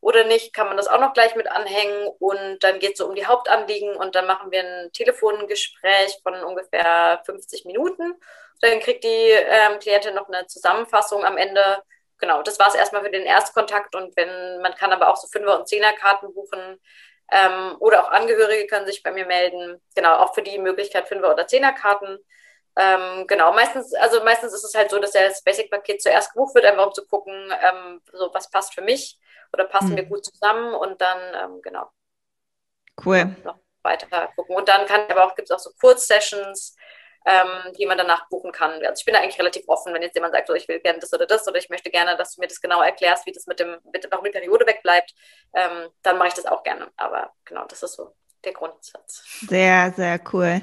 oder 0.00 0.24
nicht, 0.24 0.52
kann 0.52 0.68
man 0.68 0.76
das 0.76 0.86
auch 0.88 1.00
noch 1.00 1.12
gleich 1.12 1.34
mit 1.34 1.48
anhängen. 1.48 2.06
Und 2.20 2.62
dann 2.62 2.78
geht 2.78 2.92
es 2.92 2.98
so 2.98 3.08
um 3.08 3.16
die 3.16 3.26
Hauptanliegen 3.26 3.96
und 3.96 4.14
dann 4.14 4.26
machen 4.26 4.52
wir 4.52 4.62
ein 4.62 4.92
Telefongespräch 4.92 6.20
von 6.22 6.34
ungefähr 6.44 7.22
50 7.26 7.64
Minuten. 7.64 8.14
Dann 8.60 8.78
kriegt 8.80 9.02
die 9.04 9.08
ähm, 9.08 9.80
Klientin 9.80 10.14
noch 10.14 10.28
eine 10.28 10.46
Zusammenfassung 10.46 11.24
am 11.24 11.36
Ende 11.36 11.82
genau, 12.18 12.42
das 12.42 12.58
war 12.58 12.68
es 12.68 12.74
erstmal 12.74 13.02
für 13.02 13.10
den 13.10 13.22
Erstkontakt 13.22 13.94
und 13.94 14.16
wenn, 14.16 14.60
man 14.60 14.74
kann 14.74 14.92
aber 14.92 15.08
auch 15.08 15.16
so 15.16 15.28
Fünfer- 15.28 15.58
und 15.58 15.68
Zehnerkarten 15.68 16.32
buchen 16.34 16.80
ähm, 17.30 17.76
oder 17.80 18.04
auch 18.04 18.10
Angehörige 18.10 18.66
können 18.66 18.86
sich 18.86 19.02
bei 19.02 19.10
mir 19.10 19.26
melden. 19.26 19.80
Genau, 19.94 20.16
auch 20.16 20.34
für 20.34 20.42
die 20.42 20.58
Möglichkeit 20.58 21.08
Fünfer- 21.08 21.32
oder 21.32 21.46
Zehnerkarten. 21.46 22.18
Ähm, 22.76 23.26
genau, 23.26 23.52
meistens, 23.52 23.94
also 23.94 24.22
meistens 24.22 24.52
ist 24.52 24.64
es 24.64 24.74
halt 24.74 24.90
so, 24.90 24.98
dass 24.98 25.12
das 25.12 25.42
Basic-Paket 25.42 26.02
zuerst 26.02 26.32
gebucht 26.32 26.54
wird, 26.54 26.66
einfach 26.66 26.86
um 26.86 26.92
zu 26.92 27.06
gucken, 27.06 27.32
ähm, 27.62 28.02
so 28.12 28.30
was 28.32 28.50
passt 28.50 28.74
für 28.74 28.82
mich 28.82 29.18
oder 29.52 29.64
passen 29.64 29.92
mhm. 29.92 29.96
wir 29.96 30.04
gut 30.04 30.24
zusammen 30.24 30.74
und 30.74 31.00
dann, 31.00 31.18
ähm, 31.34 31.62
genau. 31.62 31.90
Cool. 33.04 33.34
Noch 33.44 33.58
weiter 33.82 34.28
gucken. 34.36 34.56
Und 34.56 34.68
dann 34.68 34.84
kann 34.86 35.02
aber 35.08 35.24
auch, 35.24 35.34
gibt 35.34 35.50
es 35.50 35.56
auch 35.56 35.58
so 35.58 35.70
Kurzsessions, 35.80 36.76
ähm, 37.26 37.72
die 37.78 37.86
man 37.86 37.98
danach 37.98 38.28
buchen 38.28 38.52
kann. 38.52 38.70
Also 38.86 39.00
ich 39.00 39.04
bin 39.04 39.14
da 39.14 39.20
eigentlich 39.20 39.38
relativ 39.38 39.64
offen, 39.68 39.92
wenn 39.92 40.02
jetzt 40.02 40.14
jemand 40.14 40.32
sagt, 40.32 40.46
so, 40.46 40.54
ich 40.54 40.68
will 40.68 40.80
gerne 40.80 41.00
das 41.00 41.12
oder 41.12 41.26
das 41.26 41.46
oder 41.46 41.58
ich 41.58 41.68
möchte 41.68 41.90
gerne, 41.90 42.16
dass 42.16 42.34
du 42.34 42.40
mir 42.40 42.46
das 42.46 42.60
genau 42.60 42.82
erklärst, 42.82 43.26
wie 43.26 43.32
das 43.32 43.46
mit 43.46 43.60
dem, 43.60 43.76
mit, 43.92 44.06
warum 44.10 44.24
die 44.24 44.30
Periode 44.30 44.66
wegbleibt, 44.66 45.14
ähm, 45.54 45.90
dann 46.02 46.18
mache 46.18 46.28
ich 46.28 46.34
das 46.34 46.46
auch 46.46 46.62
gerne. 46.62 46.88
Aber 46.96 47.32
genau, 47.44 47.64
das 47.66 47.82
ist 47.82 47.94
so 47.94 48.14
der 48.44 48.52
Grundsatz. 48.52 49.24
Sehr, 49.48 49.92
sehr 49.96 50.20
cool 50.32 50.62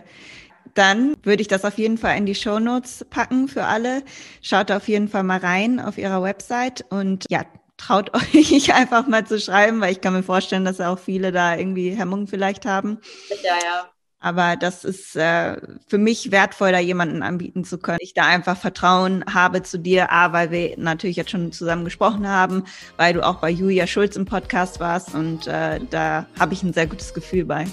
dann 0.76 1.16
würde 1.24 1.41
ich 1.41 1.47
das 1.47 1.66
auf 1.66 1.78
jeden 1.78 1.97
Fall 1.99 2.18
in 2.18 2.26
die 2.26 2.36
Show 2.36 2.59
Notes 2.59 3.05
packen 3.09 3.47
für 3.47 3.66
alle. 3.66 4.03
Schaut 4.41 4.72
auf 4.72 4.88
jeden 4.88 5.07
Fall 5.07 5.24
mal 5.24 5.38
rein 5.38 5.80
auf 5.80 5.97
ihrer 5.97 6.24
Website 6.24 6.84
und 6.89 7.26
ja, 7.30 7.43
traut 7.78 8.14
euch 8.36 8.74
einfach 8.74 9.07
mal 9.07 9.26
zu 9.26 9.39
schreiben, 9.39 9.82
weil 9.82 9.91
ich 9.91 10.01
kann 10.01 10.14
mir 10.14 10.24
vorstellen, 10.24 10.66
dass 10.66 10.82
auch 10.82 10.99
viele 10.99 11.32
da 11.32 11.55
irgendwie 11.55 11.91
Hemmungen 11.91 12.28
vielleicht 12.28 12.66
haben. 12.66 12.99
Ja, 13.43 13.55
ja. 13.64 13.93
Aber 14.24 14.55
das 14.55 14.86
ist 14.86 15.17
äh, 15.17 15.57
für 15.86 15.97
mich 15.97 16.32
wertvoll, 16.32 16.71
da 16.71 16.80
jemanden 16.80 17.24
anbieten 17.24 17.65
zu 17.65 17.78
können. 17.78 17.97
Ich 17.99 18.13
da 18.13 18.26
einfach 18.26 18.55
Vertrauen 18.55 19.26
habe 19.34 19.63
zu 19.63 19.78
dir, 19.78 20.13
A, 20.13 20.32
weil 20.32 20.49
wir 20.49 20.76
natürlich 20.78 21.17
jetzt 21.17 21.32
schon 21.32 21.51
zusammen 21.51 21.84
gesprochen 21.84 22.26
haben, 22.26 22.63
weil 22.95 23.13
du 23.13 23.21
auch 23.21 23.41
bei 23.41 23.49
Julia 23.49 23.86
Schulz 23.86 24.15
im 24.15 24.24
Podcast 24.24 24.80
warst 24.80 25.13
und 25.13 25.47
äh, 25.47 25.82
da 25.89 26.26
habe 26.39 26.53
ich 26.53 26.63
ein 26.63 26.71
sehr 26.71 26.88
gutes 26.88 27.13
Gefühl 27.13 27.43
bei. 27.43 27.65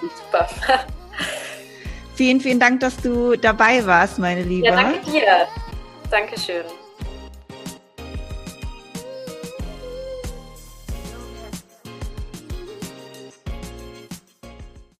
Super. 0.00 0.48
vielen, 2.14 2.40
vielen 2.40 2.58
Dank, 2.58 2.80
dass 2.80 2.96
du 2.96 3.36
dabei 3.36 3.84
warst, 3.84 4.18
meine 4.18 4.42
Liebe. 4.42 4.68
Ja, 4.68 4.76
danke 4.76 5.10
dir. 5.10 5.46
Dankeschön. 6.10 6.64